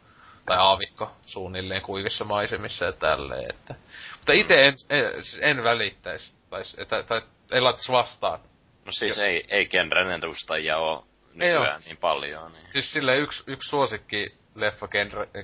tai 0.46 0.56
aavikko 0.58 1.10
suunnilleen 1.26 1.82
kuivissa 1.82 2.24
maisemissa 2.24 2.84
ja 2.84 2.92
tälleen, 2.92 3.50
että. 3.50 3.74
Mutta 4.16 4.32
itse 4.32 4.66
en, 4.66 4.74
en, 4.90 5.24
siis 5.24 5.38
en 5.42 5.64
välittäisi, 5.64 6.32
tai, 6.50 6.62
tai, 6.88 7.04
tai 7.04 7.22
ei 7.52 7.60
laittaisi 7.60 7.92
vastaan. 7.92 8.40
No 8.84 8.92
siis 8.92 9.18
ei, 9.18 9.44
ei 9.48 9.66
genren 9.66 10.10
edustajia 10.10 10.78
oo 10.78 11.06
nykyään 11.34 11.82
niin 11.84 11.96
paljon. 11.96 12.52
Niin. 12.52 12.66
Siis 12.70 12.92
sille 12.92 13.16
yksi, 13.16 13.44
yksi 13.46 13.68
suosikki 13.68 14.34
leffa 14.54 14.88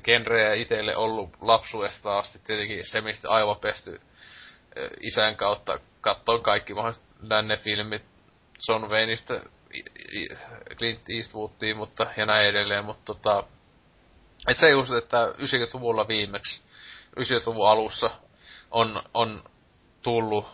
genreä 0.05 0.55
itselle 0.55 0.97
ollut 0.97 1.31
lapsuudesta 1.41 2.19
asti 2.19 2.39
tietenkin 2.39 2.87
se, 2.87 3.01
mistä 3.01 3.31
aivopesty 3.31 4.01
isän 5.01 5.37
kautta 5.37 5.79
katsoin 6.01 6.43
kaikki 6.43 6.75
mahdolliset 6.75 7.05
lännefilmit 7.23 8.03
Son 8.59 8.91
Wayneista 8.91 9.41
Clint 10.77 11.01
Eastwoodiin, 11.17 11.77
mutta, 11.77 12.07
ja 12.17 12.27
näin 12.27 12.49
edelleen, 12.49 12.85
mutta 12.85 13.05
tota, 13.05 13.45
et 14.49 14.59
se 14.59 14.71
just, 14.71 14.93
että 14.93 15.27
90-luvulla 15.27 16.09
viimeksi, 16.09 16.63
90-luvun 17.21 17.69
alussa 17.69 18.11
on, 18.71 19.03
on 19.15 19.45
tullut 20.03 20.47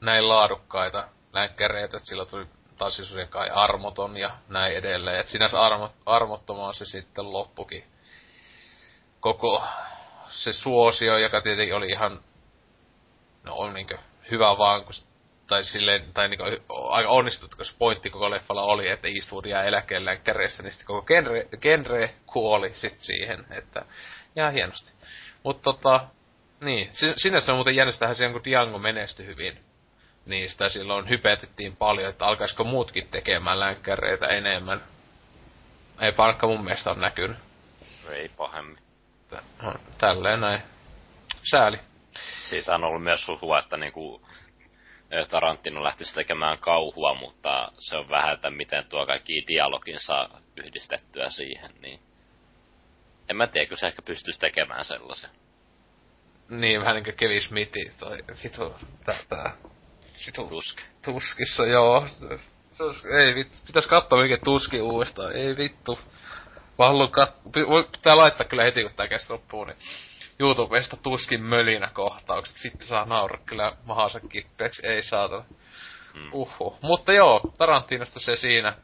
näin 0.00 0.28
laadukkaita 0.28 1.08
länkkäreitä, 1.32 1.96
että 1.96 2.08
sillä 2.08 2.26
tuli 2.26 2.46
taas 2.76 2.96
siis 2.96 3.14
kai 3.30 3.50
armoton 3.50 4.16
ja 4.16 4.38
näin 4.48 4.76
edelleen. 4.76 5.20
Et 5.20 5.28
sinänsä 5.28 5.60
armo, 5.60 5.90
armottomaan 6.06 6.74
se 6.74 6.84
sitten 6.84 7.32
loppukin. 7.32 7.84
Koko 9.20 9.64
se 10.28 10.52
suosio, 10.52 11.18
joka 11.18 11.40
tietenkin 11.40 11.74
oli 11.74 11.86
ihan, 11.86 12.20
no 13.42 13.54
on 13.54 13.74
niinkö 13.74 13.98
hyvä 14.30 14.58
vaan, 14.58 14.84
kun, 14.84 14.94
tai 15.52 15.64
silleen, 15.64 16.12
tai 16.14 16.28
niinkö 16.28 16.44
aika 16.68 17.08
onnistuttu, 17.08 17.56
koska 17.56 17.76
pointti 17.78 18.10
koko 18.10 18.30
leffalla 18.30 18.62
oli, 18.62 18.88
että 18.88 19.08
Eastwood 19.08 19.44
jää 19.44 19.64
eläkkeelle 19.64 20.10
länkkäreistä, 20.10 20.62
niin 20.62 20.72
sitten 20.72 20.86
koko 20.86 21.02
genre, 21.02 21.48
genre 21.60 22.14
kuoli 22.26 22.74
sit 22.74 23.00
siihen, 23.00 23.46
että 23.50 23.84
jää 24.36 24.50
hienosti. 24.50 24.92
Mutta 25.42 25.62
tota, 25.62 26.04
niin, 26.60 26.88
si- 26.92 27.14
sinänsä 27.16 27.52
on 27.52 27.56
muuten 27.56 27.76
jännästähän 27.76 28.16
se, 28.16 28.28
kun 28.28 28.44
Diango 28.44 28.78
menestyi 28.78 29.26
hyvin 29.26 29.58
niin 30.26 30.50
sitä 30.50 30.68
silloin 30.68 31.08
hypetettiin 31.08 31.76
paljon, 31.76 32.10
että 32.10 32.26
alkaisiko 32.26 32.64
muutkin 32.64 33.08
tekemään 33.08 33.60
länkkäreitä 33.60 34.26
enemmän. 34.26 34.82
Ei 36.00 36.12
pankka 36.12 36.46
mun 36.46 36.64
mielestä 36.64 36.90
on 36.90 37.00
näkynyt. 37.00 37.36
Ei 38.08 38.28
pahemmin. 38.28 38.78
No, 39.62 39.74
Tälleen 39.98 40.40
näin. 40.40 40.62
Sääli. 41.50 41.78
Siitä 42.48 42.74
on 42.74 42.84
ollut 42.84 43.02
myös 43.02 43.28
huhua, 43.28 43.58
että 43.58 43.76
niinku 43.76 44.22
Tarantino 45.30 45.84
lähtisi 45.84 46.14
tekemään 46.14 46.58
kauhua, 46.58 47.14
mutta 47.14 47.72
se 47.78 47.96
on 47.96 48.08
vähän, 48.08 48.34
että 48.34 48.50
miten 48.50 48.84
tuo 48.84 49.06
kaikki 49.06 49.44
dialogin 49.48 50.00
saa 50.00 50.40
yhdistettyä 50.56 51.30
siihen, 51.30 51.70
niin 51.80 52.00
en 53.28 53.36
mä 53.36 53.46
tiedä, 53.46 53.68
kun 53.68 53.78
se 53.78 53.86
ehkä 53.86 54.02
pystyisi 54.02 54.40
tekemään 54.40 54.84
sellaisen. 54.84 55.30
Niin, 56.48 56.80
vähän 56.80 56.94
niinkö 56.94 57.12
Kevin 57.12 57.42
Smithi, 57.42 57.92
toi 57.98 58.18
vitu, 58.44 58.74
tää, 59.04 59.56
vitu, 60.26 60.46
Tusk. 60.48 60.80
tuskissa, 61.04 61.66
joo. 61.66 62.08
Se, 62.08 62.28
se 62.70 63.08
ei 63.08 63.34
vittu, 63.34 63.58
pitäis 63.66 63.86
katsoa 63.86 64.22
mikä 64.22 64.38
tuski 64.44 64.80
uudestaan, 64.80 65.36
ei 65.36 65.56
vittu. 65.56 65.98
Mä 66.78 66.86
haluan 66.86 67.10
kat... 67.10 67.34
Pitää 67.92 68.16
laittaa 68.16 68.46
kyllä 68.46 68.62
heti, 68.64 68.82
kun 68.82 68.92
tää 68.96 69.08
kestä 69.08 69.32
loppuu, 69.32 69.64
niin 69.64 69.76
YouTubesta 70.40 70.96
tuskin 70.96 71.42
mölinä 71.42 71.90
kohtaukset. 71.94 72.56
Vittu 72.64 72.86
saa 72.86 73.04
nauraa 73.04 73.42
kyllä 73.46 73.72
mahansa 73.84 74.20
kippeeksi, 74.20 74.86
ei 74.86 75.02
saatana. 75.02 75.44
Mm. 76.14 76.32
Uhu. 76.32 76.78
Mutta 76.82 77.12
joo, 77.12 77.40
Tarantinosta 77.58 78.20
se 78.20 78.36
siinä. 78.36 78.76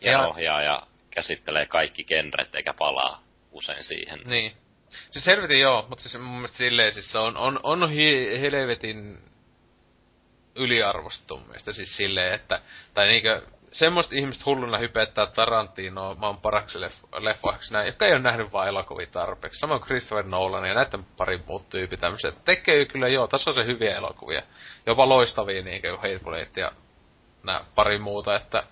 Ja, 0.00 0.12
Ja- 0.12 0.28
ohjaaja 0.28 0.82
käsittelee 1.10 1.66
kaikki 1.66 2.04
genret 2.04 2.54
eikä 2.54 2.74
palaa 2.74 3.22
usein 3.52 3.84
siihen. 3.84 4.20
Niin. 4.26 4.52
Siis 5.10 5.26
helvetin 5.26 5.60
joo, 5.60 5.86
mutta 5.88 6.02
siis 6.02 6.22
mun 6.22 6.34
mielestä 6.34 6.58
silleen 6.58 6.92
siis 6.92 7.16
on, 7.16 7.36
on, 7.36 7.60
on 7.62 7.90
hi, 7.90 8.40
helvetin 8.40 9.18
yliarvostettu 10.54 11.36
mielestä 11.38 11.72
siis 11.72 11.96
silleen, 11.96 12.34
että, 12.34 12.60
tai 12.94 13.06
niinkö, 13.06 13.42
semmoista 13.72 14.14
ihmistä 14.14 14.44
hulluna 14.46 14.78
hypettää 14.78 15.26
Tarantinoa 15.26 16.14
maan 16.14 16.36
paraksi 16.36 16.78
leff- 16.78 17.18
leffaksi 17.18 17.72
näin, 17.72 17.86
jotka 17.86 18.06
ei 18.06 18.12
ole 18.12 18.22
nähnyt 18.22 18.52
vaan 18.52 18.68
elokuvia 18.68 19.06
tarpeeksi. 19.06 19.58
Samoin 19.58 19.80
Christopher 19.80 20.24
Nolan 20.24 20.68
ja 20.68 20.74
näiden 20.74 21.06
pari 21.16 21.40
muut 21.46 21.68
tyypit 21.68 22.00
tämmöiset. 22.00 22.44
Tekee 22.44 22.84
kyllä 22.84 23.08
joo, 23.08 23.26
tässä 23.26 23.50
on 23.50 23.54
se 23.54 23.64
hyviä 23.64 23.96
elokuvia. 23.96 24.42
Jopa 24.86 25.08
loistavia 25.08 25.62
niinkö 25.62 25.96
Hateful 25.96 26.34
Eight 26.34 26.56
ja 26.56 26.72
nää 27.42 27.64
pari 27.74 27.98
muuta, 27.98 28.36
että 28.36 28.62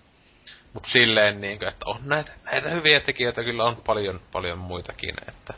Mut 0.73 0.85
silleen 0.85 1.41
niinkö, 1.41 1.69
että 1.69 1.85
on 1.87 2.01
näitä, 2.05 2.33
näitä 2.45 2.69
hyviä 2.71 3.01
tekijöitä 3.01 3.45
kyllä 3.45 3.65
on 3.65 3.77
paljon, 3.77 4.21
paljon 4.33 4.59
muitakin, 4.59 5.15
että... 5.29 5.55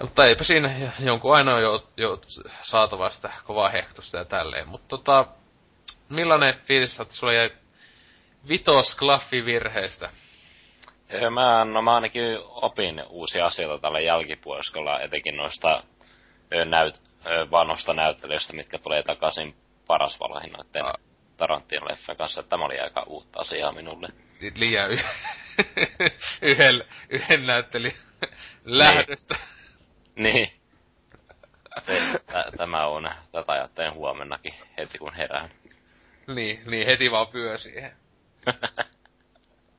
Mutta 0.00 0.26
eipä 0.26 0.44
siinä 0.44 0.92
jonkun 0.98 1.36
aina 1.36 1.54
on 1.54 1.62
jo, 1.62 1.88
jo 1.96 2.20
saatava 2.62 3.10
sitä 3.10 3.30
kovaa 3.44 3.68
hehtusta 3.68 4.16
ja 4.16 4.24
tälleen. 4.24 4.68
Mutta 4.68 4.88
tota, 4.88 5.26
millainen 6.08 6.54
fiilis 6.64 7.00
että 7.00 7.14
sulla 7.14 7.32
jäi 7.32 7.50
vitos 8.48 8.94
klaffivirheestä? 8.96 10.10
Mä, 11.30 11.64
no 11.64 11.82
mä 11.82 11.94
ainakin 11.94 12.24
opin 12.44 13.02
uusia 13.08 13.46
asioita 13.46 13.82
tällä 13.82 14.00
jälkipuoliskolla, 14.00 15.00
etenkin 15.00 15.36
noista 15.36 15.82
näyt, 16.64 17.00
vanhoista 17.50 17.94
näyttelijöistä, 17.94 18.52
mitkä 18.52 18.78
tulee 18.78 19.02
takaisin 19.02 19.54
paras 19.86 20.20
valahin 20.20 20.52
noitten 20.52 20.84
Ah. 20.84 20.94
Tarantino-leffan 21.36 22.16
kanssa. 22.16 22.42
Tämä 22.42 22.64
oli 22.64 22.80
aika 22.80 23.02
uutta 23.02 23.40
asiaa 23.40 23.72
minulle. 23.72 24.08
liian 24.54 24.90
y- 24.90 24.96
yhden, 26.50 26.84
yhden 27.08 27.46
näytteli 27.46 27.92
lähdöstä. 28.64 29.36
Niin. 30.16 30.52
Tä, 32.26 32.44
tämä 32.56 32.86
on, 32.86 33.10
tätä 33.32 33.52
ajattelen 33.52 33.94
huomennakin 33.94 34.54
heti 34.78 34.98
kun 34.98 35.14
herään. 35.14 35.50
Niin, 36.26 36.62
niin 36.70 36.86
heti 36.86 37.10
vaan 37.10 37.26
pyö 37.26 37.58
siihen. 37.58 37.92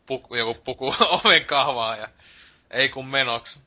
Puku, 0.08 0.36
joku 0.36 0.62
puku 0.64 0.86
oven 1.24 1.46
kahvaa 1.46 1.96
ja 1.96 2.08
ei 2.72 2.90
kun 2.90 3.08
menoks. 3.08 3.60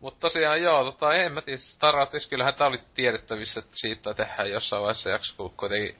Mutta 0.00 0.20
tosiaan 0.20 0.62
joo, 0.62 0.84
tota, 0.84 1.14
en 1.14 1.32
mä 1.32 1.42
tiedä, 1.42 1.58
Staratis, 1.58 2.26
kyllähän 2.26 2.54
tää 2.54 2.66
oli 2.66 2.80
tiedettävissä, 2.94 3.60
että 3.60 3.76
siitä 3.76 4.14
tehdään 4.14 4.50
jossain 4.50 4.82
vaiheessa 4.82 5.10
jakso, 5.10 5.34
kun 5.36 5.50
kuitenkin 5.56 5.96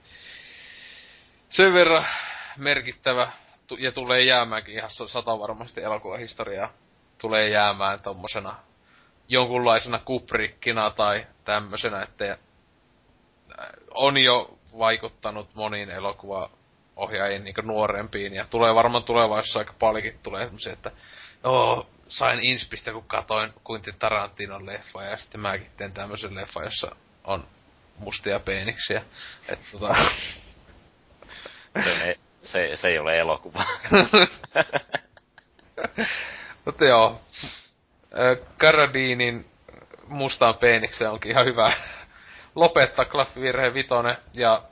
sen 1.49 1.75
verran 1.75 2.07
merkittävä 2.57 3.33
ja 3.79 3.93
tulee 3.93 4.25
jäämäänkin 4.25 4.75
ihan 4.75 4.91
sa- 4.91 5.09
sata 5.09 5.39
varmasti 5.39 5.83
elokuvahistoriaa 5.83 6.73
tulee 7.19 7.49
jäämään 7.49 8.03
tommosena 8.03 8.57
jonkunlaisena 9.29 9.99
kuprikkina 9.99 10.91
tai 10.91 11.27
tämmösenä, 11.45 12.03
että 12.03 12.39
on 13.95 14.17
jo 14.19 14.59
vaikuttanut 14.79 15.55
moniin 15.55 15.91
elokuvaohjaajiin 16.97 17.45
niin 17.45 17.55
nuorempiin 17.63 18.35
ja 18.35 18.45
tulee 18.45 18.75
varmaan 18.75 19.05
tulevaisuudessa 19.05 19.59
aika 19.59 19.75
paljonkin 19.79 20.19
tulee 20.23 20.45
semmosia, 20.45 20.73
että 20.73 20.91
joo, 21.45 21.87
sain 22.09 22.41
inspistä 22.41 22.93
kun 22.93 23.05
katoin 23.07 23.53
Quentin 23.71 23.95
Tarantinon 23.99 24.67
leffa 24.67 25.03
ja 25.03 25.17
sitten 25.17 25.41
mäkin 25.41 25.71
teen 25.77 25.93
tämmöisen 25.93 26.35
leffa, 26.35 26.65
jossa 26.65 26.97
on 27.25 27.45
mustia 27.99 28.41
peeniksiä. 28.41 29.03
Että 29.49 29.67
tota, 29.73 29.95
Se, 31.85 32.19
se, 32.43 32.77
se 32.77 32.89
ei 32.89 32.99
ole 32.99 33.19
elokuva. 33.19 33.65
Mutta 36.65 36.85
joo. 36.85 37.21
Karadinin 38.59 39.47
mustaan 40.09 40.55
peenikseen 40.55 41.11
onkin 41.11 41.31
ihan 41.31 41.47
hyvä 41.47 41.73
lopettaa 42.55 43.05
Klaffi 43.05 43.41
Virhe 43.41 43.75
Vitonen. 43.75 44.17
Ja 44.35 44.63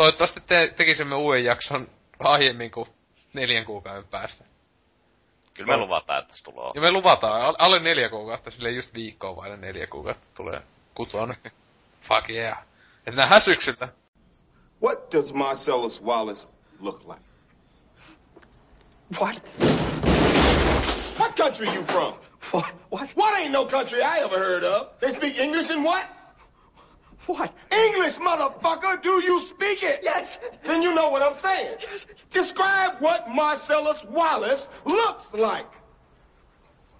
toivottavasti 0.00 0.40
te, 0.40 0.74
tekisimme 0.76 1.14
uuden 1.14 1.44
jakson 1.44 1.88
aiemmin 2.18 2.70
kuin 2.70 2.88
neljän 3.32 3.64
kuukauden 3.64 4.08
päästä. 4.08 4.44
Kyllä 5.54 5.76
me 5.76 5.76
luvataan, 5.76 6.22
että 6.22 6.36
se 6.36 6.44
tulee. 6.44 6.70
Ja 6.74 6.80
me 6.80 6.92
luvataan, 6.92 7.42
al- 7.42 7.56
alle 7.58 7.80
neljä 7.80 8.08
kuukautta, 8.08 8.50
sille 8.50 8.70
just 8.70 8.94
viikkoa 8.94 9.36
vaille 9.36 9.56
neljä 9.56 9.86
kuukautta 9.86 10.26
tulee 10.34 10.62
kutonen. 10.94 11.36
Fuck 12.08 12.30
yeah. 12.30 12.58
Et 13.06 13.14
nähdään 13.14 13.42
syksyllä. 13.42 13.88
What 14.82 15.12
does 15.12 15.34
Marcellus 15.34 16.04
Wallace 16.04 16.48
look 16.80 17.04
like? 17.08 17.22
What? 19.20 19.42
What 21.18 21.36
country 21.36 21.66
you 21.66 21.84
from? 21.84 22.14
What? 22.54 22.74
What? 22.92 23.16
What 23.16 23.34
ain't 23.34 23.50
no 23.50 23.66
country 23.66 24.00
I 24.02 24.24
ever 24.24 24.38
heard 24.38 24.64
of? 24.64 24.98
They 25.00 25.12
speak 25.12 25.38
English 25.38 25.70
and 25.72 25.84
what? 25.84 26.19
What? 27.30 27.54
English, 27.70 28.18
motherfucker! 28.18 29.00
Do 29.00 29.22
you 29.22 29.40
speak 29.40 29.84
it? 29.84 30.00
Yes. 30.02 30.40
Then 30.64 30.82
you 30.82 30.92
know 30.92 31.10
what 31.10 31.22
I'm 31.22 31.36
saying. 31.36 31.76
Yes. 31.80 32.06
Describe 32.30 32.96
what 32.98 33.30
Marcellus 33.30 34.04
Wallace 34.06 34.68
looks 34.84 35.32
like. 35.32 35.70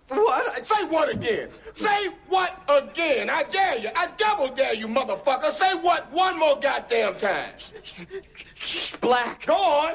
What? 0.07 0.65
Say 0.65 0.84
what 0.84 1.12
again? 1.12 1.50
Say 1.75 2.10
what 2.28 2.62
again? 2.68 3.28
I 3.28 3.42
dare 3.42 3.78
you. 3.78 3.91
I 3.97 4.07
double 4.17 4.49
dare 4.55 4.75
you, 4.75 4.86
motherfucker. 4.86 5.52
Say 5.52 5.75
what 5.75 6.12
one 6.12 6.39
more 6.39 6.59
goddamn 6.60 7.17
time. 7.18 7.55
He's, 7.83 8.07
he's 8.55 8.97
black. 9.00 9.47
Go 9.47 9.55
on. 9.55 9.94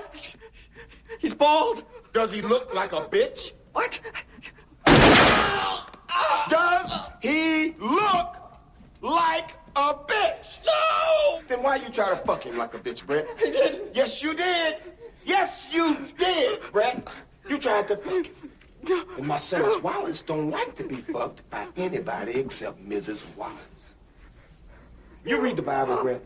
He's 1.20 1.34
bald. 1.34 1.86
Does 2.12 2.34
he 2.34 2.42
look 2.42 2.74
like 2.74 2.92
a 2.92 3.02
bitch? 3.02 3.54
What? 3.72 4.00
Does 6.50 6.92
he 7.22 7.74
look 7.80 8.45
like 9.06 9.52
a 9.76 9.94
bitch? 9.94 10.66
No! 10.66 11.42
Then 11.48 11.62
why 11.64 11.78
you 11.78 11.90
try 11.90 12.10
to 12.10 12.18
fuck 12.18 12.44
him 12.46 12.58
like 12.58 12.74
a 12.74 12.80
bitch, 12.80 13.06
Brett? 13.06 13.28
He 13.38 13.52
didn't. 13.52 13.96
Yes, 13.96 14.22
you 14.24 14.34
did. 14.34 14.78
Yes, 15.24 15.68
you 15.72 15.98
did, 16.18 16.60
Brett. 16.72 17.08
You 17.48 17.58
tried 17.58 17.88
to 17.90 17.98
fuck 17.98 18.26
him. 18.26 19.06
And 19.18 19.28
Marcellus 19.28 19.82
Wallace 19.82 20.22
don't 20.22 20.52
like 20.52 20.76
to 20.76 20.84
be 20.84 20.96
fucked 20.96 21.48
by 21.50 21.68
anybody 21.76 22.34
except 22.34 22.88
Mrs. 22.88 23.24
Wallace. 23.36 23.56
You 25.26 25.40
read 25.40 25.56
the 25.56 25.64
Bible, 25.64 26.02
Brett? 26.04 26.22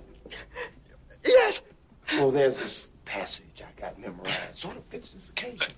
Yes. 1.26 1.62
Well, 2.14 2.32
there's 2.32 2.58
this 2.58 2.90
passage 3.06 3.62
I 3.62 3.80
got 3.80 3.98
memorized. 4.00 4.34
Sort 4.56 4.76
of 4.78 4.84
fits 4.86 5.12
this 5.12 5.30
occasion. 5.30 5.74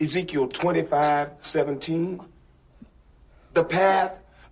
Ezekiel 0.00 0.48
25, 0.48 1.30
17. 1.38 2.20
The 3.52 3.64
path 3.64 4.14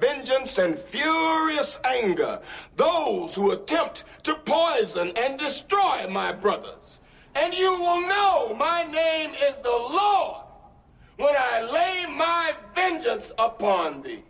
vengeance 0.00 0.58
and 0.58 0.78
furious 0.78 1.78
anger 1.84 2.40
those 2.76 3.34
who 3.34 3.50
attempt 3.50 4.04
to 4.24 4.34
poison 4.34 5.12
and 5.16 5.38
destroy 5.38 6.06
my 6.08 6.32
brothers. 6.32 7.00
And 7.34 7.54
you 7.54 7.70
will 7.70 8.00
know 8.00 8.54
my 8.58 8.84
name 8.84 9.30
is 9.30 9.56
the 9.62 9.68
Lord 9.68 10.44
when 11.16 11.34
I 11.36 11.62
lay 11.62 12.06
my 12.06 12.54
vengeance 12.74 13.32
upon 13.38 14.02
thee. 14.02 14.24